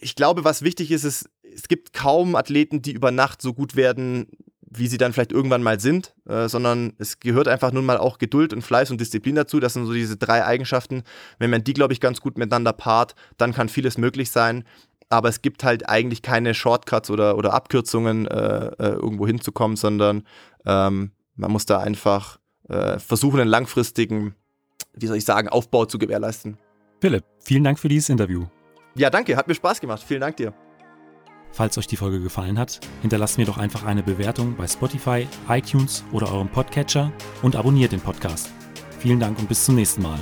ich 0.00 0.16
glaube, 0.16 0.44
was 0.44 0.62
wichtig 0.62 0.90
ist, 0.90 1.04
ist, 1.04 1.28
es 1.54 1.68
gibt 1.68 1.92
kaum 1.92 2.36
Athleten, 2.36 2.80
die 2.80 2.92
über 2.92 3.10
Nacht 3.10 3.42
so 3.42 3.52
gut 3.52 3.76
werden, 3.76 4.26
wie 4.70 4.86
sie 4.86 4.98
dann 4.98 5.12
vielleicht 5.12 5.32
irgendwann 5.32 5.62
mal 5.62 5.78
sind, 5.78 6.14
äh, 6.26 6.48
sondern 6.48 6.94
es 6.98 7.20
gehört 7.20 7.48
einfach 7.48 7.72
nun 7.72 7.84
mal 7.84 7.98
auch 7.98 8.18
Geduld 8.18 8.54
und 8.54 8.62
Fleiß 8.62 8.90
und 8.90 9.00
Disziplin 9.00 9.34
dazu. 9.34 9.60
Das 9.60 9.74
sind 9.74 9.84
so 9.86 9.92
diese 9.92 10.16
drei 10.16 10.44
Eigenschaften. 10.44 11.02
Wenn 11.38 11.50
man 11.50 11.64
die, 11.64 11.74
glaube 11.74 11.92
ich, 11.92 12.00
ganz 12.00 12.20
gut 12.20 12.38
miteinander 12.38 12.72
paart, 12.72 13.14
dann 13.36 13.52
kann 13.52 13.68
vieles 13.68 13.98
möglich 13.98 14.30
sein 14.30 14.64
aber 15.08 15.28
es 15.28 15.42
gibt 15.42 15.64
halt 15.64 15.88
eigentlich 15.88 16.22
keine 16.22 16.54
Shortcuts 16.54 17.10
oder, 17.10 17.36
oder 17.36 17.54
Abkürzungen, 17.54 18.26
äh, 18.26 18.66
äh, 18.66 18.92
irgendwo 18.92 19.26
hinzukommen, 19.26 19.76
sondern 19.76 20.24
ähm, 20.66 21.12
man 21.36 21.50
muss 21.50 21.66
da 21.66 21.78
einfach 21.78 22.38
äh, 22.68 22.98
versuchen, 22.98 23.40
einen 23.40 23.50
langfristigen, 23.50 24.34
wie 24.92 25.06
soll 25.06 25.16
ich 25.16 25.24
sagen, 25.24 25.48
Aufbau 25.48 25.86
zu 25.86 25.98
gewährleisten. 25.98 26.58
Philipp, 27.00 27.24
vielen 27.38 27.64
Dank 27.64 27.78
für 27.78 27.88
dieses 27.88 28.08
Interview. 28.08 28.46
Ja, 28.96 29.10
danke, 29.10 29.36
hat 29.36 29.48
mir 29.48 29.54
Spaß 29.54 29.80
gemacht. 29.80 30.02
Vielen 30.06 30.20
Dank 30.20 30.36
dir. 30.36 30.52
Falls 31.52 31.78
euch 31.78 31.86
die 31.86 31.96
Folge 31.96 32.20
gefallen 32.20 32.58
hat, 32.58 32.80
hinterlasst 33.00 33.38
mir 33.38 33.46
doch 33.46 33.58
einfach 33.58 33.84
eine 33.84 34.02
Bewertung 34.02 34.56
bei 34.56 34.66
Spotify, 34.66 35.26
iTunes 35.48 36.04
oder 36.12 36.30
eurem 36.30 36.48
Podcatcher 36.48 37.12
und 37.42 37.56
abonniert 37.56 37.92
den 37.92 38.00
Podcast. 38.00 38.50
Vielen 38.98 39.20
Dank 39.20 39.38
und 39.38 39.48
bis 39.48 39.64
zum 39.64 39.76
nächsten 39.76 40.02
Mal. 40.02 40.18